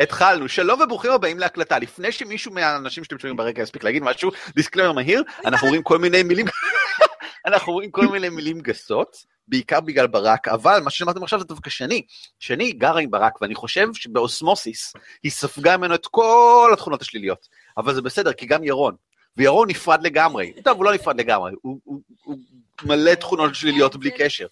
התחלנו, 0.00 0.48
שלום 0.48 0.80
וברוכים 0.80 1.10
הבאים 1.10 1.38
להקלטה. 1.38 1.78
לפני 1.78 2.12
שמישהו 2.12 2.52
מהאנשים 2.52 3.04
שאתם 3.04 3.18
שומעים 3.18 3.36
ברקע 3.36 3.62
יספיק 3.62 3.84
להגיד 3.84 4.02
משהו, 4.02 4.30
דיסקלמר 4.54 4.92
מהיר, 4.92 5.22
אנחנו 5.44 5.68
רואים 5.68 5.82
כל 5.82 5.98
מיני 5.98 6.22
מילים, 6.22 6.46
אנחנו 7.46 7.72
רואים 7.72 7.90
כל 7.90 8.06
מיני 8.06 8.28
מילים 8.28 8.60
גסות, 8.60 9.16
בעיקר 9.48 9.80
בגלל 9.80 10.06
ברק, 10.06 10.48
אבל 10.48 10.80
מה 10.80 10.90
ששמעתם 10.90 11.22
עכשיו 11.22 11.38
זה 11.38 11.44
דווקא 11.44 11.70
שני. 11.70 12.02
שני 12.38 12.72
גרה 12.72 13.00
עם 13.00 13.10
ברק, 13.10 13.42
ואני 13.42 13.54
חושב 13.54 13.88
שבאוסמוסיס 13.94 14.92
היא 15.22 15.32
ספגה 15.32 15.76
ממנו 15.76 15.94
את 15.94 16.06
כל 16.06 16.70
התכונות 16.72 17.02
השליליות. 17.02 17.48
אבל 17.76 17.94
זה 17.94 18.02
בסדר, 18.02 18.32
כי 18.32 18.46
גם 18.46 18.64
ירון, 18.64 18.94
וירון 19.36 19.70
נפרד 19.70 20.02
לגמרי. 20.02 20.52
טוב, 20.64 20.76
הוא 20.76 20.84
לא 20.84 20.94
נפרד 20.94 21.20
לגמרי, 21.20 21.52
הוא, 21.62 21.80
הוא, 21.84 22.00
הוא 22.24 22.38
מלא 22.82 23.14
תכונות 23.14 23.54
שליליות 23.54 23.96
בלי 23.96 24.10
קשר. 24.10 24.46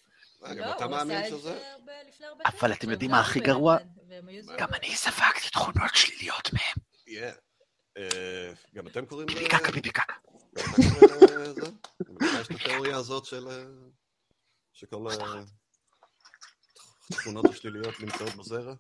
גם 0.56 0.70
אתה 0.76 0.86
מאמין 0.86 1.24
שזה? 1.29 1.58
אבל 2.44 2.72
אתם 2.72 2.90
יודעים 2.90 3.10
מה 3.10 3.20
הכי 3.20 3.40
גרוע? 3.40 3.76
גם 4.59 4.68
אני 4.75 4.96
ספגתי 4.96 5.50
תכונות 5.50 5.95
שליליות 5.95 6.51
מהם. 6.52 6.77
אה, 7.98 8.52
גם 8.74 8.87
אתם 8.87 9.06
קוראים 9.06 9.27
ביבי 9.27 9.48
קקה, 9.48 9.73
ביבי 9.73 9.91
קקה. 9.91 10.12
יש 12.41 12.46
את 12.46 12.51
התיאוריה 12.51 12.96
הזאת 12.96 13.24
של... 13.24 13.48
אה, 13.48 13.65
שכל 14.73 15.06
התכונות 17.10 17.45
השליליות 17.45 18.01
נמצאות 18.01 18.34
בזרע? 18.34 18.74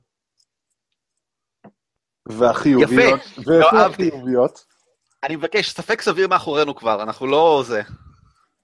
והחיוביות. 2.28 3.20
יפה, 3.38 3.50
לא? 4.32 4.48
אני 5.22 5.36
מבקש, 5.36 5.70
ספק 5.70 6.00
סביר 6.00 6.28
מאחורינו 6.28 6.76
כבר, 6.76 7.02
אנחנו 7.02 7.26
לא 7.26 7.62
זה. 7.66 7.82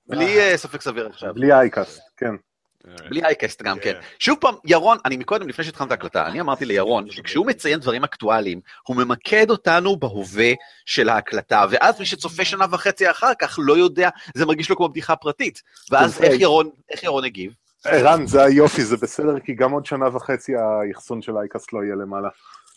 בלי 0.06 0.40
אה, 0.40 0.56
ספק 0.56 0.80
סביר 0.80 1.06
עכשיו. 1.06 1.34
בלי 1.34 1.52
אייקאסט, 1.52 2.00
כן. 2.16 2.34
בלי 2.84 3.24
אייקסט 3.24 3.62
גם 3.62 3.78
כן. 3.78 3.92
שוב 4.18 4.38
פעם, 4.40 4.54
ירון, 4.64 4.98
אני 5.04 5.16
מקודם, 5.16 5.48
לפני 5.48 5.64
שהתחלנו 5.64 5.86
את 5.86 5.90
ההקלטה, 5.92 6.26
אני 6.26 6.40
אמרתי 6.40 6.64
לירון, 6.64 7.10
שכשהוא 7.14 7.46
מציין 7.46 7.80
דברים 7.80 8.04
אקטואליים, 8.04 8.60
הוא 8.86 8.96
ממקד 8.96 9.50
אותנו 9.50 9.96
בהווה 9.96 10.52
של 10.84 11.08
ההקלטה, 11.08 11.64
ואז 11.70 12.00
מי 12.00 12.06
שצופה 12.06 12.44
שנה 12.44 12.66
וחצי 12.70 13.10
אחר 13.10 13.32
כך 13.38 13.58
לא 13.62 13.76
יודע, 13.76 14.08
זה 14.34 14.46
מרגיש 14.46 14.70
לו 14.70 14.76
כמו 14.76 14.88
בדיחה 14.88 15.16
פרטית. 15.16 15.62
ואז 15.90 16.14
אוקיי. 16.14 16.30
איך 16.30 16.40
ירון, 16.40 16.70
איך 16.90 17.02
ירון 17.02 17.24
הגיב? 17.24 17.52
ערן, 17.84 18.26
זה 18.26 18.42
היופי, 18.42 18.84
זה 18.84 18.96
בסדר, 18.96 19.40
כי 19.40 19.54
גם 19.54 19.72
עוד 19.72 19.86
שנה 19.86 20.16
וחצי 20.16 20.52
האחסון 20.56 21.22
של 21.22 21.36
אייקאסט 21.36 21.72
לא 21.72 21.84
יהיה 21.84 21.94
למעלה. 21.94 22.28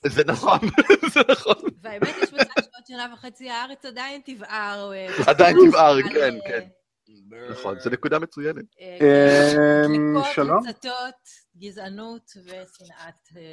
זה 0.06 0.24
נכון, 0.26 0.60
זה 1.14 1.20
נכון. 1.30 1.56
והאמת 1.84 2.16
יש 2.24 2.34
מצב 2.34 2.52
שעוד 2.56 2.86
שנה 2.88 3.08
וחצי 3.14 3.50
הארץ 3.50 3.86
עדיין 3.86 4.22
תבער. 4.26 4.94
אה, 4.94 5.08
עדיין 5.28 5.58
תבער, 5.68 6.02
כן, 6.02 6.36
אה, 6.36 6.48
כן. 6.48 6.68
נכון, 7.50 7.80
זו 7.80 7.90
נקודה 7.90 8.20
מצוינת. 8.20 8.66
אה, 8.82 9.54
שלום. 10.34 10.64
גזענות 11.58 12.32
ושנאת... 12.46 13.44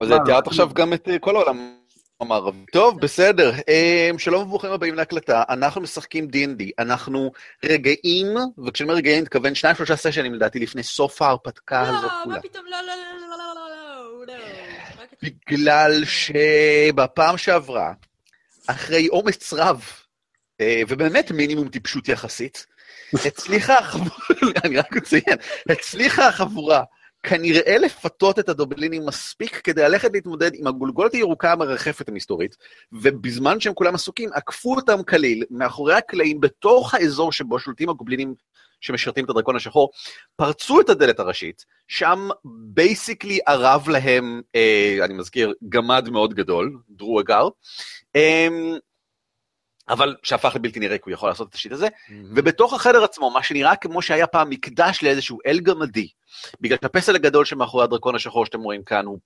אז 0.00 0.12
אה, 0.12 0.18
תיארת 0.24 0.46
עכשיו 0.46 0.70
גם 0.74 0.92
את 0.92 1.08
אה, 1.08 1.18
כל 1.18 1.36
העולם 1.36 1.76
אמר, 2.22 2.50
טוב, 2.72 3.00
בסדר. 3.00 3.52
שלום 4.18 4.42
וברוכים 4.42 4.70
הבאים 4.70 4.94
להקלטה. 4.94 5.42
אנחנו 5.48 5.80
משחקים 5.80 6.28
D&D. 6.28 6.64
אנחנו 6.78 7.32
רגעים, 7.64 8.26
וכשאני 8.66 8.88
אומר 8.88 8.98
רגעים, 8.98 9.14
אני 9.14 9.22
מתכוון 9.22 9.54
שניים, 9.54 9.76
שלושה 9.76 9.96
סשנים 9.96 10.34
לדעתי 10.34 10.58
לפני 10.58 10.82
סוף 10.82 11.22
ההרפתקה 11.22 11.80
הזאת 11.80 12.10
כולה. 12.10 12.24
לא, 12.26 12.26
מה 12.26 12.40
פתאום, 12.40 12.64
לא, 12.66 12.80
לא, 12.80 12.86
לא, 12.86 13.20
לא, 13.20 13.36
לא, 13.38 13.54
לא, 13.54 14.26
לא. 14.26 14.34
בגלל 15.22 16.02
שבפעם 16.04 17.38
שעברה, 17.38 17.92
אחרי 18.66 19.08
אומץ 19.08 19.52
רב, 19.52 19.84
ובאמת 20.88 21.30
מינימום 21.30 21.68
טיפשות 21.68 22.08
יחסית, 22.08 22.66
הצליחה 23.26 23.78
החבורה, 23.78 24.16
אני 24.64 24.78
רק 24.78 24.96
אציין, 24.96 25.36
הצליחה 25.68 26.28
החבורה 26.28 26.84
כנראה 27.22 27.78
לפתות 27.78 28.38
את 28.38 28.48
הגובלינים 28.48 29.06
מספיק 29.06 29.60
כדי 29.64 29.82
ללכת 29.82 30.10
להתמודד 30.12 30.50
עם 30.54 30.66
הגולגולת 30.66 31.12
הירוקה 31.12 31.52
המרחפת 31.52 32.08
המסתורית, 32.08 32.56
ובזמן 32.92 33.60
שהם 33.60 33.74
כולם 33.74 33.94
עסוקים, 33.94 34.30
עקפו 34.32 34.74
אותם 34.74 35.02
כליל 35.02 35.44
מאחורי 35.50 35.94
הקלעים 35.94 36.40
בתוך 36.40 36.94
האזור 36.94 37.32
שבו 37.32 37.58
שולטים 37.58 37.88
הגובלינים 37.88 38.34
שמשרתים 38.80 39.24
את 39.24 39.30
הדרקון 39.30 39.56
השחור, 39.56 39.90
פרצו 40.36 40.80
את 40.80 40.88
הדלת 40.88 41.20
הראשית, 41.20 41.64
שם 41.88 42.28
basically 42.44 43.38
ארב 43.46 43.88
להם, 43.88 44.40
אה, 44.54 44.98
אני 45.02 45.14
מזכיר, 45.14 45.52
גמד 45.68 46.08
מאוד 46.08 46.34
גדול, 46.34 46.78
דרואגר, 46.90 47.48
אה, 48.16 48.48
אבל 49.92 50.16
שהפך 50.22 50.56
לבלתי 50.56 50.80
נראה, 50.80 50.98
כי 50.98 51.02
הוא 51.06 51.12
יכול 51.12 51.28
לעשות 51.28 51.48
את 51.48 51.54
השיט 51.54 51.72
הזה, 51.72 51.88
ובתוך 52.34 52.72
החדר 52.72 53.04
עצמו, 53.04 53.30
מה 53.30 53.42
שנראה 53.42 53.76
כמו 53.76 54.02
שהיה 54.02 54.26
פעם 54.26 54.50
מקדש 54.50 55.02
לאיזשהו 55.02 55.38
אל 55.46 55.60
גמדי, 55.60 56.08
בגלל 56.60 56.78
שהפסל 56.82 57.16
הגדול 57.16 57.44
שמאחורי 57.44 57.84
הדרקון 57.84 58.14
השחור 58.14 58.46
שאתם 58.46 58.60
רואים 58.60 58.82
כאן 58.82 59.06
הוא 59.06 59.18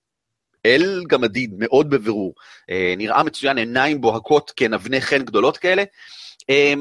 אל 0.65 1.03
גמדי 1.07 1.47
מאוד 1.57 1.89
בבירור, 1.89 2.33
אה, 2.69 2.93
נראה 2.97 3.23
מצוין, 3.23 3.57
עיניים 3.57 4.01
בוהקות 4.01 4.51
כנבני 4.55 5.01
חן 5.01 5.25
גדולות 5.25 5.57
כאלה, 5.57 5.83
אה, 6.49 6.73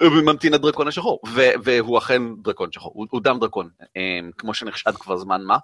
ממתין 0.00 0.54
הדרקון 0.54 0.88
השחור, 0.88 1.20
ו- 1.28 1.52
והוא 1.64 1.98
אכן 1.98 2.22
דרקון 2.42 2.72
שחור, 2.72 2.92
הוא, 2.94 3.06
הוא 3.10 3.20
דם 3.20 3.38
דרקון, 3.40 3.68
אה, 3.96 4.18
כמו 4.38 4.54
שנחשד 4.54 4.96
כבר 4.96 5.16
זמן 5.16 5.42
מה, 5.42 5.58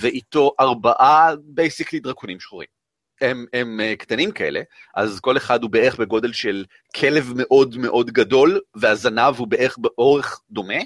ואיתו 0.00 0.52
ארבעה 0.60 1.30
basically 1.42 2.00
דרקונים 2.00 2.40
שחורים. 2.40 2.77
הם, 3.20 3.46
הם 3.52 3.80
אה, 3.80 3.96
קטנים 3.96 4.30
כאלה, 4.30 4.60
אז 4.96 5.20
כל 5.20 5.36
אחד 5.36 5.62
הוא 5.62 5.70
בערך 5.70 5.96
בגודל 5.96 6.32
של 6.32 6.64
כלב 6.96 7.32
מאוד 7.36 7.76
מאוד 7.76 8.10
גדול, 8.10 8.60
והזנב 8.74 9.34
הוא 9.36 9.48
בערך 9.48 9.78
באורך 9.78 10.40
דומה, 10.50 10.78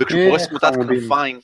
וכשהוא 0.00 0.20
אה, 0.20 0.28
פורס 0.28 0.48
תמותת. 0.48 0.72
כנפיים, 0.74 1.40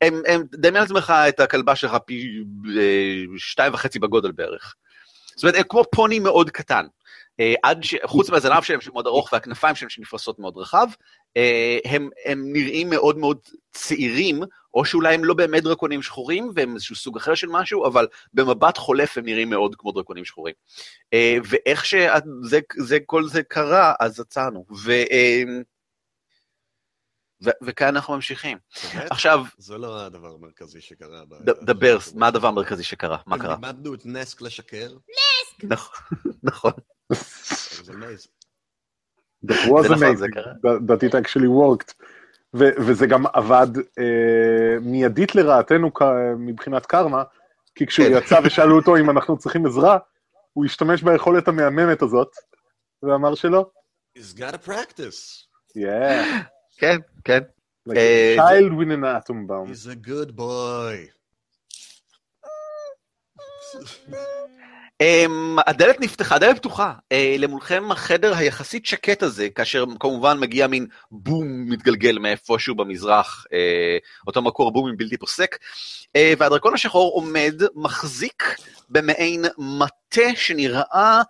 הם, 0.00 0.22
הם, 0.26 0.42
דמיין 0.52 0.82
לעצמך 0.82 1.14
את 1.28 1.40
הכלבה 1.40 1.76
שלך 1.76 1.96
פי 2.06 2.44
אה, 2.78 3.24
שתיים 3.38 3.74
וחצי 3.74 3.98
בגודל 3.98 4.32
בערך. 4.32 4.74
זאת 5.36 5.42
אומרת, 5.42 5.56
הם 5.56 5.62
כמו 5.68 5.84
פוני 5.92 6.18
מאוד 6.18 6.50
קטן. 6.50 6.86
אה, 7.40 7.54
עד 7.62 7.84
ש... 7.84 7.94
חוץ 8.04 8.30
מהזנב 8.30 8.62
שלהם 8.62 8.80
שמאוד 8.80 9.06
ארוך 9.06 9.32
והכנפיים 9.32 9.74
שלהם 9.74 9.88
שנפרסות 9.90 10.38
מאוד 10.38 10.56
רחב, 10.56 10.86
אה, 11.36 11.78
הם, 11.84 12.10
הם 12.24 12.52
נראים 12.52 12.90
מאוד 12.90 13.18
מאוד 13.18 13.38
צעירים, 13.72 14.40
או 14.74 14.84
שאולי 14.84 15.14
הם 15.14 15.24
לא 15.24 15.34
באמת 15.34 15.62
דרקונים 15.62 16.02
שחורים, 16.02 16.50
והם 16.54 16.74
איזשהו 16.74 16.96
סוג 16.96 17.16
אחר 17.16 17.34
של 17.34 17.46
משהו, 17.50 17.86
אבל 17.86 18.06
במבט 18.34 18.76
חולף 18.78 19.18
הם 19.18 19.24
נראים 19.24 19.50
מאוד 19.50 19.74
כמו 19.78 19.92
דרקונים 19.92 20.24
שחורים. 20.24 20.54
אה, 21.12 21.36
ואיך 21.44 21.84
שכל 21.84 23.24
זה 23.28 23.42
קרה, 23.42 23.94
אז 24.00 24.20
עצרנו. 24.20 24.64
ו, 24.84 24.92
ו, 27.44 27.50
וכאן 27.62 27.86
אנחנו 27.96 28.14
ממשיכים. 28.14 28.58
באמת? 28.94 29.10
עכשיו, 29.12 29.44
זה 29.58 29.78
לא 29.78 30.00
הדבר 30.00 30.34
המרכזי 30.34 30.80
שקרה. 30.80 31.24
ב- 31.28 31.50
ד- 31.50 31.64
דבר, 31.70 31.98
מה 32.14 32.26
הדבר 32.26 32.48
המרכזי 32.48 32.82
שקרה? 32.82 33.18
מה 33.26 33.38
קרה? 33.38 33.54
לימדנו 33.54 33.94
את 33.94 34.06
נסק 34.06 34.40
לשקר. 34.40 34.96
נכון, 36.42 36.72
זה 37.12 37.92
amazing. 37.96 38.28
That 39.46 39.54
was 39.54 39.66
נכון, 39.66 39.88
זה 39.88 39.94
amazing, 39.94 40.34
קרה. 40.34 40.52
that, 40.52 40.80
that 40.88 41.02
it 41.02 41.14
actually 41.14 41.48
worked. 41.48 41.92
ו- 42.56 42.74
וזה 42.86 43.06
גם 43.06 43.26
עבד 43.26 43.66
אה, 43.98 44.80
מיידית 44.80 45.34
לרעתנו 45.34 45.94
כ- 45.94 46.02
מבחינת 46.38 46.86
קרמה, 46.86 47.22
כי 47.74 47.86
כשהוא 47.86 48.06
כן. 48.06 48.12
יצא 48.24 48.40
ושאלו 48.44 48.76
אותו 48.76 48.96
אם 48.96 49.10
אנחנו 49.10 49.38
צריכים 49.38 49.66
עזרה, 49.66 49.98
הוא 50.52 50.64
השתמש 50.64 51.02
ביכולת 51.02 51.48
המהממת 51.48 52.02
הזאת, 52.02 52.28
ואמר 53.02 53.34
שלא. 53.34 53.70
He's 54.18 54.34
got 54.38 54.52
to 54.54 54.66
practice. 54.68 55.46
Yeah, 55.76 56.24
כן, 56.78 56.96
כן. 57.24 57.40
like 57.88 57.96
אה, 57.96 58.34
a 58.34 58.38
child 58.38 58.72
with 58.72 58.90
an 58.90 59.04
atom 59.04 59.46
bomb. 59.46 59.68
He's 59.72 59.86
a 59.86 59.94
good 60.08 60.30
boy. 60.36 61.08
Um, 65.02 65.60
הדלת 65.66 66.00
נפתחה, 66.00 66.34
הדלת 66.34 66.56
פתוחה. 66.56 66.92
Uh, 66.92 67.16
למולכם 67.38 67.92
החדר 67.92 68.34
היחסית 68.34 68.86
שקט 68.86 69.22
הזה, 69.22 69.50
כאשר 69.50 69.84
כמובן 70.00 70.38
מגיע 70.40 70.66
מין 70.66 70.86
בום 71.10 71.70
מתגלגל 71.70 72.18
מאיפשהו 72.18 72.74
במזרח, 72.74 73.44
uh, 73.46 74.26
אותו 74.26 74.42
מקור 74.42 74.72
בומים 74.72 74.96
בלתי 74.96 75.16
פוסק, 75.16 75.56
uh, 75.56 76.18
והדרקון 76.38 76.74
השחור 76.74 77.12
עומד, 77.14 77.62
מחזיק 77.74 78.42
במעין 78.88 79.44
מטה 79.58 80.36
שנראה 80.36 81.22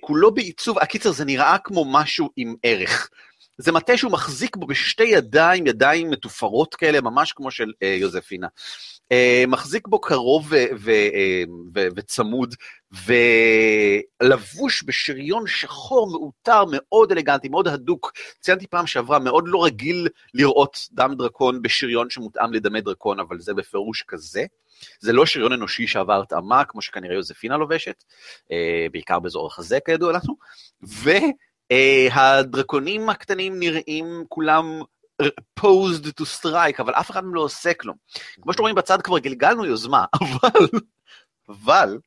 כולו 0.00 0.34
בעיצוב, 0.34 0.78
הקיצר 0.78 1.10
זה 1.10 1.24
נראה 1.24 1.56
כמו 1.58 1.84
משהו 1.84 2.30
עם 2.36 2.54
ערך. 2.62 3.10
זה 3.58 3.72
מטה 3.72 3.96
שהוא 3.96 4.12
מחזיק 4.12 4.56
בו 4.56 4.66
בשתי 4.66 5.04
ידיים, 5.04 5.66
ידיים 5.66 6.10
מתופרות 6.10 6.74
כאלה, 6.74 7.00
ממש 7.00 7.32
כמו 7.32 7.50
של 7.50 7.72
יוזפינה. 8.00 8.46
Uh, 9.12 9.46
מחזיק 9.48 9.88
בו 9.88 10.00
קרוב 10.00 10.52
ו- 10.52 10.90
וצמוד, 11.96 12.54
ולבוש 14.22 14.84
בשריון 14.86 15.46
שחור 15.46 16.10
מעוטר, 16.10 16.64
מאוד 16.72 17.12
אלגנטי, 17.12 17.48
מאוד 17.48 17.68
הדוק. 17.68 18.12
ציינתי 18.40 18.66
פעם 18.66 18.86
שעברה, 18.86 19.18
מאוד 19.18 19.44
לא 19.46 19.64
רגיל 19.64 20.08
לראות 20.34 20.78
דם 20.92 21.14
דרקון 21.18 21.62
בשריון 21.62 22.10
שמותאם 22.10 22.52
לדמי 22.52 22.80
דרקון, 22.80 23.20
אבל 23.20 23.40
זה 23.40 23.54
בפירוש 23.54 24.04
כזה. 24.08 24.44
זה 25.00 25.12
לא 25.12 25.26
שריון 25.26 25.52
אנושי 25.52 25.86
שעבר 25.86 26.22
התאמה, 26.22 26.64
כמו 26.64 26.82
שכנראה 26.82 27.14
יוזפינה 27.14 27.56
לובשת, 27.56 28.04
אה, 28.52 28.86
בעיקר 28.92 29.18
באזור 29.18 29.46
החזה 29.46 29.78
כידוע 29.86 30.12
לנו, 30.12 30.36
והדרקונים 31.70 33.08
הקטנים 33.08 33.58
נראים 33.58 34.24
כולם 34.28 34.80
posed 35.60 36.04
to 36.20 36.24
strike, 36.40 36.78
אבל 36.80 36.94
אף 36.94 37.10
אחד 37.10 37.24
מהם 37.24 37.34
לא 37.34 37.40
עושה 37.40 37.74
כלום. 37.74 37.96
כמו 38.42 38.52
שאתם 38.52 38.62
רואים 38.62 38.74
בצד 38.76 39.02
כבר 39.02 39.18
גלגלנו 39.18 39.64
יוזמה, 39.64 40.04
אבל, 40.20 40.66
אבל, 41.48 41.98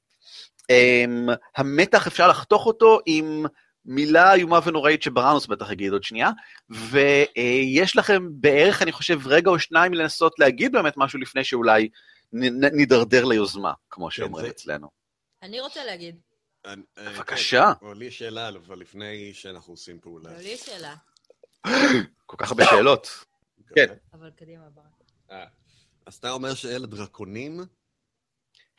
um, 0.61 1.31
המתח 1.57 2.07
אפשר 2.07 2.27
לחתוך 2.27 2.65
אותו 2.65 2.99
עם 3.05 3.45
מילה 3.85 4.33
איומה 4.33 4.59
ונוראית 4.65 5.03
שבראנוס 5.03 5.45
בטח 5.47 5.71
יגיד 5.71 5.91
עוד 5.93 6.03
שנייה, 6.03 6.29
ויש 6.69 7.95
לכם 7.95 8.27
בערך, 8.31 8.81
אני 8.81 8.91
חושב, 8.91 9.27
רגע 9.27 9.49
או 9.51 9.59
שניים 9.59 9.93
לנסות 9.93 10.39
להגיד 10.39 10.71
באמת 10.71 10.93
משהו 10.97 11.19
לפני 11.19 11.43
שאולי 11.43 11.89
נ- 12.33 12.65
נ- 12.65 12.75
נידרדר 12.75 13.25
ליוזמה, 13.25 13.73
כמו 13.89 14.11
שאומרים 14.11 14.45
זה- 14.45 14.51
אצלנו. 14.51 14.87
אני 15.43 15.59
רוצה 15.61 15.85
להגיד. 15.85 16.15
אני- 16.65 16.81
אה, 16.97 17.09
בבקשה. 17.09 17.71
כן, 17.79 17.85
אבל 17.85 17.97
לי 17.97 18.05
יש 18.05 18.19
שאלה, 18.19 18.49
אבל 18.49 18.79
לפני 18.79 19.33
שאנחנו 19.33 19.73
עושים 19.73 19.99
פעולה. 19.99 20.29
לי 20.37 20.49
יש 20.49 20.59
שאלה, 20.65 20.95
כל 22.25 22.37
כך 22.37 22.51
הרבה 22.51 22.63
שאלות. 22.65 23.25
כן. 23.75 23.85
אבל 24.13 24.31
קדימה, 24.31 24.69
ברק. 24.69 24.85
אה, 25.31 25.45
אז 26.05 26.15
אתה 26.15 26.31
אומר 26.31 26.53
שאלה 26.53 26.87
דרקונים? 26.87 27.59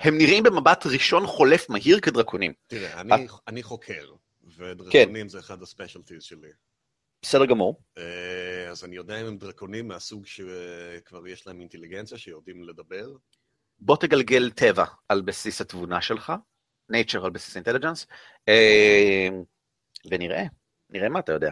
הם 0.00 0.18
נראים 0.18 0.42
במבט 0.44 0.86
ראשון 0.86 1.26
חולף 1.26 1.70
מהיר 1.70 2.00
כדרקונים. 2.00 2.52
תראה, 2.66 3.00
אני- 3.00 3.26
אני 3.48 3.62
חוקר, 3.62 4.06
כן. 4.56 4.62
ודרקונים 4.64 5.28
זה 5.28 5.38
אחד 5.38 5.62
הספיישלטיז 5.62 6.22
שלי. 6.22 6.48
בסדר 7.22 7.46
גמור. 7.46 7.82
אה, 7.98 8.68
אז 8.70 8.84
אני 8.84 8.96
יודע 8.96 9.20
אם 9.20 9.26
הם 9.26 9.38
דרקונים 9.38 9.88
מהסוג 9.88 10.26
שכבר 10.26 11.26
יש 11.28 11.46
להם 11.46 11.60
אינטליגנציה, 11.60 12.18
שיודעים 12.18 12.64
לדבר. 12.64 13.12
בוא 13.78 13.96
תגלגל 13.96 14.50
טבע 14.50 14.84
על 15.08 15.20
בסיס 15.22 15.60
התבונה 15.60 16.00
שלך, 16.02 16.32
nature 16.92 17.24
על 17.24 17.30
בסיס 17.30 17.56
intelligence, 17.56 18.06
ונראה, 20.10 20.42
נראה 20.90 21.08
מה 21.08 21.18
אתה 21.20 21.32
יודע. 21.32 21.50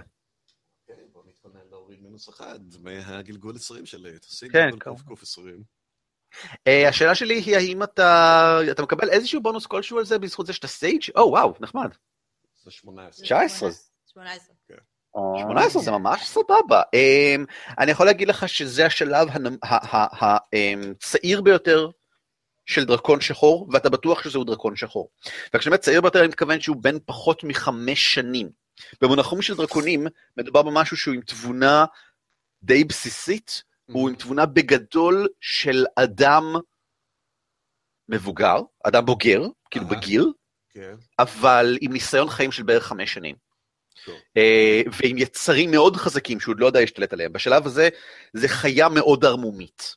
כן, 0.87 0.95
בוא 1.13 1.23
נתכונן 1.27 1.61
להוריד 1.71 2.03
מינוס 2.19 2.29
אחד 2.29 2.59
מהגלגול 2.83 3.57
20 3.57 3.87
שלי. 3.87 4.19
תשיג 4.19 4.53
כן. 4.53 4.71
קוף 4.79 5.23
20. 5.23 5.63
אה, 6.67 6.89
השאלה 6.89 7.15
שלי 7.15 7.35
היא 7.41 7.57
האם 7.57 7.83
אתה, 7.83 8.59
אתה 8.71 8.83
מקבל 8.83 9.11
איזשהו 9.11 9.43
בונוס 9.43 9.67
כלשהו 9.67 9.99
על 9.99 10.05
זה 10.05 10.19
בזכות 10.19 10.47
זה 10.47 10.53
שאתה 10.53 10.69
sage? 10.69 11.03
או 11.17 11.31
וואו, 11.31 11.55
נחמד. 11.61 11.91
זה 12.65 12.71
18. 12.71 13.25
19. 13.25 13.71
18. 14.07 14.55
או- 15.15 15.37
18 15.43 15.83
זה 15.83 15.91
ממש 15.91 16.27
סבבה. 16.27 16.83
אמ, 16.95 17.45
אני 17.79 17.91
יכול 17.91 18.07
להגיד 18.07 18.29
לך 18.29 18.49
שזה 18.49 18.87
השלב 18.87 19.29
הצעיר 20.21 21.41
ביותר 21.41 21.91
של 22.67 22.85
דרקון 22.85 23.21
שחור, 23.21 23.69
ואתה 23.73 23.91
בטוח 23.91 24.23
שזהו 24.23 24.45
דרקון 24.45 24.77
שחור. 24.77 25.11
וכשאני 25.55 25.71
אומר 25.71 25.77
צעיר 25.77 26.01
ביותר, 26.01 26.21
אני 26.21 26.29
מתכוון 26.29 26.61
שהוא 26.61 26.77
בן 26.81 26.97
פחות 27.07 27.45
מחמש 27.45 28.15
שנים. 28.15 28.51
במונחים 29.01 29.43
של 29.43 29.55
דרקונים, 29.55 30.07
מדובר 30.37 30.63
במשהו 30.63 30.97
שהוא 30.97 31.15
עם 31.15 31.21
תבונה 31.21 31.85
די 32.63 32.85
בסיסית, 32.85 33.63
הוא 33.87 34.09
עם 34.09 34.15
תבונה 34.15 34.47
בגדול 34.47 35.29
של 35.41 35.85
אדם 35.97 36.55
מבוגר, 38.09 38.57
אדם 38.85 39.07
בוגר, 39.07 39.43
כאילו 39.71 39.87
אהה. 39.87 39.97
בגיר, 39.97 40.33
כן. 40.71 40.95
אבל 41.19 41.79
עם 41.81 41.93
ניסיון 41.93 42.31
חיים 42.31 42.53
של 42.53 42.63
בערך 42.63 42.85
חמש 42.87 43.15
שנים. 43.15 43.49
אה, 44.37 44.83
ועם 44.93 45.19
יצרים 45.19 45.71
מאוד 45.71 45.97
חזקים 45.97 46.41
שהוא 46.41 46.53
עוד 46.53 46.61
לא 46.61 46.67
יודע 46.67 46.81
להשתלט 46.81 47.13
עליהם. 47.13 47.33
בשלב 47.33 47.67
הזה, 47.67 47.89
זה 48.33 48.49
חיה 48.49 48.89
מאוד 48.89 49.25
ערמומית, 49.25 49.97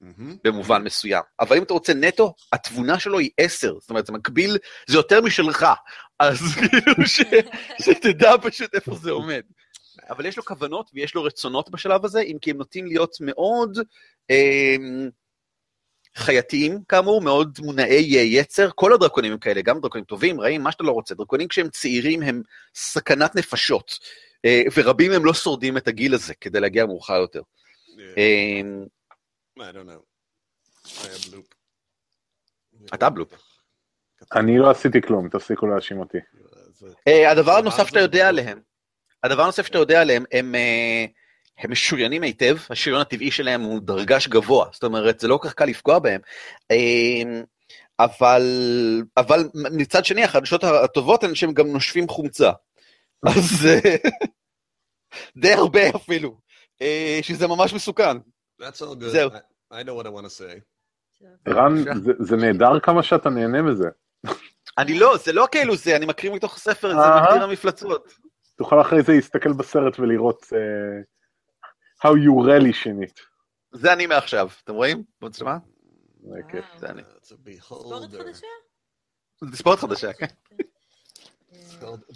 מהמם. 0.00 0.36
במובן 0.44 0.82
מסוים. 0.82 1.22
אבל 1.40 1.56
אם 1.56 1.62
אתה 1.62 1.72
רוצה 1.72 1.94
נטו, 1.94 2.34
התבונה 2.52 2.98
שלו 2.98 3.18
היא 3.18 3.30
עשר, 3.38 3.74
זאת 3.80 3.90
אומרת, 3.90 4.06
זה 4.06 4.12
מקביל, 4.12 4.56
זה 4.86 4.96
יותר 4.96 5.20
משלך, 5.20 5.66
אז 6.18 6.38
כאילו 6.54 7.06
שתדע 7.84 8.32
פשוט 8.42 8.74
איפה 8.74 8.94
זה 8.94 9.10
עומד. 9.10 9.42
אבל 10.10 10.26
יש 10.26 10.36
לו 10.36 10.44
כוונות 10.44 10.90
ויש 10.94 11.14
לו 11.14 11.22
רצונות 11.22 11.70
בשלב 11.70 12.04
הזה, 12.04 12.20
אם 12.20 12.36
כי 12.40 12.50
הם 12.50 12.56
נוטים 12.56 12.86
להיות 12.86 13.16
מאוד 13.20 13.78
אה, 14.30 14.76
חייתיים, 16.16 16.78
כאמור, 16.88 17.22
מאוד 17.22 17.58
מונעי 17.62 18.06
יצר. 18.10 18.70
כל 18.74 18.92
הדרקונים 18.92 19.32
הם 19.32 19.38
כאלה, 19.38 19.62
גם 19.62 19.80
דרקונים 19.80 20.04
טובים, 20.04 20.40
רעים, 20.40 20.62
מה 20.62 20.72
שאתה 20.72 20.84
לא 20.84 20.92
רוצה. 20.92 21.14
דרקונים 21.14 21.48
כשהם 21.48 21.68
צעירים 21.68 22.22
הם 22.22 22.42
סכנת 22.74 23.36
נפשות, 23.36 23.98
אה, 24.44 24.62
ורבים 24.76 25.10
מהם 25.10 25.24
לא 25.24 25.34
שורדים 25.34 25.76
את 25.76 25.88
הגיל 25.88 26.14
הזה 26.14 26.34
כדי 26.34 26.60
להגיע 26.60 26.86
מאוחר 26.86 27.16
יותר. 27.16 27.42
אה, 27.98 28.60
אה, 29.58 29.70
I 29.70 29.72
don't 29.72 29.88
know. 29.88 30.10
היה 31.04 31.16
בלופ. 31.30 31.46
אתה 32.94 33.10
בלופ. 33.10 33.32
אני 34.36 34.58
לא 34.58 34.70
עשיתי 34.70 35.02
כלום, 35.02 35.28
תפסיקו 35.28 35.66
להאשים 35.66 36.00
אותי. 36.00 36.18
אה, 37.08 37.30
הדבר 37.30 37.52
הנוסף 37.52 37.86
שאתה 37.88 38.00
יודע. 38.00 38.28
עליהם, 38.28 38.60
הדבר 39.24 39.42
הנוסף 39.42 39.66
שאתה 39.66 39.78
יודע 39.78 40.00
עליהם, 40.00 40.24
הם, 40.32 40.54
אה, 40.54 41.04
הם 41.58 41.70
משוריינים 41.70 42.22
היטב, 42.22 42.56
השריון 42.70 43.00
הטבעי 43.00 43.30
שלהם 43.30 43.60
הוא 43.62 43.80
דרגש 43.80 44.28
גבוה, 44.28 44.66
זאת 44.72 44.84
אומרת, 44.84 45.20
זה 45.20 45.28
לא 45.28 45.36
כל 45.36 45.48
כך 45.48 45.54
קל 45.54 45.64
לפגוע 45.64 45.98
בהם. 45.98 46.20
אה, 46.70 47.40
אבל, 48.00 48.42
אבל 49.16 49.48
מצד 49.54 50.04
שני, 50.04 50.24
החדשות 50.24 50.64
הטובות 50.64 51.24
הן 51.24 51.34
שהם 51.34 51.52
גם 51.52 51.66
נושפים 51.66 52.08
חומצה. 52.08 52.50
אז 53.26 53.66
אה, 53.66 53.96
די 55.42 55.52
הרבה 55.52 55.80
אפילו, 55.96 56.38
שזה 57.22 57.46
ממש 57.46 57.72
מסוכן. 57.72 58.16
זהו. 59.10 59.30
I- 59.30 59.34
know 59.84 60.02
what 60.02 60.06
I 60.06 60.10
want 60.10 60.24
to 60.26 60.40
say. 60.40 60.60
רן. 61.48 61.74
זה- 62.04 62.12
זה 62.18 62.36
נהדר 62.36 62.80
כמה 62.82 63.02
שאתה 63.02 63.30
נהנה 63.30 63.62
מזה. 63.62 63.88
אני 64.78 64.98
לא, 64.98 65.16
זה 65.16 65.32
לא 65.32 65.46
כאילו 65.52 65.76
זה, 65.76 65.96
אני 65.96 66.06
מקריא 66.06 66.32
מתוך 66.32 66.56
הספר, 66.56 66.88
זה. 66.90 66.96
מגדיר 67.26 67.44
המפלצות. 67.44 68.12
תוכל 68.60 68.80
אחרי 68.80 69.02
זה 69.02 69.12
להסתכל 69.12 69.52
בסרט 69.52 69.98
ולראות 69.98 70.46
אה, 70.52 71.00
how 72.04 72.14
you 72.14 72.34
in 72.86 73.08
it. 73.08 73.20
זה 73.72 73.92
אני 73.92 74.06
מעכשיו, 74.06 74.48
אתם 74.64 74.74
רואים? 74.74 75.04
במצלמה? 75.20 75.58
זה 76.22 76.40
כיף. 76.50 76.64
זה 76.78 76.90
אני. 76.90 77.02
תספורת. 77.20 78.10
חדשה? 78.10 78.46
תספורת 79.52 79.78
חדשה, 79.78 80.12
כן. 80.12 80.26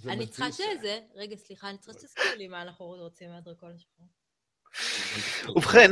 אני 0.08 0.26
צריכה. 0.26 0.52
שזה, 0.52 1.00
רגע, 1.14 1.36
סליחה, 1.36 1.70
אני 1.70 1.78
צריכה 1.78 2.00
שתזכירו 2.00 2.36
לי 2.36 2.48
מה 2.48 2.62
אנחנו 2.62 2.86
רוצים 2.86 3.30
מהדרקון 3.30 3.72
השחור. 3.74 4.06
ובכן. 5.56 5.90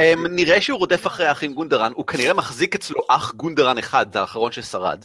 אמ, 0.00 0.26
נראה 0.30 0.60
שהוא 0.60 0.78
רודף 0.78 1.06
אחרי 1.06 1.26
האחים 1.26 1.54
גונדרן, 1.54 1.92
הוא 1.92 2.06
כנראה 2.06 2.34
מחזיק 2.34 2.74
אצלו 2.74 3.00
אח 3.08 3.32
גונדרן 3.32 3.78
אחד, 3.78 4.12
זה 4.12 4.20
האחרון 4.20 4.52
ששרד. 4.52 5.04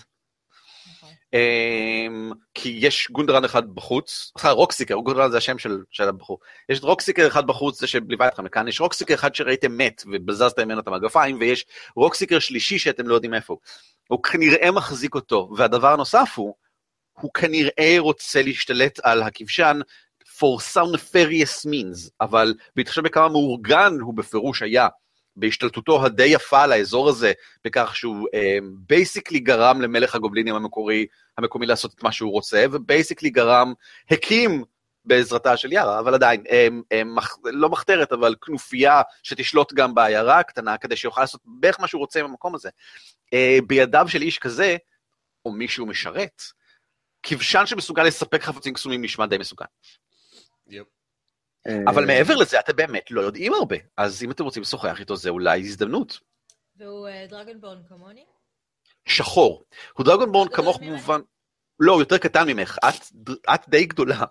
אמ, 1.35 2.31
כי 2.53 2.77
יש 2.81 3.11
גונדרן 3.11 3.45
אחד 3.45 3.75
בחוץ, 3.75 4.31
סליחה, 4.31 4.51
רוקסיקר, 4.51 4.95
גונדרן 4.95 5.31
זה 5.31 5.37
השם 5.37 5.57
של, 5.57 5.83
של 5.91 6.09
הבחור. 6.09 6.39
יש 6.69 6.81
רוקסיקר 6.81 7.27
אחד 7.27 7.47
בחוץ, 7.47 7.79
זה 7.79 7.87
שליווה 7.87 8.27
אתכם 8.27 8.45
לכאן, 8.45 8.67
יש 8.67 8.81
רוקסיקר 8.81 9.13
אחד 9.13 9.35
שראיתם 9.35 9.77
מת 9.77 10.03
ובזזתם 10.11 10.65
ממנו 10.65 10.79
את 10.79 10.87
המגפיים, 10.87 11.37
ויש 11.39 11.65
רוקסיקר 11.95 12.39
שלישי 12.39 12.79
שאתם 12.79 13.07
לא 13.07 13.15
יודעים 13.15 13.33
איפה 13.33 13.53
הוא. 13.53 13.59
הוא 14.07 14.23
כנראה 14.23 14.71
מחזיק 14.71 15.15
אותו, 15.15 15.49
והדבר 15.57 15.93
הנוסף 15.93 16.33
הוא, 16.35 16.53
הוא 17.13 17.31
כנראה 17.33 17.95
רוצה 17.99 18.41
להשתלט 18.41 18.99
על 19.03 19.23
הכבשן 19.23 19.79
for 20.23 20.59
some 20.73 20.95
nefarious 20.95 21.65
means, 21.65 22.09
אבל 22.21 22.53
בהתחשב 22.75 23.01
בכמה 23.01 23.29
מאורגן 23.29 23.93
הוא 24.01 24.13
בפירוש 24.13 24.61
היה 24.61 24.87
בהשתלטותו 25.35 26.05
הדי 26.05 26.25
יפה 26.25 26.63
על 26.63 26.71
האזור 26.71 27.09
הזה, 27.09 27.31
בכך 27.63 27.95
שהוא 27.95 28.27
basically 28.73 29.39
גרם 29.39 29.81
למלך 29.81 30.15
הגובלינים 30.15 30.55
המקורי, 30.55 31.05
המקומי 31.37 31.65
לעשות 31.65 31.93
את 31.93 32.03
מה 32.03 32.11
שהוא 32.11 32.31
רוצה, 32.31 32.65
ו 32.71 32.77
basically 32.77 33.29
גרם, 33.29 33.73
הקים 34.11 34.63
בעזרתה 35.05 35.57
של 35.57 35.71
יארה, 35.71 35.99
אבל 35.99 36.13
עדיין, 36.13 36.43
הם, 36.49 36.81
הם, 36.91 37.15
מח- 37.15 37.37
לא 37.43 37.69
מחתרת, 37.69 38.11
אבל 38.11 38.35
כנופיה 38.41 39.01
שתשלוט 39.23 39.73
גם 39.73 39.95
בעיירה 39.95 40.39
הקטנה, 40.39 40.77
כדי 40.77 40.95
שיוכל 40.95 41.21
לעשות 41.21 41.41
בערך 41.45 41.79
מה 41.79 41.87
שהוא 41.87 41.99
רוצה 41.99 42.19
עם 42.19 42.25
המקום 42.25 42.55
הזה. 42.55 42.69
אה, 43.33 43.57
בידיו 43.67 44.05
של 44.07 44.21
איש 44.21 44.37
כזה, 44.39 44.77
או 45.45 45.51
מישהו 45.51 45.85
משרת, 45.85 46.41
כבשן 47.23 47.65
שמסוגל 47.65 48.03
לספק 48.03 48.43
חפצים 48.43 48.73
קסומים 48.73 49.01
נשמע 49.01 49.25
די 49.25 49.37
מסוכן. 49.37 49.65
Yep. 50.69 50.94
אה, 51.67 51.79
אבל 51.87 52.05
מעבר 52.05 52.35
לזה, 52.35 52.59
אתם 52.59 52.75
באמת 52.75 53.11
לא 53.11 53.21
יודעים 53.21 53.53
הרבה, 53.53 53.75
אז 53.97 54.23
אם 54.23 54.31
אתם 54.31 54.43
רוצים 54.43 54.61
לשוחח 54.61 54.99
איתו, 54.99 55.15
זה 55.15 55.29
אולי 55.29 55.59
הזדמנות. 55.59 56.19
והוא 56.77 57.07
דרגנבורן 57.29 57.81
כמוני? 57.89 58.25
שחור. 59.05 59.63
הוא 59.93 60.05
דרגונבורן 60.05 60.47
גדול 60.47 60.57
כמוך? 60.57 60.79
במובן... 60.79 61.21
לא, 61.79 61.91
הוא 61.91 62.01
יותר 62.01 62.17
קטן 62.17 62.47
ממך. 62.47 62.77
את, 62.89 62.93
את 63.53 63.69
די 63.69 63.85
גדולה. 63.85 64.23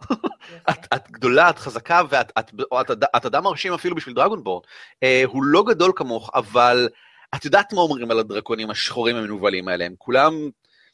את, 0.71 0.87
את 0.95 1.11
גדולה, 1.11 1.51
את 1.51 1.59
חזקה, 1.59 2.03
ואת 2.09 2.33
את, 2.39 2.55
את, 2.81 2.91
את, 2.91 3.05
את 3.17 3.27
אדם 3.27 3.45
מרשים 3.45 3.73
אפילו 3.73 3.97
בשביל 3.97 4.15
דרגונבורן. 4.15 4.63
אה, 5.03 5.23
הוא 5.27 5.45
לא 5.45 5.65
גדול 5.69 5.93
כמוך, 5.97 6.31
אבל 6.35 6.89
את 7.35 7.45
יודעת 7.45 7.73
מה 7.73 7.81
אומרים 7.81 8.11
על 8.11 8.19
הדרקונים 8.19 8.71
השחורים 8.71 9.17
המנוולים 9.17 9.69
האלה. 9.69 9.85
הם 9.85 9.95
כולם, 9.99 10.33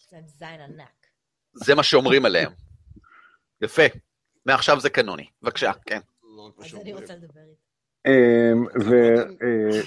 יש 0.01 0.13
להם 0.13 0.27
זין 0.27 0.61
ענק. 0.61 1.07
זה 1.53 1.75
מה 1.75 1.83
שאומרים 1.83 2.25
עליהם. 2.25 2.53
יפה. 3.63 3.83
מעכשיו 4.47 4.81
זה 4.81 4.91
קנוני. 4.91 5.27
בבקשה, 5.43 5.73
כן. 5.87 6.01
לא 6.41 6.53
אז 6.59 6.65
פשוט. 6.65 6.81
אני 6.81 6.93
רוצה 6.93 7.15
לדבר 7.17 7.41
איתו. 7.41 7.61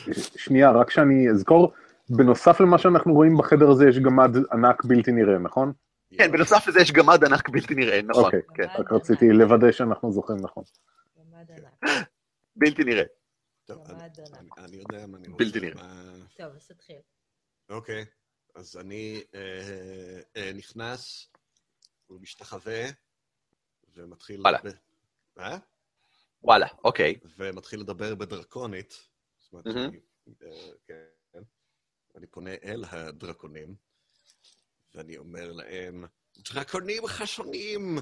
ושנייה, 0.08 0.72
רק 0.72 0.90
שאני 0.90 1.30
אזכור, 1.30 1.74
בנוסף 2.10 2.60
למה 2.62 2.78
שאנחנו 2.78 3.14
רואים 3.14 3.38
בחדר 3.38 3.70
הזה, 3.72 3.86
יש 3.90 4.00
גמד 4.00 4.30
ענק 4.52 4.86
בלתי 4.86 5.12
נראה, 5.12 5.40
נכון? 5.40 5.74
כן, 6.18 6.32
בנוסף 6.32 6.68
לזה 6.68 6.80
יש 6.80 6.92
גמד 6.92 7.24
ענק 7.24 7.50
בלתי 7.50 7.76
נראה, 7.76 8.02
נכון. 8.02 8.24
אוקיי. 8.26 8.42
כן, 8.54 8.68
רק 8.80 8.92
רציתי 8.92 9.26
לוודא 9.30 9.72
שאנחנו 9.72 10.12
זוכרים 10.12 10.40
נכון. 10.42 10.64
גמד 11.18 11.52
ענק. 11.52 11.82
בלתי 12.56 12.84
נראה. 12.84 13.04
טוב, 13.66 13.78
אני- 13.86 13.94
גמד 13.94 14.12
ענק. 14.20 14.58
אני- 14.58 14.66
אני 14.68 14.78
יודע 14.78 15.08
מה 15.08 15.18
אני 15.18 15.28
רוצה. 15.28 15.44
בלתי 15.44 15.60
נראה. 15.60 15.84
מה- 15.84 16.14
טוב, 16.38 16.56
אז 16.56 16.68
תתחיל. 16.68 16.96
אוקיי, 17.70 18.06
אז 18.56 18.78
אני 18.78 19.22
אה, 19.36 19.40
אה, 20.38 20.52
נכנס, 20.56 21.30
ומשתחווה, 22.10 22.84
ומתחיל... 23.96 24.42
וואלה. 24.42 24.60
אה? 25.40 25.58
וואלה, 26.44 26.68
אוקיי. 26.84 27.16
ומתחיל 27.38 27.80
לדבר 27.80 28.16
בדרקונית. 28.16 28.94
זאת 29.38 29.54
אומרת, 29.54 29.68
מהמם. 29.68 29.90
אני, 29.90 30.00
אה, 30.44 30.72
כן. 30.88 31.42
אני 32.16 32.28
פונה 32.28 32.52
אל 32.64 32.84
הדרקונים, 32.92 33.76
ואני 34.96 35.18
אומר 35.18 35.52
להם, 35.52 36.06
דרקונים 36.38 37.08
חסונים! 37.08 37.98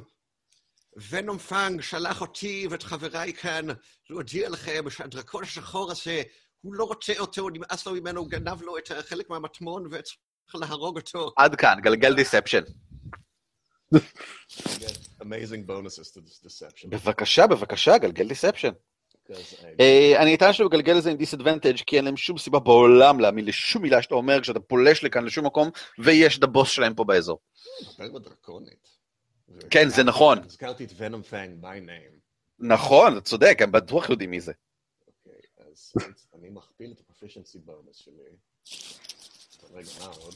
ונום 1.10 1.38
פאנג 1.38 1.82
שלח 1.82 2.22
אותי 2.22 2.68
ואת 2.72 2.84
חבריי 2.84 3.34
כאן 3.34 3.66
להודיע 4.10 4.50
לכם 4.50 4.90
שהדרקון 4.90 5.44
השחור 5.44 5.92
הזה, 5.92 6.24
הוא 6.62 6.76
לא 6.76 6.84
רוצה 6.84 7.14
אותו, 7.20 7.50
נמאס 7.50 7.86
לו 7.86 7.94
ממנו, 7.94 8.22
הוא 8.22 8.30
גנב 8.30 8.62
לו 8.62 8.78
את 8.78 8.88
חלק 8.88 9.30
מהמטמון 9.30 9.86
וצריך 9.86 10.56
להרוג 10.56 10.98
אותו. 10.98 11.34
עד 11.38 11.56
כאן, 11.56 11.78
גלגל 11.82 12.16
deception. 12.16 12.62
Amazing 15.22 15.64
bonuses 15.68 16.12
to 16.12 16.20
this 16.20 16.40
deception. 16.48 16.90
בבקשה, 16.90 17.48
בבקשה, 17.48 17.98
גלגל 17.98 18.28
deception. 18.28 18.72
I- 19.30 19.34
אה, 19.80 20.22
אני 20.22 20.36
אטען 20.36 20.54
שבגלגל 20.54 20.98
את 20.98 21.04
זה 21.04 21.12
עם 21.12 21.18
disadvantage 21.18 21.78
כי 21.86 21.98
אין 21.98 22.06
להם 22.06 22.18
שום 22.18 22.38
סיבה 22.38 22.60
בעולם 22.60 23.20
להאמין 23.20 23.46
לשום 23.46 23.82
מילה 23.82 24.02
שאתה 24.02 24.16
אומר 24.16 24.42
כשאתה 24.42 24.60
פולש 24.60 25.04
לכאן 25.04 25.26
לשום 25.26 25.46
מקום 25.46 25.70
ויש 26.00 26.38
את 26.38 26.44
הבוס 26.44 26.70
שלהם 26.70 26.94
פה 26.96 27.04
באזור. 27.04 27.40
בדרקונית. 28.00 28.88
כן, 29.70 29.90
זה 29.90 30.04
נכון. 30.04 30.38
הזכרתי 30.46 30.84
את 30.84 30.92
ונום 30.98 31.22
פאנג 31.22 31.66
by 31.66 31.88
name. 31.88 32.20
נכון, 32.60 33.14
אתה 33.18 33.22
צודק, 33.22 33.58
הם 33.62 33.72
בטוח 33.72 34.10
יודעים 34.10 34.32
מי 34.32 34.40
זה. 34.42 34.52
אוקיי, 35.08 35.42
אז 35.72 35.94
אני 36.40 36.50
מכפיל 36.50 36.92
את 36.96 37.00
ה 37.00 37.05
proficiency 37.05 37.58
bonus 37.60 37.98
שלי. 37.98 38.14
רגע, 39.74 39.90
מה 40.00 40.06
עוד? 40.06 40.36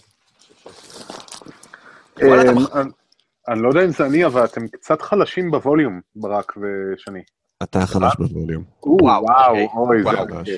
אה, 3.50 3.54
אני- 3.54 3.62
לא 3.64 3.70
יודע 3.70 3.86
אם 3.86 3.92
זה 3.92 4.06
אני, 4.06 4.26
אבל 4.26 4.46
אתם 4.46 4.68
קצת 4.68 5.02
חלשים 5.02 5.52
בווליום, 5.52 6.02
ברק 6.16 6.54
ושני. 6.58 7.24
אתה 7.64 7.80
חלש 7.86 8.14
בווליום. 8.20 8.64
וואו, 8.84 9.22
אוקיי. 9.22 9.68
אוי, 9.76 10.04
זה 10.04 10.10
וואו. 10.10 10.44
קשה. 10.44 10.58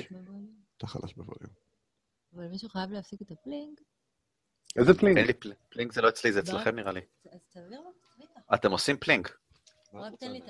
אתה 0.76 0.86
חלש 0.86 1.14
בווליום. 1.14 1.52
אבל 2.34 2.46
מישהו 2.48 2.68
חייב 2.68 2.90
להפסיק 2.90 3.22
את 3.22 3.30
ה 3.30 3.37
pling. 3.37 3.80
איזה 4.76 4.94
pling? 4.94 5.18
pling, 5.68 5.92
זה 5.92 6.02
לא 6.02 6.08
אצלי, 6.08 6.32
זה 6.32 6.40
אצלכם 6.40 6.74
נראה 6.76 6.92
לי. 6.92 7.00
אתם 8.54 8.70
עושים 8.70 8.96
pling. 8.96 9.28
רק 9.94 10.12
תן 10.20 10.30
לי? 10.32 10.38
את. 10.38 10.44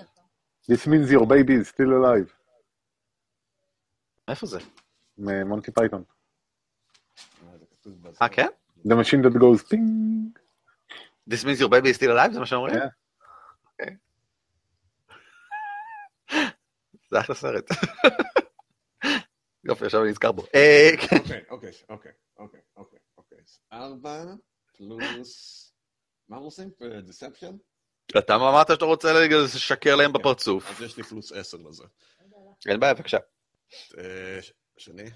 This 0.73 0.87
means 0.87 1.11
your 1.13 1.25
baby 1.27 1.53
is 1.63 1.69
still 1.75 1.91
alive. 2.03 2.33
איפה 4.29 4.47
זה? 4.47 4.59
ממונטי 5.19 5.71
פייתון. 5.73 6.03
אה. 7.43 7.53
אה, 8.23 8.29
כן? 8.29 8.47
The 8.87 8.91
machine 8.93 9.25
that 9.27 9.35
goes 9.39 9.63
ping. 9.73 10.38
This 11.29 11.45
means 11.45 11.61
your 11.61 11.69
baby 11.69 11.91
is 11.91 11.97
still 11.97 12.13
alive? 12.13 12.33
זה 12.33 12.41
מה 12.41 12.47
שאומרים? 12.47 12.75
כן. 12.75 12.87
אוקיי. 13.67 13.97
זה 17.11 17.21
אחלה 17.21 17.35
סרט. 17.35 17.65
יופי, 19.65 19.85
עכשיו 19.85 20.03
אני 20.03 20.11
נזכר 20.11 20.33
בו. 20.33 20.43
אה, 20.55 20.91
כן. 21.09 21.17
אוקיי, 21.17 21.43
אוקיי, 21.51 21.71
אוקיי, 21.89 22.13
אוקיי, 22.39 22.61
אוקיי, 22.77 22.99
אוקיי. 23.17 23.39
ארבע 23.73 24.25
פלוס... 24.77 25.65
מה 26.29 26.37
אנחנו 26.37 26.47
עושים? 26.47 26.71
דיספשן? 27.05 27.57
אתה 28.19 28.35
אמרת 28.35 28.67
שאתה 28.69 28.85
רוצה 28.85 29.09
לשקר 29.55 29.97
להם 29.97 30.13
בפרצוף. 30.13 30.71
אז 30.71 30.83
יש 30.83 30.97
לי 30.97 31.03
פלוס 31.03 31.33
עשר 31.33 31.59
לזה. 31.59 31.85
אין 32.67 32.81
בעיה, 32.81 32.95
בבקשה. 32.95 33.19
אה, 33.99 34.39
שני? 34.77 35.11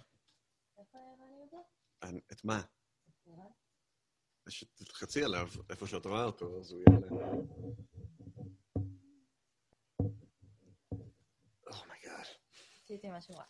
את 2.32 2.44
מה? 2.44 2.60
יש- 4.48 4.64
תלחצי 4.74 5.24
עליו, 5.24 5.48
איפה 5.70 5.86
שאת 5.86 6.06
רואה 6.06 6.24
אותו, 6.24 6.58
אז 6.60 6.72
הוא 6.72 6.82
יעלה. 6.88 7.06
oh 11.82 11.93
my 11.93 12.04
god. 12.04 12.26
עשיתי 12.84 13.08
משהו 13.10 13.34
רע. 13.34 13.42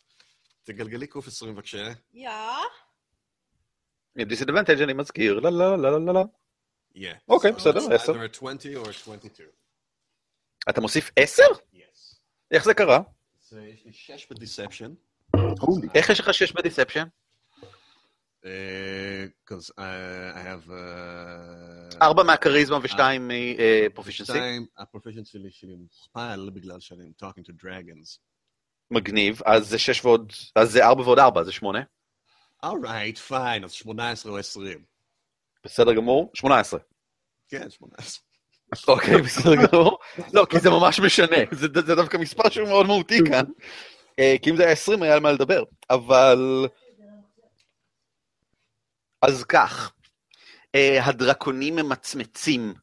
תגלגלי 0.63 1.07
קוף 1.07 1.27
20 1.27 1.55
בבקשה. 1.55 1.93
יא. 2.13 2.31
עם 4.19 4.29
disadvantage 4.29 4.81
אני 4.83 4.93
מזכיר, 4.93 5.41
לא, 5.41 5.51
לא, 5.51 5.79
לא, 5.83 6.05
לא, 6.07 6.15
לא. 6.15 6.25
אוקיי, 7.29 7.53
בסדר, 7.53 7.79
it's 7.81 7.93
עשר. 7.95 8.13
either 8.13 8.29
a 8.29 8.37
20 8.37 8.59
or 8.85 8.87
a 8.87 8.91
22. 8.91 9.49
אתה 10.71 10.81
מוסיף 10.81 11.11
עשר? 11.17 11.43
Yes. 11.75 12.17
איך 12.51 12.65
זה 12.65 12.75
קרה? 12.75 13.01
יש 13.53 13.85
לי 13.85 13.93
6 13.93 14.27
ב 14.31 14.36
deception. 14.36 14.95
Holy. 15.37 15.87
איך 15.95 16.11
יש 16.11 16.21
לך 16.21 16.35
שש 16.35 16.53
ב 16.53 16.57
deception? 16.57 17.05
Because 18.43 19.71
I, 19.79 19.83
I 20.35 20.41
have... 20.41 20.69
Uh, 20.69 22.03
ארבע 22.03 22.23
מהכריזמה 22.23 22.79
ושתיים 22.83 23.31
מ 23.91 23.94
proficiency. 23.94 24.33
שתיים, 24.33 24.67
ה 24.79 24.83
proficiency 24.83 25.29
שלי 25.29 25.75
מוכפל 25.75 26.51
בגלל 26.55 26.81
שאני 26.81 27.13
talking 27.23 27.43
to 27.43 27.65
dragons. 27.65 28.19
מגניב, 28.91 29.41
אז 29.45 29.69
זה 29.69 29.79
שש 29.79 30.05
ועוד, 30.05 30.33
אז 30.57 30.71
זה 30.71 30.87
ארבע 30.87 31.03
ועוד 31.03 31.19
ארבע, 31.19 31.45
זה 31.45 31.53
שמונה. 31.53 31.83
alright, 32.63 33.19
fine, 33.19 33.65
אז 33.65 33.73
18 33.73 34.33
או 34.33 34.39
20. 34.39 34.85
בסדר 35.65 35.93
גמור, 35.93 36.31
שמונה 36.35 36.61
עשרה. 36.61 36.81
כן, 37.49 37.71
18. 37.71 38.23
אוקיי, 38.89 39.23
בסדר 39.23 39.55
גמור. 39.67 39.99
לא, 40.33 40.47
כי 40.51 40.61
זה 40.61 40.71
ממש 40.71 41.01
משנה, 41.01 41.37
זה, 41.51 41.67
זה 41.87 41.95
דווקא 41.95 42.17
מספר 42.17 42.51
שהוא 42.51 42.69
מאוד 42.69 42.87
מהותי 42.87 43.19
כאן. 43.29 43.45
אה, 44.19 44.35
כי 44.43 44.51
אם 44.51 44.57
זה 44.57 44.63
היה 44.63 44.73
20 44.73 45.03
היה 45.03 45.15
על 45.15 45.21
מה 45.21 45.33
לדבר, 45.33 45.63
אבל... 45.91 46.67
אז 49.23 49.45
כך, 49.45 49.93
אה, 50.75 51.05
הדרקונים 51.05 51.77
ממצמצים, 51.77 52.75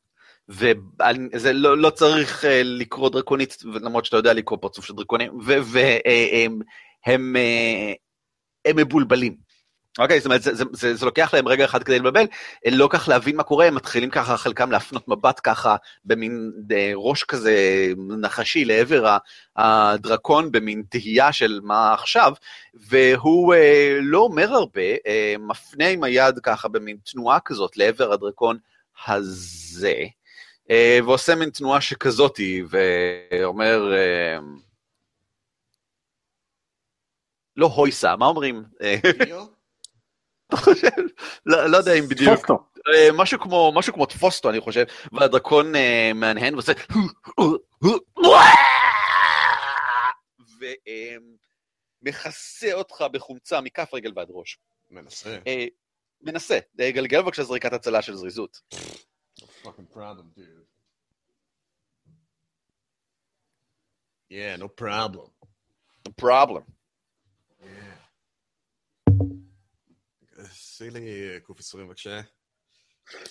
וזה 0.50 1.54
לא, 1.54 1.78
לא 1.78 1.90
צריך 1.90 2.46
אה, 2.46 2.62
לקרוא 2.64 3.10
דרקונית, 3.10 3.58
למרות 3.64 4.06
שאתה 4.06 4.18
יודע 4.18 4.34
לקרוא 4.34 4.60
פרצוף 4.62 4.86
של 4.86 4.94
דרקונים, 4.94 5.40
והם 5.46 6.62
הם, 7.06 7.36
אה, 7.36 7.94
הם 8.66 8.76
מבולבלים. 8.76 9.49
אוקיי, 9.98 10.20
זאת 10.20 10.26
אומרת, 10.26 10.42
זה, 10.42 10.56
זה, 10.56 10.64
זה, 10.74 10.96
זה 10.96 11.06
לוקח 11.06 11.34
להם 11.34 11.48
רגע 11.48 11.66
אחד 11.66 11.84
כדי 11.84 12.00
לבלבל, 12.00 12.26
לא 12.72 12.88
כך 12.92 13.10
להבין 13.10 13.36
מה 13.36 13.44
קורה, 13.44 13.66
הם 13.66 13.76
מתחילים 13.76 14.10
ככה, 14.10 14.38
חלקם 14.38 14.72
להפנות 14.72 15.08
מבט 15.08 15.40
ככה, 15.44 15.76
במין 16.06 16.52
אה, 16.72 16.92
ראש 16.96 17.24
כזה 17.24 17.88
נחשי 18.22 18.66
לעבר 18.66 19.18
הדרקון, 19.56 20.52
במין 20.52 20.84
תהייה 20.90 21.34
של 21.34 21.60
מה 21.64 21.94
עכשיו, 21.94 22.34
והוא 22.74 23.54
אה, 23.54 23.98
לא 24.02 24.20
אומר 24.20 24.54
הרבה, 24.54 24.82
אה, 25.08 25.36
מפנה 25.40 25.88
עם 25.88 26.04
היד 26.04 26.40
ככה 26.40 26.68
במין 26.68 26.98
תנועה 27.12 27.40
כזאת 27.40 27.78
לעבר 27.78 28.14
הדרקון 28.14 28.58
הזה, 29.08 30.04
אה, 30.72 31.00
ועושה 31.06 31.36
מין 31.36 31.50
תנועה 31.50 31.82
שכזאתי, 31.82 32.64
ואומר, 32.70 33.94
אה, 33.94 34.38
לא 37.56 37.66
הויסה, 37.66 38.16
מה 38.16 38.26
אומרים? 38.26 38.64
אתה 40.50 40.58
חושב? 40.58 40.88
לא 41.46 41.66
לא 41.66 41.78
יודע 41.78 41.94
אם 41.94 42.08
בדיוק. 42.08 42.36
פוסטו. 42.36 42.60
אה, 42.88 43.10
משהו 43.14 43.40
כמו, 43.40 43.72
משהו 43.76 43.94
כמו 43.94 44.06
תפוסטו, 44.06 44.50
אני 44.50 44.60
חושב, 44.60 44.84
והדרקון 45.12 45.76
אה, 45.76 46.12
מהנהן 46.16 46.54
ועושה... 46.54 46.72
ומכסה 52.02 52.74
אותך 52.74 53.04
בחומצה 53.12 53.62
מכף 53.62 53.94
רגל 53.94 54.12
ועד 54.16 54.28
ראש. 54.32 54.58
מנסה. 54.92 55.38
אה, 55.48 55.66
מנסה, 56.22 56.60
גלגל 56.78 57.22
בבקשה 57.22 57.44
זריקת 57.44 57.74
הצלה 57.74 58.02
של 58.02 58.16
זריזות. 58.16 58.62
problem. 59.94 60.26
Yeah, 64.32 64.58
no 64.58 64.68
problem. 64.68 65.30
פרובלם. 66.16 66.79
עשי 70.44 70.90
לי 70.90 71.30
אה, 71.34 71.40
קוף 71.40 71.60
20 71.60 71.88
בבקשה. 71.88 72.22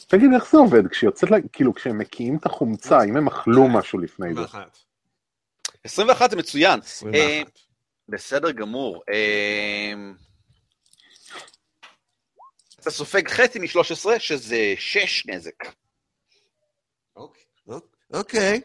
תגיד, 0.08 0.30
איך 0.34 0.50
זה 0.50 0.58
עובד? 0.58 0.88
כשיוצאת, 0.88 1.28
כאילו, 1.52 1.74
כשהם 1.74 1.98
מקיאים 1.98 2.36
את 2.36 2.46
החומצה, 2.46 3.02
אם 3.02 3.16
הם 3.16 3.26
אכלו 3.26 3.68
משהו 3.68 3.98
לפני 3.98 4.34
זה. 4.34 4.40
21. 4.40 4.78
21 5.84 6.30
זה 6.30 6.36
מצוין. 6.36 6.80
21. 6.80 7.58
בסדר 8.08 8.50
גמור. 8.50 9.02
אה, 9.08 9.92
אתה 12.80 12.90
סופג 12.90 13.28
חצי 13.28 13.58
מ-13, 13.58 14.18
שזה 14.18 14.74
6 14.76 15.26
נזק. 15.26 15.64
אוקיי. 17.16 17.42
אוקיי. 18.12 18.60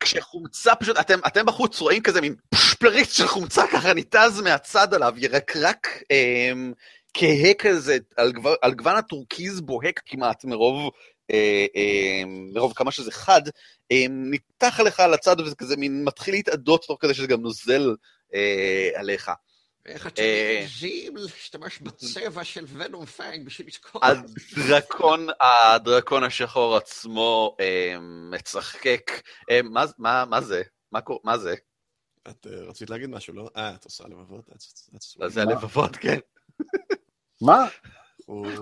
כשחומצה 0.00 0.74
פשוט, 0.74 0.98
אתם, 0.98 1.18
אתם 1.26 1.46
בחוץ 1.46 1.80
רואים 1.80 2.02
כזה 2.02 2.20
מין 2.20 2.34
שפריץ 2.80 3.12
של 3.12 3.26
חומצה 3.26 3.62
ככה 3.72 3.94
ניתז 3.94 4.40
מהצד 4.40 4.94
עליו, 4.94 5.14
ירקרק 5.16 5.88
אמ, 6.10 6.72
כהה 7.14 7.54
כזה, 7.58 7.98
על, 8.16 8.32
גו, 8.32 8.50
על 8.62 8.74
גוון 8.74 8.96
הטורקיז 8.96 9.60
בוהק 9.60 10.00
כמעט 10.06 10.44
מרוב 10.44 10.90
אה, 11.30 11.66
אה, 11.76 12.22
מרוב 12.26 12.72
כמה 12.76 12.90
שזה 12.90 13.12
חד, 13.12 13.42
אה, 13.92 14.04
ניתז 14.08 14.80
עליך 14.80 15.00
על 15.00 15.14
הצד 15.14 15.40
וזה 15.40 15.54
כזה 15.54 15.76
מין 15.76 16.04
מתחיל 16.04 16.34
להתאדות 16.34 16.84
תוך 16.86 16.98
כדי 17.00 17.14
שזה 17.14 17.26
גם 17.26 17.40
נוזל 17.40 17.94
אה, 18.34 18.90
עליך. 18.94 19.30
איך 19.86 20.06
אתם 20.06 20.22
אה, 20.22 20.58
מעזים 20.60 21.16
להשתמש 21.16 21.78
בצבע 21.78 22.44
של 22.44 22.64
ונום 22.68 23.06
פאנג 23.06 23.46
בשביל 23.46 23.66
לתקוף? 23.66 24.02
הדרקון, 24.02 25.26
הדרקון 25.40 26.24
השחור 26.24 26.76
עצמו 26.76 27.56
אה, 27.60 27.96
מצחקק. 28.30 29.10
אה, 29.50 29.62
מה, 29.62 29.84
מה, 29.98 30.24
מה 30.24 30.40
זה? 30.40 30.62
מה, 30.92 31.00
מה 31.24 31.38
זה? 31.38 31.54
את 32.30 32.46
אה, 32.46 32.60
רצית 32.68 32.90
להגיד 32.90 33.10
משהו, 33.10 33.34
לא? 33.34 33.48
אה, 33.56 33.74
את 33.74 33.84
עושה 33.84 34.04
לבבות? 34.04 34.50
זה 35.26 35.44
מה? 35.44 35.52
הלבבות, 35.52 35.96
כן. 35.96 36.18
מה? 37.42 37.68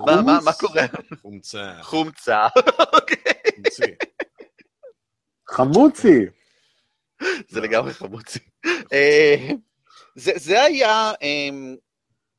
מה, 0.06 0.22
מה, 0.22 0.38
מה 0.44 0.52
קורה? 0.60 0.82
חומצה, 1.20 1.78
חומצה. 1.82 2.46
אוקיי. 2.94 3.32
חמוצי. 5.50 6.26
זה 7.48 7.60
לגמרי 7.60 7.92
חמוצי. 7.92 8.38
אה, 8.92 9.48
זה 10.14 10.32
זה 10.36 10.62
היה 10.62 11.12
אה, 11.22 11.48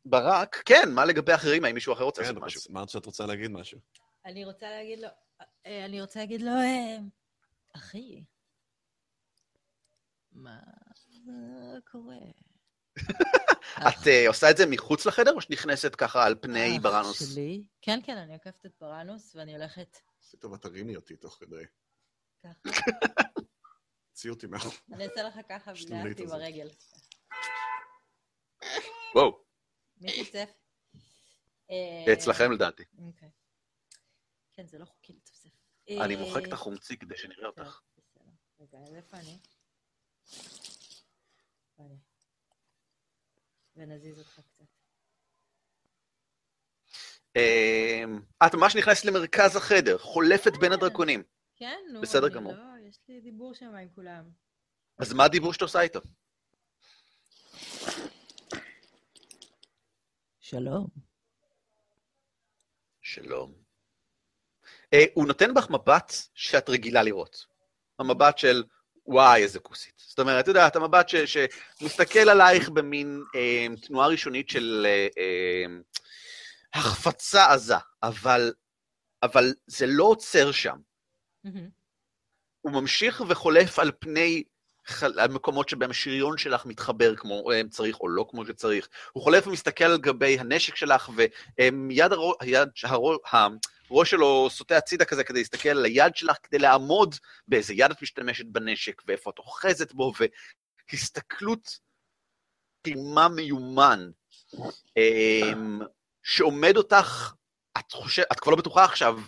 ברק. 0.05 0.61
כן, 0.65 0.89
מה 0.91 1.05
לגבי 1.05 1.35
אחרים? 1.35 1.65
האם 1.65 1.73
מישהו 1.73 1.93
אחר 1.93 2.03
רוצה 2.03 2.21
כן, 2.21 2.27
לעשות 2.27 2.43
משהו? 2.43 2.61
אמרת 2.71 2.89
שאת 2.89 3.05
רוצה 3.05 3.25
להגיד 3.25 3.51
משהו. 3.51 3.79
אני 4.25 4.45
רוצה 4.45 4.69
להגיד 4.69 4.99
לו, 4.99 5.07
אה, 5.65 5.85
אני 5.85 6.01
רוצה 6.01 6.19
להגיד 6.19 6.41
לו, 6.41 6.51
אה, 6.51 6.97
אחי, 7.75 8.23
מה 10.31 10.59
קורה? 11.91 12.15
את 13.77 14.07
אה, 14.07 14.27
עושה 14.27 14.51
את 14.51 14.57
זה 14.57 14.65
מחוץ 14.65 15.05
לחדר, 15.05 15.33
או 15.33 15.41
שנכנסת 15.41 15.95
ככה 15.95 16.25
על 16.25 16.35
פני 16.41 16.77
אח 16.77 16.83
בראנוס? 16.83 17.33
שלי? 17.33 17.63
כן, 17.81 17.99
כן, 18.03 18.17
אני 18.17 18.33
עוקפת 18.33 18.65
את 18.65 18.71
בראנוס 18.81 19.35
ואני 19.35 19.55
הולכת 19.55 19.97
עשי 20.21 20.37
טובה, 20.37 20.57
תרימי 20.57 20.95
אותי 20.95 21.15
תוך 21.15 21.37
כדי. 21.39 21.63
ככה. 22.43 22.59
תוציא 24.11 24.29
אותי 24.29 24.47
מהחוק. 24.47 24.73
אני 24.93 25.05
אעשה 25.05 25.23
לך 25.23 25.39
ככה 25.49 25.71
השלולית 25.71 26.03
ולאט 26.03 26.19
עם 26.19 26.25
הזאת. 26.25 26.39
הרגל. 26.39 26.69
וואו, 29.15 29.43
מי? 29.97 30.23
אה, 31.71 32.03
זה 32.05 32.13
אצלכם 32.13 32.51
לדעתי. 32.51 32.83
אוקיי. 33.07 33.29
כן, 34.53 34.67
זה 34.67 34.77
לא 34.77 34.85
חוקי 34.85 35.13
לצפצף. 35.13 35.49
אני 35.89 36.15
אה, 36.15 36.19
מוחק 36.19 36.47
את 36.47 36.53
החומצי 36.53 36.97
כדי 36.97 37.17
שנראה 37.17 37.47
אותך. 37.47 37.81
רגע, 38.59 38.77
אז 38.87 38.95
איפה 38.95 39.17
אני? 39.17 39.37
ונזיז 43.81 44.19
אותך 44.19 44.39
קצת. 44.39 44.65
אה, 47.35 48.03
את 48.45 48.55
ממש 48.55 48.75
נכנסת 48.75 49.05
למרכז 49.05 49.55
החדר, 49.55 49.97
חולפת 49.97 50.51
בין 50.51 50.69
כן. 50.69 50.71
הדרקונים. 50.71 51.23
כן, 51.55 51.79
נו. 51.93 52.01
בסדר 52.01 52.29
גמור. 52.29 52.53
לא, 52.53 52.87
יש 52.89 52.99
לי 53.07 53.21
דיבור 53.21 53.53
שם 53.53 53.75
עם 53.75 53.89
כולם. 53.95 54.29
אז 54.97 55.13
מה 55.13 55.23
הדיבור 55.23 55.53
שאתה 55.53 55.65
עושה 55.65 55.81
איתו? 55.81 55.99
שלום. 60.39 60.87
שלום. 63.01 63.53
אה, 64.93 65.05
הוא 65.13 65.27
נותן 65.27 65.53
בך 65.53 65.69
מבט 65.69 66.13
שאת 66.33 66.69
רגילה 66.69 67.03
לראות. 67.03 67.45
המבט 67.99 68.37
של, 68.37 68.63
וואי, 69.05 69.43
איזה 69.43 69.59
כוסית. 69.59 69.93
זאת 69.97 70.19
אומרת, 70.19 70.43
את 70.43 70.47
יודעת, 70.47 70.75
המבט 70.75 71.09
ש, 71.09 71.15
שמסתכל 71.15 72.29
עלייך 72.29 72.69
במין 72.69 73.23
אה, 73.35 73.67
תנועה 73.87 74.07
ראשונית 74.07 74.49
של 74.49 74.85
אה, 74.89 75.07
אה, 75.17 75.65
החפצה 76.73 77.51
עזה, 77.53 77.75
אבל, 78.03 78.53
אבל 79.23 79.53
זה 79.67 79.85
לא 79.87 80.03
עוצר 80.03 80.51
שם. 80.51 80.77
הוא 82.61 82.71
ממשיך 82.73 83.21
וחולף 83.27 83.79
על 83.79 83.91
פני 83.99 84.43
חל- 84.87 85.19
על 85.19 85.29
מקומות 85.31 85.69
שבהם 85.69 85.89
השריון 85.89 86.37
שלך 86.37 86.65
מתחבר 86.65 87.15
כמו 87.15 87.51
אה, 87.51 87.61
צריך 87.69 87.99
או 87.99 88.09
לא 88.09 88.25
כמו 88.29 88.45
שצריך. 88.45 88.87
הוא 89.11 89.23
חולף 89.23 89.47
ומסתכל 89.47 89.83
על 89.83 89.97
גבי 89.97 90.39
הנשק 90.39 90.75
שלך, 90.75 91.09
ומיד 91.59 92.11
הראש, 92.11 92.35
היד, 92.39 92.69
הראש, 92.83 93.17
הראש 93.91 94.11
שלו 94.11 94.49
סוטה 94.49 94.77
הצידה 94.77 95.05
כזה 95.05 95.23
כדי 95.23 95.39
להסתכל 95.39 95.69
על 95.69 95.85
היד 95.85 96.15
שלך, 96.15 96.37
כדי 96.43 96.59
לעמוד 96.59 97.15
באיזה 97.47 97.73
יד 97.73 97.91
את 97.91 98.01
משתמשת 98.01 98.45
בנשק, 98.45 99.01
ואיפה 99.07 99.29
את 99.29 99.39
אוחזת 99.39 99.93
בו, 99.93 100.11
והסתכלות 100.91 101.79
תימה 102.81 103.29
מיומן, 103.29 104.09
אמ, 104.97 105.79
שעומד 106.23 106.77
אותך, 106.77 107.33
את 107.77 107.91
חושבת, 107.91 108.25
את 108.31 108.39
כבר 108.39 108.51
לא 108.51 108.57
בטוחה 108.57 108.83
עכשיו, 108.83 109.19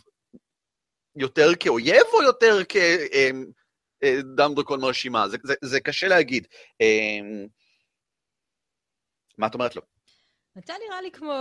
יותר 1.15 1.47
כאויב 1.60 2.06
או 2.13 2.23
יותר 2.23 2.58
כדם 2.69 4.56
דרקון 4.56 4.82
מרשימה? 4.82 5.30
זה, 5.30 5.38
זה, 5.43 5.54
זה 5.63 5.80
קשה 5.80 6.08
להגיד. 6.08 6.47
אמ, 6.82 7.47
מה 9.38 9.47
את 9.47 9.54
אומרת 9.54 9.76
לו? 9.76 9.82
אתה 10.58 10.73
נראה 10.86 11.02
לי 11.02 11.12
כמו 11.12 11.34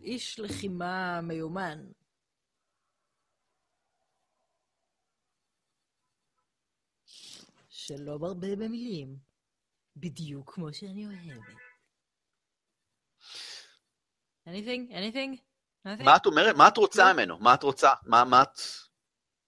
איש 0.00 0.38
לחימה 0.38 1.20
מיומן. 1.20 1.78
שלא 7.86 8.18
מרבה 8.18 8.56
במילים. 8.56 9.18
בדיוק 9.96 10.54
כמו 10.54 10.74
שאני 10.74 11.06
אוהבת. 11.06 11.42
anything? 14.48 14.92
anything? 14.92 15.40
מה 15.84 16.16
את 16.16 16.26
אומרת? 16.26 16.56
מה 16.56 16.68
את 16.68 16.76
רוצה. 16.76 17.12
ממנו? 17.12 17.38
מה 17.38 17.54
את 17.54 17.62
רוצה? 17.62 17.90
מה, 18.02 18.24
מה 18.24 18.42
את... 18.42 18.58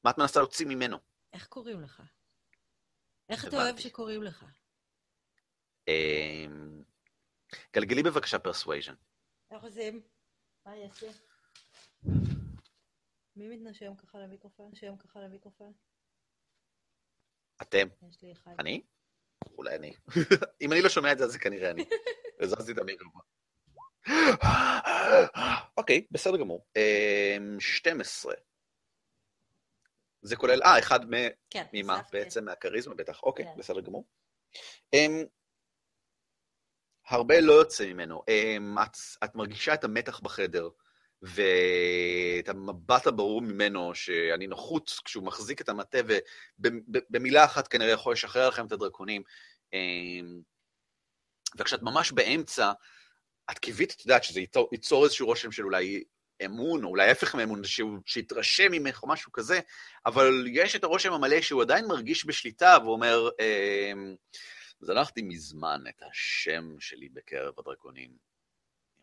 מה 0.04 0.10
את 0.10 0.18
מנסה 0.18 0.40
להוציא 0.40 0.66
ממנו? 0.66 0.98
איך 1.32 1.46
קוראים 1.46 1.80
לך? 1.80 2.02
איך 3.28 3.44
אתה 3.44 3.56
אוהב. 3.56 3.78
שקוראים 3.78 4.22
לך? 4.22 4.44
אמ, 5.88 6.82
גלגלי 7.74 8.02
בבקשה 8.02 8.38
persuasion. 8.38 8.94
איך 9.50 9.62
עושים? 9.62 10.02
מה 10.66 10.72
אני 10.72 10.84
אעשה? 10.84 11.06
מי 13.36 13.48
מתנשם 13.48 13.94
ככה 13.94 14.18
למיקרופון? 14.18 14.70
נשם 14.72 14.96
ככה 14.96 15.20
למיקרופון? 15.20 15.72
אתם. 17.62 17.88
יש 18.08 18.22
לי 18.22 18.32
אחד. 18.32 18.52
אני? 18.58 18.82
אולי 19.58 19.76
אני. 19.76 19.92
אם 20.62 20.72
אני 20.72 20.82
לא 20.82 20.88
שומע 20.88 21.12
את 21.12 21.18
זה, 21.18 21.24
אז 21.24 21.32
זה 21.32 21.38
כנראה 21.38 21.70
אני. 21.70 21.84
הזזתי 22.40 22.72
את 22.72 22.78
המיקרופון. 22.78 23.22
אוקיי, 25.76 26.06
בסדר 26.10 26.36
גמור. 26.36 26.66
אמ, 26.76 27.60
12. 27.60 28.34
זה 30.22 30.36
כולל, 30.36 30.62
אה, 30.62 30.78
אחד 30.78 31.10
מ... 31.10 31.14
כן, 31.50 31.64
ממה? 31.72 32.02
בעצם 32.12 32.44
מהכריזמה 32.44 32.94
בטח. 32.94 33.22
אוקיי, 33.22 33.44
כן. 33.44 33.58
בסדר 33.58 33.80
גמור. 33.80 34.04
אמ, 34.94 35.24
הרבה 37.08 37.40
לא 37.40 37.52
יוצא 37.52 37.86
ממנו. 37.86 38.22
אמ, 38.28 38.78
את, 38.78 38.96
את 39.24 39.34
מרגישה 39.34 39.74
את 39.74 39.84
המתח 39.84 40.20
בחדר, 40.20 40.68
ואת 41.26 42.48
המבט 42.48 43.06
הברור 43.06 43.42
ממנו, 43.42 43.94
שהנינוחות 43.94 45.00
כשהוא 45.04 45.24
מחזיק 45.24 45.60
את 45.60 45.68
המטה, 45.68 45.98
ובמילה 46.58 47.44
אחת 47.44 47.68
כנראה 47.68 47.90
יכול 47.90 48.12
לשחרר 48.12 48.48
לכם 48.48 48.66
את 48.66 48.72
הדרקונים. 48.72 49.22
אמ, 49.72 50.40
וכשאת 51.58 51.82
ממש 51.82 52.12
באמצע, 52.12 52.72
את 53.50 53.58
קיווית, 53.58 53.92
את 53.92 54.00
יודעת, 54.00 54.24
שזה 54.24 54.40
ייצור, 54.40 54.68
ייצור 54.72 55.04
איזשהו 55.04 55.26
רושם 55.26 55.52
של 55.52 55.64
אולי 55.64 56.04
אמון, 56.44 56.84
או 56.84 56.88
אולי 56.88 57.08
ההפך 57.08 57.34
מאמון, 57.34 57.64
שהוא- 57.64 57.98
שיתרשם 58.06 58.72
ממך 58.72 59.02
או 59.02 59.08
משהו 59.08 59.32
כזה, 59.32 59.60
אבל 60.06 60.44
יש 60.50 60.76
את 60.76 60.84
הרושם 60.84 61.12
המלא 61.12 61.40
שהוא 61.40 61.62
עדיין 61.62 61.86
מרגיש 61.86 62.26
בשליטה, 62.26 62.76
והוא 62.82 62.92
אומר, 62.92 63.28
אמ, 63.40 64.16
זנחתי 64.80 65.22
מזמן 65.22 65.80
את 65.88 66.02
השם 66.10 66.80
שלי 66.80 67.08
בקרב 67.08 67.54
הדרקונים. 67.58 68.10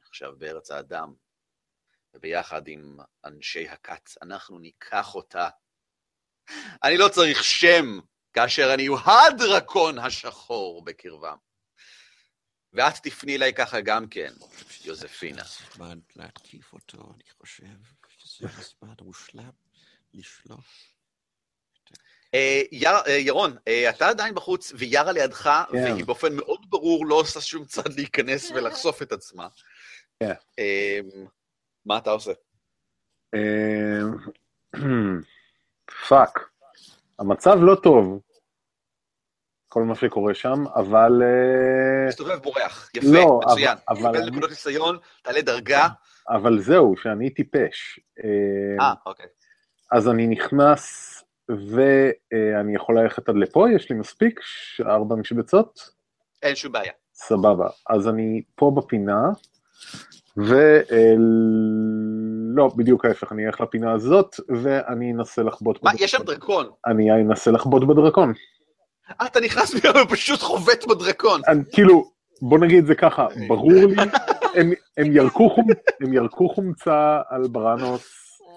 עכשיו 0.09 0.33
בארץ 0.37 0.71
האדם, 0.71 1.13
וביחד 2.13 2.67
עם 2.67 2.97
אנשי 3.25 3.67
הכת, 3.69 4.09
אנחנו 4.21 4.59
ניקח 4.59 5.15
אותה. 5.15 5.49
אני 6.83 6.97
לא 6.97 7.07
צריך 7.09 7.43
שם 7.43 7.99
כאשר 8.33 8.73
אני 8.73 8.85
הוא 8.85 8.99
הדרקון 8.99 9.99
השחור 9.99 10.83
בקרבם. 10.85 11.37
ואת 12.73 12.93
תפני 13.03 13.35
אליי 13.35 13.53
ככה 13.53 13.81
גם 13.81 14.07
כן, 14.07 14.33
יוזפינה. 14.83 15.41
הזמן 15.41 15.99
להתקיף 16.15 16.73
אותו, 16.73 16.97
אני 17.15 17.23
חושב 17.41 17.65
שזה 18.17 18.47
הזמן 18.57 18.93
המושלם 18.99 19.49
לשלוף. 20.13 20.93
אה, 22.33 22.61
יר- 22.71 23.05
אה, 23.07 23.11
ירון, 23.17 23.57
אה, 23.67 23.89
אתה 23.89 24.07
עדיין 24.09 24.35
בחוץ, 24.35 24.71
ויארה 24.77 25.11
לידך, 25.11 25.49
כן. 25.71 25.77
והיא 25.93 26.05
באופן 26.05 26.35
מאוד 26.35 26.65
ברור 26.69 27.05
לא 27.05 27.15
עושה 27.15 27.41
שום 27.41 27.65
צעד 27.65 27.93
להיכנס 27.95 28.51
ולחשוף 28.51 29.01
את 29.01 29.11
עצמה. 29.11 29.47
אה, 31.83 31.95
מה 31.95 31.97
אתה 31.97 32.09
עושה? 32.11 32.31
אמ, 33.35 34.11
fuck. 36.07 36.49
המצב 37.19 37.57
לא 37.61 37.75
טוב, 37.75 38.19
כל 39.67 39.83
מה 39.83 39.95
שקורה 39.95 40.33
שם, 40.33 40.63
אבל... 40.75 41.21
אה, 41.23 42.07
מסתובב 42.07 42.35
בורח, 42.43 42.89
יפה, 42.95 43.07
לא, 43.13 43.39
מצוין. 43.45 43.77
אבל- 43.89 44.17
אני- 44.17 44.31
נקודות 44.31 44.49
ניסיון, 44.49 44.97
תעלה 45.23 45.41
דרגה. 45.41 45.87
אבל 46.29 46.59
זהו, 46.59 46.93
שאני 46.97 47.29
טיפש. 47.29 47.99
אה, 48.23 48.85
אה, 48.85 48.93
אוקיי. 49.05 49.25
אז 49.91 50.09
אני 50.09 50.27
נכנס 50.27 51.09
ואני 51.49 52.75
יכול 52.75 52.99
ללכת 52.99 53.29
עד 53.29 53.35
לפה, 53.35 53.65
יש 53.75 53.89
לי 53.89 53.95
מספיק, 53.95 54.39
ארבע 54.85 55.15
משבצות. 55.15 55.79
אין 56.41 56.55
שום 56.55 56.71
בעיה. 56.71 56.91
סבבה. 57.13 57.69
אז 57.89 58.07
אני 58.07 58.41
פה 58.55 58.71
בפינה, 58.77 59.21
ו... 60.37 60.79
לא, 62.55 62.69
בדיוק 62.75 63.05
ההפך, 63.05 63.31
אני 63.31 63.47
אלך 63.47 63.61
לפינה 63.61 63.93
הזאת, 63.93 64.35
ואני 64.63 65.11
אנסה 65.13 65.43
לחבוט 65.43 65.83
מה, 65.83 65.91
יש 65.99 66.11
שם 66.11 66.23
דרקון. 66.23 66.69
אני 66.87 67.11
אנסה 67.11 67.51
לחבוט 67.51 67.83
בדרקון. 67.83 68.33
אה, 69.21 69.25
אתה 69.25 69.39
נכנס 69.39 69.75
ופשוט 70.03 70.39
חובט 70.39 70.85
בדרקון. 70.87 71.41
אני, 71.47 71.63
כאילו, 71.71 72.11
בוא 72.41 72.59
נגיד 72.59 72.85
זה 72.85 72.95
ככה, 72.95 73.27
ברור 73.47 73.71
לי, 73.71 73.95
ירקו, 75.15 75.55
הם 76.01 76.13
ירקו 76.13 76.49
חומצה 76.49 77.21
על 77.29 77.41
בראנוס, 77.51 78.09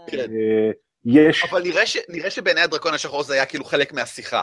כן. 0.07 0.19
אה, 0.19 0.71
יש... 1.05 1.45
אבל 1.51 1.62
נראה, 1.62 1.87
ש, 1.87 1.97
נראה 2.09 2.31
שבעיני 2.31 2.61
הדרקון 2.61 2.95
השחור 2.95 3.23
זה 3.23 3.35
היה 3.35 3.47
כאילו 3.47 3.65
חלק 3.65 3.93
מהשיחה. 3.93 4.43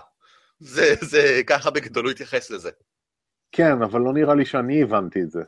זה, 0.59 0.95
זה 1.01 1.41
ככה 1.47 1.69
בגדול 1.69 2.05
הוא 2.05 2.11
התייחס 2.11 2.51
לזה. 2.51 2.69
כן, 3.51 3.81
אבל 3.81 4.01
לא 4.01 4.13
נראה 4.13 4.35
לי 4.35 4.45
שאני 4.45 4.81
הבנתי 4.81 5.21
את 5.21 5.31
זה. 5.31 5.41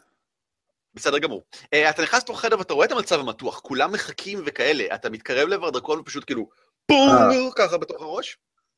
בסדר 0.95 1.17
גמור. 1.17 1.43
Uh, 1.55 1.89
אתה 1.89 2.01
נכנס 2.01 2.23
לתוך 2.23 2.41
חדר 2.41 2.60
ואתה 2.60 2.73
רואה 2.73 2.86
את 2.86 2.91
המצב 2.91 3.19
המתוח, 3.19 3.60
כולם 3.60 3.91
מחכים 3.91 4.39
וכאלה, 4.45 4.95
אתה 4.95 5.10
מתקרב 5.10 5.47
לעבר 5.47 5.67
הדרקון 5.67 5.99
ופשוט 5.99 6.23
כאילו 6.25 6.49
בום, 6.89 7.10
אה. 7.10 7.51
ככה 7.55 7.77
בתוך 7.77 8.01
הראש. 8.01 8.38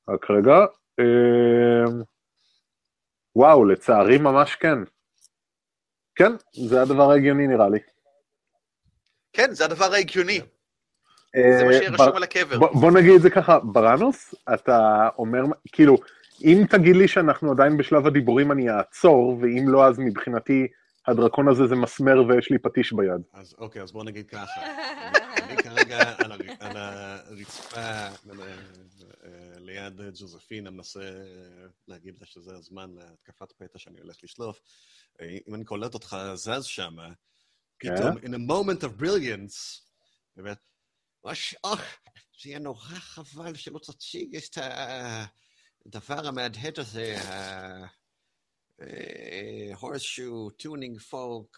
רק 0.09 0.31
רגע. 0.31 0.55
אה... 0.99 2.03
וואו, 3.35 3.65
לצערי 3.65 4.17
ממש 4.17 4.55
כן. 4.55 4.77
כן, 6.15 6.31
זה 6.67 6.81
הדבר 6.81 7.11
ההגיוני 7.11 7.47
נראה 7.47 7.69
לי. 7.69 7.79
כן, 9.33 9.53
זה 9.53 9.65
הדבר 9.65 9.93
ההגיוני. 9.93 10.41
אה, 11.35 11.57
זה 11.57 11.65
מה 11.65 11.73
שיהיה 11.73 11.89
רשום 11.89 12.15
על 12.15 12.23
הקבר. 12.23 12.59
בוא, 12.59 12.91
נגיד 12.91 13.11
את 13.15 13.21
זה 13.21 13.29
ככה, 13.29 13.59
בראנוס, 13.59 14.35
אתה 14.53 15.09
אומר, 15.17 15.41
כאילו, 15.71 15.97
אם 16.43 16.63
תגיד 16.69 16.95
לי 16.95 17.07
שאנחנו 17.07 17.51
עדיין 17.51 17.77
בשלב 17.77 18.07
הדיבורים 18.07 18.51
אני 18.51 18.69
אעצור, 18.69 19.37
ואם 19.41 19.65
לא 19.67 19.87
אז 19.87 19.99
מבחינתי 19.99 20.67
הדרקון 21.07 21.47
הזה 21.47 21.67
זה 21.67 21.75
מסמר 21.75 22.23
ויש 22.27 22.51
לי 22.51 22.59
פטיש 22.59 22.93
ביד. 22.93 23.21
אז 23.33 23.55
אוקיי, 23.57 23.81
אז 23.81 23.91
בוא 23.91 24.03
נגיד 24.03 24.29
ככה. 24.29 24.61
אני 25.47 25.57
אני 25.57 25.63
כרגע 25.63 26.13
על, 26.17 26.31
הר, 26.31 26.39
על 26.59 26.77
הרצפה 26.77 27.79
אה, 27.79 28.09
ליד 29.57 30.01
ג'וזפינה 30.19 30.69
מנסה 30.69 31.11
להגיד 31.87 32.15
לה 32.19 32.25
שזה 32.25 32.55
הזמן 32.55 32.89
להתקפת 32.95 33.51
פתע 33.51 33.79
שאני 33.79 33.99
הולך 33.99 34.17
לשלוף. 34.23 34.61
אם 35.47 35.55
אני 35.55 35.65
קולט 35.65 35.93
אותך 35.93 36.17
זז 36.35 36.63
שמה, 36.63 37.09
פתאום, 37.77 38.17
in 38.17 38.33
a 38.33 38.51
moment 38.51 38.83
of 38.83 39.01
brilliance, 39.01 39.81
באמת, 40.35 40.57
וואש, 41.23 41.55
אוח, 41.63 41.81
זה 42.41 42.49
יהיה 42.49 42.59
נורא 42.59 42.95
חבל 42.99 43.55
שלא 43.55 43.79
תציג 43.79 44.35
את 44.35 44.57
הדבר 45.85 46.27
המהדהד 46.27 46.79
הזה, 46.79 47.15
horseshoe, 49.79 50.49
tuning 50.49 50.99
fork, 50.99 51.57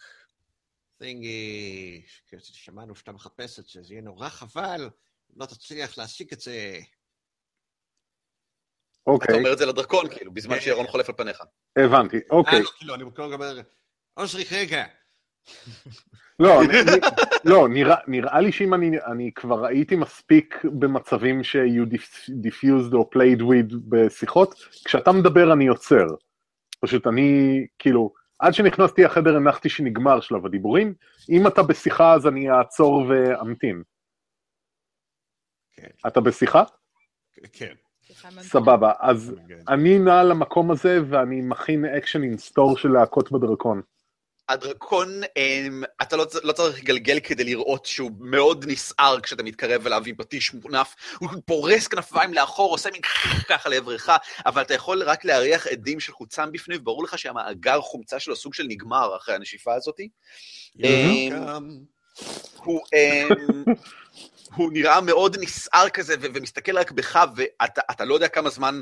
thingy, 0.98 2.02
שמענו 2.42 2.96
שאתה 2.96 3.12
מחפש 3.12 3.58
את 3.58 3.64
זה, 3.64 3.82
זה 3.82 3.94
יהיה 3.94 4.02
נורא 4.02 4.28
חבל 4.28 4.80
אם 5.30 5.40
לא 5.40 5.46
תצליח 5.46 5.98
להשיג 5.98 6.32
את 6.32 6.40
זה. 6.40 6.78
אוקיי. 9.06 9.26
אתה 9.28 9.38
אומר 9.38 9.52
את 9.52 9.58
זה 9.58 9.66
לדרקון, 9.66 10.08
כאילו, 10.08 10.32
בזמן 10.32 10.60
שירון 10.60 10.86
חולף 10.86 11.08
על 11.08 11.14
פניך. 11.16 11.42
הבנתי, 11.78 12.16
אוקיי. 12.30 12.54
אה, 12.54 12.60
לא, 12.62 12.68
כאילו, 12.78 12.94
אני 12.94 13.04
כל 13.14 13.32
אומר, 13.34 13.60
אושריק, 14.16 14.52
רגע. 14.52 14.84
לא, 16.40 16.60
אני- 16.62 17.00
לא, 17.44 17.68
נראה- 17.68 18.00
נראה 18.08 18.40
לי 18.40 18.52
שאם 18.52 18.74
אני 18.74 18.90
אני 19.12 19.30
כבר 19.34 19.66
הייתי 19.66 19.96
מספיק 19.96 20.54
במצבים 20.78 21.44
שיהיו 21.44 21.84
diffused 22.46 22.94
או 22.94 23.10
played 23.14 23.40
with 23.40 23.74
בשיחות, 23.88 24.54
כשאתה 24.84 25.12
מדבר 25.12 25.52
אני 25.52 25.66
עוצר. 25.66 26.06
פשוט 26.80 27.06
אני, 27.06 27.66
כאילו, 27.78 28.12
עד 28.38 28.54
שנכנסתי 28.54 29.02
לחדר 29.02 29.36
הנחתי 29.36 29.68
שנגמר 29.68 30.20
שלב 30.20 30.46
הדיבורים, 30.46 30.94
אם 31.28 31.46
אתה 31.46 31.62
בשיחה 31.62 32.14
אז 32.14 32.26
אני 32.26 32.50
אעצור 32.50 33.04
ואמתין. 33.08 33.82
כן, 35.76 35.88
אתה 36.06 36.20
בשיחה? 36.20 36.64
כן. 37.52 37.74
סבבה, 38.40 38.92
אז. 38.98 39.34
אני 39.68 39.98
נע 39.98 40.22
למקום 40.22 40.70
הזה 40.70 40.98
ואני 41.08 41.40
מכין 41.40 41.84
action 41.84 42.22
in 42.22 42.37
store 42.37 42.76
של 42.76 42.88
להכות 42.88 43.32
בדרקון. 43.32 43.82
הדרקון, 44.50 45.20
אמ, 45.36 45.82
אתה 46.02 46.16
לא, 46.16 46.26
לא 46.42 46.52
צריך 46.52 46.78
לגלגל 46.78 47.20
כדי 47.20 47.44
לראות 47.44 47.86
שהוא 47.86 48.10
מאוד 48.20 48.64
נסער 48.68 49.20
כשאתה 49.20 49.42
מתקרב 49.42 49.86
אליו 49.86 50.02
עם 50.06 50.14
פטיש 50.16 50.54
מונף, 50.54 50.94
הוא 51.18 51.28
פורס 51.46 51.88
כנפיים 51.88 52.34
לאחור, 52.34 52.70
עושה 52.70 52.90
מין 52.90 53.00
ככה 53.50 53.68
לעברך, 53.68 54.08
אבל 54.46 54.62
אתה 54.62 54.74
יכול 54.74 55.02
רק 55.02 55.24
להריח 55.24 55.66
עדים 55.66 56.00
של 56.00 56.12
חוצם 56.12 56.52
בפנים, 56.52 56.80
וברור 56.80 57.04
לך 57.04 57.18
שהמאגר 57.18 57.80
חומצה 57.80 58.20
שלו 58.20 58.36
סוג 58.36 58.54
של 58.54 58.64
נגמר 58.68 59.16
אחרי 59.16 59.34
הנשיפה 59.34 59.74
הזאת. 59.74 60.00
אמ, 60.78 60.84
הוא, 62.56 62.80
אמ, 62.94 63.64
הוא 64.56 64.72
נראה 64.72 65.00
מאוד 65.00 65.36
נסער 65.40 65.88
כזה, 65.88 66.14
ו- 66.20 66.26
ומסתכל 66.34 66.78
רק 66.78 66.90
בך, 66.90 67.24
ואתה 67.36 67.80
אתה 67.90 68.04
לא 68.04 68.14
יודע 68.14 68.28
כמה 68.28 68.50
זמן 68.50 68.80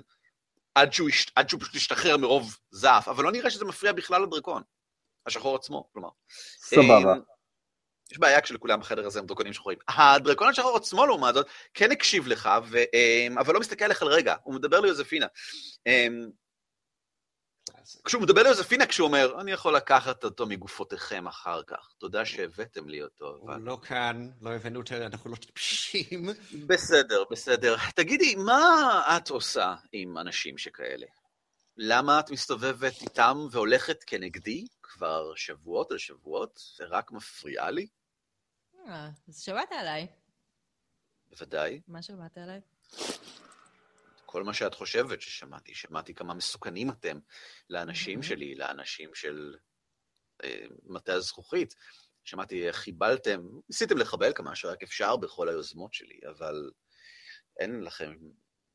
עד 0.75 0.93
שהוא, 0.93 1.09
יש- 1.09 1.27
עד 1.37 1.49
שהוא 1.49 1.61
פשוט 1.61 1.75
ישתחרר 1.75 2.17
מרוב 2.17 2.57
זעף, 2.71 3.09
אבל 3.09 3.25
לא 3.25 3.33
נראה 3.33 3.51
שזה 3.51 3.65
מפריע 3.65 3.93
בכלל 3.93 4.23
לדרקון. 4.23 4.63
השחור 5.29 5.57
עצמו, 5.57 5.89
כלומר. 5.93 6.09
סבבה. 6.59 7.13
אמ, 7.13 7.21
יש 8.13 8.19
בעיה 8.19 8.41
כשלכולם 8.41 8.81
בחדר 8.81 9.07
הזה 9.07 9.19
הם 9.19 9.27
דרקונים 9.27 9.53
שחורים. 9.53 9.79
הדרקון 9.89 10.49
השחור 10.49 10.77
עצמו, 10.77 11.07
לעומת 11.07 11.35
זאת, 11.35 11.47
כן 11.75 11.93
הקשיב 11.93 12.27
לך, 12.27 12.51
ו, 12.71 12.79
אבל 13.41 13.55
לא 13.55 13.61
מסתכל 13.61 13.85
עליך 13.85 14.03
לרגע, 14.03 14.35
הוא 14.43 14.55
מדבר 14.55 14.81
ליוזפינה. 14.81 15.27
אמ, 15.87 16.29
כשהוא 18.05 18.23
מדבר 18.23 18.43
ליוזפינה, 18.43 18.87
כשהוא 18.87 19.07
אומר, 19.07 19.41
אני 19.41 19.53
יכול 19.53 19.77
לקחת 19.77 20.25
אותו 20.25 20.47
מגופותיכם 20.47 21.27
אחר 21.27 21.63
כך, 21.67 21.93
תודה 21.99 22.25
שהבאתם 22.25 22.89
לי 22.89 23.03
אותו, 23.03 23.27
הוא 23.27 23.53
אבל... 23.53 23.61
לא 23.61 23.79
כאן, 23.83 24.31
לא 24.41 24.51
הבאנו 24.51 24.81
אותו, 24.81 24.95
אנחנו 24.97 25.31
לא 25.31 25.37
טיפשים. 25.37 26.29
בסדר, 26.67 27.25
בסדר. 27.31 27.77
תגידי, 27.95 28.35
מה 28.35 29.03
את 29.17 29.31
עושה 29.31 29.75
עם 29.93 30.19
אנשים 30.19 30.59
שכאלה? 30.59 31.07
למה 31.77 32.21
את 32.21 32.31
מסתובבת 32.31 33.03
איתם 33.03 33.47
והולכת 33.51 34.05
כנגדי 34.07 34.67
כבר 34.89 35.35
שבועות 35.35 35.91
על 35.91 35.99
שבועות, 35.99 36.61
ורק 36.81 37.13
מפריעה 37.13 37.71
לי? 37.71 37.87
אה, 38.87 39.09
אז 39.29 39.41
שמעת 39.43 39.73
עליי. 39.73 40.07
בוודאי. 41.31 41.81
מה 41.89 42.03
שמעת 42.03 42.39
עליי? 42.39 42.61
כל 44.27 44.43
מה 44.45 44.55
שאת 44.55 44.75
חושבת 44.75 45.21
ששמעתי, 45.21 45.75
שמעתי 45.75 46.15
כמה 46.15 46.35
מסוכנים 46.35 46.91
אתם 46.91 47.19
לאנשים 47.71 48.21
Mhm. 48.21 48.23
שלי, 48.23 48.55
לאנשים 48.55 49.15
של 49.15 49.55
אה, 50.45 50.65
מטה 50.83 51.13
הזכוכית. 51.15 51.75
שמעתי 52.25 52.67
איך 52.67 52.77
חיבלתם, 52.77 53.41
ניסיתם 53.69 53.99
לחבל 53.99 54.33
כמה 54.35 54.55
שרק 54.57 54.83
אפשר 54.83 55.17
בכל 55.17 55.49
היוזמות 55.49 55.95
שלי, 55.95 56.21
אבל 56.31 56.71
אין 57.59 57.81
לכם 57.85 58.17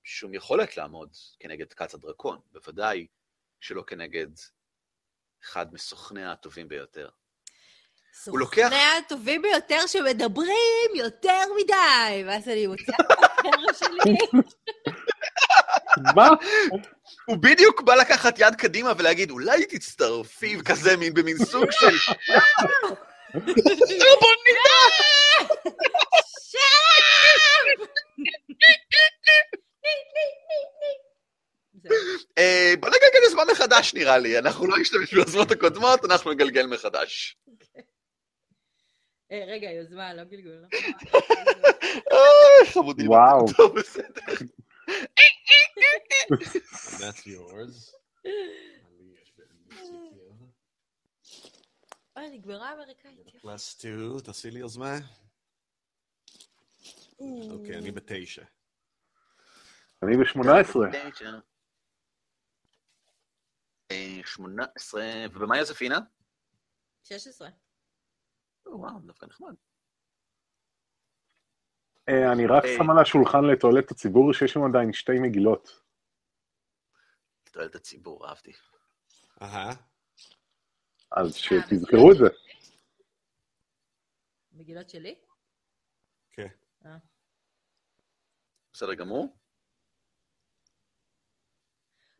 שום 0.04 0.34
יכולת 0.34 0.78
לעמוד 0.78 1.16
כנגד 1.40 1.74
כת 1.74 1.94
הדרקון, 1.94 2.40
בוודאי 2.52 3.08
שלא 3.62 3.84
כנגד 3.88 4.28
אחד 5.46 5.66
מסוכניה 5.74 6.32
הטובים 6.32 6.68
ביותר. 6.68 7.10
הוא 8.26 8.40
לוקח- 8.40 8.62
סוכני 8.64 8.84
הטובים 9.06 9.42
ביותר 9.42 9.88
שמדברים 9.88 10.90
יותר 10.96 11.40
מדי, 11.62 12.24
ואז 12.28 12.48
אני 12.50 12.68
מוציאה 12.68 12.98
את 13.02 13.12
החרב 13.12 13.76
שלי. 13.80 14.16
מה? 16.16 16.30
הוא 17.26 17.38
בדיוק 17.38 17.82
בא 17.82 17.96
לקחת 17.96 18.36
יד 18.40 18.56
קדימה 18.56 18.94
ולהגיד, 18.98 19.32
אולי 19.32 19.66
תצטרפי, 19.66 20.58
כזה 20.66 20.98
מין 20.98 21.14
במין 21.14 21.38
סוג 21.38 21.72
של... 21.72 21.98
שם! 26.52 27.84
אה, 32.38 32.74
בוא 32.80 32.90
נגלגל 32.90 33.24
יוזמה 33.24 33.44
מחדש 33.52 33.94
נראה 33.94 34.18
לי, 34.18 34.40
אנחנו 34.40 34.68
לא 34.68 34.78
נשתמש 34.80 35.14
ביוזמות 35.14 35.52
הקודמות, 35.52 36.06
אנחנו 36.06 36.32
נגלגל 36.32 36.66
מחדש. 36.66 37.38
אה, 39.32 39.44
רגע, 39.48 39.72
יוזמה, 39.72 40.14
לא 40.14 40.24
גלגול. 40.24 40.66
לא? 40.72 41.20
אה, 42.12 42.72
חמודים. 42.74 43.10
וואו. 43.10 43.46
טוב, 43.58 43.80
בסדר. 43.80 44.22
That's 47.00 47.22
yours. 47.26 47.96
אוי, 52.18 52.30
נגמרה 52.30 52.70
האמריקאית. 52.70 53.42
פלוס 53.42 53.68
2, 53.68 54.20
תעשי 54.24 54.52
לי 54.52 54.60
יוזמה. 54.60 54.98
אוקיי, 57.20 57.78
אני 57.78 57.92
בתשע. 57.92 58.44
אני 60.04 60.18
ב-18. 60.18 60.76
אה, 63.94 64.22
18, 64.26 65.04
ובמה 65.34 65.58
יוזפינה? 65.58 66.00
16. 67.04 67.50
או, 68.66 68.80
וואו, 68.80 69.00
דווקא 69.00 69.26
נחמד. 69.26 69.54
אה, 72.10 72.32
אני 72.34 72.48
רק 72.48 72.64
אה. 72.64 72.70
שם 72.78 72.90
על 72.90 73.00
השולחן 73.02 73.44
לתועלת 73.52 73.92
הציבור 73.92 74.34
שיש 74.34 74.52
שם 74.54 74.64
עדיין 74.70 74.94
שתי 74.94 75.20
מגילות. 75.22 75.84
תועלת 77.52 77.76
הציבור, 77.76 78.28
אהבתי. 78.28 78.52
אהה. 79.42 79.74
אז 81.12 81.36
שתזכרו 81.36 82.12
את 82.12 82.18
זה. 82.18 82.26
מגילות 84.52 84.90
שלי? 84.90 85.16
כן. 86.32 86.48
בסדר 88.74 88.94
גמור? 88.94 89.43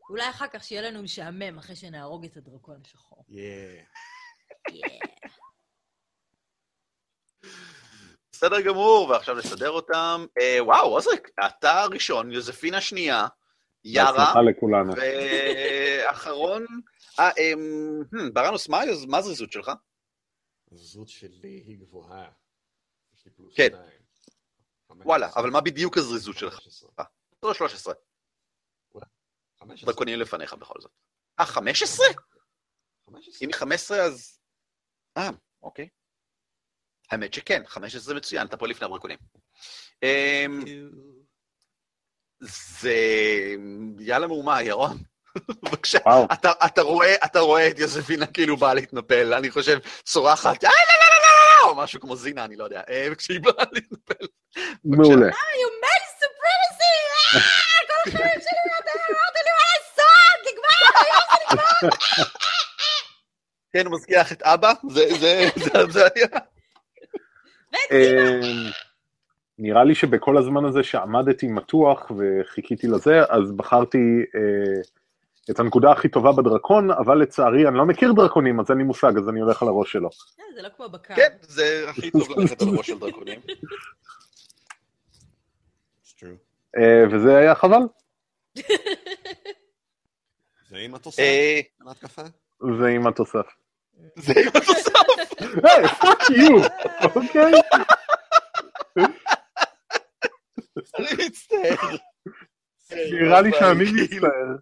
אולי 0.10 0.30
אחר 0.30 0.48
כך 0.48 0.64
שיהיה 0.64 0.82
לנו 0.82 1.04
משעמם 1.04 1.58
אחרי 1.58 1.76
שנהרוג 1.76 2.26
את 2.26 2.38
הדרקון 2.38 2.82
השחור. 2.86 3.26
בסדר 8.32 8.62
גמור, 8.62 9.10
ועכשיו 9.10 9.36
נסדר 9.36 9.70
אותם. 9.70 10.26
אה, 10.40 10.58
וואו, 10.64 10.86
עוזריק, 10.86 11.30
אתה 11.46 11.82
הראשון, 11.82 12.32
יוזפינה 12.32 12.82
שנייה, 12.82 13.28
יארה, 13.86 14.12
בהצלחה 14.12 14.42
לכולנו. 14.42 14.94
ואחרון... 14.98 16.66
אה, 17.20 17.30
אמ, 17.38 18.02
hmm, 18.14 18.32
בראנוס, 18.34 18.70
מה 19.08 19.18
הזריזות 19.18 19.52
שלך? 19.52 19.72
הזוז 20.72 21.10
שלי 21.10 21.64
היא 21.68 21.78
גבוהה. 21.80 22.30
כן. 23.56 23.70
וואלה. 24.90 25.30
אבל 25.36 25.50
מה 25.50 25.62
בדיוק 25.62 25.98
הזריזות 25.98 26.38
שלך? 26.38 26.54
חמש 26.54 26.68
עשרה. 26.68 27.06
לא 27.44 27.54
13, 27.54 27.68
חמש 27.68 27.74
עשרה. 27.74 27.94
דרקונים 29.86 30.20
לפניך 30.20 30.54
בכל 30.54 30.74
זאת. 30.80 30.92
אה, 31.40 31.46
15? 31.46 32.06
חמש 33.10 33.28
עשרה. 33.28 33.40
אם 33.42 33.48
היא 33.48 33.56
15 33.56 33.98
אז... 34.04 34.40
אה, 35.18 35.30
אוקיי. 35.64 35.88
האמת 37.12 37.34
שכן, 37.34 37.64
15 37.68 38.16
מצוין, 38.16 38.48
אתה 38.48 38.58
פה 38.58 38.68
לפני 38.68 38.86
הדרקונים. 38.88 39.18
אמ, 40.04 40.60
זה... 42.80 42.96
יאללה 44.00 44.28
מהומה, 44.28 44.62
ירון. 44.64 44.98
בבקשה. 45.64 45.98
אתה, 46.34 46.52
אתה, 46.66 46.82
רואה, 46.82 47.16
אתה 47.26 47.40
רואה 47.40 47.68
את 47.68 47.80
יוספינה 47.80 48.28
כאילו 48.28 48.58
באה 48.58 48.74
להתנפל, 48.74 49.34
אני 49.34 49.52
חושב, 49.52 49.78
צורחת, 50.04 50.64
"אה, 50.64 50.70
לא, 50.70 50.76
לא, 51.00 51.10
לא, 51.10 51.18
לא, 51.24 51.66
לא, 51.66 51.70
או 51.70 51.76
משהו 51.84 52.02
כמו 52.02 52.16
זינה, 52.16 52.46
אני 52.46 52.56
לא 52.56 52.64
יודע, 52.64 52.82
אה, 52.90 53.16
כשהיא 53.18 53.40
באה 53.40 53.66
להתנפל. 53.72 54.26
מעולה. 54.84 55.28
you 55.30 55.70
made 55.84 56.10
supremacy! 56.20 56.96
אה, 57.36 57.42
כל 57.88 58.10
החיים 58.10 58.42
שלי 58.42 58.72
אתם 58.80 59.00
אמרתם 59.10 59.40
לי 59.46 59.52
מה 59.52 59.66
לעשות! 59.74 60.40
נגמר! 60.48 61.02
היום 61.02 61.22
זה 61.32 61.56
נגמר! 61.56 61.73
כן, 63.74 63.86
הוא 63.86 63.96
מזכיח 63.96 64.32
את 64.32 64.42
אבא, 64.42 64.74
זה, 64.90 65.06
זה, 65.20 65.48
זה, 65.56 65.86
זה 65.90 66.08
היה. 66.16 66.28
אה, 67.92 68.40
נראה 69.58 69.84
לי 69.84 69.96
שבכל 69.96 70.38
הזמן 70.38 70.66
הזה 70.66 70.84
שעמדתי 70.84 71.48
מתוח 71.48 72.12
וחיכיתי 72.18 72.88
לזה, 72.88 73.22
אז 73.30 73.52
בחרתי 73.52 73.98
אה, 74.36 74.82
את 75.52 75.60
הנקודה 75.60 75.92
הכי 75.92 76.10
טובה 76.10 76.32
בדרקון, 76.32 76.92
אבל 76.92 77.18
לצערי 77.18 77.68
אני 77.68 77.78
לא 77.78 77.86
מכיר 77.86 78.14
דרקונים, 78.14 78.60
אז 78.60 78.70
אין 78.70 78.78
לי 78.78 78.84
מושג, 78.84 79.18
אז 79.18 79.30
אני 79.30 79.40
הולך 79.40 79.62
על 79.62 79.68
הראש 79.68 79.92
שלו. 79.92 80.10
אה, 80.40 80.46
זה 80.56 80.62
לא 80.62 80.70
כמו 80.78 80.90
בקר. 80.90 81.16
כן, 81.16 81.30
זה 81.42 81.86
הכי 81.90 82.12
טוב 82.12 82.30
ללכת 82.38 82.62
על 82.62 82.68
הראש 82.68 82.88
של 82.88 83.00
דרקונים. 83.00 83.40
אה, 86.78 87.04
וזה 87.12 87.38
היה 87.38 87.56
חבל, 87.56 87.82
זה 90.74 90.80
עם 90.80 90.96
התוסף? 90.96 91.20
אה? 91.20 91.62
זה 92.80 92.88
עם 92.88 93.08
התוסף. 93.08 93.48
זה 94.16 94.34
עם 94.42 94.48
התוסף. 94.48 94.94
היי, 95.64 95.88
fuck 95.88 96.20
you, 96.30 96.58
אוקיי? 97.16 97.52
אני 101.00 101.26
מצטער. 101.26 101.96
נראה 102.92 103.42
לי 103.42 103.52
שאני 103.60 103.84
מצטער. 103.84 104.56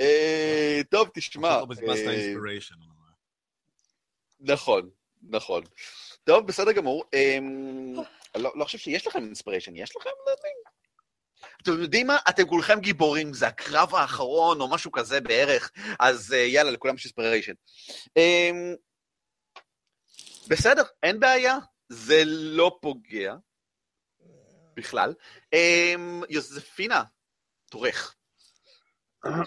אה, 0.00 0.80
טוב, 0.90 1.08
תשמע. 1.14 1.48
לא 1.48 1.66
אה. 2.06 2.34
נכון, 4.40 4.90
נכון. 5.22 5.62
טוב, 6.24 6.46
בסדר 6.46 6.72
גמור. 6.72 7.04
אמ, 7.14 7.94
לא 8.36 8.52
לא 8.54 8.64
חושב 8.64 8.78
שיש 8.78 9.06
לכם 9.06 9.24
אינספיריישן, 9.24 9.76
יש 9.76 9.96
לכם? 9.96 10.10
אתם 11.62 11.80
יודעים 11.80 12.06
מה? 12.06 12.18
אתם 12.28 12.46
כולכם 12.46 12.80
גיבורים, 12.80 13.34
זה 13.34 13.46
הקרב 13.46 13.94
האחרון 13.94 14.60
או 14.60 14.68
משהו 14.68 14.92
כזה 14.92 15.20
בערך, 15.20 15.70
אז 16.00 16.32
אה, 16.32 16.38
יאללה, 16.38 16.70
לכולם 16.70 16.94
יש 16.94 17.04
אינספיריישן. 17.04 17.52
אמ, 18.16 18.74
בסדר, 20.48 20.82
אין 21.02 21.20
בעיה, 21.20 21.58
זה 21.88 22.22
לא 22.26 22.78
פוגע 22.80 23.34
בכלל. 24.76 25.14
אמ, 25.52 26.22
יוזפינה, 26.28 27.02
תורך. 27.70 28.14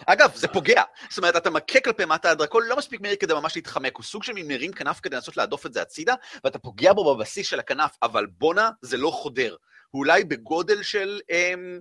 אגב, 0.06 0.36
זה 0.36 0.48
פוגע. 0.48 0.84
זאת 1.10 1.18
אומרת, 1.18 1.36
אתה 1.36 1.50
מכה 1.50 1.80
כלפי 1.80 2.06
מטה, 2.06 2.32
הדרקון 2.32 2.64
לא 2.66 2.78
מספיק 2.78 3.02
מהיר 3.02 3.16
כדי 3.16 3.34
ממש 3.34 3.56
להתחמק, 3.56 3.98
הוא 3.98 4.04
סוג 4.04 4.24
של 4.24 4.34
מרים 4.36 4.74
כנף 4.74 5.00
כדי 5.00 5.16
לנסות 5.16 5.38
להדוף 5.38 5.66
את 5.66 5.74
זה 5.74 5.82
הצידה, 5.82 6.14
ואתה 6.44 6.60
פוגע 6.60 6.94
בו 6.94 7.16
בבסיס 7.16 7.48
של 7.48 7.60
הכנף, 7.60 7.98
אבל 8.04 8.26
בואנה, 8.26 8.70
זה 8.82 8.98
לא 8.98 9.12
חודר. 9.12 9.56
הוא 9.91 10.00
אולי 10.00 10.23
בגודל 10.23 10.84
של 10.84 11.19
אמ, 11.30 11.80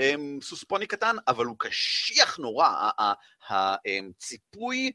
אמ, 0.00 0.38
סוס 0.42 0.64
פוני 0.64 0.86
קטן, 0.86 1.16
אבל 1.28 1.44
הוא 1.44 1.56
קשיח 1.58 2.38
נורא. 2.38 2.90
הציפוי, 3.48 4.92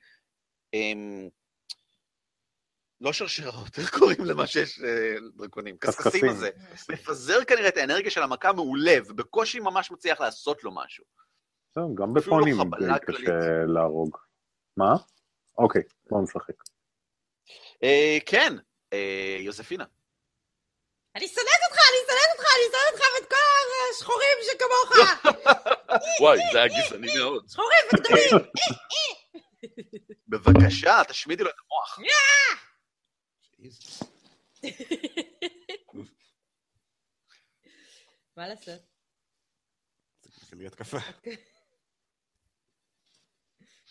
אמ, 0.74 1.30
לא 3.02 3.14
שרשראות, 3.14 3.80
איך 3.80 3.98
קוראים 4.00 4.26
למה 4.26 4.48
שיש 4.48 4.80
אה, 4.80 5.16
דרקונים? 5.36 5.78
קשקשים 5.78 6.12
קשקשים. 6.12 6.30
הזה. 6.30 6.50
מפזר 6.90 7.44
כנראה 7.48 7.68
את 7.68 7.78
האנרגיה 7.78 8.12
של 8.12 8.24
המכה 8.24 8.54
מעולה, 8.54 8.98
ובקושי 9.08 9.60
ממש 9.60 9.92
מצליח 9.92 10.22
לעשות 10.22 10.64
לו 10.64 10.72
משהו. 10.76 11.06
גם 11.78 12.16
לא 12.16 12.22
בפונים 12.22 12.58
כללית. 12.78 13.04
קשה 13.04 13.66
להרוג. 13.68 14.18
מה? 14.78 14.96
אוקיי, 15.58 15.82
בואו 16.10 16.22
נשחק. 16.24 16.54
אה, 17.84 18.18
כן, 18.26 18.54
אה, 18.94 19.38
יוזפינה. 19.40 19.86
אני 21.16 21.28
שונאת 21.28 21.62
אותך, 21.70 21.80
אני 21.90 21.98
שונאת 22.08 22.32
אותך, 22.38 22.46
אני 22.56 22.64
שונאת 22.72 22.94
אותך 22.94 23.06
ואת 23.16 23.26
כל 23.30 23.36
השחורים 23.92 24.38
שכמוך! 24.52 24.90
וואי, 26.22 26.40
זה 26.54 26.58
היה 26.62 26.68
גזעני 26.68 27.08
מאוד. 27.18 27.42
שחורים 27.50 27.86
וגדולים! 27.94 28.38
בבקשה, 30.28 31.02
תשמידי 31.08 31.44
לו 31.44 31.50
את 31.50 31.56
המוח. 31.60 32.00
מה 38.38 38.48
לעשות? 38.48 38.82
זה 40.22 40.68
התקפה. 40.68 40.98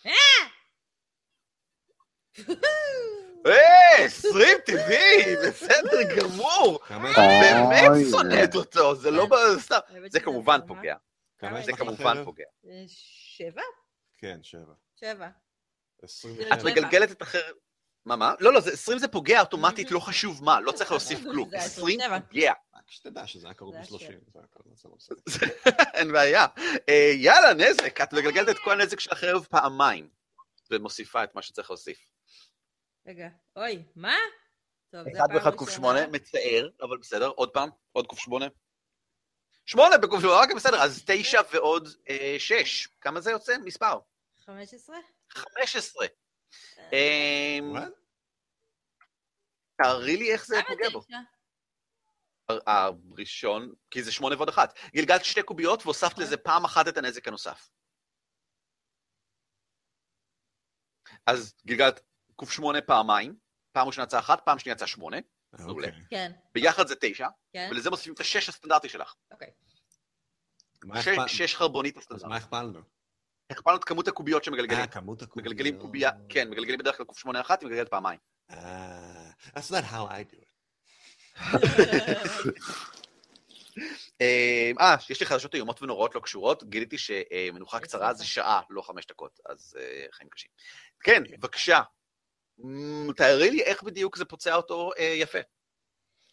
אה, 3.47 4.05
20 4.05 4.57
טבעי, 4.65 5.35
בסדר 5.47 6.15
גמור. 6.17 6.79
אה, 6.91 6.97
באמת. 7.41 7.91
שונאת 8.11 8.55
אותו, 8.55 8.95
זה 8.95 9.11
לא 9.11 9.25
ב- 9.25 9.59
סתם. 9.59 9.79
זה 10.09 10.19
כמובן 10.19 10.59
ממש- 10.59 10.67
פוגע. 10.67 10.95
זה 11.65 11.73
כמובן? 11.73 12.23
פוגע. 12.23 12.43
אה, 12.65 12.83
שבע? 12.87 13.61
כן, 14.17 14.39
שבע. 14.43 14.73
שבע. 14.99 15.27
עשרים 16.01 16.35
את. 16.53 16.63
מגלגלת 16.63 17.11
את 17.11 17.21
החרב... 17.21 17.53
מה, 18.05 18.15
מה? 18.15 18.33
לא, 18.39 18.53
לא, 18.53 18.59
זה 18.59 18.71
20 18.71 18.99
זה 18.99 19.07
פוגע 19.07 19.39
אוטומטית, 19.41 19.91
לא 19.91 19.99
חשוב 19.99 20.43
מה, 20.43 20.59
לא 20.61 20.71
צריך 20.71 20.91
להוסיף 20.91 21.19
כלום. 21.23 21.49
זה 21.49 21.57
20 21.57 21.99
27. 21.99 22.19
פוגע, 22.29 22.53
רק 22.75 22.83
שתדע 22.91 23.27
שזה 23.27 23.47
היה 23.47 23.53
קרוב 23.53 23.73
זה 23.73 23.79
ל-30. 23.79 23.95
השבע. 23.95 24.17
זה 24.33 24.39
הכל, 24.43 24.59
זה 24.75 24.89
לא 24.89 24.95
בסדר. 24.97 25.45
אין 25.93 26.11
בעיה. 26.11 26.45
אה, 26.89 27.11
יאללה, 27.15 27.53
נזק, 27.53 28.01
את 28.01 28.13
מגלגלת 28.13 28.49
את 28.49 28.57
כל 28.63 28.81
הנזק 28.81 28.99
של 28.99 29.11
החרב 29.11 29.45
פעמיים, 29.49 30.09
ומוסיפה 30.71 31.23
את 31.23 31.35
מה 31.35 31.41
שצריך 31.41 31.69
להוסיף. 31.69 31.97
רגע, 33.05 33.29
אוי, 33.55 33.83
מה? 33.95 34.15
טוב, 34.91 35.03
זה 35.03 35.09
אחד 35.17 35.27
פעם 35.27 35.35
ואחד 35.35 35.55
קוף 35.55 35.69
ראשונה. 35.69 35.87
שמונה, 35.87 36.07
מצער, 36.07 36.69
אבל 36.81 36.97
בסדר, 36.97 37.27
עוד 37.27 37.49
פעם, 37.53 37.69
עוד 37.91 38.07
קוף 38.07 38.19
שמונה. 38.19 38.45
שמונה 39.65 39.97
בקוף 39.97 40.21
שמונה, 40.21 40.41
אוקיי, 40.41 40.55
בסדר, 40.55 40.83
אז 40.83 41.03
תשע 41.07 41.41
ועוד 41.53 41.87
אה, 42.09 42.35
שש. 42.39 42.87
כמה 43.01 43.21
זה 43.21 43.31
יוצא? 43.31 43.57
מספר. 43.65 43.99
חמש 44.45 44.73
עשרה? 44.73 44.97
חמש 45.29 45.75
עשרה. 45.75 46.07
אמ? 46.93 47.73
תארי 49.83 50.17
לי 50.17 50.33
איך 50.33 50.45
זה 50.45 50.55
פוגע 50.67 50.89
בו. 50.89 51.01
הראשון, 52.67 53.73
כי 53.91 54.03
זה 54.03 54.11
שמונה 54.11 54.35
ועוד 54.35 54.49
אחת. 54.49 54.79
גלגלת 54.95 55.25
שתי 55.25 55.43
קוביות 55.43 55.85
והוספת 55.85 56.17
לזה 56.17 56.37
פעם 56.37 56.65
אחת 56.65 56.87
את 56.87 56.97
הנזק 56.97 57.27
הנוסף. 57.27 57.69
אז 61.25 61.53
גלגלת 61.65 61.99
קוף 62.41 62.51
שמונה 62.51 62.81
פעמיים, 62.81 63.35
פעם 63.71 63.87
ראשונה 63.87 64.03
יצאה 64.03 64.19
אחת, 64.19 64.41
פעם 64.45 64.59
שנייה 64.59 64.73
יצאה 64.73 64.87
שמונה, 64.87 65.17
מעולה. 65.59 65.87
אוקיי. 65.87 66.01
כן, 66.09 66.31
ביחד 66.53 66.87
זה 66.87 66.95
תשע, 67.01 67.27
כן, 67.53 67.67
ולזה 67.71 67.89
מוסיפים 67.89 68.13
את 68.13 68.19
השש 68.19 68.49
הסטנדרטי 68.49 68.89
שלך. 68.89 69.13
אוקיי. 69.31 69.47
שש- 71.27 71.55
חרבונית 71.55 71.97
אז 71.97 72.01
הסטנדרטי. 72.03 72.27
מה 72.29 72.35
הכפלנו? 72.35 72.79
הכפלנו 73.49 73.77
את 73.77 73.83
כמות 73.83 74.07
הקוביות 74.07 74.43
שמגלגלים. 74.43 74.79
אה, 74.81 74.87
כמות 74.87 75.21
הקוביות. 75.21 75.45
מגלגלים 75.45 75.79
קובייה, 75.79 76.11
כן, 76.29 76.49
מגלגלים 76.49 76.79
בדרך 76.79 76.97
כלל 76.97 77.05
קוף 77.05 77.19
שמונה 77.19 77.41
אחת, 77.41 77.61
היא 77.61 77.67
מגלגלת 77.67 77.89
פעמיים. 77.89 78.19
אה, 78.51 79.31
that's 79.47 79.71
not 79.71 79.83
how 79.91 80.09
I 80.11 80.33
do 80.33 80.37
it. 80.37 80.51
אה, 84.21 84.71
אה, 84.79 84.95
יש 85.09 85.19
לי 85.19 85.25
חדשות 85.25 85.55
איומות 85.55 85.81
ונוראות 85.81 86.15
לא 86.15 86.19
קשורות, 86.19 86.63
גיליתי 86.63 86.97
שמנוחה 86.97 87.79
קצרה 87.79 88.13
זה 88.13 88.25
שעה, 88.25 88.61
לא 88.69 88.81
חמש 88.81 89.05
דקות, 89.05 89.39
אז 89.49 89.77
אה, 89.79 90.05
חיים 90.11 90.29
קשים. 90.29 90.51
כן, 91.03 91.23
בבקשה. 91.31 91.81
אמ, 92.59 93.13
תארי 93.17 93.51
לי 93.51 93.63
איך 93.63 93.83
בדיוק 93.83 94.17
זה 94.17 94.25
פוצע 94.25 94.55
אותו 94.55 94.91
אה, 94.97 95.03
יפה. 95.03 95.39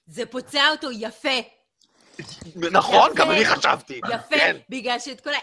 זה 0.07 0.27
פוצע 0.27 0.69
אותו 0.71 0.89
יפה. 0.93 1.39
נכון, 2.73 3.11
גם 3.17 3.31
אני 3.31 3.45
חשבתי. 3.45 4.01
יפה, 4.09 4.37
כן. 4.39 4.57
בגלל 4.69 4.99
שאת 4.99 5.21
כל 5.21 5.35
ה... 5.35 5.39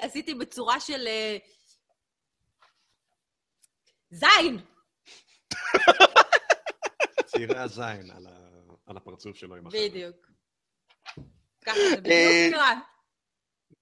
עשיתי 0.00 0.34
בצורה 0.34 0.80
של... 0.80 1.06
אה, 1.06 1.36
זין! 4.10 4.60
צעירי 7.26 7.58
הזין 7.58 8.10
על 8.86 8.96
הפרצוף 8.96 9.36
שלו 9.36 9.56
עם 9.56 9.66
החבר'ה. 9.66 9.88
בדיוק. 9.88 10.16
ככה 11.64 11.78
זה 11.90 11.96
בדיוק 11.96 12.12
אה, 12.12 12.48
קרה. 12.52 12.95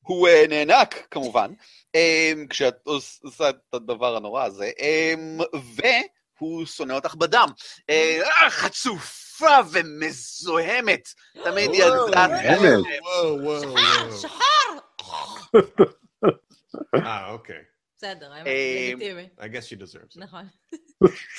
הוא 0.07 0.29
אה, 0.29 0.45
נאנק, 0.49 1.07
כמובן, 1.11 1.51
אה, 1.95 2.33
כשאת 2.51 2.75
עוש- 2.87 3.21
עושה 3.23 3.49
את 3.51 3.57
הדבר 3.75 4.17
הנורא 4.17 4.45
הזה, 4.45 4.71
אה, 4.81 5.14
והוא 6.40 6.67
שונא 6.67 6.93
אותך 6.93 7.14
בדם. 7.14 7.49
אה, 7.90 8.21
אה, 8.25 8.51
חצופה 8.51 9.59
ומזוהמת. 9.73 11.09
תמיד 11.45 11.71
ידעת... 11.75 12.31
וואו, 13.03 13.38
וואו, 13.43 13.77
אה. 13.77 14.11
שחור! 14.21 14.81
אה, 16.95 17.31
אוקיי. 17.31 17.57
בסדר, 17.97 18.33
האמת, 18.33 18.47
אה, 18.47 18.90
לגיטימי. 18.93 19.29
I 19.38 19.45
guess 19.45 19.67
she 19.71 19.81
deserves 19.83 20.17
it. 20.17 20.21
נכון. 20.21 20.47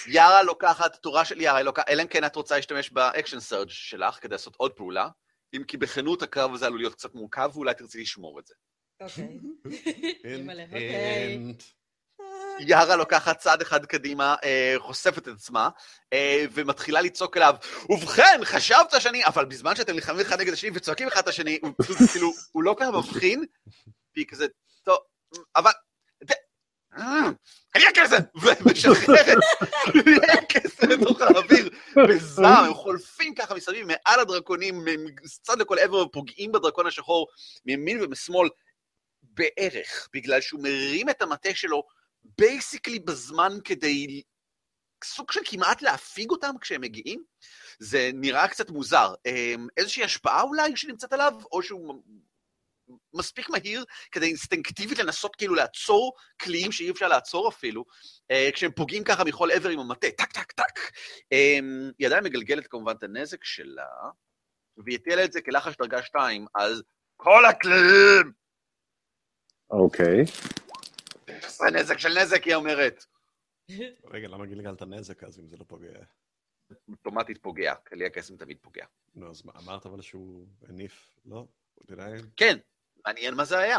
יארה 0.08 0.44
לוקחת, 0.44 0.96
תורה 0.96 1.26
של 1.26 1.42
יארה, 1.42 1.60
אלא 1.90 2.02
אם 2.02 2.08
כן 2.08 2.26
את 2.26 2.36
רוצה 2.36 2.56
להשתמש 2.56 2.90
ב 2.90 2.97
action 2.97 3.40
surge 3.40 3.70
שלך 3.70 4.18
כדי 4.22 4.32
לעשות 4.36 4.54
עוד 4.58 4.72
פעולה, 4.72 5.08
אם 5.56 5.64
כי 5.64 5.78
בכנות 5.78 6.22
הקרב 6.22 6.54
הזה 6.54 6.66
עלול 6.66 6.80
להיות 6.80 6.94
קצת 6.94 7.16
מורכב, 7.16 7.50
ואולי 7.54 7.74
תרצי 7.74 8.02
לשמור 8.02 8.40
את 8.40 8.48
זה. 8.48 8.54
אוקיי. 9.02 9.40
יארה 12.60 12.96
לוקחת 12.96 13.38
צעד 13.38 13.62
אחד 13.62 13.86
קדימה, 13.86 14.36
אה, 14.44 14.76
חושפת 14.78 15.18
את 15.18 15.28
עצמה, 15.28 15.70
אה, 16.14 16.46
ומתחילה 16.52 17.02
לצעוק 17.02 17.38
אליו, 17.38 17.56
ובכן, 17.90 18.40
חשבת 18.44 18.94
שאני... 19.00 19.26
אבל 19.26 19.46
בזמן 19.46 19.76
שאתם 19.76 19.94
נלחמים 19.94 20.22
אחד 20.22 20.40
נגד 20.40 20.54
השני 20.54 20.70
וצועקים 20.74 21.08
אחד 21.08 21.22
את 21.22 21.28
השני, 21.28 21.60
הוא 21.62 21.72
פשוט, 21.78 21.98
כאילו, 22.12 22.32
הוא 22.52 22.64
לא 22.64 22.76
ככה 22.80 22.92
מבחין, 22.92 23.46
והיא 24.16 24.26
כזה, 24.28 24.46
טוב, 24.84 24.98
אבל... 25.56 25.72
אני 27.76 27.86
הקסם! 27.86 28.18
ומשחררת, 28.36 29.38
הקסם 30.40 30.90
לתוך 30.90 31.22
האוויר, 31.22 31.70
בזעם, 32.08 32.66
הם 32.66 32.74
חולפים 32.74 33.36
ככה 33.36 33.56
מסביב, 33.56 33.88
מעל 33.88 34.20
הדרקונים, 34.20 34.86
מצד 35.24 35.60
לכל 35.60 35.80
עבר, 35.80 35.98
ופוגעים 35.98 36.52
בדרקון 36.52 36.88
השחור, 36.88 37.28
מימין 37.66 38.04
ומשמאל, 38.04 38.50
בערך, 39.24 40.10
בגלל 40.14 40.42
שהוא 40.42 40.64
מרים 40.64 41.10
את 41.10 41.22
המטה 41.22 41.50
שלו 41.56 41.84
basically 42.38 43.00
בזמן 43.00 43.58
כדי 43.64 44.22
סוג 45.04 45.32
של 45.32 45.40
כמעט 45.46 45.82
להדוף 45.82 46.30
אותם 46.32 46.52
כשהם 46.62 46.82
מגיעים. 46.82 47.24
זה 47.80 48.10
נראה 48.14 48.48
קצת 48.48 48.70
מוזר. 48.70 49.14
אמ, 49.26 49.68
איזושהי 49.78 50.04
השפעה 50.04 50.42
אולי 50.42 50.76
שנמצאת 50.76 51.14
עליו, 51.14 51.34
או 51.52 51.64
שהוא 51.64 52.04
מספיק 53.14 53.50
מהיר 53.50 53.86
כדי 54.12 54.26
אינסטינקטיבית 54.26 55.00
לנסות 55.00 55.36
כאילו 55.36 55.56
לעצור 55.56 56.14
קליעים 56.38 56.72
שאי 56.72 56.92
אפשר 56.92 57.08
לעצור 57.08 57.50
אפילו, 57.50 57.86
אה, 58.32 58.50
כשהם 58.54 58.72
פוגעים 58.72 59.04
ככה 59.04 59.24
מכל 59.24 59.52
עבר 59.52 59.70
עם 59.70 59.80
המטה, 59.80 60.08
טק, 60.18 60.32
טק, 60.32 60.52
טק. 60.52 60.80
אמ, 61.32 61.92
היא 62.00 62.08
עדיין 62.08 62.24
מגלגלת 62.24 62.68
כמובן 62.68 62.94
את 62.98 63.04
הנזק 63.04 63.44
שלה, 63.44 63.88
והיא 64.78 64.98
הטילה 64.98 65.26
את 65.26 65.32
זה 65.32 65.42
כלחש 65.42 65.76
דרגה 65.78 66.04
2, 66.04 66.46
אז 66.56 66.84
כל 67.18 67.46
הקליעים! 67.46 68.32
אוקיי. 69.70 70.24
זה 71.48 71.66
נזק 71.74 71.98
של 71.98 72.10
נזק, 72.22 72.44
היא 72.44 72.56
אומרת. 72.56 73.06
רגע, 74.14 74.28
למה 74.28 74.46
גילגלת 74.46 74.82
נזק 74.82 75.24
אז 75.24 75.40
אם 75.40 75.48
זה 75.48 75.58
לא 75.58 75.66
פוגע? 75.68 75.90
אוטומטית 76.90 77.38
פוגע, 77.42 77.76
כלי 77.76 78.06
הקסם 78.06 78.38
תמיד 78.38 78.58
פוגע. 78.62 78.86
נו, 79.16 79.30
אז 79.30 79.46
מה, 79.46 79.52
אמרת 79.58 79.86
אבל 79.86 80.02
שהוא 80.02 80.48
הניף? 80.68 81.18
לא? 81.26 81.46
כן, 82.38 82.58
מעניין 83.08 83.34
מה 83.34 83.46
זה 83.46 83.58
היה. 83.60 83.78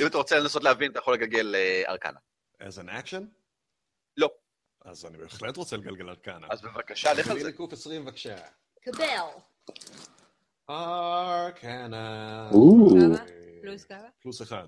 אם 0.00 0.06
אתה 0.06 0.18
רוצה 0.18 0.38
לנסות 0.38 0.64
להבין, 0.64 0.90
אתה 0.90 0.98
יכול 0.98 1.14
לגלגל 1.14 1.54
אה, 1.54 1.82
ארקנה. 1.88 2.18
as 2.62 2.78
an 2.78 2.88
action? 2.88 3.22
לא. 4.16 4.30
אז 4.84 5.06
אני 5.06 5.18
בהחלט 5.18 5.56
רוצה 5.56 5.76
לגלגל 5.76 6.08
ארקנה. 6.08 6.46
אז 6.50 6.62
בבקשה, 6.62 7.12
לך 7.12 7.30
על 7.30 7.40
זה. 7.40 7.52
קוף 7.52 7.72
20 7.72 8.04
בבקשה. 8.04 8.36
קבל. 8.82 9.04
ארקנה. 10.70 12.50
פלוס 13.62 13.84
כמה? 13.84 14.08
פלוס 14.22 14.42
אחד. 14.42 14.66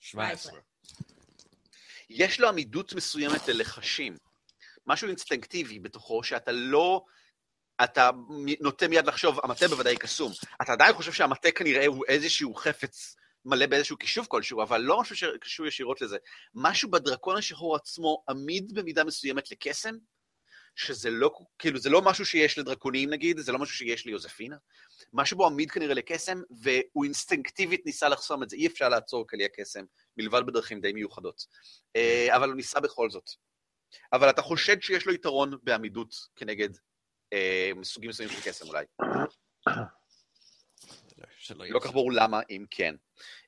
17. 0.00 0.58
יש 2.10 2.40
לו 2.40 2.48
עמידות 2.48 2.92
מסוימת 2.92 3.48
ללחשים. 3.48 4.16
משהו 4.86 5.08
אינסטינקטיבי 5.08 5.78
בתוכו, 5.78 6.22
שאתה 6.22 6.52
לא... 6.52 7.04
אתה 7.84 8.10
נוטה 8.60 8.88
מיד 8.88 9.06
לחשוב, 9.06 9.38
המטה 9.42 9.68
בוודאי 9.68 9.96
קסום. 9.96 10.32
אתה 10.62 10.72
עדיין 10.72 10.92
חושב 10.92 11.12
שהמטה 11.12 11.50
כנראה 11.50 11.86
הוא 11.86 12.04
איזשהו 12.08 12.54
חפץ 12.54 13.16
מלא 13.44 13.66
באיזשהו 13.66 13.98
כישוף 13.98 14.26
כלשהו, 14.26 14.62
אבל 14.62 14.80
לא 14.80 15.00
משהו 15.00 15.16
שקשור 15.16 15.66
ישירות 15.66 16.00
לזה. 16.00 16.16
משהו 16.54 16.90
בדרקון 16.90 17.36
השחור 17.36 17.76
עצמו 17.76 18.24
עמיד 18.28 18.72
במידה 18.74 19.04
מסוימת 19.04 19.50
לקסם, 19.50 19.94
שזה 20.76 21.10
לא, 21.10 21.30
כאילו, 21.58 21.78
זה 21.78 21.90
לא 21.90 22.02
משהו 22.02 22.26
שיש 22.26 22.58
לדרקונים 22.58 23.10
נגיד, 23.10 23.38
זה 23.38 23.52
לא 23.52 23.58
משהו 23.58 23.76
שיש 23.76 24.06
ליוזפינה. 24.06 24.56
משהו 25.12 25.36
בו 25.36 25.46
עמיד 25.46 25.70
כנראה 25.70 25.94
לקסם, 25.94 26.42
והוא 26.62 27.04
אינסטינקטיבית 27.04 27.86
ניסה 27.86 28.08
לחסום 28.08 28.42
את 28.42 28.50
זה. 28.50 28.56
אי 28.56 28.66
אפשר 28.66 28.88
לעצור 28.88 29.26
כלי 29.28 29.44
הקסם, 29.44 29.84
מלבד 30.16 30.46
בדרכים 30.46 30.80
די 30.80 30.92
מיוחדות. 30.92 31.46
אה, 31.96 32.36
אבל 32.36 32.48
הוא 32.48 32.56
ניסה 32.56 32.80
בכל 32.80 33.10
זאת. 33.10 33.30
אבל 34.12 34.30
אתה 34.30 34.42
חושד 34.42 34.82
שיש 34.82 35.06
לו 35.06 35.12
יתרון 35.12 35.58
בעמידות 35.62 36.14
כנגד 36.36 36.68
סוגים 37.82 38.10
מסוימים 38.10 38.36
של 38.36 38.50
קסם 38.50 38.68
אולי. 38.68 38.84
לא 41.50 41.64
כל 41.72 41.86
כך 41.86 41.92
ברור 41.92 42.12
למה, 42.12 42.40
אם 42.50 42.64
כן. 42.70 42.94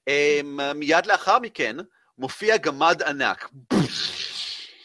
אה, 0.08 0.40
מיד 0.74 1.06
לאחר 1.06 1.38
מכן 1.38 1.76
מופיע 2.18 2.56
גמד 2.56 3.02
ענק. 3.02 3.50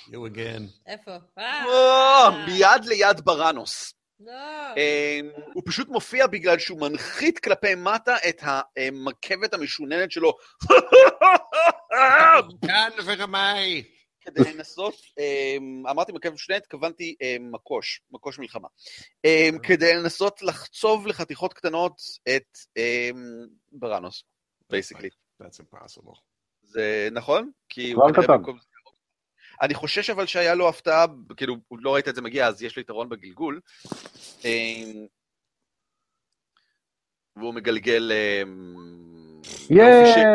You 0.08 0.12
again. 0.12 0.64
איפה? 0.88 1.12
אה, 1.38 2.46
מיד 2.48 2.86
ליד 2.86 3.22
בראנוס. 3.24 3.94
לא. 4.20 4.32
אה, 4.78 5.20
הוא 5.54 5.64
פשוט 5.66 5.88
מופיע 5.88 6.28
בגלל 6.28 6.60
שהוא 6.60 6.82
מנחית 6.82 7.40
כלפי 7.40 7.76
מטה 7.76 8.16
את 8.30 8.42
המרכבת 8.44 9.54
המשוננת 9.54 10.12
שלו. 10.12 10.38
כאן 12.68 12.90
ורמאי. 13.06 13.84
כדי 14.30 14.54
לנסות, 14.54 14.96
אה, 15.20 15.58
אמרתי 15.92 16.12
מרכבת 16.12 16.34
משוננת, 16.34 16.62
התכוונתי 16.64 17.16
אה, 17.22 17.36
מקוש, 17.40 18.02
מקוש 18.12 18.40
מלחמה. 18.40 18.68
אה, 19.26 19.50
כדי 19.64 19.96
לנסות 19.96 20.42
לחצוב 20.42 21.08
לחתיכות 21.08 21.54
קטנות 21.54 22.02
את 22.36 22.58
בראנוס, 23.72 24.24
בייסיקלי. 24.70 25.10
That's 25.44 25.46
impossible. 25.46 26.20
זה 26.62 27.10
נכון? 27.12 27.52
כי 27.70 27.92
הוא 27.92 28.04
כנראה 28.08 28.24
קטן. 28.24 28.34
במקום- 28.34 28.60
אני 29.62 29.74
חושש 29.74 30.10
אבל 30.10 30.26
שהיה 30.26 30.56
לו 30.56 30.70
הפתעה, 30.70 31.06
כאילו, 31.38 31.56
לא 31.72 31.94
ראית 31.94 32.08
את 32.08 32.16
זה 32.16 32.22
מגיע, 32.22 32.48
אז 32.48 32.64
יש 32.64 32.76
לו 32.76 32.82
יתרון 32.82 33.10
בגלגול. 33.10 33.60
והוא 37.36 37.54
מגלגל... 37.54 38.12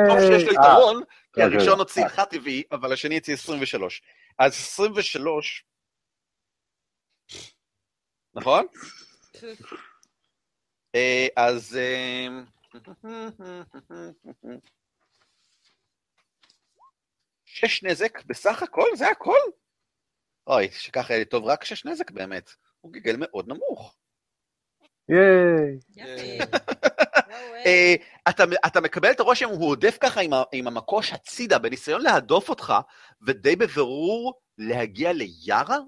טוב 0.09 0.19
שיש 0.21 0.43
לו 0.47 0.53
יתרון, 0.53 1.03
כי 1.35 1.43
הראשון. 1.43 1.79
הוציא 1.79 2.07
1 2.07 2.31
טבעי, 2.31 2.63
אבל 2.73 2.93
השני 2.93 3.15
הוציא 3.15 3.35
23. 3.35 4.03
אז 4.39 4.53
23... 4.53 5.65
נכון? 8.35 8.67
אה, 10.95 11.27
אז... 11.37 11.77
אה, 11.77 12.29
שש 17.45 17.83
נזק 17.83 18.25
בסך 18.27 18.63
הכל? 18.63 18.89
זה 18.97 19.09
הכל? 19.09 19.39
אוי, 20.47 20.71
שככה 20.71 21.13
יהיה 21.13 21.19
לי 21.19 21.25
טוב, 21.25 21.45
רק 21.45 21.65
שש 21.65 21.85
נזק 21.85 22.11
באמת. 22.11 22.51
הוא 22.81 22.93
גיגל 22.93 23.17
מאוד 23.19 23.49
נמוך. 23.49 23.97
ייי. 25.09 26.39
אה, 28.27 28.33
אתה, 28.33 28.45
אתה 28.67 28.81
מקבל 28.81 29.11
את 29.11 29.21
הרושם, 29.21 29.49
הוא 29.49 29.69
הודף 29.69 29.99
ככה 30.01 30.21
עם, 30.21 30.33
ה, 30.33 30.43
עם 30.53 30.67
המקוש 30.67 31.13
הצידה, 31.13 31.59
בניסיון 31.59 32.03
להדוף 32.03 32.49
אותך, 32.49 32.75
ודי 33.23 33.57
בבירור 33.57 34.41
להגיע 34.59 35.13
ליארה? 35.13 35.79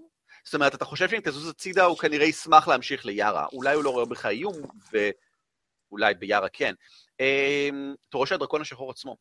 זאת 0.45 0.55
אומרת, 0.55 0.75
אתה 0.75 0.85
חושב 0.85 1.09
שאם 1.09 1.21
תזוז 1.25 1.49
הצידה, 1.49 1.85
הוא 1.85 1.99
כנראה 1.99 2.27
ישמח 2.27 2.69
להמשיך 2.69 3.07
ליארה. 3.07 3.47
אולי 3.53 3.75
הוא 3.75 3.85
לא 3.85 3.91
רואה 3.91 4.05
בך 4.05 4.27
איום, 4.27 4.55
ואולי 4.93 6.15
ביארה 6.15 6.49
כן. 6.49 6.75
אה, 7.21 7.69
אתה 8.09 8.17
רואה 8.17 8.27
שהדרקון 8.27 8.61
השחור 8.61 8.91
עצמו. 8.91 9.17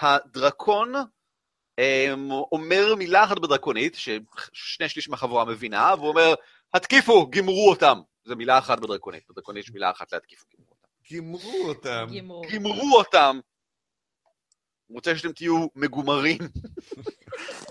הדרקון 0.00 0.94
אמ, 1.78 2.30
אומר 2.30 2.94
מילה 2.94 3.24
אחת 3.24 3.38
בדרקונית, 3.38 3.94
ששני 3.94 4.88
שליש 4.88 5.08
מהחבורה 5.08 5.44
מבינה, 5.44 5.94
והוא 5.96 6.08
אומר, 6.08 6.34
התקיפו, 6.74 7.30
גמרו 7.30 7.70
אותם. 7.70 8.00
זו 8.24 8.36
מילה 8.36 8.58
אחת 8.58 8.80
בדרקונית. 8.80 9.22
בדרקונית 9.30 9.64
יש 9.64 9.70
מילה 9.70 9.90
אחת 9.90 10.12
להתקיף, 10.12 10.44
גמרו 11.12 11.68
אותם. 11.68 12.06
גימרו 12.50 12.96
אותם. 12.98 13.40
הוא 14.86 14.94
רוצה 14.96 15.16
שאתם 15.16 15.32
תהיו 15.32 15.66
מגומרים. 15.74 16.38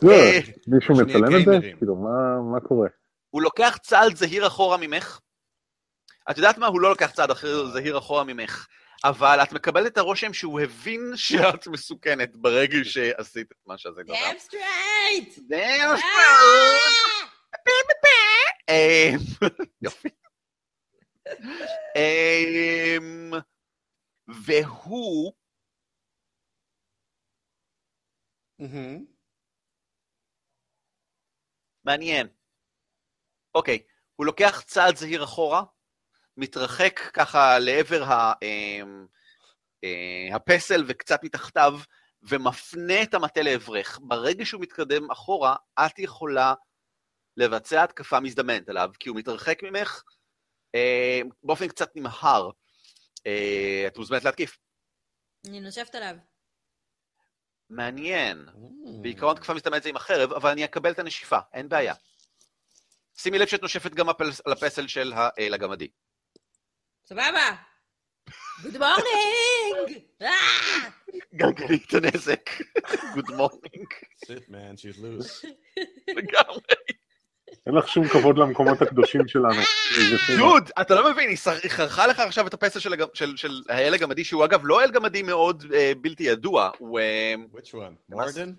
לא, 0.01 0.11
אה, 0.11 0.39
מישהו 0.67 0.95
מצלם 0.95 1.35
את 1.41 1.45
זה? 1.45 1.67
כאילו, 1.77 1.95
מה- 1.95 2.51
מה 2.53 2.59
קורה? 2.67 2.87
הוא 3.29 3.41
לוקח 3.41 3.77
צעד 3.83 4.15
זהיר 4.15 4.47
אחורה 4.47 4.77
ממך. 4.77 5.19
את 6.31 6.37
יודעת 6.37 6.57
מה? 6.57 6.67
הוא 6.67 6.81
לא 6.81 6.89
לוקח 6.89 7.11
צעד 7.11 7.31
אחר 7.31 7.65
זהיר 7.65 7.97
אחורה 7.97 8.23
ממך. 8.23 8.67
אבל 9.03 9.39
את 9.43 9.51
מקבלת 9.53 9.91
את 9.93 9.97
הרושם 9.97 10.33
שהוא 10.33 10.59
הבין 10.59 11.11
שאת 11.15 11.67
מסוכנת 11.67 12.37
ברגע 12.37 12.77
שעשית 12.83 13.51
את 13.51 13.57
מה 13.67 13.77
שזה 13.77 14.03
דבר. 14.03 14.13
דאם 14.13 14.39
סטרייט! 14.39 15.51
אה! 15.53 15.95
אמ, 18.69 19.17
יופי. 19.81 20.09
אמ, 21.95 23.31
והוא, 24.27 25.33
מהמם. 28.59 29.05
מעניין. 31.83 32.27
אוקיי, 33.55 33.79
הוא 34.15 34.25
לוקח 34.25 34.61
צעד 34.65 34.95
זהיר 34.95 35.23
אחורה, 35.23 35.63
מתרחק 36.37 36.99
ככה 37.13 37.59
לעבר 37.59 38.03
ה, 38.03 38.33
אמ, 38.41 39.07
אה, 39.83 40.35
הפסל 40.35 40.83
וקצת 40.87 41.23
מתחתיו, 41.23 41.79
ומפנה 42.21 43.03
את 43.03 43.13
המטה 43.13 43.41
לעברך. 43.41 43.99
ברגע 44.01 44.45
שהוא 44.45 44.61
מתקדם 44.61 45.11
אחורה, 45.11 45.55
את 45.79 45.99
יכולה 45.99 46.53
לבצע 47.37 47.83
התקפה 47.83 48.19
מזדמנת 48.19 48.69
עליו, 48.69 48.91
כי 48.99 49.09
הוא 49.09 49.17
מתרחק 49.17 49.63
ממך 49.63 50.01
אה, 50.01 50.16
באופן 51.43 51.67
קצת 51.67 51.95
נמהר. 51.95 52.49
אה, 53.27 53.83
את 53.87 53.97
מוזמנת 53.97 54.23
להתקיף. 54.23 54.57
אני 55.47 55.59
נושפת 55.59 55.95
עליו. 55.95 56.15
מעניין. 57.69 58.45
בעיקרון 59.01 59.35
התקפה 59.35 59.53
מזדמנת 59.53 59.83
זה 59.83 59.89
עם 59.89 59.95
החרב, 59.95 60.33
אבל 60.33 60.49
אני 60.49 60.65
אקבל 60.65 60.91
את 60.91 60.99
הנשיפה, 60.99 61.37
אין 61.53 61.69
בעיה. 61.69 61.93
שימי 63.17 63.39
לב 63.39 63.47
שאת 63.47 63.61
נושפת 63.61 63.91
גם 63.91 64.09
על 64.45 64.51
הפסל 64.51 64.87
של 64.87 65.13
האל 65.15 65.53
הגמדי. 65.53 65.87
סבבה! 67.05 67.55
Good 68.63 68.77
morning! 68.77 70.03
אה! 70.21 70.89
גלגלי 71.33 71.79
את 71.87 71.93
הנזק. 71.93 72.49
Good 73.13 73.31
morning. 73.31 73.93
Shit, 74.25 74.49
man, 74.49 74.77
she's 74.77 74.97
loose. 74.97 75.47
לגמרי. 76.07 76.75
אין 77.67 77.75
לך 77.75 77.87
שום 77.87 78.07
כבוד 78.07 78.37
למקומות 78.37 78.81
הקדושים 78.81 79.27
שלנו. 79.27 79.61
דוד, 80.37 80.69
אתה 80.81 80.95
לא 80.95 81.11
מבין, 81.11 81.29
היא 81.29 81.37
חרכה 81.69 82.07
לך 82.07 82.19
עכשיו 82.19 82.47
את 82.47 82.53
הפסל 82.53 82.79
של 82.79 82.93
הגמ- 82.93 83.09
של- 83.13 83.37
של 83.37 83.61
האל 83.69 83.93
הגמדי, 83.93 84.23
שהוא 84.23 84.45
אגב 84.45 84.61
לא 84.63 84.83
אל 84.83 84.91
גמדי 84.91 85.23
מאוד 85.23 85.63
אה, 85.73 85.91
בלתי 86.01 86.23
ידוע, 86.23 86.69
הוא... 86.77 86.99
אה, 86.99 87.33
Which 87.53 87.71
one? 87.73 88.13
Morden? 88.15 88.49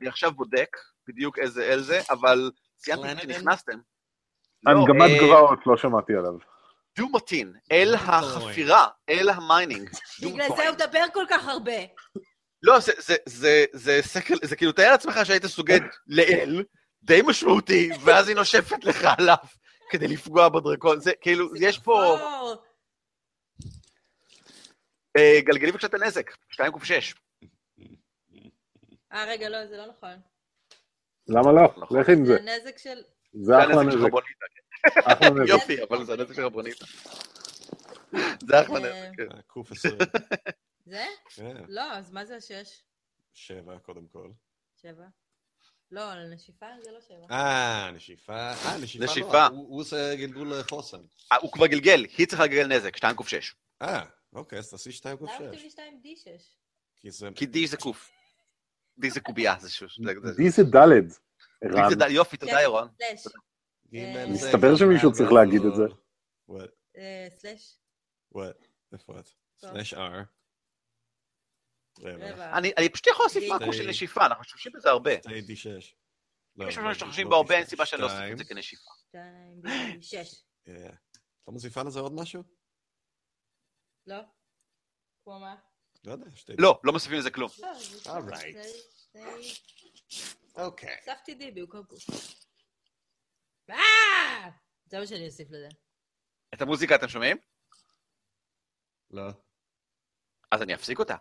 אני 0.00 0.08
עכשיו 0.08 0.32
בודק 0.32 0.76
בדיוק 1.08 1.38
איזה 1.38 1.62
אל 1.64 1.80
זה, 1.80 2.00
אבל 2.10 2.50
ציינתי 2.76 3.02
קלנדן? 3.02 3.32
כשנכנסתם. 3.32 3.78
לא, 4.62 4.70
הנגמת 4.72 5.10
אה, 5.10 5.18
גבעות, 5.26 5.58
לא 5.66 5.76
שמעתי 5.76 6.12
עליו. 6.14 6.32
דומוטין, 6.96 7.52
אל 7.72 7.94
החפירה, 7.94 8.86
אל 9.08 9.28
ה 9.28 9.36
mining. 9.36 9.90
בגלל 10.22 10.48
זה 10.56 10.68
הוא 10.68 10.74
מדבר 10.74 11.04
כל 11.14 11.24
כך 11.30 11.48
הרבה. 11.48 11.72
לא, 12.62 12.80
זה, 12.80 12.92
זה, 12.98 13.16
זה, 13.26 13.64
זה 13.72 13.98
סקר, 14.02 14.34
זה 14.42 14.56
כאילו, 14.56 14.72
תאר 14.72 14.90
לעצמך 14.90 15.20
שהיית 15.24 15.46
סוגד 15.46 15.80
לאל, 16.06 16.62
די 17.02 17.20
משמעותי, 17.26 17.90
ואז 18.04 18.28
היא 18.28 18.36
נושפת 18.36 18.84
לך 18.84 19.04
עליו 19.18 19.36
כדי 19.90 20.08
לפגוע 20.08 20.48
בדרקון. 20.48 21.00
זה 21.00 21.12
כאילו, 21.20 21.56
יש 21.56 21.78
פה... 21.78 22.16
אה, 25.16 25.40
גלגלי 25.40 25.72
בבקשה 25.72 25.86
את 25.86 25.94
הנזק, 25.94 26.30
2 26.50 26.72
קוף 26.72 26.84
6. 26.84 27.14
אה, 29.12 29.24
רגע, 29.24 29.48
לא, 29.48 29.66
זה 29.66 29.76
לא 29.76 29.86
נכון. 29.86 30.20
למה 31.28 31.52
לא? 31.52 31.74
נכון. 31.76 32.00
לך 32.00 32.08
עם 32.08 32.26
זה 32.26 32.32
זה. 32.32 32.40
נזק 32.40 32.78
של... 32.78 33.02
זה 33.32 33.58
אחלה 33.58 33.80
הנזק 33.80 33.92
של 33.92 33.98
נזק. 33.98 34.12
אחלה 35.06 35.30
נזק. 35.30 35.48
יופי, 35.48 35.82
אבל 35.82 36.04
זה 36.04 36.12
הנזק 36.12 36.34
של 36.34 36.44
רבוניטה. 36.44 36.84
זה 38.46 38.60
אחלה 38.60 38.74
אה, 38.74 39.08
נזק. 39.08 39.16
כן. 39.16 39.36
אה, 39.36 39.42
קוף 39.42 39.72
עשרים. 39.72 39.98
זה? 40.86 41.04
כן, 41.34 41.56
לא, 41.68 41.92
אז 41.92 42.10
מה 42.10 42.24
זה 42.24 42.36
השש? 42.36 42.82
שבע 43.32 43.78
קודם 43.78 44.06
כל. 44.12 44.30
שבע? 44.82 45.06
לא, 45.90 46.12
על 46.12 46.34
נשיפה 46.34 46.66
זה 46.84 46.90
לא 46.92 47.00
שבע. 47.00 47.26
אה, 47.30 47.90
נשיפה. 47.94 48.32
אה, 48.52 48.78
נשיפה 48.82 49.04
לא. 49.04 49.10
נשיפה. 49.10 49.46
הוא 49.46 49.68
הוא 49.68 49.80
עושה 49.80 50.14
גלגול 50.16 50.52
לחוסן. 50.54 51.00
אה, 51.32 51.36
הוא 51.36 51.52
כבר 51.52 51.66
גלגל, 51.66 52.04
היא 52.18 52.26
צריכה 52.26 52.44
לגלגל 52.44 52.66
נזק, 52.66 52.96
2 52.96 53.16
קוף 53.16 53.28
6. 53.28 53.54
אה, 53.82 54.04
אוקיי, 54.32 54.58
אז 54.58 54.70
תעשי 54.70 54.92
שתיים 54.92 55.16
קוף 55.16 55.28
למה 55.30 55.38
כותב 55.38 55.56
שש. 55.58 55.62
לי 55.62 55.70
שתיים 55.70 56.00
די 56.02 56.16
שש? 56.16 56.56
כי 56.96 57.10
זה... 57.10 57.28
כי 57.34 57.46
די 57.46 57.66
זה 57.66 57.76
קוף. 57.76 58.10
די 58.98 59.10
זה 59.10 59.20
קובייה, 59.20 59.54
זה 59.60 59.70
ש... 59.70 59.82
זה- 59.82 59.88
זה- 60.22 60.32
די 60.36 60.50
זה 60.50 60.62
דלת. 60.64 61.04
די 61.04 61.78
ערן. 61.78 61.90
זה 61.90 61.96
ד- 61.96 62.10
יופי, 62.10 62.36
תודה 62.36 62.62
ירון. 62.62 62.88
אה, 63.94 64.26
מסתבר 64.28 64.76
שמישהו 64.76 65.12
צריך 65.12 65.32
להגיד 65.32 65.60
את 65.64 65.74
זה. 65.74 65.82
אה, 66.98 67.28
סלאש. 67.38 67.76
What? 68.34 68.64
איפה 68.92 69.18
את? 69.18 69.28
סלאש 69.60 69.94
R. 69.94 69.98
אני 72.76 72.88
פשוט 72.88 73.06
יכול 73.06 73.24
להוסיף. 73.24 73.44
מאקו 73.52 73.72
של 73.72 73.88
נשיפה, 73.88 74.26
אנחנו 74.26 74.40
משתמשים 74.40 74.72
בזה 74.72 74.90
הרבה. 74.90 75.10
שתי 75.22 75.28
D6. 75.40 75.94
לא, 76.56 76.64
אם 76.64 76.68
יש 76.68 76.78
לא, 76.78 76.84
משהו 76.84 76.94
שמשתמשים 76.94 77.24
לא 77.24 77.30
בו 77.30 77.36
הרבה, 77.36 77.54
אין 77.54 77.64
D6. 77.64 77.68
סיבה 77.68 77.86
שאני 77.86 78.02
לא 78.02 78.06
אוסיף. 78.06 78.32
את 78.32 78.38
זה 78.38 78.44
כנשיפה. 78.44 78.90
שתיים, 79.08 79.62
שש. 80.02 80.44
אה, 80.68 80.90
לא 81.48 81.52
מוסיפה 81.52 81.82
לזה 81.82 82.00
עוד 82.00 82.12
משהו? 82.12 82.42
לא? 84.06 84.16
כמו 85.24 85.40
מה? 85.40 85.56
לא 86.04 86.12
יודע, 86.12 86.26
שתי... 86.34 86.52
לא, 86.58 86.80
לא 86.84 86.92
מוסיפים 86.92 87.18
לזה 87.18 87.30
כלום. 87.30 87.50
לא. 87.58 87.74
זה- 87.74 87.98
זה- 89.12 89.20
אוקיי. 90.54 90.96
הוספתי 90.98 91.34
די 91.34 91.50
במקום 91.50 91.84
קוף. 91.84 91.98
אה! 93.70 94.50
זה 94.86 94.98
מה 94.98 95.06
שאני 95.06 95.26
אוסיף 95.26 95.48
לזה. 95.50 95.68
את 96.54 96.62
המוזיקה 96.62 96.94
אתם 96.94 97.08
שומעים? 97.08 97.36
לא. 99.10 99.22
אז 100.50 100.62
אני 100.62 100.74
אפסיק 100.74 100.98
אותה. 100.98 101.14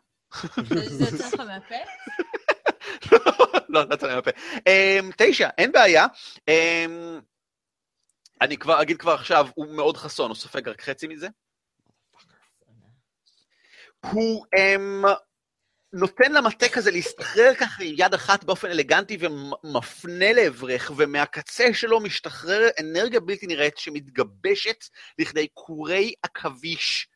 זה 0.89 1.05
יוצא 1.05 1.27
לך 1.27 1.39
מהפה? 1.39 1.75
לא, 3.69 3.83
לא 3.89 3.95
צריך 3.95 4.13
מהפה. 4.13 4.31
אמ, 4.67 5.09
תשע, 5.17 5.49
אין 5.57 5.71
בעיה. 5.71 6.05
אמ, 6.47 7.19
אני 8.41 8.57
כבר 8.57 8.81
אגיד 8.81 8.97
כבר 8.97 9.11
עכשיו, 9.11 9.47
הוא 9.55 9.75
מאוד 9.75 9.97
חסון, 9.97 10.29
הוא 10.29 10.35
סופג 10.35 10.69
רק 10.69 10.81
חצי 10.81 11.07
מזה. 11.07 11.27
הוא 14.05 14.45
אמ, 14.57 15.03
נותן 15.93 16.31
למטה 16.31 16.69
כזה 16.69 16.91
להסתחרר 16.91 17.53
ככה 17.59 17.83
עם 17.83 17.95
יד 17.97 18.13
אחת 18.13 18.43
באופן 18.43 18.67
אלגנטי 18.67 19.17
ומפנה 19.19 20.33
לעברך, 20.33 20.91
ומהקצה 20.97 21.73
שלו 21.73 21.99
משתחרר 21.99 22.67
אנרגיה 22.79 23.19
בלתי 23.19 23.47
נראית 23.47 23.77
שמתגבשת 23.77 24.85
לכדי 25.19 25.47
כורי 25.53 26.13
עכביש 26.23 27.07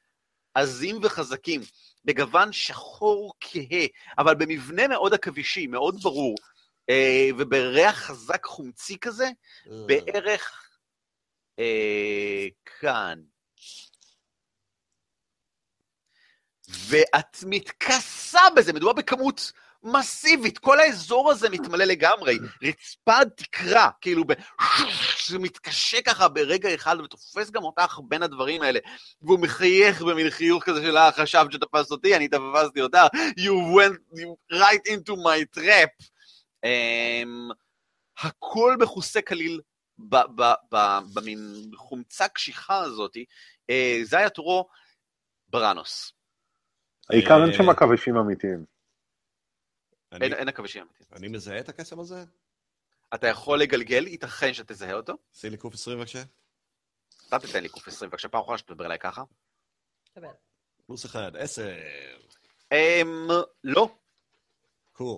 עזים 0.53 0.99
וחזקים, 1.03 1.61
בגוון 2.05 2.51
שחור 2.51 3.33
כהה, 3.39 3.85
אבל 4.17 4.35
במבנה 4.35 4.87
מאוד 4.87 5.13
עכבישי, 5.13 5.67
מאוד 5.67 6.01
ברור, 6.01 6.35
אה, 6.89 7.29
ובריח 7.37 7.95
חזק 7.95 8.45
חומצי 8.45 8.97
כזה, 8.97 9.29
בערך 9.87 10.69
אה, 11.59 12.47
כאן. 12.65 13.19
ואת 16.87 17.37
מתכסה 17.45 18.41
בזה, 18.55 18.73
מדובר 18.73 18.93
בכמות 18.93 19.51
מסיבית, 19.83 20.57
כל 20.57 20.79
האזור 20.79 21.31
הזה 21.31 21.49
מתמלא 21.49 21.85
לגמרי, 21.85 22.37
רצפה 22.63 23.25
תקרה, 23.37 23.89
כאילו, 24.01 24.23
ב... 24.27 24.33
זה 25.29 25.39
מתקשה 25.39 26.01
ככה 26.01 26.27
ברגע 26.27 26.75
אחד 26.75 26.97
ותופס 26.99 27.51
גם 27.51 27.63
אותך 27.63 27.99
בין 28.07 28.23
הדברים 28.23 28.61
האלה, 28.61 28.79
והוא 29.21 29.39
מחייך 29.39 30.01
במין 30.01 30.29
חיוך 30.29 30.63
כזה 30.63 30.81
של, 30.81 30.97
אה, 30.97 31.11
חשבת 31.11 31.51
שתפסת 31.51 31.91
אותי, 31.91 32.15
אני 32.15 32.27
תפסתי 32.27 32.81
אותך, 32.81 33.07
you 33.39 33.77
went 33.77 34.19
right 34.53 34.93
into 34.93 35.15
my 35.15 35.59
trap. 35.59 36.05
Um, 36.65 37.53
הכל 38.17 38.77
מכוסה 38.79 39.21
כליל 39.21 39.61
במין 41.15 41.71
חומצה 41.75 42.27
קשיחה 42.27 42.79
הזאת. 42.79 43.17
אה, 43.69 43.99
זה 44.03 44.17
היה 44.17 44.29
תורו 44.29 44.67
בראנוס. 45.47 46.13
העיקר 47.09 47.41
אין 47.41 47.49
אה, 47.49 47.57
שם 47.57 47.69
עכבישים 47.69 48.17
אמיתיים. 48.17 48.65
אין 50.21 50.49
עכבישים 50.49 50.81
אמיתיים. 50.81 51.09
אני 51.13 51.27
מזהה 51.27 51.59
את 51.59 51.69
הקסם 51.69 51.99
הזה? 51.99 52.25
אתה 53.13 53.27
יכול 53.27 53.59
לגלגל, 53.59 54.07
ייתכן 54.07 54.53
שתזהה 54.53 54.93
אותו. 54.93 55.13
עשי 55.35 55.49
לי 55.49 55.57
קוף 55.57 55.73
20 55.73 55.97
בבקשה. 55.97 56.23
אתה 57.27 57.39
תיתן 57.39 57.63
לי 57.63 57.69
קוף 57.69 57.87
20, 57.87 58.09
בבקשה, 58.09 58.27
פעם 58.27 58.41
אחרונה 58.41 58.57
שתדבר 58.57 58.85
אליי 58.85 58.99
ככה. 58.99 59.23
קבל. 60.15 60.27
פלוס 60.85 61.05
אחד, 61.05 61.35
עשר. 61.35 61.69
אמ, 62.71 63.27
לא, 63.63 63.95
קול. 64.93 65.17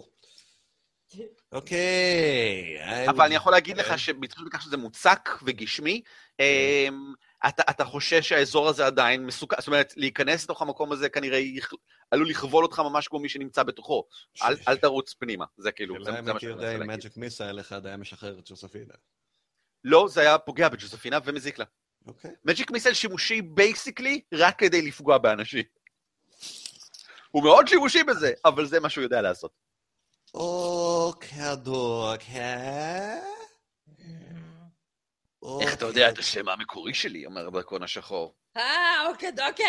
אוקיי. 1.52 3.08
אבל 3.10 3.26
אני 3.26 3.36
יכול 3.36 3.52
להגיד 3.52 3.78
לך 3.78 4.00
שבהתחשב 4.00 4.46
בכך 4.46 4.62
שזה 4.62 4.78
מוצק 4.78 5.30
וגשמי, 5.44 6.02
אמ, 6.40 7.14
אתה, 7.48 7.64
אתה 7.70 7.86
חושש 7.86 8.30
שהאזור 8.30 8.70
הזה 8.70 8.86
עדיין 8.86 9.26
מסוכן, 9.26 9.56
זאת 9.60 9.68
אומרת, 9.68 9.94
להיכנס 9.98 10.44
לתוך 10.44 10.62
המקום 10.62 10.92
הזה 10.92 11.10
כנראה 11.10 11.38
יכ- 11.38 11.74
עלול 12.12 12.30
לכבול 12.30 12.64
אותך 12.64 12.80
ממש 12.80 13.08
כמו 13.08 13.20
מי 13.20 13.30
שנמצא 13.30 13.64
בתוכו. 13.64 14.04
אל, 14.44 14.56
אל 14.68 14.78
תרוץ 14.78 15.14
פנימה, 15.14 15.46
זה 15.58 15.72
כאילו, 15.72 15.96
זה, 16.06 16.12
זה 16.12 16.22
מה 16.22 16.40
שאני 16.40 16.52
יודע 16.52 16.64
מנסה 16.64 16.76
אם 16.76 16.80
להגיד. 16.80 16.96
Magic 16.98 17.18
Missile 17.18 17.60
אחד 17.60 17.86
היה 17.86 17.98
משחרר 17.98 18.40
את 18.40 18.50
ג'וספינה. 18.50 18.94
לא, 19.84 20.08
זה 20.10 20.22
היה 20.22 20.38
פוגע 20.38 20.70
בג'וזפינה 20.70 21.20
ומזיק 21.26 21.60
לה. 21.60 21.66
אוקיי. 22.08 22.32
Magic 22.46 22.72
Missile 22.72 22.94
שימושי 22.94 23.42
basically 23.42 24.22
רק 24.34 24.60
כדי 24.60 24.82
לפגוע 24.82 25.18
באנשים. 25.18 25.64
הוא 27.32 27.44
מאוד 27.44 27.68
שימושי 27.68 28.04
בזה, 28.04 28.32
אבל 28.46 28.66
זה 28.66 28.80
מה 28.80 28.90
שהוא 28.90 29.04
יודע 29.04 29.22
לעשות. 29.22 29.52
אוקיי, 30.34 31.40
אוקיי. 31.68 33.35
איך 35.62 35.74
אתה 35.74 35.86
יודע 35.86 36.10
את 36.10 36.20
השם 36.20 36.50
המקורי 36.50 36.94
שלי, 36.94 37.26
אומר 37.26 37.48
הדרקון 37.48 37.84
השחור. 37.84 38.36
אה, 38.58 39.08
אוקיי, 39.08 39.32
דוקה! 39.32 39.64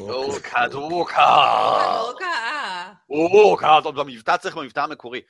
אוקה 0.00 0.68
דוקה. 0.68 2.00
אוקה. 2.00 2.92
אוקה, 3.10 3.78
טוב, 3.82 4.00
במבטא 4.00 4.36
צריך 4.36 4.56
במבטא 4.56 4.80
המקורי. 4.80 5.20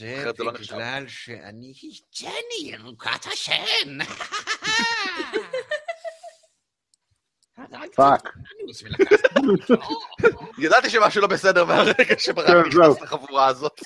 לא 0.00 0.52
נחשב. 0.52 0.74
בגלל 0.74 1.04
שאני 1.08 1.72
ג'ני 2.20 2.70
ירוקת 2.70 3.26
השן. 3.32 3.98
Fuck. 7.94 8.28
ידעתי 10.64 10.90
שמשהו 10.90 11.22
לא 11.22 11.28
בסדר 11.28 11.64
מהרגע 11.64 12.18
שברק 12.18 12.46
כן. 12.46 12.68
נכנס 12.68 13.00
לחבורה 13.00 13.46
הזאת. 13.46 13.80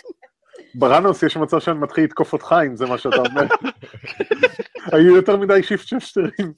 בראנוס, 0.74 1.22
יש 1.22 1.36
מצב 1.36 1.61
שאני 1.61 1.78
מתחיל 1.78 2.05
לתקוף 2.05 2.32
אותך 2.32 2.55
אם 2.66 2.76
זה 2.76 2.86
מה 2.86 2.99
שאתה 2.99 3.16
אומר. 3.16 3.43
היו 4.93 5.16
יותר 5.16 5.36
מדי 5.36 5.62
shapeshifterים. 5.62 6.53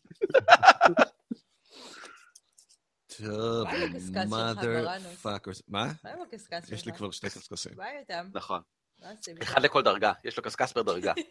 טוב, 3.16 3.68
mother 4.28 4.86
fuckers. 5.22 5.62
מה? 5.68 5.92
מה 6.04 6.10
עם 6.10 6.22
הקשקש 6.22 6.64
שלך? 6.64 6.72
יש 6.72 6.86
לי 6.86 6.92
כבר 6.92 7.10
שתי 7.10 7.26
קשקשים. 7.26 7.72
מה 7.76 7.98
איתם? 8.00 8.26
נכון. 8.34 8.60
אחד 9.42 9.62
לכל 9.62 9.82
דרגה, 9.82 10.12
יש 10.24 10.36
לו 10.36 10.42
קשקש 10.42 10.72
per 10.72 10.82
דרגה. 10.82 11.12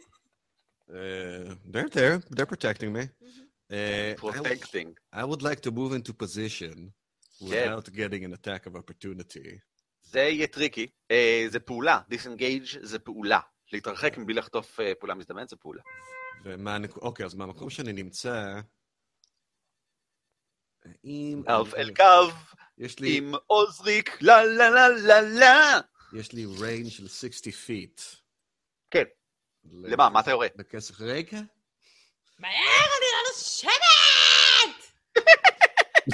Uh, 0.90 1.56
they're 1.72 1.90
there, 1.90 2.22
they're 2.36 2.46
protecting 2.46 2.92
me. 2.92 3.04
Uh, 3.04 3.74
I, 3.74 4.18
protecting. 4.18 5.00
I 5.16 5.24
would 5.24 5.42
like 5.42 5.62
to 5.62 5.72
move 5.72 5.94
into 5.94 6.14
position 6.14 6.92
without 7.42 7.86
getting 7.94 8.26
an 8.26 8.34
attack 8.34 8.66
of 8.68 8.76
opportunity. 8.76 9.60
זה 10.02 10.20
יהיה 10.20 10.48
טריקי. 10.48 10.88
אה, 11.12 11.46
זה 11.50 11.60
פעולה, 11.60 12.00
disengage 12.10 12.64
זה 12.82 13.00
פעולה. 13.00 13.40
להתרחק 13.74 14.18
מבלי 14.18 14.34
לחטוף 14.34 14.80
פעולה 15.00 15.16
מזדמנת 15.16 15.50
זה 15.50 15.56
פעולה. 15.56 15.82
ומה. 16.44 16.78
אוקיי, 16.96 17.26
אז 17.26 17.34
מהמקום 17.36 17.70
שאני 17.70 17.94
נמצא... 17.94 18.54
אם... 21.06 21.44
אלף 21.50 21.74
אל 21.74 21.94
קו, 21.96 22.32
יש 22.78 23.00
לי, 23.00 23.18
עם 23.18 23.34
עוזריק, 23.48 24.22
לה 24.22 24.44
לה 24.46 24.70
לה 24.70 24.90
לה 24.90 25.22
לה. 25.22 25.80
יש 26.14 26.32
לי 26.32 26.46
range 26.46 26.90
של 26.90 27.08
60 27.08 27.54
feet. 27.68 28.02
כן. 28.92 29.04
למה? 29.72 30.10
מה 30.10 30.20
אתה 30.20 30.32
יורה? 30.32 30.48
בכסף 30.56 31.02
רגע? 31.02 31.40
מהר, 32.40 32.52
אני 32.98 33.08
לא 33.14 33.30
נושמת! 33.34 33.74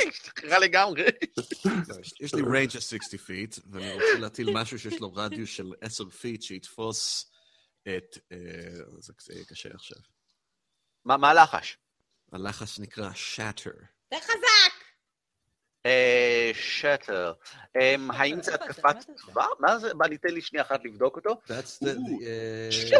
השתחררה 0.07 0.59
לגמרי. 0.59 1.03
יש- 2.19 2.33
לי 2.33 2.41
range 2.41 2.69
של 2.69 2.79
60 2.79 3.19
feet, 3.19 3.59
ואני 3.71 3.93
רוצה 3.93 4.19
להטיל 4.19 4.49
משהו 4.53 4.79
שיש 4.79 4.99
לו 4.99 5.13
רדיוס 5.13 5.49
של 5.49 5.73
10 5.81 6.03
feet 6.03 6.41
שיתפוס 6.41 7.31
את... 7.87 8.17
אה, 8.31 8.37
זה 8.99 9.33
קשה 9.47 9.69
עכשיו. 9.73 9.97
מה 11.05 11.17
מה 11.17 11.29
הלחש? 11.29 11.77
הלחש 12.31 12.79
נקרא 12.79 13.09
shatter. 13.09 13.85
זה 14.13 14.19
חזק! 14.21 14.73
אה, 15.85 16.51
שטר. 16.53 17.33
אמ, 17.79 18.11
האם 18.11 18.43
זה? 18.43 18.53
התקפת? 18.55 18.95
כבר? 19.17 19.47
מה 19.59 19.79
זה? 19.79 19.93
בא, 19.93 20.07
ניתן 20.07 20.29
לי 20.29 20.41
שנייה 20.41 20.65
אחת 20.65 20.85
לבדוק 20.85 21.15
אותו. 21.15 21.29
That's 21.47 21.83
the... 21.83 21.87
the, 21.87 22.23
אה, 22.25 22.71
שטר! 22.71 22.97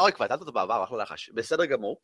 אוי, 0.00 0.12
כבר 0.12 0.24
ידעת 0.24 0.40
אותו 0.40 0.52
בעבר, 0.52 0.84
אחלה 0.84 1.02
לחש. 1.02 1.30
בסדר 1.30 1.64
גמור. 1.64 2.00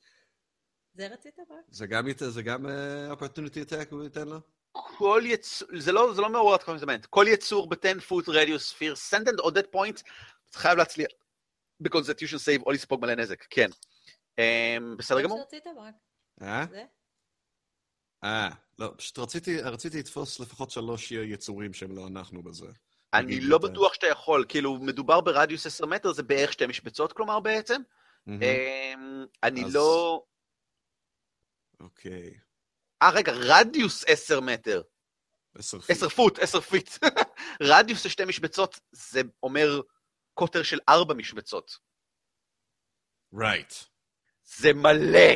זה 0.95 1.07
רצית 1.07 1.39
רק? 1.39 1.47
זה 1.69 2.43
גם 2.43 2.67
אה, 2.67 3.13
opportunity 3.13 3.69
attack 3.69 3.87
הוא 3.91 4.05
ייתן 4.05 4.29
לו? 4.29 4.41
כל 4.73 5.23
יצור, 5.25 5.69
זה 5.79 5.93
לא, 5.93 6.15
זה 6.15 6.21
לא 6.21 6.31
מעורר 6.31 6.55
התקפה 6.55 6.75
מזדמנת. 6.75 7.07
כל 7.07 7.25
יצור 7.29 7.69
ב-10 7.69 8.01
foot 8.09 8.27
radius 8.27 8.73
sphere, 8.73 9.11
send 9.11 9.29
and 9.29 9.45
or 9.45 9.51
dead 9.51 9.77
point, 9.77 10.03
אתה 10.51 10.59
חייב 10.59 10.79
להצליח 10.79 11.09
ב-constitution 11.81 12.39
save 12.39 12.63
או 12.67 12.73
לספוג 12.73 13.01
מלא 13.01 13.15
נזק, 13.15 13.45
כן. 13.51 13.69
אמ, 14.39 14.97
בסדר 14.97 15.23
גמור? 15.23 15.39
מה 15.39 15.45
שרצית 15.45 15.65
רק. 15.79 15.95
אה? 16.43 16.65
אה, 18.25 18.49
לא, 18.79 18.95
פשוט 18.97 19.19
רציתי, 19.19 19.61
רציתי 19.63 19.99
לתפוס 19.99 20.41
לפחות 20.41 20.71
שלוש 20.71 21.13
יצורים 21.13 21.73
שהם 21.73 21.97
לא 21.97 22.07
אנחנו 22.07 22.43
בזה. 22.43 22.67
אני 23.15 23.41
לא 23.41 23.57
ה- 23.57 23.59
בטוח 23.59 23.95
שאתה 23.95 24.07
יכול, 24.07 24.45
כאילו, 24.49 24.75
מדובר 24.75 25.21
ברדיוס 25.21 25.67
10 25.67 25.87
מטר, 25.87 26.13
זה 26.13 26.23
בערך 26.23 26.53
שתי 26.53 26.67
משבצות, 26.67 27.13
כלומר, 27.13 27.41
בעצם. 27.41 27.83
אמ, 28.29 29.25
אני 29.43 29.65
אז- 29.65 29.75
לא... 29.75 30.23
אוקיי, 31.81 32.35
אה, 33.03 33.11
רגע, 33.11 33.33
רדיוס 33.37 34.05
10 34.07 34.41
מטר. 34.41 34.83
עשר 35.55 35.81
feet. 35.81 35.97
10 35.97 36.09
foot, 36.09 36.39
10 36.39 36.61
feet. 36.61 36.91
רדיוס 37.73 38.03
של 38.03 38.09
שתי 38.09 38.25
משבצות, 38.25 38.81
זה 38.93 39.21
אומר 39.43 39.81
קוטר 40.35 40.63
של 40.63 40.79
ארבע 40.89 41.15
משבצות. 41.15 41.79
Right. 43.41 43.73
זה 44.57 44.73
מלא. 44.73 45.35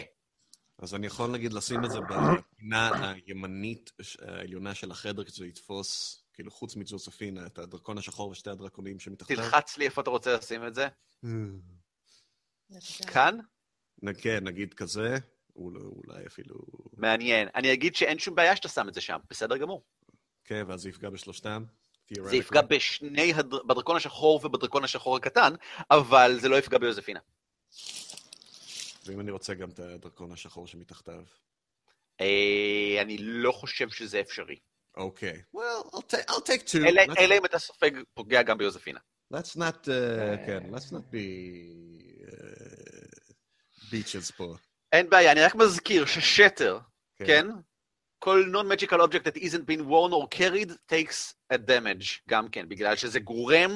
אז 0.79 0.95
אני 0.95 1.07
יכול 1.07 1.31
נגיד 1.31 1.53
לשים 1.53 1.85
את 1.85 1.91
זה 1.91 1.99
בפינה 2.01 3.13
הימנית 3.13 3.93
העליונה 4.23 4.75
של 4.75 4.91
החדר 4.91 5.25
כדי 5.25 5.33
שזה 5.33 5.47
יתפוס, 5.47 6.23
כאילו 6.35 6.51
חוץ 6.51 6.77
מג'וספינה, 6.77 7.47
את 7.47 7.59
הדרקון 7.59 7.99
השחור 7.99 8.31
ושתי 8.31 8.51
הדרקונים 8.51 8.99
שמתחתיו. 8.99 9.37
תלחץ 9.37 9.79
לי 9.79 9.85
איפה 9.85 10.01
אתה 10.01 10.11
רוצה 10.11 10.37
לשים 10.37 10.67
את 10.67 10.75
זה. 10.75 10.89
כאן? 13.07 13.39
כן, 14.19 14.45
נגיד 14.45 14.75
כזה, 14.75 15.17
אולי, 15.57 15.81
אולי 15.81 16.27
אפילו... 16.27 16.55
מעניין. 16.97 17.49
אני 17.55 17.73
אגיד 17.73 17.97
שאין 17.97 18.19
שום 18.19 18.35
בעיה 18.35 18.57
שאתה 18.57 18.69
שם 18.69 18.89
את 18.89 18.95
זה 18.95 19.01
שם, 19.01 19.19
בסדר 19.31 19.57
גמור. 19.57 19.85
כן, 20.45 20.65
ואז 20.69 20.81
זה 20.81 20.89
יפגע 20.89 21.11
בשלושתם. 21.11 21.65
זה 22.25 22.37
יפגע 22.37 22.63
בשני, 22.63 23.35
הדר... 23.35 23.63
בדרקון 23.63 23.97
השחור 23.97 24.41
ובדרקון 24.45 24.85
השחור 24.85 25.17
הקטן, 25.17 25.55
אבל 25.91 26.37
זה 26.41 26.49
לא 26.49 26.57
יפגע 26.57 26.79
ביוזפינה. 26.79 27.21
ואם 29.09 29.21
אני 29.21 29.31
רוצה 29.31 29.55
גם 29.55 29.71
את 29.71 29.79
הדרקון 29.79 30.33
השחור 30.33 30.67
שמתחתיו. 30.67 31.23
אה, 32.21 32.99
אני 33.01 33.17
לא 33.19 33.53
חושב 33.53 33.89
שזה 33.89 34.21
אפשרי. 34.21 34.59
אוקיי. 34.97 35.43
Well, 35.57 35.95
I'll, 35.95 36.15
ta- 36.15 36.31
I'll 36.31 36.47
take 36.47 36.63
two. 36.69 36.89
אלא 37.19 37.35
אם 37.39 37.45
אתה 37.45 37.59
סופג 37.59 37.91
פוגע 38.15 38.43
גם 38.43 38.59
ביוזפינה. 38.59 39.01
Let's 39.35 39.57
not, 39.57 39.87
uh, 39.87 40.47
כן, 40.47 40.63
let's 40.71 40.91
not 40.93 41.13
be 41.13 41.27
uh, 42.29 42.33
beaches 43.91 44.33
פה. 44.37 44.55
אין 44.93 45.11
בעיה, 45.11 45.33
אני 45.33 45.41
רק 45.41 45.55
מזכיר 45.55 46.07
ששטר, 46.07 46.79
כן? 47.19 47.47
כל 48.27 48.45
non-magical 48.51 49.01
object 49.01 49.25
that 49.25 49.37
isn't 49.37 49.67
been 49.67 49.87
worn 49.87 50.13
or 50.13 50.27
carried 50.29 50.71
takes 50.89 51.35
a 51.53 51.59
damage, 51.59 52.23
גם 52.29 52.49
כן, 52.49 52.69
בגלל 52.69 52.97
שזה 52.97 53.21
גורם 53.21 53.71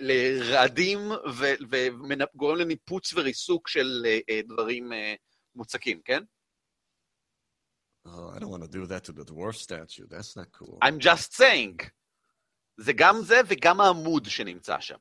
לרעדים 0.00 0.98
וגורם 1.70 2.56
לניפוץ 2.56 3.12
וריסוק 3.14 3.68
של 3.68 4.02
אה, 4.06 4.18
אה, 4.30 4.40
דברים 4.48 4.92
אה, 4.92 5.14
מוצקים, 5.54 6.00
כן? 6.04 6.22
Oh, 8.06 8.36
I 8.36 8.38
don't 8.38 8.50
want 8.50 8.62
to 8.62 8.68
do 8.68 8.86
that 8.86 9.04
to 9.04 9.12
the 9.12 9.24
dwarf 9.24 9.56
statue. 9.56 10.06
That's 10.08 10.36
not 10.36 10.48
cool. 10.52 10.78
I'm 10.82 10.98
just 10.98 11.34
saying. 11.34 11.90
זה 12.76 12.92
גם 12.92 13.16
זה 13.22 13.40
וגם 13.46 13.80
העמוד 13.80 14.24
שנמצא 14.26 14.80
שם. 14.80 14.98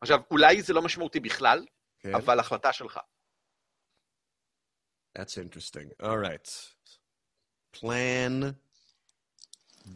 עכשיו, 0.00 0.20
אולי 0.30 0.62
זה 0.62 0.72
לא 0.72 0.82
משמעותי 0.82 1.20
בכלל, 1.20 1.64
כן? 2.00 2.14
אבל 2.14 2.40
החלטה 2.40 2.72
שלך. 2.72 3.00
That's 5.16 5.38
interesting. 5.38 5.90
All 6.02 6.18
right. 6.18 6.48
Plan 7.72 8.54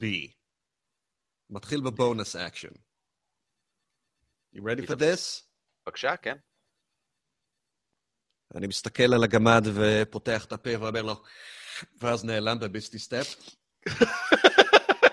B. 0.00 0.04
מתחיל 1.50 1.80
ב 1.80 1.90
bonus 1.90 2.36
action. 2.36 2.68
You 4.54 4.60
ready 4.60 4.86
for 4.86 4.96
this? 4.96 5.42
בבקשה, 5.86 6.16
כן. 6.16 6.36
אני 8.54 8.66
מסתכל 8.66 9.14
על 9.14 9.24
הגמד 9.24 9.62
ופותח 9.74 10.44
את 10.44 10.52
הפה 10.52 10.70
ואומר 10.80 11.02
לו, 11.02 11.22
ואז 12.00 12.24
נעלם 12.24 12.58
בביסטי 12.58 12.98
סטפ. 12.98 13.36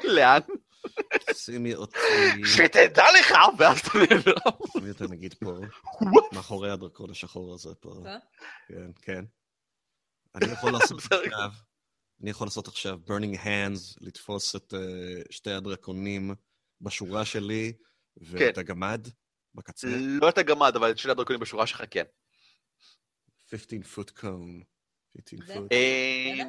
לאן? 0.04 0.42
שימי 1.34 1.76
אותי, 1.76 1.98
שתדע 2.46 3.06
לך, 3.20 3.34
ואז 3.58 3.80
אתה 3.80 3.90
נעלם. 3.98 4.38
שימי 4.72 4.90
אותי 4.90 5.04
נגיד 5.10 5.34
פה, 5.34 5.60
מאחורי 6.34 6.72
הדרקון 6.72 7.10
השחור 7.12 7.54
הזה 7.54 7.76
פה. 7.76 8.04
כן, 8.68 8.92
כן. 9.02 9.26
אני 10.38 10.52
יכול 10.52 10.72
לעשות. 10.72 11.00
עכשיו, 11.12 11.52
אני 12.22 12.30
יכול 12.30 12.48
לעשות 12.48 12.68
עכשיו 12.68 13.00
burning 13.08 13.38
hands, 13.44 13.98
לתפוס 14.02 14.56
את 14.56 14.74
uh, 14.74 14.78
שתי 15.30 15.52
הדרקונים 15.52 16.36
בשורה 16.82 17.26
שלי, 17.26 17.74
ואת 18.18 18.58
הגמד 18.58 19.08
בקצה, 19.56 19.88
לא 20.22 20.30
את 20.30 20.38
הגמד, 20.38 20.76
אבל 20.76 20.92
את 20.92 20.98
שני 20.98 21.12
הדרקונים 21.12 21.40
בשורה 21.40 21.68
שלך 21.68 21.84
כן. 21.92 22.04
15 23.50 24.04
foot 24.04 24.10
cone. 24.20 24.64
15 25.30 25.46
זה- 25.48 25.54
foot, 25.54 25.68
אה, 25.72 26.44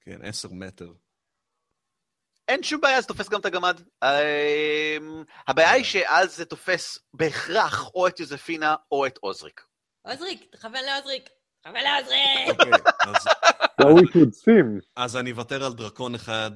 כן, 0.00 0.24
10 0.24 0.48
מטר. 0.52 0.92
אין 2.48 2.62
שום 2.62 2.80
בעיה, 2.80 3.00
זה 3.00 3.06
תופס 3.06 3.28
גם 3.28 3.40
את 3.40 3.44
הגמד. 3.44 3.80
אה, 4.02 4.96
הבעיה 5.48 5.70
היא 5.70 5.84
שאז 5.84 6.36
זה 6.36 6.44
תופס 6.44 6.98
בהכרח 7.14 7.90
או 7.94 8.06
את 8.08 8.20
יוזפינה 8.20 8.76
או 8.92 9.06
את 9.06 9.18
עוזריק. 9.18 9.64
עוזריק, 10.02 10.46
תכוון 10.50 10.84
לעוזריק. 10.84 11.28
תכוון 11.60 11.80
לעוזריק! 11.82 12.48
אוקיי, 12.60 12.72
אז- 14.96 15.16
אני 15.16 15.30
אוותר 15.32 15.64
על 15.64 15.72
דרקון 15.72 16.14
אחד 16.14 16.50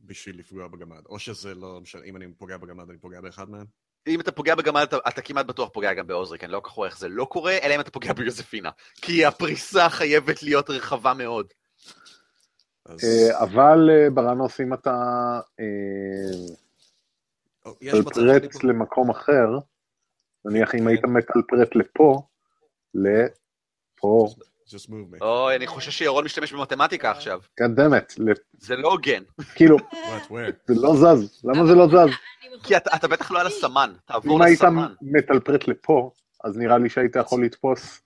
בשביל 0.00 0.38
לפגוע 0.38 0.68
בגמד. 0.68 1.02
או 1.08 1.18
שזה 1.18 1.54
לא 1.54 1.80
משנה, 1.80 2.04
אם 2.04 2.16
אני 2.16 2.26
פוגע 2.38 2.56
בגמד, 2.56 2.90
אני 2.90 2.98
פוגע 2.98 3.20
באחד 3.20 3.50
מהם? 3.50 3.64
אם 4.06 4.20
אתה 4.20 4.32
פוגע 4.32 4.54
בגמד, 4.54 4.82
אתה, 4.82 4.96
אתה 5.08 5.22
כמעט 5.22 5.46
בטוח 5.46 5.68
פוגע 5.72 5.94
גם 5.94 6.06
בעוזריק, 6.06 6.44
אני 6.44 6.52
לא 6.52 6.60
כל 6.60 6.68
כך 6.68 6.74
רואה 6.74 6.88
איך 6.88 6.98
זה 6.98 7.08
לא 7.08 7.24
קורה, 7.24 7.58
אלא 7.62 7.74
אם 7.74 7.80
אתה 7.80 7.90
פוגע 7.90 8.12
ביוזפינה. 8.12 8.70
כי 9.02 9.24
הפריסה 9.24 9.88
חייבת 9.90 10.42
להיות 10.42 10.70
רחבה 10.70 11.14
מאוד. 11.14 11.46
אז... 12.86 13.04
אה, 13.04 13.42
אבל 13.42 13.90
אה, 13.90 14.10
ברנוס, 14.10 14.60
אם 14.60 14.74
אתה 14.74 14.90
אה, 15.60 15.64
יש 17.80 17.94
מצב 17.94 18.14
שאני 18.14 18.26
מטלפרט 18.36 18.52
פה- 18.52 18.68
למקום 18.68 19.10
אחר, 19.10 19.46
נניח 20.44 20.74
אם 20.74 20.80
כן. 20.80 20.86
היית 20.86 21.04
מטלפרט 21.04 21.76
לפה, 21.76 22.22
לפה. 22.94 24.26
אוי, 25.20 25.56
אני 25.56 25.66
חושב 25.66 25.90
שירון 25.90 26.24
משתמש 26.24 26.52
במתמטיקה 26.52 27.10
עכשיו. 27.10 27.40
קדמת, 27.54 28.14
זה 28.58 28.76
לא 28.76 28.88
הוגן. 28.88 29.22
כאילו? 29.54 29.76
זה 30.66 30.74
לא 30.74 30.94
זז, 30.96 31.42
למה 31.44 31.66
זה 31.66 31.74
לא 31.74 31.86
זז? 31.86 32.14
כי 32.62 32.76
אתה, 32.76 32.96
אתה 32.96 33.08
בטח 33.08 33.30
לא 33.30 33.40
על 33.40 33.46
הסמן, 33.46 33.92
תעבור 34.04 34.36
אם 34.36 34.42
היית 34.42 34.60
לסמן. 34.60 34.92
מטלפרט 35.02 35.68
לפה, 35.68 36.10
אז 36.44 36.56
נראה 36.56 36.78
לי 36.78 36.88
שהיית 36.88 37.16
יכול 37.16 37.44
לתפוס 37.44 38.00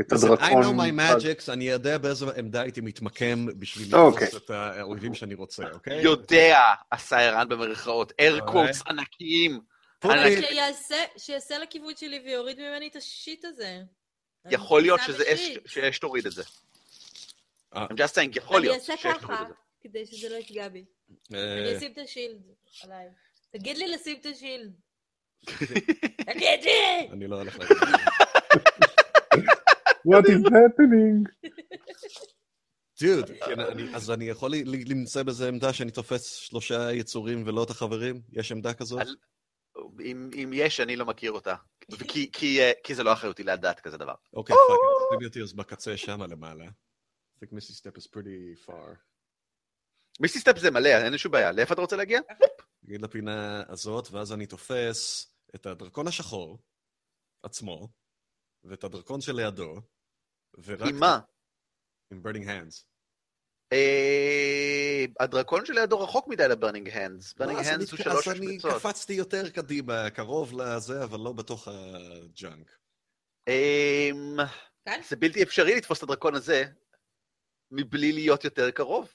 את 0.00 0.12
I 0.12 0.16
הדרקון. 0.16 0.62
know 0.62 0.80
my 0.80 1.00
magics, 1.00 1.52
אני 1.52 1.64
יודע 1.64 1.98
באיזה 1.98 2.26
עמדה 2.36 2.60
הייתי 2.60 2.80
מתמקם 2.80 3.46
בשביל 3.58 3.94
אוקיי. 3.94 4.26
לתפוס 4.26 4.42
את 4.44 4.50
האויבים 4.50 5.14
שאני 5.14 5.34
רוצה, 5.34 5.64
אוקיי? 5.72 6.02
יודע, 6.02 6.58
עשה 6.90 7.18
ערן 7.20 7.48
במרכאות, 7.48 8.12
air 8.12 8.40
אוקיי. 8.42 8.70
quotes 8.70 8.82
ענקיים. 8.88 9.60
אני- 10.04 10.42
שיעשה- 10.42 11.04
שיעשה 11.16 11.58
לכיוון 11.58 11.96
שלי 11.96 12.20
ויוריד 12.24 12.58
ממני 12.60 12.88
את 12.88 12.96
השיט 12.96 13.44
הזה. 13.44 13.80
יכול 14.50 14.82
להיות 14.82 15.00
אני. 15.08 15.56
שאש 15.66 15.98
תוריד 15.98 16.26
את 16.26 16.32
זה. 16.32 16.42
אה. 17.74 17.86
I'm 17.86 17.92
just 17.92 18.14
saying, 18.14 18.30
יכול 18.38 18.56
אני 18.56 18.66
להיות 18.66 18.80
אעשה 18.80 18.92
שאש 18.96 19.02
תוריד 19.02 19.18
ככה, 19.20 19.42
את 19.42 19.48
זה. 19.48 19.54
כדי 19.80 20.06
שזה 20.06 20.28
לא 20.28 20.34
יפגע 20.36 20.68
בי. 20.68 20.84
אה, 21.34 21.52
אני 21.58 21.76
אשים 21.76 21.92
את 21.92 21.98
השילד 21.98 22.42
עליי. 22.84 23.06
תגיד 23.50 23.76
לי 23.76 23.88
לשים 23.88 24.16
את 24.20 24.26
השילד. 24.26 24.72
תגיד 26.26 26.64
לי! 26.64 27.08
אני 27.12 27.26
לא 27.26 27.36
הולך 27.36 27.58
להגיד. 27.58 27.76
What 30.08 30.24
is 30.24 30.48
happening? 30.48 31.48
דוד, 33.02 33.30
כן, 33.46 33.60
אני- 33.60 33.94
אז 33.94 34.10
אני 34.10 34.24
יכול 34.24 34.52
למצוא 34.86 35.22
באיזה 35.22 35.48
עמדה 35.48 35.72
שאני 35.72 35.90
תופס 35.90 36.34
שלושה 36.34 36.92
יצורים 36.92 37.42
ולא 37.46 37.62
את 37.62 37.70
החברים? 37.70 38.20
יש 38.32 38.52
עמדה 38.52 38.74
כזאת? 38.74 39.06
על- 39.98 40.04
אם 40.06 40.30
אם 40.34 40.50
יש, 40.54 40.80
אני 40.80 40.96
לא 40.96 41.06
מכיר 41.06 41.32
אותה. 41.32 41.54
כי- 42.08 42.30
כי 42.32 42.60
אה, 42.60 42.72
כי 42.84 42.94
זה 42.94 43.02
לא 43.02 43.12
אחריותי 43.12 43.42
לדעת 43.44 43.80
כזה 43.80 43.96
דבר. 43.96 44.14
אוקיי, 44.32 44.56
fuck, 44.56 45.24
אותי 45.24 45.42
אז 45.42 45.52
בקצה 45.52 45.96
שמה 45.96 46.26
למעלה. 46.26 46.64
I 46.64 47.44
think 47.44 47.48
Misty 47.48 47.72
Step 47.80 47.96
is 47.98 48.06
pretty 48.06 48.66
far. 48.66 48.96
Misty 50.20 50.38
Step 50.40 50.58
זה 50.58 50.70
מלא, 50.70 50.88
אין 50.88 51.12
לי 51.12 51.18
שום 51.18 51.32
בעיה. 51.32 51.52
לאיפה 51.52 51.74
אתה 51.74 51.80
רוצה 51.82 51.96
להגיע? 51.96 52.20
נגיד 52.82 53.02
לפינה 53.02 53.62
הזאת, 53.68 54.08
ואז 54.10 54.32
אני 54.32 54.46
תופס 54.46 55.32
את 55.54 55.66
הדרקון 55.66 56.08
השחור 56.08 56.58
עצמו, 57.42 57.88
ואת 58.64 58.84
הדרקון 58.84 59.20
שלידו, 59.20 59.74
ורק... 60.64 60.88
עם 60.88 60.96
מה? 61.00 61.20
עם 62.12 62.22
burning 62.26 62.44
hands. 62.46 62.84
אה, 63.72 65.04
הדרקון 65.20 65.66
שלידו 65.66 66.00
רחוק 66.00 66.28
מדי 66.28 66.48
ל 66.48 66.53
Burning 66.53 66.88
Hands. 66.90 67.34
Burning 67.34 67.56
לא, 67.58 67.62
אני- 67.62 67.70
Hands 67.70 67.90
הוא 67.92 67.98
שלוש 67.98 68.28
אז 68.28 68.34
אני 68.34 68.56
משבצות. 68.56 68.72
קפצתי 68.74 69.12
יותר 69.12 69.50
קדימה, 69.50 70.10
קרוב 70.10 70.60
לזה, 70.60 71.04
אבל 71.04 71.20
לא 71.20 71.32
בתוך 71.32 71.68
ה 71.68 71.85
junk. 71.85 72.70
אמ, 73.48 74.36
כאן? 74.84 75.00
זה 75.08 75.16
בלתי 75.16 75.42
אפשרי 75.42 75.74
לתפוס 75.76 75.98
את 75.98 76.02
הדרקון 76.02 76.34
הזה 76.34 76.64
מבלי 77.70 78.12
להיות 78.12 78.44
יותר 78.44 78.70
קרוב. 78.70 79.12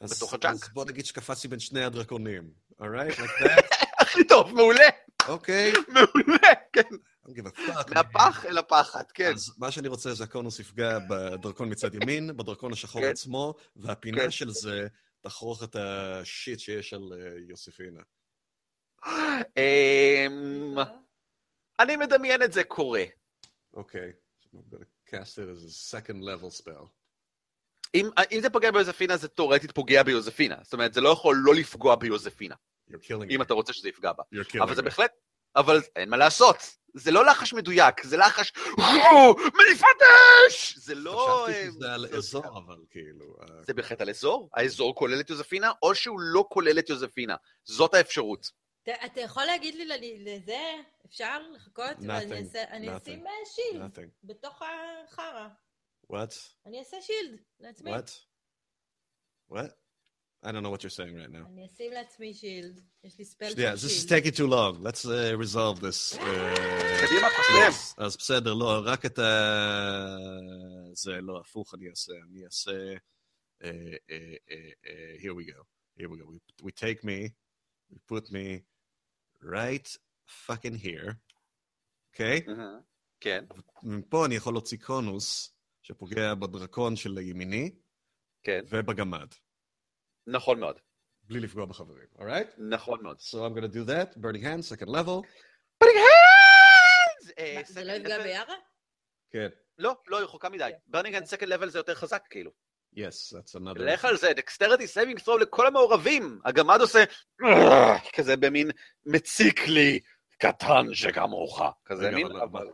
בתוך 0.00 0.34
ה 0.34 0.37
junk. 0.37 0.54
אז 0.54 0.68
בוא 0.72 0.84
נגיד 0.84 1.06
שקפצתי 1.06 1.48
בין 1.48 1.58
שני 1.58 1.84
הדרקונים. 1.84 2.50
alright? 2.82 3.14
like 3.18 3.40
that? 3.44 3.76
הכי 3.98 4.24
טוב, 4.28 4.54
מעולה, 4.54 4.88
אוקיי. 5.28 5.72
מעולה, 5.88 6.48
כן. 6.72 6.82
מהפח 7.94 8.46
אל 8.46 8.58
הפחד, 8.58 9.04
כן. 9.14 9.32
אז 9.34 9.54
מה 9.58 9.70
שאני 9.70 9.88
רוצה 9.88 10.14
זה 10.14 10.24
הקונוס 10.24 10.60
יפגע 10.60 10.98
בדרקון 11.10 11.70
מצד 11.70 11.94
ימין, 11.94 12.36
בדרקון 12.36 12.72
השחור 12.72 13.02
כן. 13.02 13.10
עצמו, 13.10 13.54
והפינה 13.76 14.22
כן. 14.22 14.30
של 14.30 14.50
זה 14.50 14.86
תחרוך 15.20 15.62
את 15.62 15.76
השיט 15.76 16.58
שיש 16.58 16.94
על 16.94 17.12
אה, 17.12 17.32
יוסיפינה. 17.48 18.00
אמ, 19.56 20.74
אני 21.80 21.96
מדמיין 21.96 22.42
את 22.42 22.52
זה 22.52 22.64
קורה. 22.64 23.04
אוקיי. 23.74 24.12
As 25.12 25.38
a 25.38 25.68
second 25.92 26.22
level 26.22 26.60
spell. 26.60 26.86
אם 27.94 28.08
אם 28.32 28.40
זה 28.40 28.50
פוגע 28.50 28.70
ביוזפינה, 28.70 29.16
זה 29.16 29.28
תאורטית 29.28 29.72
פוגע 29.72 30.02
ביוזפינה. 30.02 30.56
זאת 30.62 30.72
אומרת, 30.72 30.94
זה 30.94 31.00
לא 31.00 31.08
יכול 31.08 31.36
לא 31.44 31.54
לפגוע 31.54 31.96
ביוזפינה, 31.96 32.54
אם 33.30 33.40
me. 33.40 33.42
אתה 33.42 33.54
רוצה 33.54 33.72
שזה 33.72 33.88
יפגע 33.88 34.12
בה. 34.12 34.22
אבל 34.62 34.74
זה. 34.74 34.82
בהחלט, 34.82 35.12
אבל 35.56 35.80
אין 35.96 36.10
מה 36.10 36.16
לעשות. 36.16 36.56
זה 36.94 37.10
לא 37.10 37.26
לחש 37.26 37.52
מדויק, 37.52 38.02
זה 38.04 38.16
לחש, 38.16 38.52
"וואו, 38.78 39.36
מניפת 39.36 39.86
אש! 40.48 40.78
זה 40.78 40.94
לא... 40.94 41.44
חשבתי 41.46 41.58
אה, 41.60 41.70
שזה 41.72 41.92
על 41.94 42.06
זה- 42.10 42.16
אזור, 42.16 42.58
אבל 42.58 42.76
כאילו... 42.90 43.36
אה, 43.42 43.62
זה 43.62 43.74
בהחלט 43.74 44.00
על 44.00 44.10
אזור, 44.10 44.48
האזור 44.54 44.94
כולל 44.94 45.20
את 45.20 45.30
יוזפינה, 45.30 45.72
או 45.82 45.94
שהוא 45.94 46.20
לא 46.20 46.44
כולל 46.48 46.78
את 46.78 46.88
יוזפינה. 46.88 47.36
זאת 47.64 47.94
האפשרות. 47.94 48.50
אתה- 48.82 49.20
יכול 49.20 49.44
להגיד 49.44 49.74
לי 49.74 49.84
לזה? 50.24 50.60
אפשר 51.06 51.38
לחכות? 51.54 51.84
אני. 52.70 52.96
אשים 52.96 53.26
אה, 53.26 53.32
שילד 53.44 53.82
nothing. 53.98 54.08
בתוך 54.24 54.62
החרא. 54.62 55.48
What? 56.12 56.34
אני 56.66 56.78
אעשה 56.78 56.96
שילד 57.00 57.38
לעצמי. 57.60 57.94
What? 57.96 58.10
What? 59.52 59.70
I 60.44 60.50
don't 60.50 60.62
know 60.64 60.70
what 60.70 60.82
you're 60.82 60.90
saying 60.90 61.16
right 61.16 61.30
now. 61.30 61.46
אני 61.46 61.66
אשים 61.66 61.92
לעצמי 61.92 62.34
שילד. 62.34 62.80
יש 63.04 63.18
לי 63.18 63.24
ספל 63.24 63.46
Yeah, 63.48 63.76
של 63.76 63.86
this 63.86 63.90
is 63.90 64.06
taking 64.06 64.32
too 64.32 64.46
long. 64.46 64.82
Let's 64.82 65.04
uh, 65.04 65.36
resolve 65.38 65.80
this. 65.80 66.14
Uh, 66.14 66.20
קדימה, 67.06 67.28
yes. 67.68 67.94
אז 67.96 68.16
בסדר, 68.16 68.54
לא, 68.54 68.82
רק 68.84 69.06
את 69.06 69.18
ה... 69.18 70.16
זה, 70.92 71.20
לא, 71.20 71.40
הפוך 71.40 71.74
אני 71.74 71.90
אעשה. 71.90 72.12
אני 72.30 72.44
אעשה... 72.44 72.94
Uh, 73.62 73.66
uh, 73.66 74.38
uh, 74.50 74.74
uh, 74.90 75.18
here 75.22 75.34
we 75.34 75.44
go. 75.44 75.60
Here 75.96 76.08
we 76.08 76.18
go. 76.18 76.26
We, 76.32 76.40
we 76.64 76.72
take 76.72 77.04
me, 77.04 77.18
we 77.90 77.98
put 78.08 78.32
me 78.32 78.62
right 79.40 79.88
fucking 80.26 80.74
here, 80.74 81.14
אוקיי? 82.12 82.38
Okay? 82.38 82.82
כן, 83.20 83.44
מפה 83.82 84.26
אני 84.26 84.34
יכול 84.34 84.54
להוציא 84.54 84.78
קונוס 84.78 85.54
שפוגע 85.82 86.34
בדרקון 86.34 86.96
של 86.96 87.18
ימיני 87.18 87.70
כן, 88.42 88.60
ובגמד, 88.68 89.28
נכון 90.26 90.60
מאוד. 90.60 90.78
בלי 91.24 91.40
לפגוע 91.40 91.66
בחברים, 91.66 92.06
alright? 92.18 92.54
נכון 92.58 93.02
מאוד. 93.02 93.16
So 93.18 93.34
I'm 93.34 93.58
gonna 93.58 93.72
do 93.74 93.88
that, 93.88 94.16
burning 94.18 94.42
hand, 94.44 94.76
second 94.78 94.88
level. 94.88 95.22
אה, 97.38 97.54
מה, 97.56 97.62
זה 97.64 97.84
לא 97.84 97.92
יפגע 97.92 98.22
ביארה? 98.22 98.54
כן. 99.30 99.48
לא, 99.78 99.96
לא, 100.06 100.16
היא 100.16 100.24
רחוקה 100.24 100.48
מדי. 100.48 100.70
burning 100.86 101.08
hands 101.08 101.24
second 101.24 101.48
level 101.48 101.68
זה 101.70 101.78
יותר 101.78 101.94
חזק, 101.94 102.22
כאילו. 102.30 102.50
Yes, 102.96 102.98
that's 103.36 103.56
another... 103.60 103.78
לך 103.78 104.04
על 104.04 104.16
זה, 104.16 104.32
Dexterity 104.32 104.86
saving 104.86 105.18
throw 105.20 105.38
לכל 105.38 105.66
המעורבים. 105.66 106.40
הגמד 106.44 106.80
עושה 106.80 107.04
כזה 108.16 108.36
במין 108.36 108.70
מציק 109.06 109.60
לי, 109.68 110.00
קטן 110.38 110.86
שכמוך. 110.94 111.62
כזה 111.84 112.10
מין, 112.10 112.26
אבל- 112.26 112.68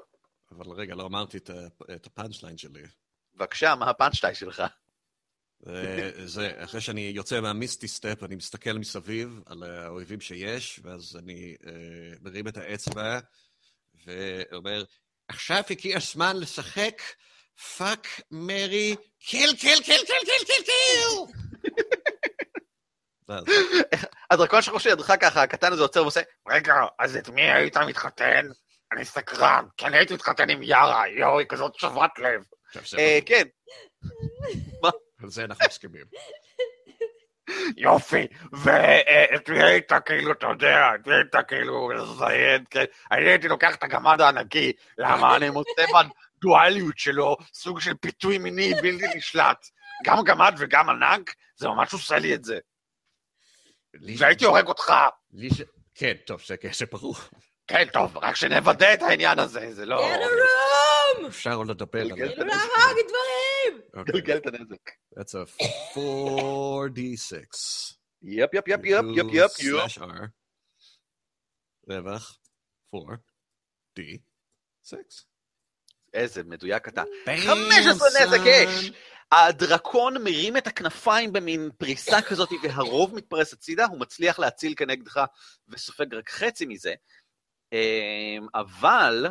אבל... 0.50 0.72
רגע, 0.72 0.94
לא 0.94 1.02
אמרתי 1.06 1.36
את 1.38 1.50
ה- 1.50 1.94
את 1.94 2.06
ה 2.06 2.12
punch 2.12 2.42
line 2.42 2.58
שלי. 2.58 2.82
בבקשה, 3.34 3.74
מה 3.74 3.90
ה 3.90 3.94
punch 3.94 4.16
line 4.16 4.34
שלך? 4.34 4.62
אה, 5.66 6.10
זה, 6.24 6.52
אחרי 6.56 6.80
שאני 6.80 7.00
יוצא 7.00 7.40
מה 7.40 7.54
Misty 7.54 7.88
Step, 7.88 8.22
אני 8.22 8.36
מסתכל 8.36 8.72
מסביב 8.72 9.40
על 9.46 9.62
האויבים 9.62 10.20
שיש, 10.20 10.80
ואז 10.82 11.16
אני 11.16 11.56
אה, 11.66 11.72
מרים 12.20 12.48
את 12.48 12.56
האצבע 12.56 13.18
ואומר, 14.06 14.84
עכשיו 15.28 15.62
הגיע 15.70 15.96
הזמן 15.96 16.36
לשחק 16.36 17.02
fuck 17.76 18.06
marry 18.30 18.96
kill 19.20 19.56
kill 19.56 19.78
kill 19.84 19.98
kill 20.06 20.24
kill 20.24 20.46
kill 20.46 20.64
kill! 20.64 21.34
הדרקון 24.30 24.62
שלך 24.62 24.80
שידך 24.80 25.12
ככה, 25.20 25.42
הקטן 25.42 25.72
הזה 25.72 25.82
עוצר 25.82 26.02
ועושה, 26.02 26.20
רגע, 26.48 26.74
אז 26.98 27.16
את 27.16 27.28
מי 27.28 27.42
היית 27.52 27.76
מתחתן? 27.76 28.46
אני 28.92 29.04
סקרן, 29.04 29.64
כי 29.76 29.86
אני 29.86 29.96
הייתי 29.96 30.14
מתחתן 30.14 30.50
עם 30.50 30.62
יארה, 30.62 31.08
יואו, 31.08 31.38
היא 31.38 31.46
כזאת 31.48 31.74
שובת 31.74 32.10
לב. 32.18 32.42
אה, 32.98 33.18
כן, 33.26 33.42
על 35.22 35.30
זה 35.30 35.44
אנחנו 35.44 35.66
מסכימים. 35.66 36.04
יופי, 37.76 38.26
והיית 38.52 39.92
כאילו, 40.06 40.32
אתה 40.32 40.46
יודע, 40.46 40.90
היית 41.06 41.34
כאילו 41.48 41.90
לזיין, 41.90 42.64
כן, 42.70 42.84
אני 43.12 43.28
הייתי 43.28 43.48
לוקח 43.48 43.74
את 43.74 43.82
הגמד 43.82 44.20
הענקי, 44.20 44.72
למה 44.98 45.36
אני 45.36 45.50
מוצא 45.50 45.82
בדואליות 46.38 46.98
שלו 46.98 47.36
סוג 47.54 47.80
של 47.80 47.94
פיתוי 47.94 48.38
מיני 48.38 48.74
בלתי 48.74 49.06
נשלט. 49.16 49.66
גם 50.04 50.24
גמד 50.24 50.54
וגם 50.58 50.88
ענק, 50.88 51.34
זה 51.56 51.68
ממש 51.68 51.92
עושה 51.92 52.18
לי 52.18 52.34
את 52.34 52.44
זה. 52.44 52.58
והייתי 54.18 54.44
הורג 54.44 54.66
אותך. 54.66 54.92
כן, 55.94 56.12
טוב, 56.26 56.40
זה 56.46 56.56
זה 56.72 56.86
ברור. 56.92 57.14
כן, 57.66 57.84
טוב, 57.92 58.18
רק 58.18 58.36
שנוודא 58.36 58.94
את 58.94 59.02
העניין 59.02 59.38
הזה, 59.38 59.74
זה 59.74 59.86
לא... 59.86 60.08
אפשר 61.28 61.54
עוד 61.54 61.70
לדבר 61.70 62.00
על 62.00 62.08
גלגל. 62.08 62.28
זה. 62.28 62.34
כאילו 62.34 62.46
להרוג 62.46 62.98
דברים! 63.08 63.47
אוקיי, 63.94 64.12
גלגל 64.12 64.36
את 64.36 64.46
הנזק. 64.46 64.90
That's 65.18 65.34
a 65.34 65.46
4d6. 65.94 67.58
יפ, 68.22 68.54
יפ, 68.54 68.68
יפ, 68.68 68.80
יפ, 68.84 69.04
יפ, 69.16 69.26
יפ. 69.32 69.50
רווח, 71.88 72.38
4d6. 72.96 74.94
איזה 76.14 76.42
מדויק 76.44 76.88
אתה. 76.88 77.02
Bam, 77.02 77.06
15 77.46 78.08
נזק. 78.08 78.40
אש! 78.46 78.90
הדרקון 79.32 80.24
מרים 80.24 80.56
את 80.56 80.66
הכנפיים 80.66 81.32
במין 81.32 81.70
פריסה 81.78 82.22
כזאת, 82.22 82.48
והרוב 82.62 83.14
מתפרס 83.14 83.52
הצידה, 83.52 83.86
הוא 83.86 84.00
מצליח 84.00 84.38
להציל 84.38 84.74
כנגדך 84.76 85.20
וסופג 85.68 86.14
רק 86.14 86.30
חצי 86.30 86.66
מזה. 86.66 86.94
אמ, 87.72 88.46
אבל 88.54 89.26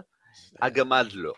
הגמד 0.62 1.06
לא. 1.14 1.34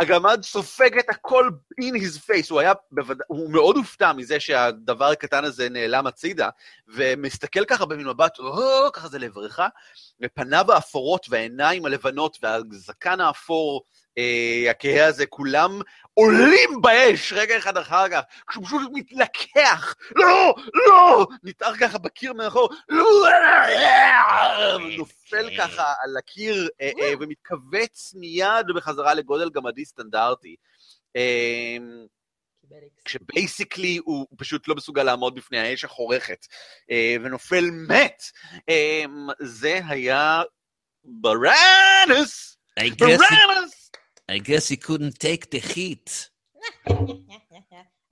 הגמד 0.00 0.42
סופג 0.42 0.98
את 0.98 1.08
הכל 1.08 1.50
in 1.80 1.94
his 1.94 2.18
face, 2.18 2.50
הוא 2.50 2.60
היה 2.60 2.72
בוודא... 2.92 3.24
הוא 3.26 3.50
מאוד 3.50 3.76
הופתע 3.76 4.12
מזה 4.12 4.40
שהדבר 4.40 5.04
הקטן 5.04 5.44
הזה 5.44 5.68
נעלם 5.68 6.06
הצידה, 6.06 6.48
ומסתכל 6.88 7.64
ככה 7.64 7.86
במין 7.86 8.06
מבט, 8.06 8.38
או, 8.38 8.92
ככה 8.92 9.08
זה 9.08 9.18
לעברך, 9.18 9.60
ופניו 10.20 10.72
האפורות 10.72 11.26
והעיניים 11.30 11.86
הלבנות 11.86 12.38
והזקן 12.42 13.20
האפור, 13.20 13.82
אה, 14.18 14.70
הכהה 14.70 15.06
הזה, 15.06 15.26
כולם 15.26 15.80
עולים 16.14 16.70
באש 16.82 17.32
רגע 17.32 17.58
אחד 17.58 17.76
אחר 17.76 18.08
כך, 18.08 18.20
כשהוא 18.48 18.64
פשוט 18.66 18.90
מתלקח, 18.92 19.94
לא, 20.16 20.54
לא, 20.74 21.26
נתער 21.42 21.76
ככה 21.76 21.98
בקיר 21.98 22.32
מאחור, 22.32 22.68
לא, 22.88 23.28
נופל 24.98 25.56
ככה 25.58 25.92
על 26.02 26.16
הקיר 26.16 26.68
אה, 26.80 26.90
אה, 27.00 27.12
ומתכווץ 27.20 28.14
מיד 28.14 28.66
בחזרה 28.76 29.14
לגודל 29.14 29.50
גמדי 29.50 29.84
סטנדרטי. 29.84 30.56
אה, 31.16 31.76
כשבייסיקלי 33.04 33.98
הוא 34.04 34.26
פשוט 34.38 34.68
לא 34.68 34.74
מסוגל 34.74 35.02
לעמוד 35.02 35.34
בפני 35.34 35.58
האש 35.58 35.84
החורכת, 35.84 36.46
אה, 36.90 37.16
ונופל 37.22 37.64
מת. 37.88 38.22
אה, 38.68 39.04
זה 39.40 39.80
היה 39.88 40.42
he, 42.80 42.84
בראנוס! 43.08 43.79
I 44.30 44.38
guess 44.38 44.68
he 44.68 44.76
couldn't 44.76 45.18
take 45.18 45.50
the 45.50 45.58
heat. 45.58 46.28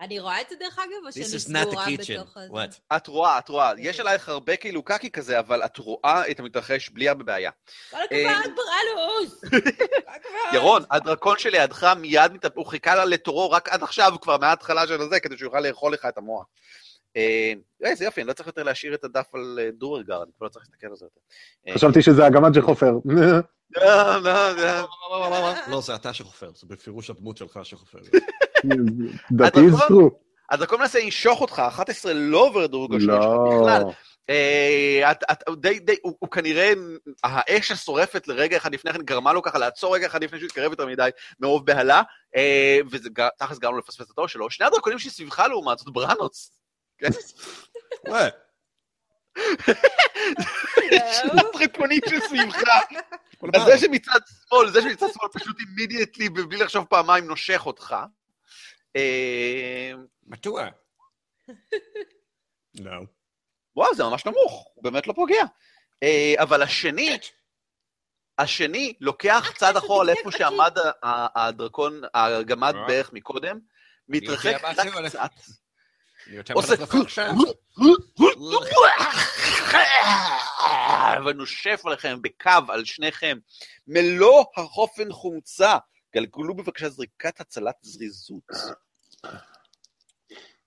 אני 0.01 0.19
רואה 0.21 0.41
את 0.41 0.49
זה 0.49 0.57
דרך 0.61 0.79
אגב, 0.79 1.07
או 1.07 1.13
שאני 1.13 1.25
סגורה. 1.39 1.87
בתוך 1.99 2.37
הזה? 2.37 2.53
What? 2.53 2.97
את 2.97 3.07
רואה, 3.07 3.39
את 3.39 3.49
רואה, 3.49 3.73
יש 3.79 4.01
עלייך 4.01 4.29
הרבה 4.29 4.57
כאילו 4.57 4.83
קקי 4.83 5.11
כזה, 5.11 5.39
אבל 5.39 5.65
את 5.65 5.79
רואה 5.79 6.31
את 6.31 6.41
המתרחש 6.41 6.89
בלי 6.89 7.09
הרבה 7.09 7.25
בעיה. 7.25 7.51
כל 7.91 7.97
הכבוד, 7.97 8.53
בראלוס! 8.57 9.41
ירון, 10.55 10.83
הדרקון 10.91 11.39
שלידך 11.39 11.93
מיד, 11.97 12.33
מת- 12.33 12.45
הוא 12.55 12.67
חיכה 12.67 12.95
לה 12.95 13.05
לתורו 13.05 13.51
רק 13.51 13.69
עד 13.69 13.83
עכשיו, 13.83 14.13
כבר 14.21 14.39
מההתחלה 14.39 14.87
של 14.87 15.01
הזה, 15.01 15.21
כדי 15.21 15.37
שהוא 15.39 15.47
יוכל 15.47 15.61
לאכול 15.61 15.93
לך 15.93 16.07
את 16.09 16.19
המוח. 16.19 16.45
אה, 17.17 17.53
איזה 17.85 18.05
יופי, 18.05 18.21
אני 18.21 18.29
לא 18.29 18.33
צריך 18.33 18.47
יותר 18.47 18.63
להשאיר 18.63 18.95
את 18.95 19.05
הדף 19.05 19.35
על 19.35 19.59
אה, 19.63 19.71
דורגר, 19.71 20.23
אני 20.23 20.31
כבר 20.37 20.47
לא 20.47 20.51
צריך 20.51 20.65
להסתכל 20.69 20.87
על 20.87 20.97
זה 20.97 21.05
יותר. 21.07 21.21
אה, 21.69 21.75
חשבתי 21.75 22.03
שזה 22.03 22.27
הגמד 22.27 22.55
שחופר. 22.55 22.93
לא, 23.77 24.23
לא, 24.23 24.53
לא. 24.57 24.89
לא, 25.69 25.81
זה 25.81 25.95
אתה 25.95 26.13
שחופר, 26.13 26.51
זה 26.55 26.67
בפירוש 26.67 27.11
הדמות 27.11 27.37
שלך 27.37 27.61
שחופר. 27.63 27.99
That 29.39 29.55
is 29.57 29.81
true. 29.89 30.11
הדרקון 30.51 30.81
מנסה 30.81 30.99
לנשוך 31.05 31.41
אותך, 31.41 31.59
11 31.69 32.13
לא 32.15 32.47
עובר 32.47 32.65
את 32.65 32.71
דרוג 32.71 32.95
השלוש 32.95 33.25
שלך 33.25 33.33
בכלל. 33.61 33.83
לא. 33.83 33.93
אה, 34.31 35.11
את- 35.13 35.25
את- 35.33 35.43
הוא 36.19 36.31
כנראה, 36.31 36.73
האש 37.25 37.71
השורפת 37.73 38.29
לרגע 38.29 38.57
אחד 38.57 38.75
לפני 38.75 38.93
כן 38.93 39.03
גרמה 39.03 39.33
לו 39.33 39.43
ככה 39.43 39.59
לעצור 39.59 39.95
רגע 39.95 40.07
אחד 40.07 40.25
לפני 40.25 40.39
שהוא 40.39 40.47
התקרב 40.47 40.71
יותר 40.71 40.87
מדי 40.87 41.09
מרוב 41.41 41.67
בהלה, 41.67 42.03
אה, 42.37 42.79
וזה 42.91 43.09
תכלס 43.39 43.59
גרם 43.59 43.73
לו 43.73 43.79
לפספס 43.79 44.07
את 44.07 44.11
התור 44.11 44.27
שלו. 44.29 44.51
שני 44.51 44.67
הדרקונים 44.67 44.99
שסביבך 44.99 45.39
לעומת 45.39 45.79
זאת, 45.79 45.89
בראנוס. 45.93 46.53
וואי, 48.09 48.31
שני 51.13 51.41
הדרקונים 51.41 52.01
שסביבך. 52.09 52.63
כל 53.39 53.51
אז. 53.55 53.63
זה 53.67 53.79
שמצד 53.79 54.21
שמאל, 54.49 54.71
זה 54.71 54.83
שמצד 54.83 55.07
שמאל 55.13 55.29
פשוט 55.33 55.57
אימידיאטלי, 55.61 56.29
בלי 56.29 56.57
לחשוב 56.57 56.85
פעמיים, 56.85 57.27
נושך 57.27 57.67
אותך. 57.67 57.97
אה, 58.97 59.93
מדוע? 60.27 60.69
לא. 62.85 62.93
וואו, 63.77 63.95
זה 63.95 64.05
ממש 64.05 64.27
נמוך, 64.27 64.71
הוא 64.75 64.85
באמת 64.85 65.07
לא 65.07 65.13
פוגע. 65.13 65.45
אה, 66.03 66.35
אבל 66.39 66.63
השני, 66.63 67.19
השני 68.39 68.95
לוקח 69.01 69.53
צעד 69.57 69.77
אחורה 69.77 70.05
לאיפה 70.05 70.33
שעמד 70.33 70.77
הדרקון, 71.35 72.01
הגמד 72.15 72.75
אה. 72.75 72.87
בערך 72.87 73.13
מקודם, 73.13 73.59
מתרחק 74.09 74.65
רק. 74.65 74.77
קצת, 75.07 75.31
יותר 76.29 76.55
עושה... 76.55 76.75
מלך 76.81 76.95
עכשיו. 76.95 77.33
ונושף 81.27 81.83
עליכם 81.85 82.23
בקו 82.23 82.51
על 82.69 82.85
שניכם, 82.85 83.39
מלוא 83.87 84.45
החופן 84.57 85.13
חומצה. 85.13 85.77
גלגלו 86.15 86.55
בבקשה 86.55 86.89
זריקת 86.89 87.41
הצלת 87.41 87.75
זריזות. 87.83 88.43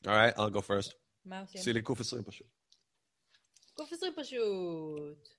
Alright, 0.06 0.36
I'll 0.36 0.54
go 0.54 0.62
first. 0.62 0.94
מה 1.26 1.42
עושים? 1.42 1.62
עשי 1.62 1.74
לי 1.74 1.82
קוף 1.82 2.00
20 2.00 2.24
פשוט. 2.24 2.48
קוף 3.74 3.94
20 3.94 4.14
פשוט. 4.18 5.30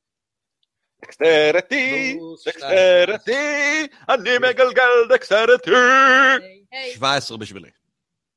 דקסטרטי, 1.03 2.19
דקסטרטי, 2.47 3.87
אני 4.09 4.39
מגלגל 4.39 5.15
דקסטרטי. 5.15 5.71
היי, 5.71 6.65
היי. 6.73 6.95
17 6.95 7.39
בשבילי. 7.39 7.71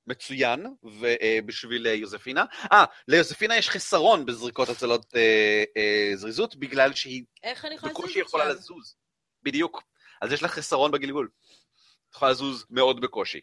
מצוין, 0.08 0.66
ובשביל 0.84 1.86
יוזפינה. 1.86 2.45
אה, 2.72 2.86
ליוזפינה 3.08 3.58
יש 3.58 3.70
חסרון 3.70 4.26
בזריקות 4.26 4.70
הצלות 4.70 5.16
אה, 5.16 5.64
אה, 5.78 6.12
זריזות, 6.16 6.56
בגלל 6.56 6.93
שהיא 6.93 7.24
איך 7.43 7.66
אני 7.66 7.76
יכולה 7.76 7.91
את 7.91 7.97
בקושי 7.97 8.20
יכולה 8.20 8.43
עכשיו? 8.43 8.58
לזוז. 8.58 8.95
בדיוק. 9.43 9.84
אז 10.22 10.32
יש 10.32 10.43
לך 10.43 10.51
חסרון 10.51 10.91
בגלגול. 10.91 11.30
את 12.10 12.16
יכולה 12.16 12.32
לזוז 12.32 12.66
מאוד 12.70 13.01
בקושי. 13.01 13.41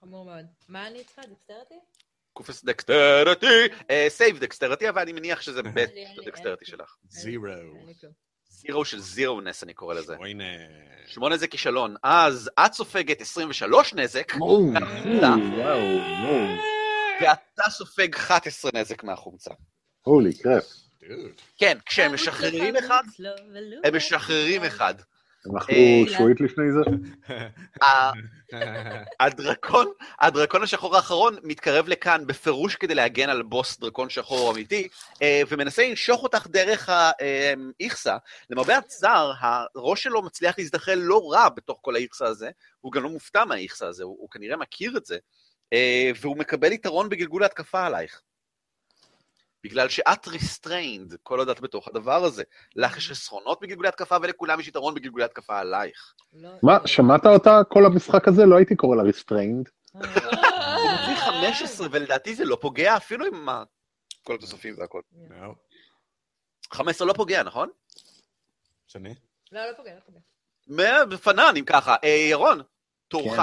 חמור 0.00 0.24
מאוד. 0.24 0.46
מה 0.68 0.86
אני 0.86 1.04
צריכה? 1.04 1.22
Dexterity? 1.22 1.74
קופס 2.32 2.64
Dexterity, 2.64 3.46
save 4.08 4.38
Dexterity, 4.38 4.88
אבל 4.88 5.02
אני 5.02 5.12
מניח 5.12 5.42
שזה 5.42 5.62
בית 5.62 5.90
לי. 5.94 6.66
שלך. 6.66 6.96
Zero. 7.08 7.46
Zero 8.56 8.84
של 8.84 9.00
zero-ness 9.00 9.62
אני 9.62 9.74
קורא 9.74 9.94
לזה. 9.94 10.16
הנה. 10.20 10.44
שמונה 11.06 11.36
זה 11.36 11.46
כישלון. 11.46 11.96
אז 12.02 12.50
את 12.66 12.72
סופגת 12.72 13.20
23 13.20 13.94
נזק. 13.94 14.32
ואתה 17.20 17.70
סופג 17.70 18.14
11 18.14 18.70
נזק 18.74 19.04
מהחומצה. 19.04 19.50
Holy 20.02 20.34
crap. 20.34 20.64
כן, 21.58 21.78
כשהם 21.86 22.14
משחררים 22.14 22.76
אחד, 22.76 23.02
הם 23.84 23.96
משחררים 23.96 24.64
אחד. 24.64 24.94
אנחנו 25.54 25.74
אה, 25.74 26.02
שועית 26.18 26.40
לפני 26.40 26.64
זה? 26.72 26.80
ה- 27.82 28.12
הדרקון, 29.20 29.86
הדרקון 30.20 30.62
השחור 30.62 30.96
האחרון 30.96 31.36
מתקרב 31.42 31.88
לכאן 31.88 32.26
בפירוש 32.26 32.76
כדי 32.76 32.94
להגן 32.94 33.28
על 33.28 33.42
בוס 33.42 33.78
דרקון 33.78 34.10
שחור 34.10 34.52
אמיתי, 34.52 34.88
אה, 35.22 35.42
ומנסה 35.48 35.88
לנשוך 35.88 36.22
אותך 36.22 36.46
דרך 36.46 36.88
האיכסה. 36.88 38.16
למרבה 38.50 38.78
הצער, 38.78 39.32
הראש 39.40 40.02
שלו 40.02 40.22
מצליח 40.22 40.58
להזדחל 40.58 40.94
לא 40.94 41.32
רע 41.32 41.48
בתוך 41.48 41.78
כל 41.82 41.96
האיכסה 41.96 42.26
הזה, 42.26 42.50
הוא 42.80 42.92
גם 42.92 43.02
לא 43.02 43.08
מופתע 43.08 43.44
מהאיכסה 43.44 43.86
הזה, 43.86 44.04
הוא, 44.04 44.16
הוא 44.20 44.30
כנראה 44.30 44.56
מכיר 44.56 44.96
את 44.96 45.06
זה, 45.06 45.18
אה, 45.72 46.10
והוא 46.20 46.36
מקבל 46.36 46.72
יתרון 46.72 47.08
בגלגול 47.08 47.42
ההתקפה 47.42 47.86
עלייך. 47.86 48.22
בגלל 49.66 49.88
שאת 49.88 50.26
restrained 50.28 51.16
כל 51.22 51.38
עוד 51.38 51.48
את 51.48 51.60
בתוך 51.60 51.88
הדבר 51.88 52.24
הזה. 52.24 52.42
לך 52.76 52.96
יש 52.96 53.10
חסרונות 53.10 53.60
בגלגולי 53.60 53.88
התקפה 53.88 54.16
ולכולם 54.22 54.60
יש 54.60 54.68
יתרון 54.68 54.94
בגלגולי 54.94 55.24
התקפה 55.24 55.58
עלייך. 55.58 56.14
לא, 56.32 56.50
מה, 56.62 56.78
לא. 56.78 56.86
שמעת 56.86 57.26
אותה 57.26 57.60
כל 57.68 57.86
המשחק 57.86 58.28
הזה? 58.28 58.46
לא 58.46 58.56
הייתי 58.56 58.76
קורא 58.76 58.96
לה 58.96 59.02
restrained. 59.02 59.68
הוא 59.92 60.02
מביא 60.02 61.16
15, 61.16 61.86
ולדעתי 61.90 62.34
זה 62.34 62.44
לא 62.44 62.58
פוגע 62.60 62.96
אפילו 62.96 63.26
עם 63.26 63.48
ה- 63.48 63.62
כל 64.24 64.34
התוספים 64.34 64.74
והכל. 64.78 65.00
לא. 65.30 65.54
15 66.72 67.06
לא 67.08 67.12
פוגע, 67.12 67.42
נכון? 67.42 67.68
שני? 68.86 69.14
לא, 69.52 69.60
לא 69.66 69.72
פוגע, 69.76 69.94
לא 69.94 70.00
פוגע. 70.06 70.18
מה- 70.66 71.04
בפנן, 71.04 71.54
אם 71.58 71.64
ככה. 71.64 71.96
אה, 72.04 72.08
ירון, 72.30 72.62
תורך. 73.08 73.36
כן. 73.36 73.42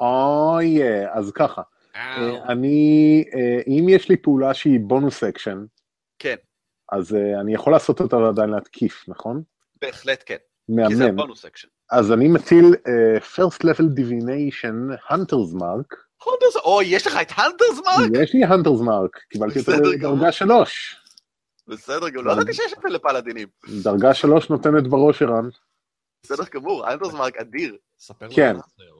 אוי, 0.00 0.78
אז 1.12 1.32
ככה. 1.34 1.62
אה, 1.96 2.44
אני, 2.48 3.24
אה, 3.34 3.60
אם 3.66 3.88
יש 3.88 4.08
לי 4.08 4.16
פעולה 4.16 4.54
שהיא 4.54 4.80
bonus 4.80 5.24
action, 5.24 5.64
כן, 6.18 6.36
אז 6.92 7.14
אה, 7.14 7.40
אני 7.40 7.54
יכול 7.54 7.72
לעשות 7.72 8.00
אותה 8.00 8.16
ועדיין 8.16 8.50
להתקיף, 8.50 9.04
נכון? 9.08 9.42
בהחלט 9.80 10.22
כן. 10.26 10.36
כי 10.88 10.96
זה 10.96 11.04
מהמם. 11.04 11.18
ה 11.18 11.22
bonus 11.22 11.44
action. 11.44 11.68
אז 11.90 12.12
אני 12.12 12.28
מטיל 12.28 12.64
אה, 12.86 13.18
first 13.18 13.58
level 13.58 13.98
divination, 13.98 15.10
Hunter's 15.10 15.60
Mark, 15.60 15.96
Hunter's, 16.24 16.56
אוי, 16.64 16.84
יש 16.86 17.06
לך 17.06 17.18
את 17.22 17.28
Hunter's 17.36 17.78
Mark? 17.86 18.22
יש 18.22 18.34
לי 18.34 18.44
Hunter's 18.44 18.80
Mark, 18.80 19.20
קיבלתי 19.30 19.58
אותו 19.58 19.72
גמור. 19.72 19.92
לדרגה 19.92 20.32
שלוש. 20.32 20.96
בסדר 21.68 22.08
גמור, 22.08 22.24
לא 22.24 22.32
ידעתי 22.32 22.54
שיש 22.54 22.72
את 22.72 22.78
זה 22.82 22.88
לפלאדינים. 22.88 23.48
דרגה 23.82 24.14
שלוש 24.14 24.50
נותנת 24.50 24.88
בראש 24.88 25.22
ערן. 25.22 25.48
בסדר 26.22 26.44
גמור, 26.52 26.86
Hunter's 26.86 27.12
Mark 27.12 27.36
אדיר. 27.36 27.76
ספר 27.98 28.26
כן. 28.34 28.50
לנו. 28.50 28.58
אה, 28.58 28.93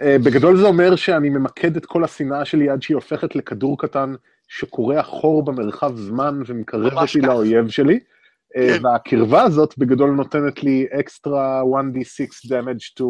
בגדול 0.00 0.56
זה 0.56 0.66
אומר 0.66 0.96
שאני 0.96 1.28
ממקד 1.28 1.76
את 1.76 1.86
כל 1.86 2.04
השנאה 2.04 2.44
שלי 2.44 2.70
עד 2.70 2.82
שהיא 2.82 2.94
הופכת 2.94 3.36
לכדור 3.36 3.78
קטן 3.78 4.14
שקורע 4.48 5.02
חור 5.02 5.44
במרחב 5.44 5.96
זמן 5.96 6.42
ומקרב 6.46 6.92
אותי. 6.98 7.20
לאויב 7.20 7.68
שלי. 7.68 8.00
אה, 8.56 8.78
כן. 8.78 8.86
והקרבה 8.86 9.42
הזאת 9.42 9.78
בגדול 9.78 10.10
נותנת 10.10 10.62
לי 10.62 10.86
אקסטרה 11.00 11.62
1d6 11.62 12.48
damage 12.48 12.94
to 12.98 13.04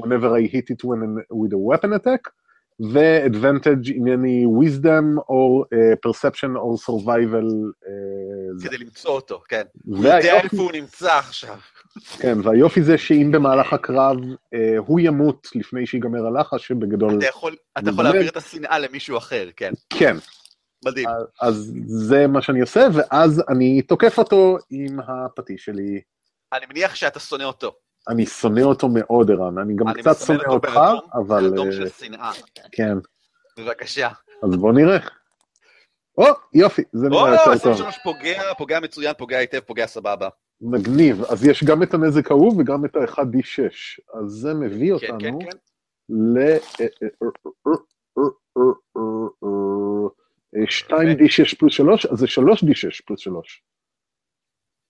whenever 0.00 0.30
I 0.36 0.46
hit 0.54 0.70
it 0.70 0.84
when, 0.84 1.16
with 1.30 1.52
a 1.52 1.58
weapon 1.58 1.92
attack, 1.92 2.30
ו-advantage 2.80 3.90
ענייני 3.94 4.46
wisdom 4.46 5.18
or 5.18 5.64
uh, 5.64 5.96
perception 6.06 6.56
or 6.56 6.76
survival. 6.86 7.48
אה, 7.86 8.56
זה. 8.56 8.68
כדי 8.68 8.78
למצוא 8.78 9.10
אותו, 9.10 9.42
כן. 9.48 9.62
הוא 9.84 9.98
יודע 9.98 10.40
איפה 10.40 10.56
הוא 10.56 10.72
נמצא 10.72 11.18
עכשיו. 11.18 11.56
כן, 12.18 12.38
והיופי 12.44 12.82
זה 12.82 12.98
שאם 12.98 13.30
במהלך 13.32 13.72
הקרב 13.72 14.16
אה, 14.54 14.78
הוא 14.78 15.00
ימות 15.00 15.48
לפני 15.54 15.86
שיגמר 15.86 16.26
הלחש, 16.26 16.68
שבגדול... 16.68 17.18
אתה 17.18 17.26
יכול 17.26 17.56
אתה 17.78 17.90
יכול. 17.90 18.04
להעביר 18.04 18.28
את 18.28 18.36
השנאה 18.36 18.78
למישהו 18.78 19.18
אחר, 19.18 19.48
כן. 19.56 19.72
כן, 19.90 20.16
מדהים. 20.84 21.08
אז 21.40 21.72
זה 21.86 22.26
מה 22.26 22.42
שאני 22.42 22.60
עושה, 22.60 22.86
ואז 22.94 23.42
אני 23.48 23.82
תוקף 23.82 24.18
אותו 24.18 24.58
עם 24.70 25.00
הפטיש 25.00 25.64
שלי. 25.64 26.00
אני 26.52 26.66
מניח 26.66 26.94
שאתה 26.94 27.20
שונא 27.20 27.44
אותו. 27.44 27.72
אני 28.08 28.26
שונא 28.26 28.60
אותו 28.60 28.88
מאוד, 28.88 29.30
ערן. 29.30 29.58
אני 29.58 29.76
גם 29.76 29.88
אני 29.88 30.02
קצת 30.02 30.16
שונא 30.26 30.38
אותו 30.38 30.52
אותך, 30.52 30.68
באדום, 30.68 31.00
אבל 31.14 31.46
אדום 31.46 31.66
אה, 31.66 31.72
של 31.72 31.88
שנאה. 31.88 32.32
כן. 32.72 32.94
בבקשה. 33.58 34.08
אז 34.42 34.56
בוא 34.56 34.72
נראה. 34.72 34.98
או, 36.18 36.24
יופי, 36.54 36.82
זה 36.92 37.06
או, 37.06 37.10
נראה 37.10 37.32
יותר 37.32 37.44
טוב. 37.44 37.72
23 37.72 37.98
פוגע, 38.04 38.54
פוגע 38.58 38.80
מצוין, 38.80 39.14
פוגע 39.18 39.38
היטב, 39.38 39.60
פוגע 39.60 39.86
סבבה. 39.86 40.28
מגניב. 40.60 41.22
אז 41.22 41.44
יש 41.46 41.64
גם 41.64 41.82
את 41.82 41.94
הנזק 41.94 42.30
ההוא 42.30 42.60
וגם 42.60 42.84
את 42.84 42.96
ה-1d6. 42.96 43.72
אז 44.14 44.30
זה 44.30 44.54
מביא 44.54 44.92
כן, 45.00 45.06
כן, 45.06 45.14
אותנו 45.14 45.38
כן. 45.38 45.56
ל... 46.08 46.38
אה, 50.54 50.64
2d6 50.88 51.56
פלוס 51.58 51.74
3, 51.74 52.06
אז 52.06 52.18
זה 52.18 52.26
3d6 52.26 53.02
פלוס 53.06 53.20
3. 53.20 53.62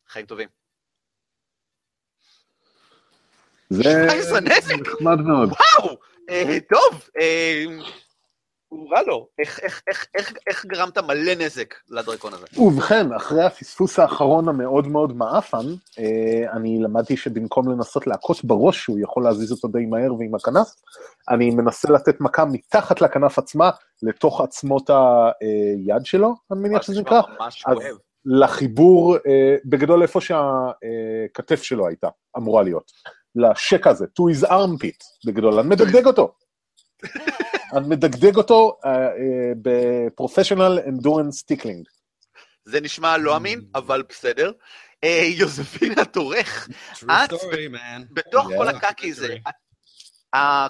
חיים 0.09 0.27
טובים. 0.27 0.49
זה 3.71 3.83
17 3.83 4.41
נזק? 4.41 4.75
נחמד 4.81 5.19
מאוד. 5.27 5.49
וואו! 5.49 5.99
אה, 6.31 6.59
טוב, 6.69 7.09
אה, 7.21 7.65
הוא 8.69 8.91
רע 8.93 9.03
לו. 9.03 9.29
איך- 9.39 9.61
איך- 9.61 9.83
איך- 9.89 10.07
איך- 10.15 10.33
איך 10.47 10.67
גרמת 10.67 10.99
מלא 10.99 11.35
נזק 11.39 11.75
לדרקון 11.91 12.33
הזה? 12.35 12.47
ובכן, 12.57 13.13
אחרי 13.13 13.45
הפספוס 13.45 13.99
האחרון 13.99 14.49
המאוד 14.49 14.87
מאוד 14.87 15.17
מעפן, 15.17 15.67
אה, 15.99 16.53
אני 16.53 16.79
למדתי 16.83 17.17
שבמקום 17.17 17.69
לנסות 17.73 18.07
להכות 18.07 18.45
בראש, 18.45 18.79
שהוא 18.83 18.99
יכול 19.01 19.25
להזיז 19.25 19.53
אותו 19.53 19.69
די 19.69 19.87
מהר 19.87 20.15
ועם 20.15 20.35
הכנף, 20.35 20.69
אני 21.29 21.51
מנסה 21.51 21.93
לתת 21.93 22.21
מכה 22.21 22.45
מתחת 22.45 23.01
לכנף 23.01 23.39
עצמה, 23.39 23.71
לתוך 24.03 24.41
עצמות 24.41 24.91
היד 24.91 26.05
שלו, 26.07 26.35
אני 26.53 26.61
מניח 26.61 26.83
שזה 26.83 27.01
נקרא, 27.01 27.21
ממש 27.41 27.63
כואב. 27.63 27.97
לחיבור, 28.25 29.17
אה, 29.17 29.57
בגדול 29.65 30.03
איפה 30.03 30.21
שהכתף 30.21 31.63
שלו 31.63 31.87
הייתה, 31.89 32.09
אמורה 32.37 32.63
להיות. 32.63 32.93
לשק 33.37 33.87
הזה, 33.87 34.05
to 34.05 34.23
his 34.35 34.49
armpit, 34.49 35.27
בגדול, 35.27 35.59
אני 35.59 35.69
מדגדג 35.69 36.07
אותו. 36.07 36.33
אני 37.73 37.89
מדגדג 37.89 38.37
אותו 38.37 38.79
אה, 38.85 38.91
אה, 38.91 39.09
ב 39.63 39.72
professional 39.72 40.79
endurance 40.89 41.43
tickling. 41.43 41.89
זה 42.65 42.81
נשמע 42.81 43.17
לא 43.17 43.37
אמין, 43.37 43.61
אבל 43.75 44.03
בסדר. 44.09 44.53
אה, 45.05 45.23
יוזפינה 45.39 46.05
תורך, 46.05 46.69
את-. 47.05 47.31
בתוך. 48.11 48.49
כל 48.57 48.69
הקקי 48.69 49.11
הזה, 49.11 49.37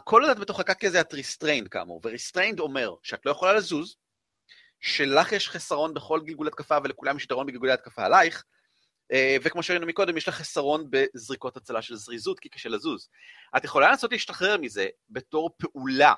כל 0.05 0.23
עוד 0.23 0.31
את 0.31 0.39
בתוך 0.39 0.61
הקקי 0.61 0.87
הזה 0.87 1.01
את 1.01 1.15
restrained 1.15 1.69
כאמור, 1.69 2.01
ו 2.05 2.10
restrained 2.10 2.61
אומר 2.61 2.95
שאת 3.03 3.27
לא 3.27 3.31
יכולה 3.31 3.53
לזוז, 3.53 3.97
שלך 4.81 5.33
יש 5.33 5.49
חסרון 5.49 5.95
בכל 5.95 6.21
גלגול 6.25 6.47
התקפה 6.47 6.79
ולכולם 6.85 7.17
יש 7.17 7.25
יתרון 7.25 7.47
בגלגולי 7.47 7.73
התקפה 7.73 8.05
עלייך, 8.05 8.45
וכמו 9.43 9.63
שראינו 9.63 9.87
מקודם, 9.87 10.17
יש 10.17 10.29
לך 10.29 10.35
חסרון 10.35 10.87
בזריקות 10.91 11.57
הצלה 11.57 11.83
של 11.83 11.95
זריזות, 11.97 12.41
כי 12.41 12.49
קשה 12.49 12.69
לזוז. 12.69 13.09
את 13.57 13.65
יכולה 13.65 13.91
לנסות 13.91 14.13
להשתחרר 14.13 14.57
מזה 14.59 14.87
בתור 15.11 15.51
פעולה, 15.59 16.15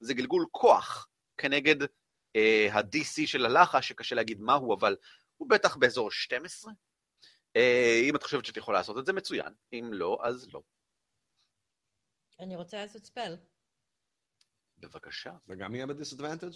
זה 0.00 0.14
גלגול 0.14 0.46
כוח 0.50 1.08
כנגד 1.36 1.76
אה, 2.36 2.68
ה-DC 2.72 3.26
של 3.26 3.46
הלחש, 3.46 3.88
שקשה 3.88 4.14
להגיד 4.14 4.40
מהו, 4.40 4.74
אבל 4.74 4.96
הוא 5.36 5.50
בטח 5.50 5.76
באזור 5.76 6.10
12. 6.10 6.72
אה, 7.56 8.00
אם 8.08 8.16
את 8.16 8.22
חושבת 8.22 8.44
שאת 8.44 8.56
יכולה 8.56 8.78
לעשות 8.78 8.98
את 8.98 9.06
זה, 9.06 9.12
מצוין. 9.12 9.54
אם 9.72 9.90
לא, 9.92 10.18
אז 10.22 10.48
לא. 10.52 10.62
אני 12.40 12.56
רוצה 12.56 12.76
לעשות 12.76 13.04
ספל. 13.04 13.36
בבקשה. 14.78 15.32
זה 15.46 15.54
גם 15.54 15.74
יהיה 15.74 15.86
בדיסאדוונטג'? 15.86 16.52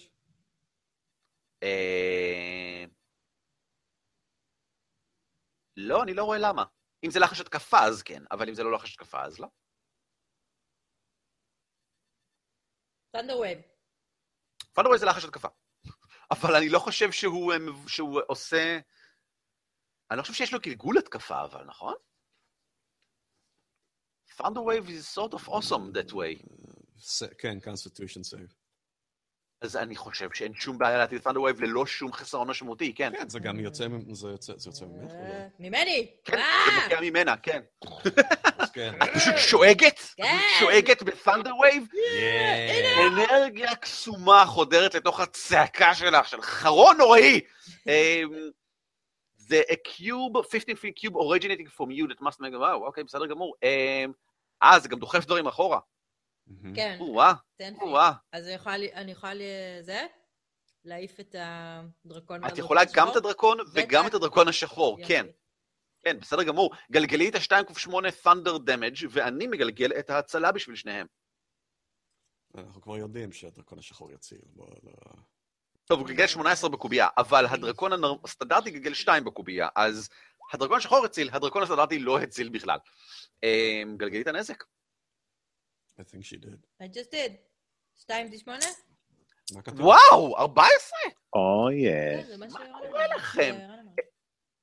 אה... 1.62 2.84
לא, 5.76 6.02
אני 6.02 6.14
לא 6.14 6.24
רואה 6.24 6.38
למה. 6.38 6.64
אם 7.04 7.10
זה 7.10 7.20
לחש 7.20 7.40
התקפה, 7.40 7.80
אז 7.80 8.02
כן, 8.02 8.22
אבל 8.30 8.48
אם 8.48 8.54
זה 8.54 8.62
לא 8.62 8.72
לחש 8.72 8.92
התקפה, 8.92 9.22
אז 9.22 9.38
לא. 9.38 9.48
Thunder 13.14 13.38
Wave. 13.38 13.58
Thunderwave 14.72 14.98
זה 14.98 15.06
לחש 15.06 15.24
התקפה. 15.24 15.48
אבל 16.30 16.56
אני 16.56 16.68
לא 16.68 16.78
חושב 16.78 17.12
שהוא, 17.12 17.52
אה, 17.52 17.58
שהוא 17.88 18.20
עושה... 18.28 18.78
אני 20.10 20.16
לא 20.18 20.22
חושב 20.22 20.34
שיש 20.34 20.52
לו 20.52 20.58
גלגול 20.60 20.98
התקפה, 20.98 21.44
אבל 21.44 21.64
נכון? 21.64 21.94
Thunderwave 24.36 24.88
is 24.88 25.18
sort 25.18 25.32
of 25.34 25.48
awesome 25.48 25.92
that 25.96 26.12
way. 26.12 26.46
ס- 26.98 27.22
כן, 27.38 27.58
Constitution 27.58 28.20
save. 28.34 28.63
אז 29.64 29.76
אני 29.76 29.96
חושב 29.96 30.28
שאין 30.34 30.54
שום 30.54 30.78
בעיה 30.78 30.98
להטיל 30.98 31.18
Thunderwave 31.26 31.60
ללא 31.60 31.86
שום 31.86 32.12
חסרון 32.12 32.48
משמעותי, 32.48 32.92
כן. 32.94 33.12
כן, 33.18 33.28
זה 33.28 33.40
גם 33.40 33.60
יוצא 33.60 33.88
מ- 33.88 34.14
זה 34.14 34.28
יוצא- 34.28 34.52
זה 34.56 34.68
יוצא 34.68 34.84
ממך, 34.84 35.12
אה? 35.12 35.46
ממני! 35.58 36.10
כן, 36.24 36.38
אה, 36.38 36.44
זה 36.66 36.82
מופיע 36.82 37.00
ממנה, 37.10 37.36
כן. 37.36 37.60
אז 38.58 38.70
כן. 38.70 38.94
את 39.02 39.08
פשוט 39.14 39.34
שואגת, 39.36 40.00
כן. 40.16 40.38
שואגת 40.60 41.02
ב-Thunderwave, 41.02 41.94
Yeah. 41.94 43.00
אנרגיה 43.12 43.74
קסומה 43.74 44.44
חודרת 44.46 44.94
לתוך 44.94 45.20
הצעקה 45.20 45.94
שלך, 45.94 46.28
של 46.28 46.42
חרון 46.42 46.96
נוראי. 46.96 47.40
אמ, 47.88 47.92
זה 49.36 49.62
a 49.70 49.88
cube, 49.88 50.42
15 50.52 50.74
feet 50.74 51.04
cube 51.04 51.14
originating 51.14 51.68
from 51.76 51.88
you 51.90 52.12
that 52.14 52.20
must 52.22 52.38
make, 52.40 52.56
וואו, 52.56 52.86
אוקיי, 52.86 53.04
בסדר 53.04 53.26
גמור. 53.26 53.54
אמ, 53.62 54.12
אה, 54.62 54.78
זה 54.78 54.88
גם 54.88 54.98
דוחף 54.98 55.24
דברים 55.24 55.46
אחורה. 55.46 55.78
כן, 56.74 56.96
או-אה, 57.00 57.32
תן 57.56 57.72
לי. 57.72 57.78
או-אה. 57.80 58.12
אז 58.32 58.44
אני 58.46 58.54
יכולה, 58.54 58.76
אני 58.94 59.12
יכולה, 59.12 59.34
זה? 59.80 60.06
להעיף 60.84 61.20
את 61.20 61.34
הדרקון 61.38 62.44
את 62.44 62.58
יכולה 62.58 62.82
גם? 62.94 63.08
את 63.08 63.16
הדרקון 63.16 63.58
וגם 63.72 64.06
את 64.06 64.14
הדרקון 64.14 64.48
השחור. 64.48 64.98
כן. 65.06 65.26
כן, 66.04 66.20
בסדר 66.20 66.42
גמור. 66.42 66.74
גלגלי 66.92 67.28
את 67.28 67.34
ה-2 67.34 67.72
ק8 67.72 67.90
Thunder 68.24 68.58
Damage, 68.66 69.06
ואני 69.10 69.46
מגלגל 69.46 69.92
את 69.98 70.10
ההצלה 70.10 70.52
בשביל 70.52 70.76
שניהם. 70.76 71.06
אנחנו 72.58 72.82
כבר 72.82 72.96
יודעים 72.96 73.32
שהדרקון 73.32 73.78
השחור 73.78 74.12
יציל. 74.12 74.40
בוא, 74.44 74.66
לא... 74.82 74.92
טוב, 75.84 76.00
הוא 76.00 76.08
גלגל 76.08 76.26
18 76.26 76.70
בקובייה, 76.70 77.08
אבל 77.18 77.46
הדרקון 77.46 77.92
הסטנדרטי 78.24 78.70
גלגל 78.70 78.94
2 78.94 79.24
בקובייה, 79.24 79.68
אז 79.76 80.08
הדרקון 80.52 80.76
השחור 80.76 81.04
הציל, 81.04 81.30
הדרקון 81.32 81.62
הסטנדרטי 81.62 81.98
לא 81.98 82.18
הציל 82.18 82.48
בכלל. 82.48 82.78
אמ, 83.42 83.96
גלגלי 83.96 84.22
את 84.22 84.26
הנזק. 84.26 84.64
I 85.98 86.02
think 86.02 86.24
she 86.24 86.36
did. 86.36 86.58
I 86.80 86.88
just 86.88 87.10
did. 87.10 87.32
2 87.96 88.30
ד8? 88.30 88.48
מה 89.54 89.62
כתוב? 89.62 89.80
וואו, 89.80 90.36
14? 90.38 90.98
או 91.32 91.70
יא. 91.70 92.22
כן, 92.22 92.26
זה 92.26 92.36
מה 92.36 92.46
קורה. 92.48 93.06
לכם? 93.16 93.56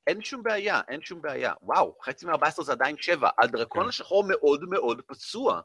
אין 0.07 0.21
שום 0.21 0.43
בעיה, 0.43 0.81
אין 0.87 1.01
שום 1.01 1.21
בעיה. 1.21 1.53
וואו, 1.61 1.95
חצי 2.03 2.25
מ-14 2.25 2.63
זה 2.63 2.71
עדיין 2.71 2.95
7. 2.99 3.29
הדרקון 3.41 3.83
כן. 3.83 3.89
השחור 3.89 4.23
מאוד 4.27 4.63
מאוד 4.69 5.01
פצוע. 5.07 5.61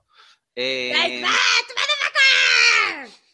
מודפקר! 0.59 1.27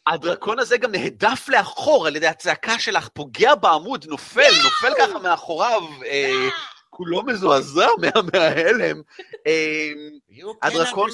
הדרקון 0.07 0.59
הזה 0.59 0.79
גם 0.79 0.93
נהדף 0.93 1.49
לאחור 1.49 2.07
על 2.07 2.17
ידי 2.17 2.27
הצעקה 2.27 2.79
שלך, 2.79 3.09
פוגע 3.09 3.55
בעמוד, 3.55 4.05
נופל, 4.09 4.51
נופל 4.65 4.93
ככה 4.99 5.19
מאחוריו, 5.19 5.83
אה, 6.07 6.49
כולו 6.95 7.23
מזועזע 7.23 7.87
מה- 8.01 8.23
מההלם. 8.33 9.03
אה, 9.47 9.91
You 10.31 10.47
הדרקון-. 10.63 11.11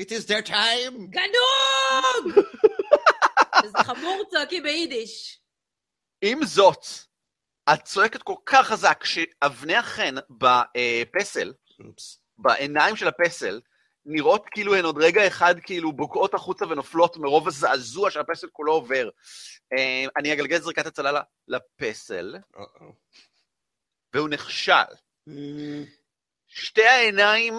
It 0.00 0.10
is 0.10 0.26
their 0.28 0.42
time! 0.48 0.96
גנוב! 1.10 2.44
זה 3.72 3.78
חמור 3.84 4.22
צועקים 4.30 4.62
ביידיש. 4.62 5.40
עם 6.22 6.44
זאת, 6.44 6.84
את 7.72 7.82
צועקת 7.84 8.22
כל 8.22 8.34
כך 8.46 8.66
חזק 8.66 9.04
שאבני 9.04 9.74
החן 9.76 10.14
בפסל, 10.30 11.52
אופס. 11.88 12.18
בעיניים 12.38 12.96
של 12.96 13.08
הפסל, 13.08 13.60
נראות 14.06 14.44
כאילו 14.50 14.74
הן 14.74 14.84
עוד 14.84 14.98
רגע 14.98 15.26
אחד 15.26 15.54
כאילו 15.62 15.92
בוקעות 15.92 16.34
החוצה 16.34 16.64
ונופלות 16.66 17.16
מרוב 17.16 17.48
הזעזוע 17.48 18.10
שהפסל 18.10 18.46
כולו 18.52 18.72
עובר. 18.72 19.08
אה, 19.72 20.04
אני 20.16 20.32
אגלגל 20.32 20.60
זריקת 20.60 20.86
הצלה 20.86 21.20
לפסל, 21.48 22.36
Uh-oh. 22.56 22.84
והוא 24.14 24.28
נכשל. 24.28 24.72
Mm, 25.28 25.32
שתי 26.46 26.86
העיניים, 26.86 27.58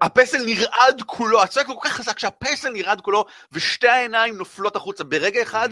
הפסל 0.00 0.44
נרעד 0.46 1.02
כולו, 1.06 1.44
את 1.44 1.48
צועקת 1.50 1.68
כל 1.68 1.88
כך 1.88 1.92
חזק 1.92 2.18
שהפסל 2.18 2.70
נרעד 2.70 3.00
כולו, 3.00 3.24
ושתי 3.52 3.88
העיניים 3.88 4.36
נופלות 4.36 4.76
החוצה. 4.76 5.04
ברגע 5.04 5.42
אחד 5.42 5.68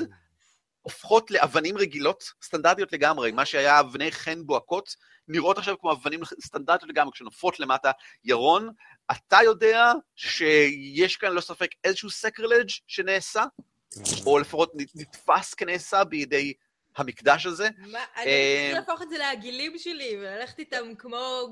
הופכות 0.82 1.30
לאבנים 1.30 1.78
רגילות, 1.78 2.24
סטנדרטיות 2.42 2.92
לגמרי, 2.92 3.32
מה 3.32 3.44
שהיה 3.44 3.80
אבני 3.80 4.12
חן 4.12 4.46
בוהקות, 4.46 4.96
נראות 5.28 5.58
עכשיו 5.58 5.78
כמו 5.78 5.92
אבנים 5.92 6.20
סטנדרטיות 6.40 6.90
לגמרי, 6.90 7.12
כשנופלות 7.12 7.60
למטה. 7.60 7.90
ירון, 8.24 8.70
אתה 9.10 9.38
יודע 9.44 9.92
שיש 10.16 11.16
כאן 11.16 11.30
ללא 11.30 11.40
ספק 11.40 11.70
איזשהו 11.84 12.10
סקרלג' 12.10 12.68
שנעשה, 12.86 13.44
או 14.26 14.38
לפחות 14.38 14.72
נתפס 14.94 15.54
כנעשה 15.54 16.04
בידי 16.04 16.52
המקדש 17.00 17.46
הזה. 17.46 17.68
מה, 17.78 17.98
אני 18.16 18.26
אה, 18.26 18.56
רציתי 18.56 18.74
להפוך 18.74 19.02
את 19.02 19.10
זה 19.10 19.18
לעגילים 19.18 19.72
שלי, 19.78 20.16
וללכת 20.20 20.58
איתם 20.58 20.94
כמו... 20.98 21.48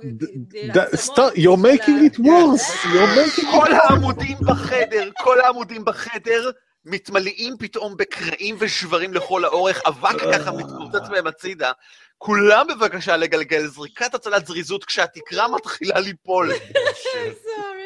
You're 1.34 1.62
making 1.62 1.98
it 2.08 2.18
worse, 2.18 2.84
you're 2.84 3.14
making 3.18 3.50
כל 3.50 3.72
העמודים 3.72 4.36
בחדר, 4.40 5.10
כל 5.18 5.40
העמודים 5.40 5.84
בחדר 5.84 6.50
מתמלאים 6.84 7.54
פתאום 7.58 7.96
בקרעים 7.96 8.56
ושברים 8.58 9.14
לכל 9.14 9.44
האורך, 9.44 9.82
אבק 9.86 10.20
ככה 10.32 10.52
מתפוצץ 10.52 11.08
מהם 11.10 11.26
הצידה. 11.26 11.72
כולם 12.18 12.66
בבקשה 12.66 13.16
לגלגל 13.16 13.66
זריקת 13.66 14.14
הצלת 14.14 14.46
זריזות 14.46 14.84
כשהתקרה 14.84 15.48
מתחילה 15.48 16.00
ליפול. 16.00 16.52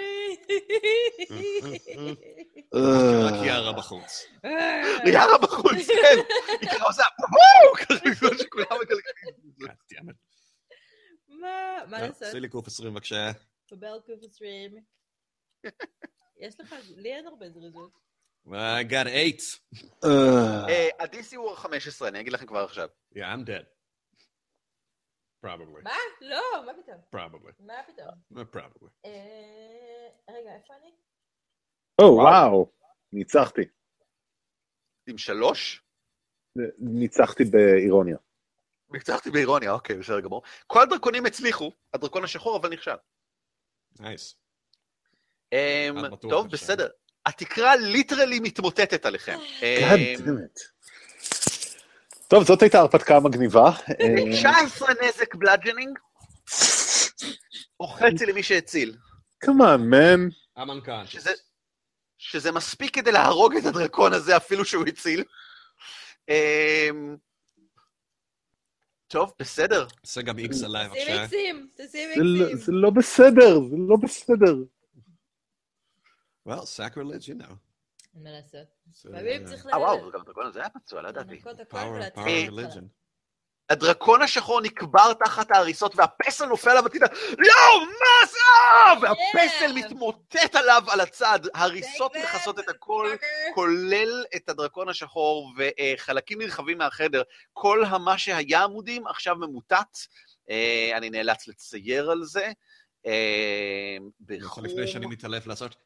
סורי. 1.28 1.78
רק 3.24 3.46
יערה 3.46 3.72
בחוץ. 3.72 4.26
יאללה 5.06 5.38
בחוץ, 5.42 5.86
כן. 5.86 6.18
היא 6.60 6.68
ככה 6.68 6.84
עושה, 6.84 7.02
וואו, 7.18 7.74
ככה 7.74 8.38
שכולם 8.38 8.66
מגלגלים. 8.80 9.74
מה, 11.28 11.78
מה 11.88 12.00
לא, 12.00 12.06
לעשות? 12.06 12.22
עשי 12.22 12.40
לי 12.40 12.48
קוף 12.48 12.66
20 12.66 12.94
בבקשה. 12.94 13.30
קבל 13.70 13.98
קוף 14.06 14.20
עשרים. 14.22 14.74
יש 16.46 16.60
לך, 16.60 16.74
לי 16.96 17.12
אין 17.12 17.26
הרבה 17.26 17.50
זריזות. 17.50 17.90
I 18.46 18.84
got 18.90 19.06
eight. 19.06 19.42
אה, 20.04 20.88
ה-DC 20.98 21.36
הוא 21.36 21.54
15, 21.54 22.08
אני 22.08 22.20
אגיד 22.20 22.32
לכם 22.32 22.46
כבר 22.46 22.64
עכשיו. 22.64 22.88
Yeah, 23.14 23.18
I'm 23.18 23.46
dead. 23.46 23.81
Probably. 25.46 25.82
מה? 25.82 25.96
לא, 26.20 26.42
מה 26.66 26.72
פתאום? 26.82 26.96
Probably. 27.16 27.52
מה 27.60 27.74
פתאום? 27.86 28.14
Uh, 28.34 28.56
Probably. 28.56 28.88
אה, 29.04 30.08
רגע, 30.30 30.54
איפה 30.56 30.74
אני? 30.80 30.90
או 32.00 32.04
וואו, 32.16 32.72
ניצחתי. 33.12 33.62
עם 35.06 35.18
שלוש? 35.18 35.82
ניצחתי 36.78 37.44
באירוניה. 37.44 38.16
ניצחתי 38.92 39.30
באירוניה, 39.30 39.72
אוקיי, 39.72 39.96
בסדר 39.96 40.20
גמור. 40.20 40.42
כל 40.66 40.82
הדרקונים 40.82 41.26
הצליחו, 41.26 41.72
הדרקון 41.94 42.24
השחור 42.24 42.56
אבל 42.56 42.72
נכשל. 42.72 42.96
Nice. 43.98 44.36
אמ, 45.52 46.16
טוב. 46.16 46.50
בסדר. 46.50 46.88
התקרה 47.26 47.76
literally 47.76 48.40
מתמוטטת 48.40 49.06
עליכם. 49.06 49.38
God 49.38 49.64
אמ, 49.64 50.16
damn 50.18 50.46
it. 50.46 50.60
טוב, 52.32 52.44
זאת 52.44 52.62
הייתה 52.62 52.78
הרפתקה 52.78 53.20
מגניבה. 53.20 53.64
אה, 53.64 54.32
19 54.32 54.88
נזק 55.02 55.34
bludgeoning, 55.34 55.98
או 57.80 57.86
חצי 57.86 58.26
למי 58.26 58.42
שהציל, 58.42 58.96
כמובן, 59.40 59.80
מן. 59.80 60.28
Unconscious. 60.58 61.06
שזה, 61.06 61.30
שזה 62.18 62.52
מספיק 62.52 62.94
כדי 62.94 63.12
להרוג 63.12 63.56
את 63.56 63.64
הדרקון 63.64 64.12
הזה 64.12 64.36
אפילו 64.36 64.64
שהוא 64.64 64.86
הציל. 64.86 65.24
אמ, 66.28 67.16
טוב, 69.08 69.32
בסדר. 69.38 69.86
עושה 70.00 70.22
גם 70.22 70.38
איקס 70.38 70.62
עליי 70.62 70.88
תשים 70.88 71.00
בבקשה. 71.00 71.22
איקסים, 71.22 71.68
תשים 71.76 72.10
זה 72.16 72.22
לא- 72.22 72.48
איקסים. 72.48 72.56
זה 72.58 72.72
לא 72.72 72.90
בסדר, 72.90 73.60
זה 73.70 73.76
לא 73.88 73.96
בסדר. 74.02 74.54
Well, 76.48 76.62
sacrilege, 76.62 77.28
you 77.28 77.42
know. 77.42 77.71
מה 78.14 78.30
לעשות? 78.30 78.66
לפעמים 79.04 79.44
צריך 79.44 79.66
אה, 79.66 79.78
וואו, 79.78 80.10
גם 80.10 80.20
הדרקון 80.20 80.46
הזה 80.46 80.60
היה 80.60 80.68
פצוע, 80.68 81.02
לא 81.02 81.08
ידעתי. 81.08 81.42
הדרקון 83.68 84.22
השחור 84.22 84.60
נקבר 84.60 85.12
תחת 85.12 85.50
ההריסות 85.50 85.96
והפסל 85.96 86.46
נופל 86.46 86.70
עליו 86.70 86.86
הצידה, 86.86 87.06
יואו, 87.30 87.86
מה 87.86 88.26
זה? 88.26 88.38
והפסל. 89.00 89.72
מתמוטט 89.74 90.54
עליו 90.54 90.82
על 90.88 91.00
הצד, 91.00 91.40
הריסות 91.54 92.16
מכסות 92.16 92.58
את 92.58 92.68
הכל. 92.68 93.10
כולל 93.54 94.24
את 94.36 94.48
הדרקון 94.48 94.88
השחור 94.88 95.52
וחלקים 95.56 96.38
נרחבים 96.38 96.78
מהחדר. 96.78 97.22
כל 97.52 97.82
מה 98.04 98.18
שהיה 98.18 98.64
עמודים 98.64 99.06
עכשיו 99.06 99.36
ממוטט. 99.36 99.98
אה, 100.50 100.90
אני 100.96 101.10
נאלץ 101.10 101.48
לצייר 101.48 102.10
על 102.10 102.24
זה. 102.24 102.52
אה, 103.06 103.96
בחום. 104.20 104.64
לפני 104.64 104.86
שאני 104.86 105.06
מתעלף 105.06 105.46
לעשות... 105.46 105.76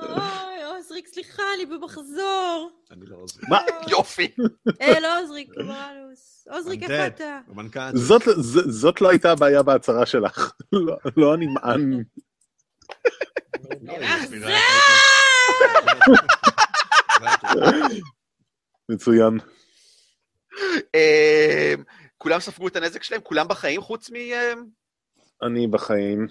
אוי, 0.00 0.62
עוזריק, 0.76 1.06
סליחה, 1.08 1.42
אני 1.56 1.66
במחזור. 1.66 2.70
אני 2.90 3.06
לא 3.06 3.16
עוזר. 3.16 3.40
מה? 3.48 3.58
יופי. 3.88 4.28
אה, 4.80 5.00
לא 5.00 5.20
עוזריק, 5.20 5.48
קומרלוס. 5.56 6.46
עוזריק, 6.50 6.82
איפה. 6.82 7.06
אתה? 7.06 7.40
זאת- 8.70 9.00
לא 9.00 9.08
הייתה 9.10 9.32
הבעיה 9.32 9.62
בהצהרה 9.62 10.06
שלך. 10.06 10.52
לא- 10.72 10.96
לא 11.16 11.32
הנמען. 11.34 12.02
לא, 13.82 13.92
אה. 13.92 14.18
מצוין. 18.88 19.38
אה, 20.94 21.74
כולם 22.18 22.40
ספגו 22.40 22.68
את 22.68 22.76
הנזק 22.76 23.02
שלהם? 23.02 23.20
כולם 23.20 23.48
בחיים 23.48 23.80
חוץ 23.80 24.10
מ... 24.10 24.14
אה, 24.16 24.52
אני 25.42 25.66
בחיים. 25.66 26.26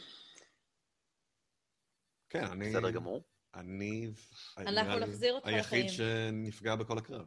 כן, 2.32 2.44
אני... 2.44 2.70
בסדר 2.70 2.90
גמור. 2.90 3.24
אני... 3.56 4.08
אנחנו 4.58 5.00
נחזיר 5.00 5.34
אותך 5.34 5.48
לחיים. 5.48 5.58
היחיד 5.86 5.90
שנפגע 5.90 6.76
בכל 6.76 6.98
הקרב. 6.98 7.26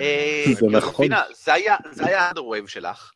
אה, 0.00 0.44
זה 0.60 0.66
נכון. 0.72 1.06
זה 1.44 1.52
היה- 1.54 1.76
זה 1.92 2.06
היה 2.06 2.22
האנדרווייב 2.22 2.66
שלך. 2.66 3.12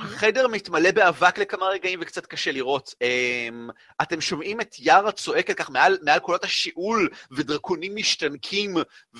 החדר 0.00 0.48
מתמלא 0.48 0.90
באבק 0.90 1.38
לכמה 1.38 1.66
רגעים 1.66 1.98
וקצת 2.02 2.26
קשה 2.26 2.52
לראות. 2.52 2.94
אמ, 3.02 3.68
אתם 4.02 4.20
שומעים 4.20 4.60
את 4.60 4.74
יארה 4.78 5.12
צועקת 5.12 5.56
כך 5.58 5.70
מעל, 5.70 5.98
מעל 6.02 6.18
קולות 6.18 6.44
השיעול, 6.44 7.08
ודרקונים 7.30 7.94
משתנקים, 7.96 8.74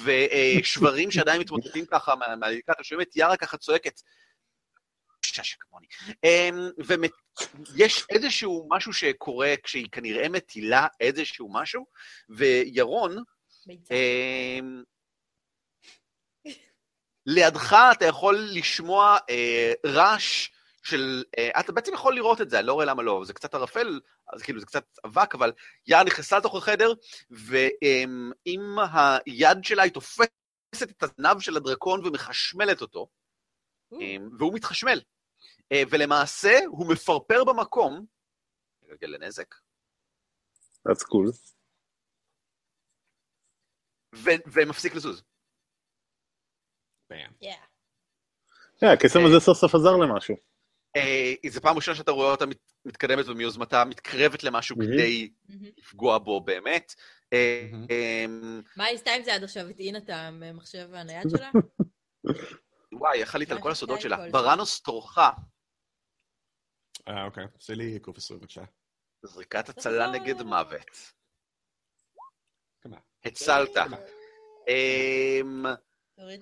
ושברים 0.04 1.10
שעדיין 1.10 1.40
מתמוטטים 1.40 1.84
ככה 1.86 2.14
מה- 2.14 2.36
מהליקה. 2.36 2.72
אתם 2.72 2.84
שומעים 2.84 3.08
את 3.10 3.16
יארה 3.16 3.36
ככה 3.36 3.56
צועקת. 3.56 4.00
ששה 5.44 5.56
כמוני. 5.60 5.86
ויש 7.74 8.04
איזשהו 8.10 8.68
משהו 8.70 8.92
שקורה 8.92 9.54
כשהיא 9.62 9.88
כנראה 9.92 10.28
מטילה 10.28 10.86
איזשהו 11.00 11.52
משהו, 11.52 11.86
וירון. 12.28 13.16
אמ, 13.90 14.82
לידך 17.26 17.76
אתה 17.92 18.04
יכול 18.04 18.48
לשמוע 18.52 19.18
אה, 19.30 19.72
רעש 19.86 20.48
של... 20.82 21.24
אה, 21.38 21.60
אתה 21.60 21.72
בעצם 21.72 21.94
יכול 21.94 22.14
לראות 22.14 22.40
את 22.40 22.50
זה, 22.50 22.58
אני 22.58 22.66
לא 22.66 22.72
רואה 22.72 22.84
למה 22.84 23.02
לא, 23.02 23.22
זה 23.24 23.32
קצת 23.32 23.54
ערפל, 23.54 24.00
אז 24.32 24.42
כאילו 24.42 24.60
זה 24.60 24.66
קצת 24.66 24.84
אבק, 25.06 25.34
אבל 25.34 25.52
יער 25.86 26.04
נכנסה 26.04 26.38
לתוך 26.38 26.56
החדר, 26.56 26.92
ועם 27.30 28.76
היד 29.26 29.58
שלה 29.62 29.82
היא 29.82 29.92
תופסת 29.92 30.30
את 30.82 31.02
הזנב 31.02 31.40
של 31.40 31.56
הדרקון 31.56 32.06
ומחשמלת 32.06 32.80
אותו, 32.80 33.08
או, 33.92 34.00
אה, 34.00 34.16
והוא 34.38 34.54
מתחשמל. 34.54 35.00
אה, 35.72 35.82
ולמעשה 35.90 36.58
הוא 36.68 36.92
מפרפר 36.92 37.44
במקום, 37.44 38.06
נגלגל 38.82 39.06
לנזק, 39.06 39.54
That's 40.88 41.02
cool. 41.04 41.36
ו- 44.14 44.42
ומפסיק 44.52 44.94
לזוז. 44.94 45.22
כן, 48.80 48.86
הקסם 48.86 49.18
הזה 49.26 49.40
סוף 49.40 49.58
סוף 49.58 49.74
עזר 49.74 49.96
למשהו. 49.96 50.36
אה, 50.96 51.34
זו 51.50 51.60
פעם 51.60 51.76
ראשונה 51.76 51.96
שאתה 51.96 52.10
רואה 52.10 52.30
אותה 52.30 52.46
מת- 52.46 52.72
מתקדמת 52.84 53.28
ומיוזמתה 53.28 53.84
מתקרבת 53.84 54.44
למשהו 54.44 54.76
מהמם. 54.76 54.92
כדי 54.92 55.32
מהמם. 55.48 55.68
לפגוע 55.78 56.18
בו 56.18 56.40
באמת. 56.40 56.94
אה, 57.32 57.68
מהמם. 57.72 57.86
אה, 57.90 58.24
מה 58.76 58.84
היא 58.84 58.94
עשתה 58.94 59.10
עם 59.10 59.22
זה 59.22 59.34
עד 59.34 59.44
עכשיו? 59.44 59.68
הטעינה 59.68 59.98
את 59.98 60.10
המחשב 60.10 60.88
הנייד 60.94 61.26
שלה? 61.36 61.50
וואי, 63.00 63.20
איך 63.20 63.34
עלית 63.34 63.50
על 63.50 63.62
כל 63.62 63.70
הסודות 63.70 64.00
שלה? 64.00 64.16
ברנוס 64.30 64.80
תורך. 64.82 65.18
אה, 67.08 67.24
אוקיי. 67.24 67.44
עושה 67.54 67.74
לי 67.74 67.98
קוף 68.00 68.16
20 68.16 68.40
בבקשה. 68.40 68.62
זריקת 69.22 69.68
הצלה 69.68 70.10
נגד 70.10 70.42
מוות. 70.42 71.12
הצלת. 73.24 73.76
אמ, 74.68 75.64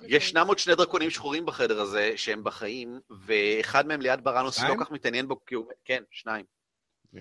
ישנם 0.03 0.45
עוד 0.49 0.59
שני 0.59 0.75
דרקונים 0.75 1.11
שחורים 1.11 1.47
בחדר 1.47 1.81
הזה 1.81 2.13
שהם 2.17 2.45
בחיים, 2.45 3.01
ואחד 3.27 3.87
מהם 3.87 4.01
ליד 4.01 4.25
בראנוס 4.25 4.63
לא 4.63 4.75
כך 4.81 4.91
מתעניין 4.91 5.29
בו, 5.29 5.45
כי 5.47 5.55
הוא... 5.55 5.67
כן, 5.85 6.03
שניים. 6.11 6.45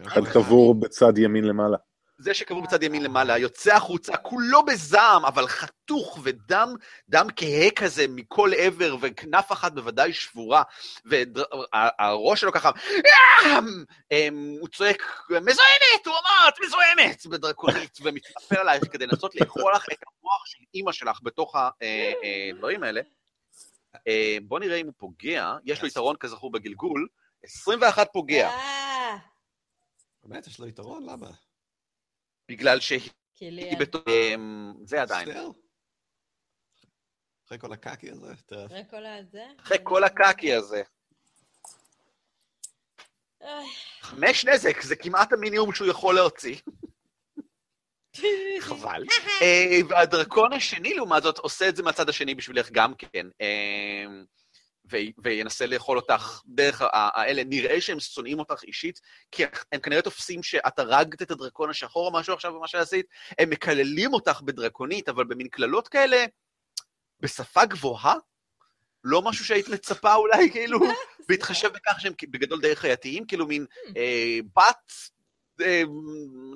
אחד 0.07 0.21
קבור 0.33 0.75
בצד 0.79 1.17
ימין 1.17 1.43
למעלה. 1.43 1.77
זה 2.17 2.33
שקבור 2.33 2.61
בצד 2.61 2.83
ימין 2.83 3.03
למעלה, 3.03 3.37
יוצא 3.37 3.75
החוצה, 3.75 4.17
כולו 4.17 4.65
בזעם, 4.65 5.25
אבל 5.25 5.47
חתוך 5.47 6.19
ודם, 6.23 6.73
דם 7.09 7.27
כהה 7.35 7.71
כזה 7.75 8.05
מכל 8.09 8.51
עבר, 8.57 8.95
וכנף 9.01 9.51
אחת 9.51 9.71
בוודאי 9.73 10.13
שבורה, 10.13 10.63
והראש 11.05 12.41
שלו 12.41 12.51
ככה, 12.51 12.71
"אמ!" 14.11 14.57
הוא 14.59 14.67
צועק, 14.67 15.01
מזוהמת, 15.29 16.05
הוא 16.05 16.13
אמר, 16.13 16.49
את 16.49 16.53
מזוהמת, 16.65 17.25
בדרקונית, 17.25 17.97
ומתנפל 18.01 18.57
עלייך 18.57 18.83
כדי 18.91 19.07
לנסות 19.07 19.35
לאכול 19.35 19.73
לך 19.75 19.85
את 19.93 20.03
המוח 20.07 20.45
של 20.45 20.63
אימא 20.73 20.91
שלך 20.91 21.19
בתוך 21.23 21.55
הדברים 21.55 22.83
האלה. 22.83 23.01
אה, 24.07 24.37
בוא 24.47 24.59
נראה 24.59 24.77
אם 24.77 24.85
הוא 24.85 24.93
פוגע, 24.97 25.53
יש 25.65 25.81
לו 25.81 25.87
יתרון 25.87 26.15
כזכור 26.19 26.51
בגלגול, 26.51 27.07
21 27.43 28.07
פוגע, 28.13 28.49
אה, 28.49 29.17
באמת, 30.23 30.47
יש 30.47 30.59
לו 30.59 30.67
יתרון? 30.67 31.05
למה? 31.09 31.27
בגלל 32.49 32.79
שהיא. 32.79 33.09
בתור... 33.79 34.01
אמ, 34.07 34.73
זה 34.85 35.01
עדיין. 35.01 35.29
אחרי 37.45 37.59
כל 37.59 37.73
הקקי 37.73 38.09
הזה? 38.11 38.33
אחרי 38.65 38.83
כל 38.89 39.05
הזה? 39.05 39.43
אחרי 39.59 39.77
כל 39.83 40.03
הקקי 40.03 40.53
הזה. 40.53 40.83
חמש 44.01 44.45
נזק, 44.45 44.81
זה 44.81 44.95
כמעט 44.95 45.33
המינימום 45.33 45.73
שהוא 45.73 45.87
יכול 45.87 46.15
להוציא. 46.15 46.55
חבל. 48.67 49.03
אה, 49.41 49.79
והדרקון 49.89 50.53
השני, 50.53 50.93
לעומת 50.93 51.23
זאת, 51.23 51.37
עושה 51.37 51.69
את 51.69 51.75
זה 51.75 51.83
מהצד 51.83 52.09
השני 52.09 52.35
בשבילך 52.35 52.69
גם 52.71 52.93
כן. 52.95 53.27
וינסה 55.17 55.65
לאכול 55.65 55.97
אותך 55.97 56.41
דרך 56.45 56.81
האלה. 56.93 57.43
נראה 57.43 57.81
שהם 57.81 57.99
שונאים 57.99 58.39
אותך 58.39 58.63
אישית, 58.63 59.01
כי 59.31 59.43
הם 59.71 59.79
כנראה 59.79 60.01
תופסים 60.01 60.43
שאת 60.43 60.79
הרגת 60.79 61.21
את 61.21 61.31
הדרקון 61.31 61.69
השחור 61.69 62.07
או 62.07 62.13
משהו 62.13 62.33
עכשיו 62.33 62.53
במה 62.53 62.67
שעשית. 62.67 63.05
הם 63.39 63.49
מקללים 63.49 64.13
אותך 64.13 64.41
בדרקונית, 64.41 65.09
אבל 65.09 65.23
במין 65.23 65.47
קללות 65.47 65.87
כאלה, 65.87 66.25
בשפה 67.19 67.65
גבוהה, 67.65 68.15
לא 69.03 69.21
משהו 69.21 69.45
שהיית 69.45 69.69
מצפה 69.69 70.15
אולי, 70.15 70.51
כאילו, 70.51 70.79
בהתחשב 71.29 71.67
בכך 71.67 71.99
שהם 71.99 72.13
בגדול 72.29 72.61
די 72.61 72.75
חייתיים, 72.75 73.25
כאילו 73.25 73.47
מין 73.47 73.65
אה, 73.97 74.39
בת 74.55 74.91
אה, 75.61 75.83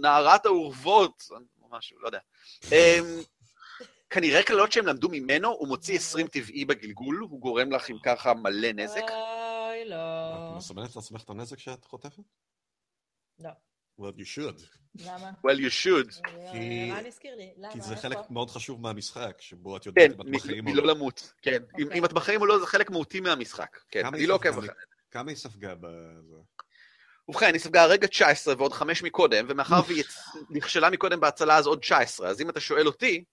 נערת 0.01 0.45
האורוות, 0.45 1.23
או 1.61 1.67
משהו, 1.71 1.99
לא 1.99 2.07
יודע. 2.07 2.19
אה, 2.71 2.99
כנראה 4.09 4.43
קללות 4.43 4.71
שהם 4.71 4.85
למדו 4.85 5.09
ממנו, 5.09 5.49
הוא 5.49 5.67
מוציא 5.67 5.95
20 5.95 6.27
טבעי 6.27 6.65
בגלגול, 6.65 7.17
הוא 7.29 7.39
גורם 7.41 7.71
לך 7.71 7.89
עם 7.89 7.97
ככה 8.05 8.33
מלא 8.33 8.71
נזק. 8.71 9.01
אוי, 9.01 9.85
לא. 9.85 9.95
את 10.51 10.57
מסמנת 10.57 10.95
לעצמך 10.95 11.23
את 11.23 11.29
הנזק 11.29 11.59
שאת 11.59 11.85
חוטפת? 11.85 12.23
לא. 13.39 13.49
Well, 14.01 14.13
you 14.17 14.25
should. 14.37 14.61
למה? 14.95 15.31
Well, 15.47 15.57
you 15.59 15.71
should. 15.83 16.29
כי- 16.51 16.91
רן 16.91 17.05
הזכיר 17.05 17.35
לי. 17.35 17.53
למה? 17.57 17.73
כי 17.73 17.81
זה? 17.81 17.95
חלק 17.95 18.17
מאוד 18.29 18.49
חשוב 18.49 18.81
מהמשחק, 18.81 19.37
שבו 19.39 19.77
את 19.77 19.83
כן, 19.83 19.89
יודעת 20.01 20.15
אם 20.15 20.21
את 20.21 20.41
בחיים 20.41 20.67
או 20.67 20.71
מלא 20.73 20.83
לא. 20.83 20.93
למות. 20.93 21.33
כן, 21.41 21.51
אם- 21.79 21.83
אוקיי. 21.83 21.99
אם 21.99 22.05
את 22.05 22.13
בחיים 22.13 22.41
או 22.41 22.45
לא, 22.45 22.59
זה 22.59 22.65
חלק 22.67 22.89
מהותי 22.89 23.19
מהמשחק. 23.19 23.79
כן, 23.91 24.05
אני 24.05 24.27
לא 24.27 24.33
עוקב 24.35 24.61
זה. 24.61 24.67
כמה 25.11 25.31
היא 25.31 25.37
ספגה 25.37 25.75
בזה? 25.75 26.35
ובכן, 27.29 27.53
היא 27.53 27.59
ספגה 27.61 27.83
הרגע 27.83 28.07
19 28.07 28.53
ועוד 28.57 28.73
5 28.73 29.03
מקודם, 29.03 29.45
ומאחר 29.49 29.79
והיא 29.87 30.03
נכשלה 30.49 30.89
מקודם 30.89 31.19
בהצלה 31.19 31.57
אז 31.57 31.67
עוד 31.67 31.79
19, 31.79 32.27
אז 32.29 32.41
אם 32.41 32.49
אתה 32.49 32.59
שואל 32.59 32.87
אותי, 32.87 33.23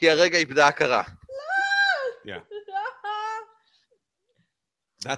היא 0.00 0.10
הרגע 0.10 0.38
איבדה 0.38 0.68
הכרה. 0.68 1.02
That's 5.04 5.16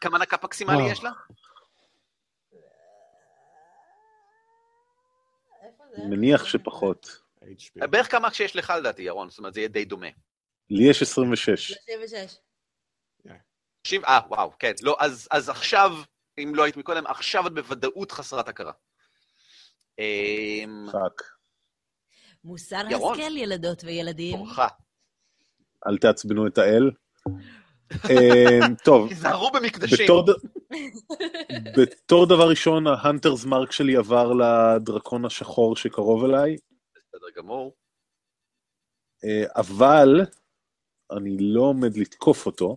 כמה. 0.00 0.18
נקה 0.18 0.36
מקסימלי 0.44 0.76
וואו. 0.76 0.90
יש 0.90 1.04
לך? 1.04 1.26
מניח 5.98 6.44
שפחות. 6.44 7.22
בערך 7.76 8.10
כמה 8.10 8.34
שיש 8.34 8.56
לך 8.56 8.72
לדעתי, 8.78 9.02
ירון, 9.02 9.30
זאת 9.30 9.38
אומרת, 9.38 9.54
זה 9.54 9.60
יהיה 9.60 9.68
די 9.68 9.84
דומה. 9.84 10.06
לי 10.70 10.90
יש 10.90 11.02
26. 11.02 11.72
36. 11.72 12.36
תקשיב, 13.82 14.04
אה, 14.04 14.20
וואו, 14.28 14.58
כן, 14.58 14.72
לא, 14.82 14.96
אז, 15.00 15.28
אז 15.30 15.48
עכשיו, 15.48 15.92
אם 16.38 16.52
לא 16.54 16.64
היית 16.64 16.76
מקודם, 16.76 17.06
עכשיו 17.06 17.46
את 17.46 17.52
בוודאות 17.54 18.12
חסרת 18.12 18.48
הכרה. 18.48 18.72
אמ, 19.98 20.86
fuck. 20.92 21.22
מוסר 22.44 22.82
ירון. 22.90 23.20
השכל, 23.20 23.36
ילדות 23.36 23.84
וילדים. 23.84 24.36
תורך. 24.36 24.58
אל 25.86 25.98
תעצבנו 25.98 26.46
את 26.46 26.58
האל. 26.58 26.90
אה, 28.10 28.58
טוב, 28.84 29.08
תיזהרו 29.08 29.50
במקדשים. 29.50 30.06
בתור, 31.76 32.26
דבר 32.32 32.48
ראשון, 32.48 32.86
ה 32.86 32.92
Hunter's 32.92 33.44
Mark 33.44 33.72
שלי 33.72 33.96
עבר 33.96 34.32
לדרקון 34.32 35.24
השחור 35.24 35.76
שקרוב 35.76 36.24
אליי, 36.24 36.56
בסדר 36.94 37.26
גמור. 37.36 37.74
אה, 39.24 39.44
אבל 39.56 40.20
אני 41.16 41.36
לא 41.40 41.60
עומד 41.60 41.96
לתקוף 41.96 42.46
אותו, 42.46 42.76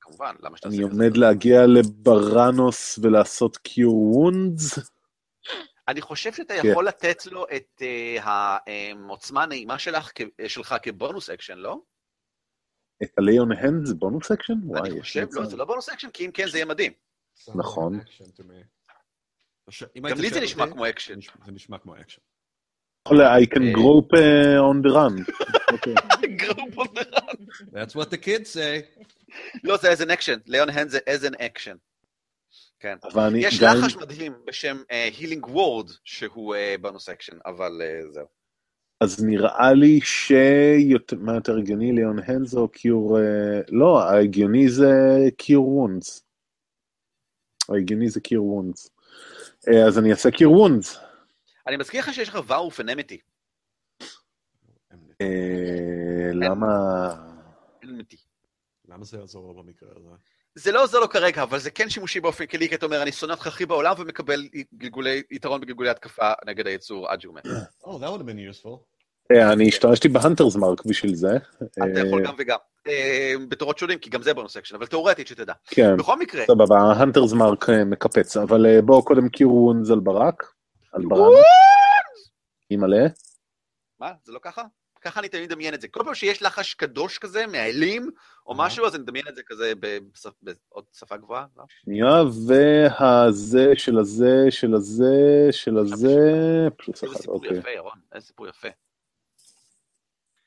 כמובן, 0.00 0.34
למה 0.40 0.56
שאתה 0.56 0.68
אני 0.68 0.76
עושה 0.76 0.90
כזה? 0.90 1.02
עומד 1.02 1.16
להגיע 1.16 1.66
לבראנוס 1.66 2.98
ולעשות 3.02 3.56
Cure 3.56 4.16
Wounds. 4.16 4.93
אני 5.88 6.00
חושב 6.00 6.32
שאתה 6.32 6.54
כן. 6.62 6.68
יכול 6.70 6.88
לתת 6.88 7.26
לו 7.26 7.46
את 7.56 7.82
אה, 7.82 8.16
העוצמה 8.24 9.42
הנעימה 9.42 9.78
שלך, 9.78 10.10
כ- 10.14 10.48
שלך 10.48 10.74
כ 10.82 10.96
bonus 10.96 11.30
action, 11.30 11.58
לא? 11.58 11.78
את 13.02 13.18
ה 13.18 13.24
Lay 13.24 13.41
on 13.41 13.52
Hand 13.52 13.84
זה 13.86 13.94
bonus 13.94 14.30
action? 14.30 14.54
וואי, 14.64 14.80
אני 14.80 14.90
לי 14.94 15.00
חושב, 15.00 15.26
לא, 15.32 15.44
זה 15.44 15.56
לא 15.56 15.64
bonus 15.64 15.88
action, 15.88 16.10
כי 16.10 16.26
אם 16.26 16.30
כן 16.30 16.48
זה 16.48 16.58
יהיה 16.58 16.64
מדהים. 16.66 16.92
נכון. 17.54 18.00
גם 20.10 20.18
לי 20.20 20.30
זה 20.30 20.40
נשמע 20.40 20.62
אותי, 20.64 20.74
כמו 20.74 20.88
אקשן. 20.88 21.20
זה 21.44 21.52
נשמע- 21.52 21.78
כמו 21.78 21.96
אקשן. 21.96 22.20
יכול 23.08 23.20
I 23.20 23.46
can 23.46 23.62
אה. 23.62 23.72
grope 23.72 24.14
uh, 24.14 24.60
on 24.72 24.86
the 24.86 24.92
run. 24.94 25.32
אוקיי. 25.72 25.94
Grope 26.36 26.78
on 26.78 26.84
the 26.84 26.92
run. 26.92 27.04
That's 27.72 27.92
what 27.94 28.06
the 28.06 28.16
kids 28.24 28.54
say. 28.54 29.02
לא, 29.64 29.76
זה 29.76 29.92
as 29.92 29.96
an 29.96 30.10
action. 30.10 30.40
Lay 30.46 30.59
on 30.59 30.68
Hand 30.70 30.88
זה 30.88 30.98
as 30.98 31.30
an 31.30 31.34
action. 31.34 31.76
כן. 32.84 32.96
אבל 33.12 33.22
אני 33.22 33.38
יש 33.38 33.60
גם... 33.62 33.76
לחש 33.76 33.96
מדהים 33.96 34.32
בשם 34.46 34.76
Healing 34.88 35.46
Word, 35.46 35.90
שהוא 36.04 36.54
אה, 36.54 36.74
bonus 36.80 37.08
action, 37.08 37.36
אבל 37.46 37.82
אה, 37.82 38.10
זהו. 38.10 38.26
אז 39.00 39.24
נראה 39.24 39.72
לי 39.72 40.00
שיותר, 40.00 41.16
מה 41.16 41.34
יותר 41.34 41.58
הגיוני, 41.58 41.92
Lay 41.92 42.08
on 42.08 42.18
Hands 42.26 42.54
או 42.54 42.68
Cure... 42.68 43.18
אה, 43.18 43.60
לא, 43.68 44.02
ההגיוני 44.02 44.68
זה 44.68 44.92
Cure 45.36 45.68
Wounds. 45.68 46.24
ההגיוני 47.68 48.08
זה 48.08 48.20
Cure 48.20 48.46
Wounds. 48.46 48.90
אז 49.86 49.98
אני 49.98 50.10
אעשה 50.10 50.30
Cure 50.30 50.54
Wounds. 50.54 50.98
אני 51.66 51.76
מזכיר 51.76 52.00
לך 52.00 52.14
שיש 52.14 52.28
לך 52.28 52.38
Vow 52.46 52.70
of 52.70 52.81
Enmity. 52.81 53.18
אה, 55.20 56.30
למה... 56.32 56.66
למה 58.88 59.04
זה 59.04 59.18
יעזור 59.18 59.46
לו 59.46 59.62
במקרה 59.62 59.88
הזה? 59.96 60.33
זה 60.54 60.72
לא 60.72 60.82
עוזר 60.82 61.00
לו 61.00 61.08
כרגע, 61.08 61.42
אבל 61.42 61.58
זה 61.58 61.70
כן 61.70 61.90
שימושי 61.90 62.20
באופן 62.20 62.46
כללי, 62.46 62.68
כי 62.68 62.74
אתה 62.74 62.86
אומר, 62.86 63.02
אני 63.02 63.12
שונא 63.12 63.32
אותך 63.32 63.46
הכי 63.46 63.66
בעולם 63.66 63.94
ומקבל 63.98 64.48
גלגולי, 64.74 65.22
יתרון 65.30 65.60
בגלגולי 65.60 65.90
התקפה 65.90 66.32
נגד 66.46 66.66
היצור 66.66 67.08
עד 67.08 67.20
שהוא 67.20 67.34
מת. 67.34 67.46
Oh, 67.82 67.86
that 67.86 68.10
would 68.10 68.20
have 68.20 68.28
been 68.28 68.64
useful. 68.64 68.78
אה, 69.32 69.52
אני 69.52 69.68
השתמשתי 69.68 70.08
ב 70.08 70.13
Hunter's 70.13 70.56
Mark 70.56 70.86
בשביל 70.86 71.14
זה. 71.14 71.36
אתה 71.56 72.00
יכול 72.06 72.20
אה, 72.20 72.26
גם 72.26 72.34
וגם. 72.38 72.58
אה, 72.86 73.34
בתורות 73.48 73.78
שונים, 73.78 73.98
כי 73.98 74.10
גם 74.10 74.22
זה 74.22 74.34
bonus 74.34 74.56
action, 74.56 74.74
אבל 74.76 74.86
תאורטית 74.86 75.28
שתדע. 75.28 75.52
כן, 75.66 75.96
בכל 75.96 76.18
מקרה, 76.18 76.44
סבבה, 76.46 76.78
ההנטרס 76.78 77.32
מרק 77.32 77.68
מקפץ, 77.86 78.36
אבל 78.36 78.80
בואו 78.80 79.04
קודם 79.04 79.28
על 79.92 80.00
ברק. 80.00 80.52
על 80.92 81.02
ברק. 81.08 81.44
אימא'לה. 82.70 83.06
מה, 84.00 84.12
זה 84.24 84.32
לא 84.32 84.38
ככה? 84.42 84.62
ככה 85.04 85.20
אני 85.20 85.28
תמיד 85.28 85.44
מדמיין 85.44 85.74
את 85.74 85.80
זה. 85.80 85.88
כל 85.88 86.00
פעם 86.04 86.14
שיש 86.14 86.42
לחש 86.42 86.74
קדוש 86.74 87.18
כזה, 87.18 87.46
מהאלים, 87.46 88.10
או 88.46 88.52
אה. 88.52 88.58
משהו, 88.58 88.86
אז 88.86 88.94
אני 88.94 89.02
מדמיין 89.02 89.28
את 89.28 89.36
זה 89.36 89.42
כזה 89.46 89.72
בעוד 90.42 90.84
שפה 90.98 91.16
גבוהה. 91.16 91.46
לא? 91.56 91.64
שנייה, 91.84 92.22
והזה 92.46 93.66
של 93.76 93.98
הזה, 93.98 94.36
של 94.50 94.74
הזה, 94.74 95.12
של 95.50 95.78
הזה, 95.78 96.18
פלוס 96.76 97.02
איזה 97.04 97.12
אחד, 97.14 97.20
סיפור 97.22 97.34
אוקיי. 97.34 97.58
יפה, 97.58 97.70
ירון, 97.70 97.98
איזה 98.14 98.26
סיפור 98.26 98.48
יפה. 98.48 98.68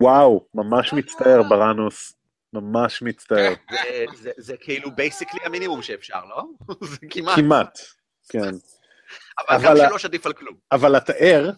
וואו, 0.03 0.47
ממש 0.53 0.93
מצטער, 0.93 1.43
בראנוס. 1.49 2.13
ממש 2.53 3.01
מצטער. 3.01 3.53
זה- 4.37 4.57
כאילו 4.57 4.95
basically 4.95 5.39
המינימום 5.45 5.81
שאפשר, 5.81 6.25
לא? 6.25 6.43
זה 6.91 6.97
כמעט. 7.09 7.35
כמעט, 7.35 7.79
כן. 8.29 8.51
אבל 9.49 9.63
גם 9.81 9.87
שלוש 9.89 10.05
עדיף 10.05 10.25
על 10.25 10.33
כלום. 10.33 10.55
אבל 10.71 10.97
אתה 10.97 11.13
ער, 11.13 11.49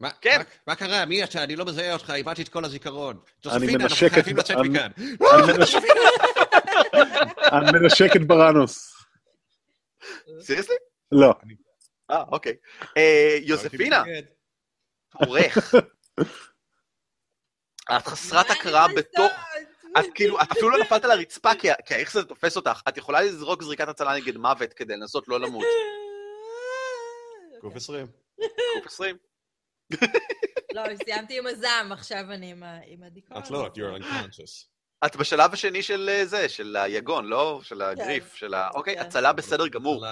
מה- 0.00 0.10
כן. 0.20 0.38
מה- 0.38 0.44
מה 0.66 0.74
קרה? 0.74 1.04
מי 1.04 1.24
אתה? 1.24 1.42
אני 1.44 1.56
לא 1.56 1.64
מזהה 1.64 1.92
אותך, 1.92 2.10
איבדתי 2.10 2.42
את 2.42 2.48
כל 2.48 2.64
הזיכרון. 2.64 3.16
אני 3.16 3.24
ג'וזפינה, 3.44 3.72
אנחנו 3.72 3.82
מנשק 3.82 4.06
את- 4.06 4.12
חייבים 4.12 4.36
לצאת 4.36 4.56
אני- 4.56 4.68
מכאן. 4.68 4.90
אני 4.98 5.52
מנשק- 5.58 5.82
אני 7.52 7.78
מנשק 7.80 8.16
את 8.16 8.26
בראנוס. 8.26 8.94
Seriously? 10.40 10.74
לא. 11.12 11.34
אה, 12.10 12.22
אוקיי. 12.32 12.54
אה, 12.96 13.38
יוזפינה, 13.42 14.02
תורך. 15.24 15.74
את 17.96 18.06
חסרת 18.06 18.50
הכרה 18.50 18.86
בתוך... 18.96 19.32
את 19.98 20.04
כאילו, 20.14 20.40
את 20.42 20.46
אפילו 20.52 20.70
לא 20.70 20.78
נפלת 20.78 21.04
על 21.04 21.10
הרצפה, 21.10 21.50
כי 21.54 21.68
האיך 21.94 22.12
זה 22.12 22.24
תופס 22.24 22.56
אותך. 22.56 22.80
את 22.88 22.96
יכולה 22.96 23.20
לזרוק 23.22 23.62
זריקת 23.62 23.88
הצלה 23.88 24.14
נגד 24.16 24.36
מוות 24.36 24.72
כדי 24.72 24.96
לנסות 24.96 25.28
לא 25.28 25.40
למות. 25.40 25.64
גוף 27.62 27.76
20. 27.80 28.06
קוף 28.74 28.86
20. 28.86 29.16
לא, 30.74 30.82
סיימתי 31.04 31.38
עם 31.38 31.46
הזעם, 31.46 31.92
עכשיו 31.92 32.24
אני 32.32 32.54
עם 32.86 33.02
הדיכאון. 33.02 33.42
את 33.42 33.50
לא, 33.50 33.66
את 33.66 33.76
you're 33.76 34.02
unconscious. 34.02 34.70
את 35.06 35.16
בשלב 35.16 35.52
השני 35.52 35.82
של 35.82 36.08
אה, 36.12 36.26
זה, 36.26 36.48
של 36.48 36.76
היגון, 36.76 37.26
לא? 37.26 37.60
של 37.62 37.82
הגריף, 37.82 38.34
של 38.34 38.54
ה... 38.54 38.68
אוקיי, 38.74 38.96
כן. 38.96 39.00
הצלה 39.00 39.32
בסדר 39.32 39.68
גמור. 39.68 40.06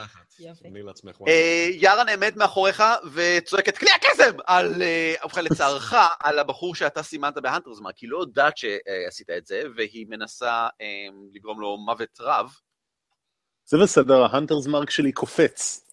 אה, 1.28 1.68
יארה 1.72 2.04
נעמד 2.04 2.32
מאחוריך 2.36 2.82
וצועקת 3.12 3.78
כלי 3.78 3.90
הקסם 3.90 4.36
על, 4.46 4.82
אה, 4.82 5.14
ובכן 5.24 5.44
לצערך, 5.44 5.94
על 6.20 6.38
הבחור 6.38 6.74
שאתה 6.74 7.02
סימנת 7.02 7.34
בהאנטרס 7.38 7.80
מרק, 7.80 7.98
היא 7.98 8.10
לא 8.10 8.18
יודעת 8.18 8.56
שעשית 8.56 9.30
את 9.30 9.46
זה, 9.46 9.62
והיא 9.76 10.06
מנסה 10.08 10.68
לגרום 11.34 11.60
לו 11.60 11.76
מוות 11.76 12.20
רב. 12.20 12.50
זה 13.64 13.76
בסדר, 13.82 14.22
ההנטרס 14.22 14.66
מרק 14.66 14.90
שלי 14.90 15.12
קופץ. 15.12 15.87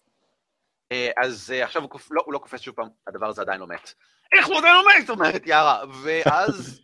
אה, 0.92 1.10
אז 1.24 1.52
אה, 1.56 1.64
עכשיו 1.64 1.82
הוא, 1.82 1.90
קופ... 1.90 2.08
לא, 2.10 2.22
הוא 2.26 2.32
לא 2.34 2.38
קופץ 2.38 2.60
שוב 2.60 2.74
פעם, 2.74 2.88
הדבר 3.06 3.26
הזה 3.26 3.42
עדיין 3.42 3.60
לא 3.60 3.66
מת. 3.66 3.94
איך 4.32 4.46
הוא 4.46 4.58
עדיין 4.58 4.74
לא 4.74 4.82
מת? 4.98 5.10
אומרת 5.10 5.42
יארה. 5.46 5.82
ואז 6.02 6.80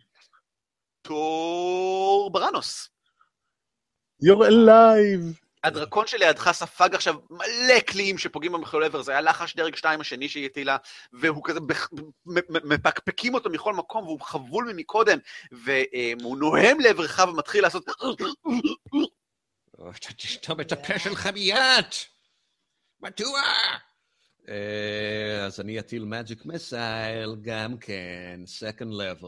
תור 1.01 2.29
בראנוס. 2.33 2.89
You're 4.23 4.47
alive! 4.49 5.43
הדרקון 5.63 6.07
שלידך 6.07 6.51
ספג 6.51 6.95
עכשיו 6.95 7.15
מלא 7.29 7.79
קליעים 7.87 8.17
שפוגעים 8.17 8.51
במכלול 8.51 8.83
עבר, 8.83 9.01
זה 9.01 9.11
היה 9.11 9.21
לחש 9.21 9.55
דרג 9.55 9.75
2 9.75 10.01
השני 10.01 10.29
שהיא 10.29 10.45
הטילה, 10.45 10.77
והוא 11.13 11.43
כזה, 11.43 11.59
בח- 11.59 11.89
מפקפקים 12.63 13.33
אותו 13.33 13.49
מכל 13.49 13.73
מקום, 13.73 14.03
והוא 14.03 14.21
חבול 14.21 14.73
ממקודם, 14.73 15.17
והוא 15.51 16.37
נוהם 16.37 16.79
לעברך 16.79 17.19
ומתחיל 17.29 17.63
לעשות... 17.63 17.85
אתה 19.95 20.13
תשתום 20.13 20.61
את 20.61 20.71
הפה 20.71 20.99
שלך 20.99 21.27
מיד! 21.27 21.85
מדוע? 23.01 23.41
אה, 24.49 25.45
אז 25.45 25.59
אני 25.59 25.79
אטיל 25.79 26.05
מג'יק 26.05 26.45
מסייל, 26.45 27.35
גם 27.41 27.77
כן, 27.77 28.39
second 28.59 28.91
level. 28.91 29.25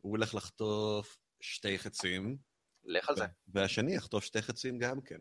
הוא 0.00 0.10
הולך 0.16 0.34
לחטוף 0.34 1.18
שתי 1.40 1.78
חצים, 1.78 2.36
לך 2.84 3.08
על 3.08 3.16
זה. 3.16 3.24
והשני 3.48 3.94
יחטוף 3.94 4.24
שתי 4.24 4.42
חצים 4.42 4.78
גם 4.78 5.00
כן. 5.00 5.20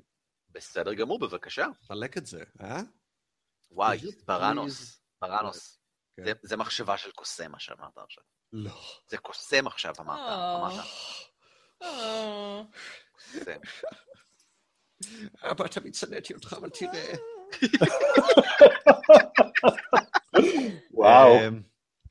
בסדר 0.50 0.94
גמור, 0.94 1.20
בבקשה. 1.20 1.66
חלק 1.88 2.18
את 2.18 2.26
זה, 2.26 2.44
אה? 2.62 2.82
וואי, 3.72 3.98
בראנוס, 4.26 5.02
בראנוס. 5.22 5.80
כן. 6.18 6.26
זה- 6.26 6.32
זה 6.44 6.58
מחשבה 6.58 6.98
של 6.98 7.12
קוסם, 7.12 7.52
מה 7.52 7.60
שאמרת 7.60 7.98
עכשיו. 7.98 8.24
לא. 8.54 8.82
זה 9.10 9.18
קוסם 9.18 9.68
עכשיו, 9.68 9.94
אמרת. 10.00 10.20
אה. 10.20 10.56
אמרת. 10.56 10.86
אה, 11.84 12.62
קוסם. 13.12 13.60
אבא, 15.52 15.68
תמיד 15.68 15.96
שנאתי 15.96 16.34
אותך, 16.34 16.54
אבל 16.54 16.70
תראה. 16.70 17.14
וואו. 20.92 21.28
אה, 21.36 21.50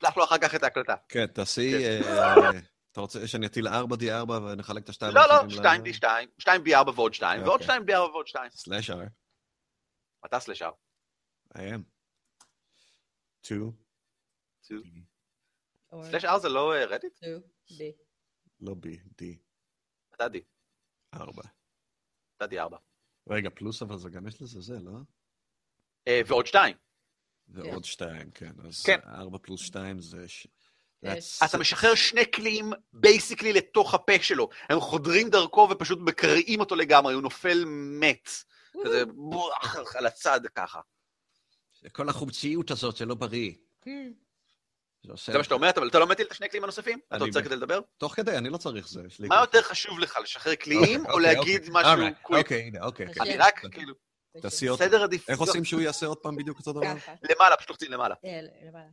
שלח 0.01 0.17
לו 0.17 0.23
אחר 0.23 0.37
כך 0.37 0.55
את 0.55 0.63
ההקלטה. 0.63 0.95
כן, 1.09 1.27
תעשי... 1.27 1.71
כן. 1.71 2.01
אה, 2.03 2.59
אתה 2.91 3.01
רוצה 3.01 3.27
שאני 3.27 3.45
אטיל 3.47 3.67
4 3.67 3.95
D4 3.95 4.31
ונחלק 4.31 4.83
את 4.83 4.89
השתיים? 4.89 5.15
לא, 5.15 5.21
לא, 5.27 5.33
האחרים 5.33 5.49
ל- 5.49 5.53
2 5.53 5.81
D2, 5.83 6.05
2 6.39 6.61
B4 6.61 6.89
ועוד 6.95 7.13
2, 7.13 7.41
ועוד 7.41 7.61
אוקיי. 7.61 7.65
2 7.65 7.81
B4 7.83 7.99
ועוד 8.11 8.27
2. 8.27 8.49
סלאש 8.51 8.89
R. 8.89 8.93
אתה 10.25 10.39
סלשר. 10.39 10.71
I 11.53 11.59
am. 11.59 11.81
2. 13.43 13.71
או 15.91 16.03
סלש 16.03 16.25
R 16.25 16.37
זה 16.37 16.49
לא 16.49 16.73
רדיט? 16.89 17.13
two, 17.23 17.41
D. 17.71 17.81
לא 18.59 18.75
B, 18.83 18.85
D. 19.21 19.25
אתה 20.15 20.25
D. 20.25 20.37
4. 21.13 21.41
אתה 22.37 22.45
D4. 22.45 22.75
רגע, 23.29 23.49
פלוס 23.55 23.81
אבל 23.81 23.97
זה 23.97 24.09
גם 24.09 24.27
יש 24.27 24.41
לזה 24.41 24.61
זה, 24.61 24.79
לא? 24.79 24.91
אה, 26.07 26.21
ועוד 26.25 26.47
2. 26.47 26.75
ועוד 27.47 27.85
2, 27.85 28.31
כן. 28.31 28.51
אז 28.67 28.83
כן. 28.83 28.99
4 29.07 29.37
פלוס 29.37 29.61
2 29.61 29.99
זה... 29.99 30.27
ש-. 30.27 30.47
That's- 31.05 31.45
אתה 31.45 31.57
משחרר 31.57 31.95
שני 31.95 32.25
קליעים 32.25 32.73
בייסיקלי 32.93 33.53
לתוך 33.53 33.93
הפה 33.93 34.13
שלו. 34.21 34.49
הם 34.69 34.79
חודרים 34.79 35.29
דרכו 35.29 35.67
ופשוט 35.71 35.99
מקרעים 36.01 36.59
אותו 36.59 36.75
לגמרי, 36.75 37.13
הוא 37.13 37.21
נופל 37.21 37.63
מת. 37.99 38.29
כזה 38.83 39.05
בוח 39.05 39.75
על 39.95 40.05
הצד 40.05 40.39
ככה. 40.55 40.79
כל 41.91 42.09
החומציות 42.09 42.71
הזאת 42.71 42.97
זה 42.97 43.05
לא 43.05 43.15
בריא. 43.15 43.51
Hmm. 43.85 43.87
זה 45.03 45.37
מה 45.37 45.43
שאתה 45.43 45.55
אומר, 45.55 45.69
אבל 45.77 45.87
אתה 45.87 45.99
לא 45.99 46.07
מטיל 46.07 46.25
את 46.25 46.31
השני 46.31 46.49
קליעים 46.49 46.63
הנוספים? 46.63 46.99
אתה 47.15 47.23
רוצה 47.23 47.41
כדי 47.41 47.55
לדבר? 47.55 47.79
תוך 47.97 48.15
כדי, 48.15 48.37
אני 48.37 48.49
לא 48.49 48.57
צריך 48.57 48.87
זה. 48.87 49.01
מה 49.19 49.35
יותר 49.35 49.61
חשוב 49.61 49.99
לך, 49.99 50.19
לשחרר 50.23 50.55
קליעים 50.55 50.99
אוקיי, 50.99 51.11
או 51.11 51.17
אוקיי, 51.17 51.35
להגיד 51.35 51.67
אוקיי. 51.67 51.73
משהו 51.73 52.21
קוויק? 52.21 52.43
אוקיי, 52.43 52.61
הנה, 52.61 52.85
אוקיי. 52.85 53.05
אני 53.05 53.33
כן. 53.33 53.41
רק, 53.41 53.61
כאילו, 53.71 53.93
תעשי 54.41 54.67
עוד 54.67 54.79
סדר 54.79 54.95
איך 54.95 55.03
עדיפויות. 55.03 55.39
עושים 55.39 55.65
שהוא 55.65 55.81
יעשה 55.81 56.05
עוד 56.05 56.17
פעם 56.17 56.35
בדיוק 56.35 56.59
אותו 56.59 56.73
דבר? 56.73 56.93
למעלה, 57.29 57.57
פשוט 57.57 57.69
לוחצים 57.69 57.91
למעלה. 57.91 58.15
אה, 58.25 58.39
למעלה. 58.67 58.89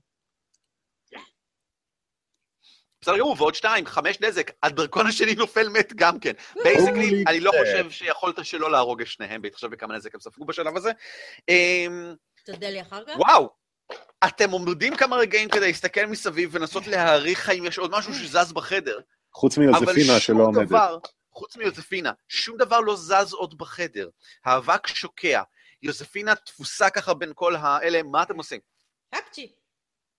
בסדר 3.04 3.18
גמור, 3.18 3.36
ועוד 3.38 3.54
שתיים, 3.54 3.86
חמש 3.86 4.20
נזק, 4.20 4.50
הדרקון 4.62 5.06
השני 5.06 5.34
נופל 5.34 5.68
מת 5.68 5.92
גם 5.94 6.18
כן. 6.18 6.32
basically, 6.62 7.24
אני 7.26 7.40
לא. 7.40 7.52
חושב 7.60 7.90
שיכולת 7.90 8.44
שלא 8.44 8.70
להרוג 8.70 9.00
את 9.00 9.06
שניהם, 9.06 9.42
בהתחשב 9.42 9.66
בכמה 9.66 9.96
נזק 9.96 10.14
הם 10.14 10.20
ספגו 10.20 10.44
בשלב 10.44 10.76
הזה. 10.76 10.92
אמ, 11.48 12.14
תודה 12.44 12.70
לי 12.70 12.82
אחר 12.82 13.04
כך. 13.06 13.12
וואו, 13.16 13.50
אתם 14.24 14.50
עומדים 14.50 14.96
כמה 14.96 15.16
רגעים 15.16 15.48
כדי 15.48 15.66
להסתכל 15.66 16.06
מסביב 16.06 16.50
ולנסות 16.52 16.86
להעריך 16.86 17.48
האם 17.48 17.64
יש 17.66 17.78
עוד 17.78 17.90
משהו 17.90 18.14
שזז 18.14 18.52
בחדר. 18.52 18.98
חוץ 19.34 19.58
אבל 19.58 19.66
מיוזפינה 19.66 20.20
שלא 20.20 20.20
שום 20.20 20.40
עומדת. 20.40 20.68
דבר, 20.68 20.98
חוץ 21.34 21.56
מיוזפינה, 21.56 22.12
שום 22.28 22.56
דבר 22.56 22.80
לא 22.80 22.96
זז 22.96 23.32
עוד 23.32 23.58
בחדר. 23.58 24.08
האבק 24.44 24.86
שוקע. 24.86 25.42
יוזפינה 25.82 26.34
תפוסה 26.34 26.90
ככה 26.90 27.14
בין 27.14 27.32
כל 27.34 27.56
האלה, 27.56 28.02
מה 28.02 28.22
אתם 28.22 28.36
עושים? 28.36 28.60
הפצ'י. 29.12 29.52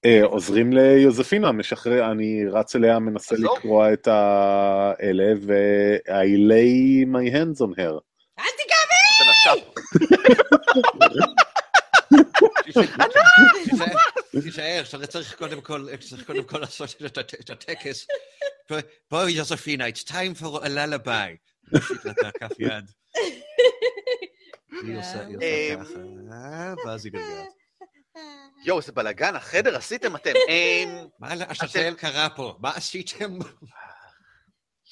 אה, 0.05 0.23
עוזרים 0.23 0.73
ליוזפינה, 0.73 1.51
משחרר, 1.51 2.11
אני 2.11 2.45
רץ 2.51 2.75
אליה, 2.75 2.99
מנסה. 2.99 3.35
לקרוע 3.37 3.93
את 3.93 4.07
האלה, 4.07 5.33
ו-I 5.41 6.51
lay 6.51 7.05
my 7.07 7.33
hands 7.33 7.59
on 7.61 7.79
her. 7.79 7.99
אל 8.39 8.45
תיגע 8.57 8.75
נשף. 9.29 9.59
תישאר, 14.43 14.81
שאתה 14.85 15.07
צריך 15.07 15.35
קודם 15.35 15.61
כל, 15.61 15.87
צריך 16.09 16.23
קודם 16.27 16.43
כל 16.43 16.57
לעשות 16.57 16.95
את 17.05 17.17
הט- 17.17 17.33
את 17.39 17.49
הטקס. 17.49 18.07
בואי- 18.69 18.81
יוזפינה, 19.31 19.87
it's 19.89 20.03
time 20.07 20.41
for 20.41 20.63
a 20.63 20.67
lullaby. 20.67 21.35
הכף 22.27 22.59
יד. 22.59 22.91
היא 24.81 24.99
עושה 24.99 25.23
עושה 25.35 25.75
ככה, 25.79 25.99
ואז 26.85 27.05
היא 27.05 27.13
גרגעת. 27.13 27.47
יואו, 28.65 28.79
איזה 28.79 28.91
בלאגן, 28.91 29.35
החדר 29.35 29.75
עשיתם 29.77 30.15
אתם. 30.15 30.33
מה 31.19 31.35
לעשתל 31.35 31.93
קרה 31.97 32.29
פה? 32.29 32.55
מה 32.59 32.69
עשיתם? 32.75 33.39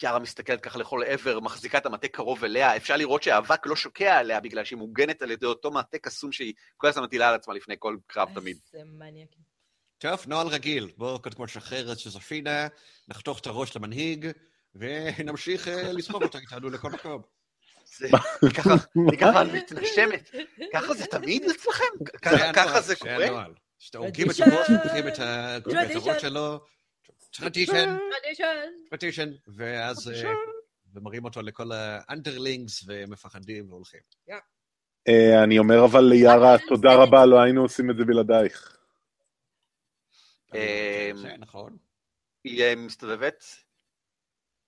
יארה 0.04 0.20
מסתכלת 0.20 0.62
ככה 0.62 0.80
לכל 0.80 1.02
עבר, 1.08 1.40
מחזיקה 1.40 1.78
את 1.78 1.86
המטה 1.86 2.08
קרוב 2.08 2.44
אליה, 2.44 2.76
אפשר 2.78 2.98
לראות 2.98 3.24
שהאבק 3.24 3.66
לא 3.66 3.76
שוקע 3.76 4.18
עליה 4.18 4.40
בגלל 4.40 4.64
שהיא 4.66 4.78
מוגנת 4.78 5.22
על 5.22 5.32
ידי 5.32 5.46
אותו 5.46 5.72
מטה 5.72 5.98
קסום 5.98 6.32
שהיא 6.32 6.54
כל 6.78 6.88
הזמן 6.88 7.04
מטילה 7.04 7.30
על 7.30 7.36
עצמה 7.36 7.54
לפני 7.54 7.76
כל 7.80 7.98
קרב 8.08 8.30
תמיד. 8.36 8.58
זה 8.72 8.80
מניאק. 8.86 9.30
טוב, 9.98 10.24
נוהל 10.28 10.48
רגיל. 10.48 10.92
בואו 10.98 11.22
קודם 11.22 11.36
כל 11.36 11.44
נשחרר 11.44 11.92
את 11.92 12.06
יוזפינה, 12.06 12.68
נחתוך 13.08 13.40
את 13.40 13.48
הראש 13.48 13.76
למנהיג, 13.76 14.28
ונמשיך 14.76 15.68
אה, 15.68 15.92
לסחוב 15.94 16.24
אותה 16.24 16.38
איתנו 16.38 16.70
לכל 16.70 16.92
מקום. 16.92 17.22
זה, 17.98 18.08
היא 18.42 18.50
ככה, 18.52 18.70
היא 19.12 19.20
ככה 19.20 19.44
מתנשמת. 19.44 20.30
ככה 20.74 20.94
זה 20.94 21.06
תמיד 21.06 21.44
אצלכם? 21.50 21.84
ככה- 22.54 22.82
זה 22.82 22.96
קורה? 22.96 23.26
הנוהל. 23.26 23.54
שאתה 23.80 23.98
הורגים 23.98 24.30
את. 24.30 24.36
הראש, 24.40 24.70
לוקחים 24.70 25.08
את. 25.08 25.20
הראש 25.96 26.22
שלו, 26.22 26.60
tradition, 27.34 27.98
tradition. 28.90 29.30
ואז 29.48 30.12
אה, 30.12 30.34
ומראים 30.94 31.26
אותו 31.26 31.42
לכל 31.42 31.72
ה 31.72 31.81
underlings, 31.81 32.84
והם 32.88 33.10
מפחדים 33.10 33.70
והולכים. 33.70 34.00
אה, 35.08 35.44
אני 35.44 35.60
אומר 35.60 35.86
אבל 35.86 36.04
ליארה, 36.04 36.56
תודה 36.68 36.96
רבה, 36.96 37.26
לא 37.26 37.42
היינו 37.42 37.62
עושים 37.62 37.92
את 37.92 37.98
זה 37.98 38.06
בלעדייך. 38.06 38.78
זה 40.54 41.38
נכון. 41.40 41.78
היא 42.44 42.64
אה, 42.64 42.76
מסתובבת, 42.76 43.44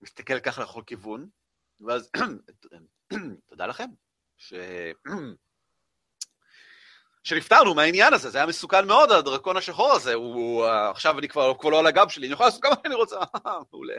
מסתכלת 0.02 0.44
ככה 0.44 0.62
לכל 0.62 0.82
כיוון, 0.86 1.28
ואז, 1.80 2.10
תודה 3.48 3.66
לכם, 3.66 3.88
ש... 4.36 4.54
שנפטרנו 7.26 7.74
מהעניין 7.74 8.14
הזה, 8.14 8.30
זה 8.30 8.38
היה 8.38 8.46
מסוכן 8.46 8.86
מאוד, 8.86 9.10
הדרקון 9.10 9.56
השחור 9.56 9.92
הזה, 9.92 10.14
הוא, 10.14 10.64
אה, 10.64 10.90
עכשיו 10.90 11.18
אני 11.18 11.28
כבר, 11.28 11.54
כבר 11.58 11.70
לא 11.70 11.78
על 11.78 11.86
הגב 11.86 12.08
שלי, 12.08 12.26
אני 12.26 12.32
יכול 12.34 12.46
לעשות 12.46 12.62
כמה 12.62 12.74
שאני 12.82 12.94
רוצה, 12.94 13.16
מעולה. 13.72 13.94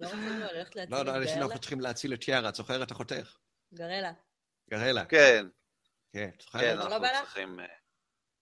לא 0.00 0.08
להציל 0.08 0.84
לא, 0.88 1.04
לא, 1.04 1.22
את 1.22 1.28
אנחנו? 1.36 1.58
צריכים 1.58 1.80
להציל 1.80 2.14
את 2.14 2.28
יארה, 2.28 2.48
את 2.48 2.54
זוכרת 2.54 2.90
החותך? 2.90 3.36
גרלה. 3.74 4.12
גרלה. 4.70 5.04
כן, 5.04 5.46
כן, 6.12 6.30
את 6.36 6.40
זוכרת? 6.40 6.60
כן, 6.60 6.76
לא 6.76 6.96
אנחנו? 6.96 7.24
צריכים... 7.24 7.60
אה, 7.60 7.66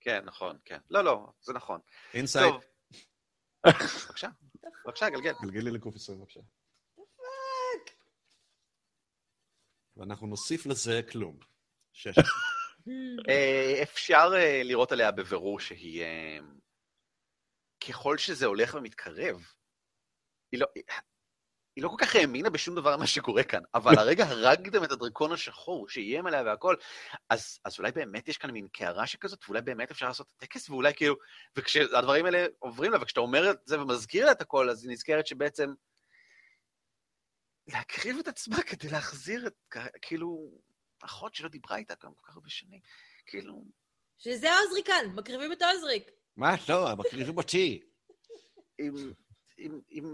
כן, 0.00 0.24
נכון, 0.24 0.58
כן. 0.64 0.78
לא, 0.90 1.04
לא, 1.04 1.26
זה 1.40 1.52
נכון. 1.52 1.80
אינסייד. 2.14 2.54
בבקשה, 3.66 4.28
בבקשה, 4.84 5.10
גלגל. 5.10 5.32
גלגלי 5.42 5.70
לקוף 5.70 5.94
20 5.94 6.18
בבקשה. 6.18 6.40
ואנחנו 9.96 10.26
נוסיף 10.26 10.66
לזה 10.66 11.00
כלום. 11.10 11.38
שש. 11.92 12.14
אה, 13.28 13.82
אפשר 13.82 14.30
אה, 14.34 14.62
לראות 14.64 14.92
עליה 14.92 15.10
בבירור 15.10 15.60
שהיא... 15.60 16.02
אה, 16.02 16.38
ככל 17.88 18.18
שזה 18.18 18.46
הולך 18.46 18.74
ומתקרב, 18.74 19.42
היא 20.52 20.60
לא... 20.60 20.66
היא 21.76 21.84
לא 21.84 21.88
כל 21.88 21.96
כך 21.98 22.16
האמינה 22.16 22.50
בשום 22.50 22.74
דבר 22.74 22.96
ממה 22.96 23.06
שקורה 23.06 23.44
כאן, 23.44 23.62
אבל 23.74 23.98
הרגע 23.98 24.24
הרגתם 24.30 24.84
את 24.84 24.92
הדרקון 24.92 25.32
השחור 25.32 25.88
שאיים 25.88 26.26
עליה 26.26 26.42
והכל, 26.42 26.76
אז, 27.28 27.58
אז 27.64 27.78
אולי 27.78 27.92
באמת 27.92 28.28
יש 28.28 28.38
כאן 28.38 28.50
מין 28.50 28.68
קערה 28.68 29.06
שכזאת, 29.06 29.44
ואולי 29.44 29.62
באמת 29.62 29.90
אפשר 29.90 30.06
לעשות 30.06 30.26
את 30.26 30.42
הטקס, 30.42 30.70
ואולי 30.70 30.94
כאילו, 30.94 31.16
וכשהדברים 31.56 32.26
האלה 32.26 32.46
עוברים 32.58 32.92
לה, 32.92 33.02
וכשאתה 33.02 33.20
אומר 33.20 33.50
את 33.50 33.58
זה 33.64 33.80
ומזכיר 33.80 34.26
לה 34.26 34.32
את 34.32 34.40
הכל, 34.40 34.70
אז 34.70 34.84
היא 34.84 34.92
נזכרת 34.92 35.26
שבעצם 35.26 35.74
להקריב 37.66 38.18
את 38.18 38.28
עצמה 38.28 38.62
כדי 38.62 38.88
להחזיר 38.88 39.46
את, 39.46 39.76
כאילו, 40.02 40.50
אחות 41.02 41.34
שלא 41.34 41.48
דיברה 41.48 41.76
איתה 41.76 41.96
כל 41.96 42.08
כך 42.22 42.34
הרבה 42.34 42.48
שנים, 42.48 42.80
כאילו, 43.26 43.64
שזה 44.18 44.58
עוזריק 44.58 44.86
כאן, 44.86 45.12
מקריבים 45.14 45.52
את 45.52 45.62
עוזריק. 45.62 46.10
מה? 46.36 46.54
לא, 46.68 46.96
מקריבים 46.96 47.36
אותי. 47.36 47.80
אם, 48.80 48.94
אם, 49.58 49.80
אם... 49.90 50.04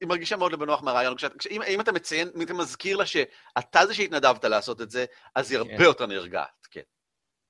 היא 0.00 0.08
מרגישה 0.08 0.36
מאוד 0.36 0.52
לא 0.52 0.58
בנוח 0.58 0.82
מהרעיון. 0.82 1.16
אם, 1.50 1.62
אם 1.62 1.80
אתה 1.80 1.92
מציין, 1.92 2.30
אם 2.36 2.42
אתה 2.42 2.54
מזכיר 2.54 2.96
לה 2.96 3.06
שאתה 3.06 3.86
זה 3.86 3.94
שהתנדבת 3.94 4.44
לעשות 4.44 4.80
את 4.80 4.90
זה, 4.90 5.04
אז 5.34 5.50
היא 5.50 5.58
הרבה 5.58 5.76
כן. 5.76 5.82
יותר 5.82 6.06
נרגעת, 6.06 6.66
כן. 6.70 6.80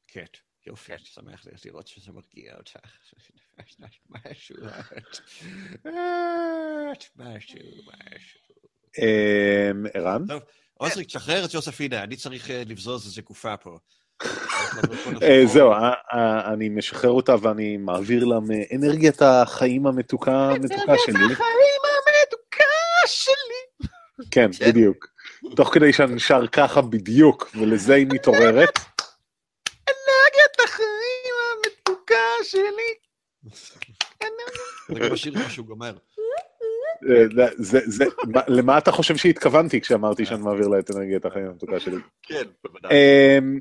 כן, 0.07 0.25
יופי, 0.67 0.95
אני 0.95 1.05
שמח 1.05 1.45
לראות 1.65 1.87
שזה 1.87 2.13
מרגיע 2.13 2.57
אותך. 2.57 2.77
משהו, 3.79 4.05
משהו, 4.09 4.57
משהו. 7.17 8.47
אמ, 8.99 9.87
ערן? 9.95 10.27
טוב, 10.27 10.43
עוזריק, 10.75 11.07
תשחרר 11.07 11.45
את 11.45 11.55
יוספינה, 11.55 12.03
אני 12.03 12.17
צריך 12.17 12.51
אה, 12.51 12.63
לבזוז 12.67 13.07
איזה 13.07 13.23
גופה 13.23 13.57
פה. 13.57 13.79
אה, 15.23 15.43
זהו, 15.47 15.73
אה, 15.73 16.53
אני 16.53 16.69
משחרר 16.69 17.11
אותה 17.11 17.35
ואני 17.43 17.77
מעביר 17.77 18.25
לה 18.25 18.37
מאנרגיית 18.41 19.23
החיים 19.23 19.87
המתוקה 19.87 20.51
המתוקה 20.51 20.95
שלי. 21.05 21.25
החיים 21.33 21.81
המתוקה 21.85 22.65
שלי. 23.07 23.89
כן, 24.31 24.51
כן. 24.59 24.69
בדיוק. 24.69 25.07
תוך 25.57 25.75
כדי 25.75 25.93
שאני 25.93 26.21
שר 26.21 26.47
ככה 26.47 26.81
בדיוק, 26.81 27.51
ולזה 27.55 27.95
היא 27.95 28.07
מתעוררת. 28.11 28.79
אנרגיית 29.89 30.61
החיים 30.65 31.35
המתוקה 31.53 32.15
שלי. 32.43 32.95
רגע, 34.91 35.13
משאיר 35.13 35.35
לך 35.35 35.51
שהוא 35.51 35.67
גומר. 35.67 35.97
אה, 37.11 37.47
זה- 37.57 37.81
זה- 37.87 38.05
מה- 38.35 38.41
למה 38.49 38.79
אתה 38.79 38.93
חושב 38.93 39.17
שהתכוונתי 39.17 39.81
כשאמרתי 39.81 40.25
שאני 40.27 40.41
מעביר 40.43 40.69
לה 40.69 40.79
את 40.79 40.91
אנרגיית 40.91 41.25
החיים 41.25 41.47
המתוקה 41.47 41.81
שלי? 41.81 41.97
כן, 42.23 42.43
בוודאי. 42.65 42.91
אמ, 43.39 43.61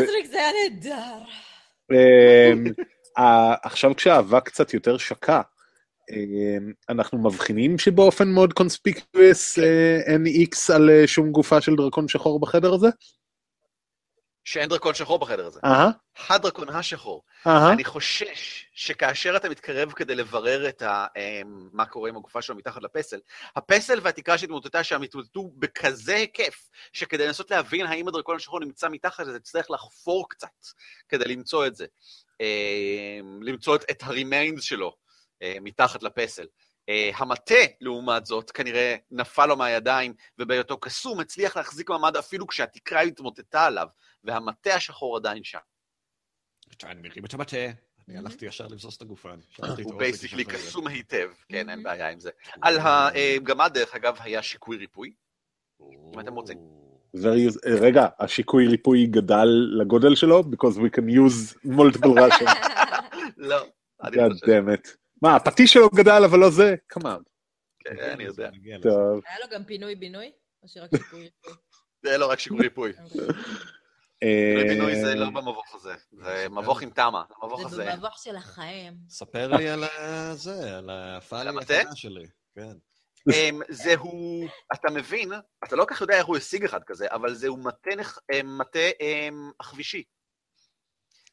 עוזריק, 0.00 0.26
זה 0.30 0.36
היה 0.38 0.50
נהדר. 0.70 1.18
אמ, 1.92 2.64
עכשיו 3.64 3.96
כשהאבק 3.96 4.46
קצת 4.46 4.74
יותר 4.74 4.96
שקע, 4.98 5.40
אמ, 6.10 6.72
אנחנו 6.88 7.18
מבחינים 7.22 7.78
שבאופן 7.78 8.28
מאוד 8.28 8.52
קונספיקטואס 8.52 9.58
אין 10.06 10.26
איקס 10.26 10.70
על 10.70 10.90
אה, 10.90 11.06
שום 11.06 11.30
גופה 11.32 11.60
של 11.60 11.76
דרקון 11.76 12.08
שחור 12.08 12.40
בחדר 12.40 12.74
הזה? 12.74 12.88
שאין 14.48 14.68
דרקון 14.68 14.94
שחור 14.94 15.18
בחדר 15.18 15.46
הזה. 15.46 15.60
אהה, 15.64 15.90
הדרקון 16.28 16.68
השחור. 16.68 17.22
אהה. 17.46 17.72
אני 17.72 17.84
חושש 17.84 18.66
שכאשר 18.74 19.36
אתה 19.36 19.48
מתקרב 19.48 19.92
כדי 19.92 20.14
לברר 20.14 20.68
את 20.68 20.82
ה, 20.82 21.06
אמ, 21.16 21.68
מה 21.72 21.86
קורה 21.86 22.08
עם 22.08 22.16
הגופה 22.16 22.42
שלו 22.42 22.56
מתחת 22.56 22.82
לפסל, 22.82 23.18
הפסל 23.56 23.98
והתקרה 24.02 24.38
שהתמוטטה 24.38 24.84
שם 24.84 25.02
התמוטטו 25.02 25.50
בכזה 25.58 26.16
היקף, 26.16 26.68
שכדי 26.92 27.26
לנסות 27.26 27.50
להבין 27.50 27.86
האם 27.86 28.08
הדרקון 28.08 28.36
השחור 28.36 28.60
נמצא 28.60 28.88
מתחת 28.88 29.26
לזה, 29.26 29.38
תצטרך 29.38 29.70
לחפור 29.70 30.28
קצת 30.28 30.66
כדי 31.08 31.24
למצוא 31.24 31.66
את 31.66 31.76
זה. 31.76 31.86
אמ, 32.40 33.42
למצוא 33.42 33.76
את, 33.76 33.84
את 33.90 34.02
הרימיינס 34.02 34.62
שלו 34.62 34.92
אה, 35.42 35.56
מתחת 35.60 36.02
לפסל. 36.02 36.46
אה, 36.88 37.10
המטה, 37.16 37.54
לעומת 37.80 38.26
זאת, 38.26 38.50
כנראה 38.50 38.96
נפל 39.10 39.46
לו 39.46 39.56
מהידיים, 39.56 40.14
ובהיותו 40.38 40.78
קסום 40.78 41.20
הצליח 41.20 41.56
להחזיק 41.56 41.90
מעמד 41.90 42.16
אפילו 42.16 42.46
כשהתקרה 42.46 43.00
התמוטטה 43.00 43.64
עליו, 43.66 43.86
והמטה 44.24 44.74
השחור 44.74 45.16
עדיין 45.16 45.44
שם. 45.44 45.58
אני 46.84 47.00
מרים 47.08 47.24
את 47.24 47.34
המטה, 47.34 47.56
אני 48.08 48.18
הלכתי 48.18 48.46
ישר 48.46 48.66
לבזוז 48.66 48.94
את 48.94 49.02
הגופן. 49.02 49.38
הוא 49.84 49.98
בייסיקלי. 49.98 50.44
קסום 50.44 50.86
היטב, 50.86 51.28
כן, 51.48 51.70
אין 51.70 51.80
Mhm. 51.80 51.82
בעיה 51.84 52.10
עם 52.10 52.20
זה. 52.20 52.30
על 52.62 52.78
הגמד, 52.78 53.70
דרך 53.74 53.94
אגב, 53.94 54.16
היה 54.20 54.42
שיקוי 54.42 54.76
ריפוי. 54.76 55.12
אם 56.14 56.20
אתם 56.20 56.34
רוצים. 56.34 56.58
אה, 57.24 57.30
רגע, 57.80 58.06
השיקוי 58.18 58.66
ריפוי 58.68 59.06
גדל 59.06 59.48
לגודל 59.80 60.14
שלו? 60.14 60.40
Because 60.40 60.76
we 60.76 60.90
can 60.96 61.04
use 61.04 61.56
multiple 61.66 62.14
Russian. 62.20 62.68
לא, 63.36 63.66
אני 64.02 64.16
God 64.16 64.32
חושב, 64.32 64.46
damn 64.46 64.78
it. 64.78 64.88
מה, 65.22 65.36
הפטיש 65.36 65.72
שלו 65.72 65.88
גדל 65.94 66.22
אבל 66.30 66.38
לא 66.38 66.50
זה? 66.50 66.74
כמובן. 66.88 67.16
כן, 67.84 67.96
אני 67.98 68.24
יודע. 68.24 68.50
טוב. 68.82 69.20
היה 69.26 69.38
לו 69.40 69.46
גם 69.50 69.64
פינוי-בינוי? 69.64 70.32
או 70.62 70.68
שרק 70.68 70.90
ריפוי? 70.96 71.30
זה 72.06 72.18
לא 72.18 72.30
רק 72.30 72.38
שיקוי 72.38 72.60
ריפוי. 72.60 72.92
פינוי 74.20 74.68
בינוי 74.68 75.00
זה 75.00 75.14
לא 75.14 75.30
במבוך 75.30 75.74
הזה, 75.74 75.94
זה 76.12 76.46
מבוך 76.50 76.82
עם 76.82 76.90
תמה, 76.90 77.24
המבוך 77.42 77.60
זה 77.60 77.66
הזה. 77.66 77.92
במבוך 77.92 78.18
של 78.18 78.36
החיים. 78.36 78.94
ספר 79.08 79.56
לי 79.56 79.68
על 79.68 79.84
זה, 80.34 80.78
על 80.78 80.90
הפאלי 80.90 81.48
המטה? 81.48 81.74
הקטנה 81.74 81.96
שלי. 81.96 82.26
כן. 82.54 82.72
אמ, 83.32 83.60
זהו, 83.68 84.46
אתה 84.74 84.90
מבין, 84.90 85.32
אתה 85.64 85.76
לא 85.76 85.84
כל 85.84 85.94
כך 85.94 86.00
יודע 86.00 86.16
איך 86.16 86.26
הוא 86.26 86.36
השיג 86.36 86.64
אחד 86.64 86.84
כזה, 86.84 87.06
אבל 87.10 87.34
זהו 87.34 87.56
מטה 87.56 87.90
אמ, 88.32 88.60
אמ, 89.00 89.50
עכבישי. 89.58 90.02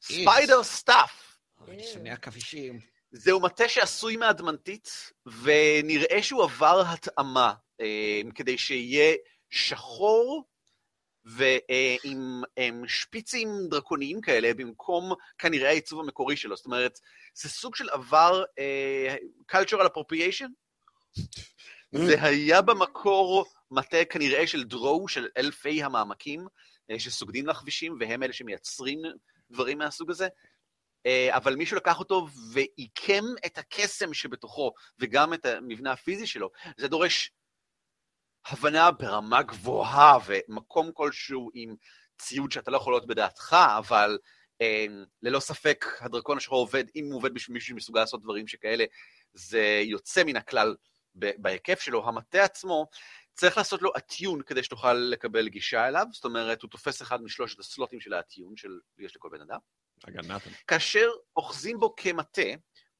Spider 0.01 0.63
Staff. 0.63 1.37
אוי, 1.61 1.83
שני 1.83 2.11
עכבישים. 2.11 2.79
זהו 3.11 3.39
מטה 3.39 3.69
שעשוי 3.69 4.17
מאדמנטיט, 4.17 5.11
ונראה 5.25 6.23
שהוא 6.23 6.43
עבר 6.43 6.83
התאמה, 6.87 7.53
אה, 7.81 8.21
כדי 8.35 8.57
שיהיה 8.57 9.15
שחור 9.49 10.43
ועם 11.25 12.41
עם 12.55 12.87
שפיצים 12.87 13.49
דרקוניים 13.69 14.21
כאלה, 14.21 14.53
במקום 14.53 15.13
כנראה 15.37 15.69
העיצוב 15.69 15.99
המקורי 15.99 16.37
שלו. 16.37 16.55
זאת 16.55 16.65
אומרת, 16.65 16.99
זה 17.33 17.49
סוג 17.49 17.75
של 17.75 17.89
עבר 17.89 18.43
אה, 18.59 19.15
cultural 19.51 19.85
appropriation. 19.85 20.49
זה 21.91 22.23
היה 22.23 22.61
במקור 22.61 23.45
מטה 23.71 24.05
כנראה 24.09 24.47
של 24.47 24.63
דרואו, 24.63 25.07
של 25.07 25.27
אלפי 25.37 25.83
המעמקים, 25.83 26.47
אה, 26.91 26.99
שסוגדים 26.99 27.47
לכבישים, 27.47 27.97
והם 27.99 28.23
אלה 28.23 28.33
שמייצרים 28.33 28.99
דברים 29.51 29.77
מהסוג 29.77 30.11
הזה. 30.11 30.27
אה, 31.05 31.37
אבל 31.37 31.55
מישהו 31.55 31.77
לקח 31.77 31.99
אותו 31.99 32.27
ועיקם 32.53 33.23
את 33.45 33.57
הקסם 33.57 34.13
שבתוכו, 34.13 34.73
וגם 34.99 35.33
את 35.33 35.45
המבנה 35.45 35.91
הפיזי 35.91 36.27
שלו. 36.27 36.49
זה 36.77 36.87
דורש 36.87 37.31
הבנה 38.47 38.91
ברמה 38.91 39.43
גבוהה, 39.43 40.17
ומקום 40.25 40.91
כלשהו 40.93 41.51
עם 41.53 41.75
ציוד 42.17 42.51
שאתה 42.51 42.71
לא 42.71 42.77
יכול 42.77 42.93
להיות 42.93 43.07
בדעתך, 43.07 43.55
אבל 43.77 44.17
אה, 44.61 44.85
ללא 45.21 45.39
ספק 45.39 45.85
הדרקון 45.99 46.37
השחור 46.37 46.59
עובד, 46.59 46.83
אם 46.95 47.05
הוא 47.05 47.15
עובד 47.15 47.33
בשביל 47.33 47.53
מישהו 47.53 47.69
שמסוגל 47.69 47.99
לעשות 47.99 48.21
דברים 48.21 48.47
שכאלה, 48.47 48.85
זה 49.33 49.81
יוצא 49.83 50.23
מן 50.23 50.35
הכלל 50.35 50.75
בהיקף 51.15 51.79
שלו. 51.79 52.07
המטה 52.07 52.43
עצמו, 52.43 52.87
צריך 53.33 53.57
לעשות 53.57 53.81
לו 53.81 53.91
אטיון 53.97 54.41
כדי 54.41 54.63
שתוכל 54.63 54.93
לקבל 54.93 55.47
גישה 55.47 55.87
אליו, 55.87 56.05
זאת 56.11 56.25
אומרת, 56.25 56.61
הוא 56.61 56.69
תופס 56.69 57.01
אחד 57.01 57.21
משלושת 57.21 57.59
הסלוטים 57.59 57.99
של 57.99 58.13
האטיון 58.13 58.53
שיש 58.57 59.15
לכל 59.15 59.29
בן 59.31 59.41
אדם. 59.41 59.59
רגע, 60.07 60.21
נתן. 60.21 60.49
כאשר 60.67 61.09
אוחזים 61.35 61.79
בו 61.79 61.95
כמטה, 61.95 62.41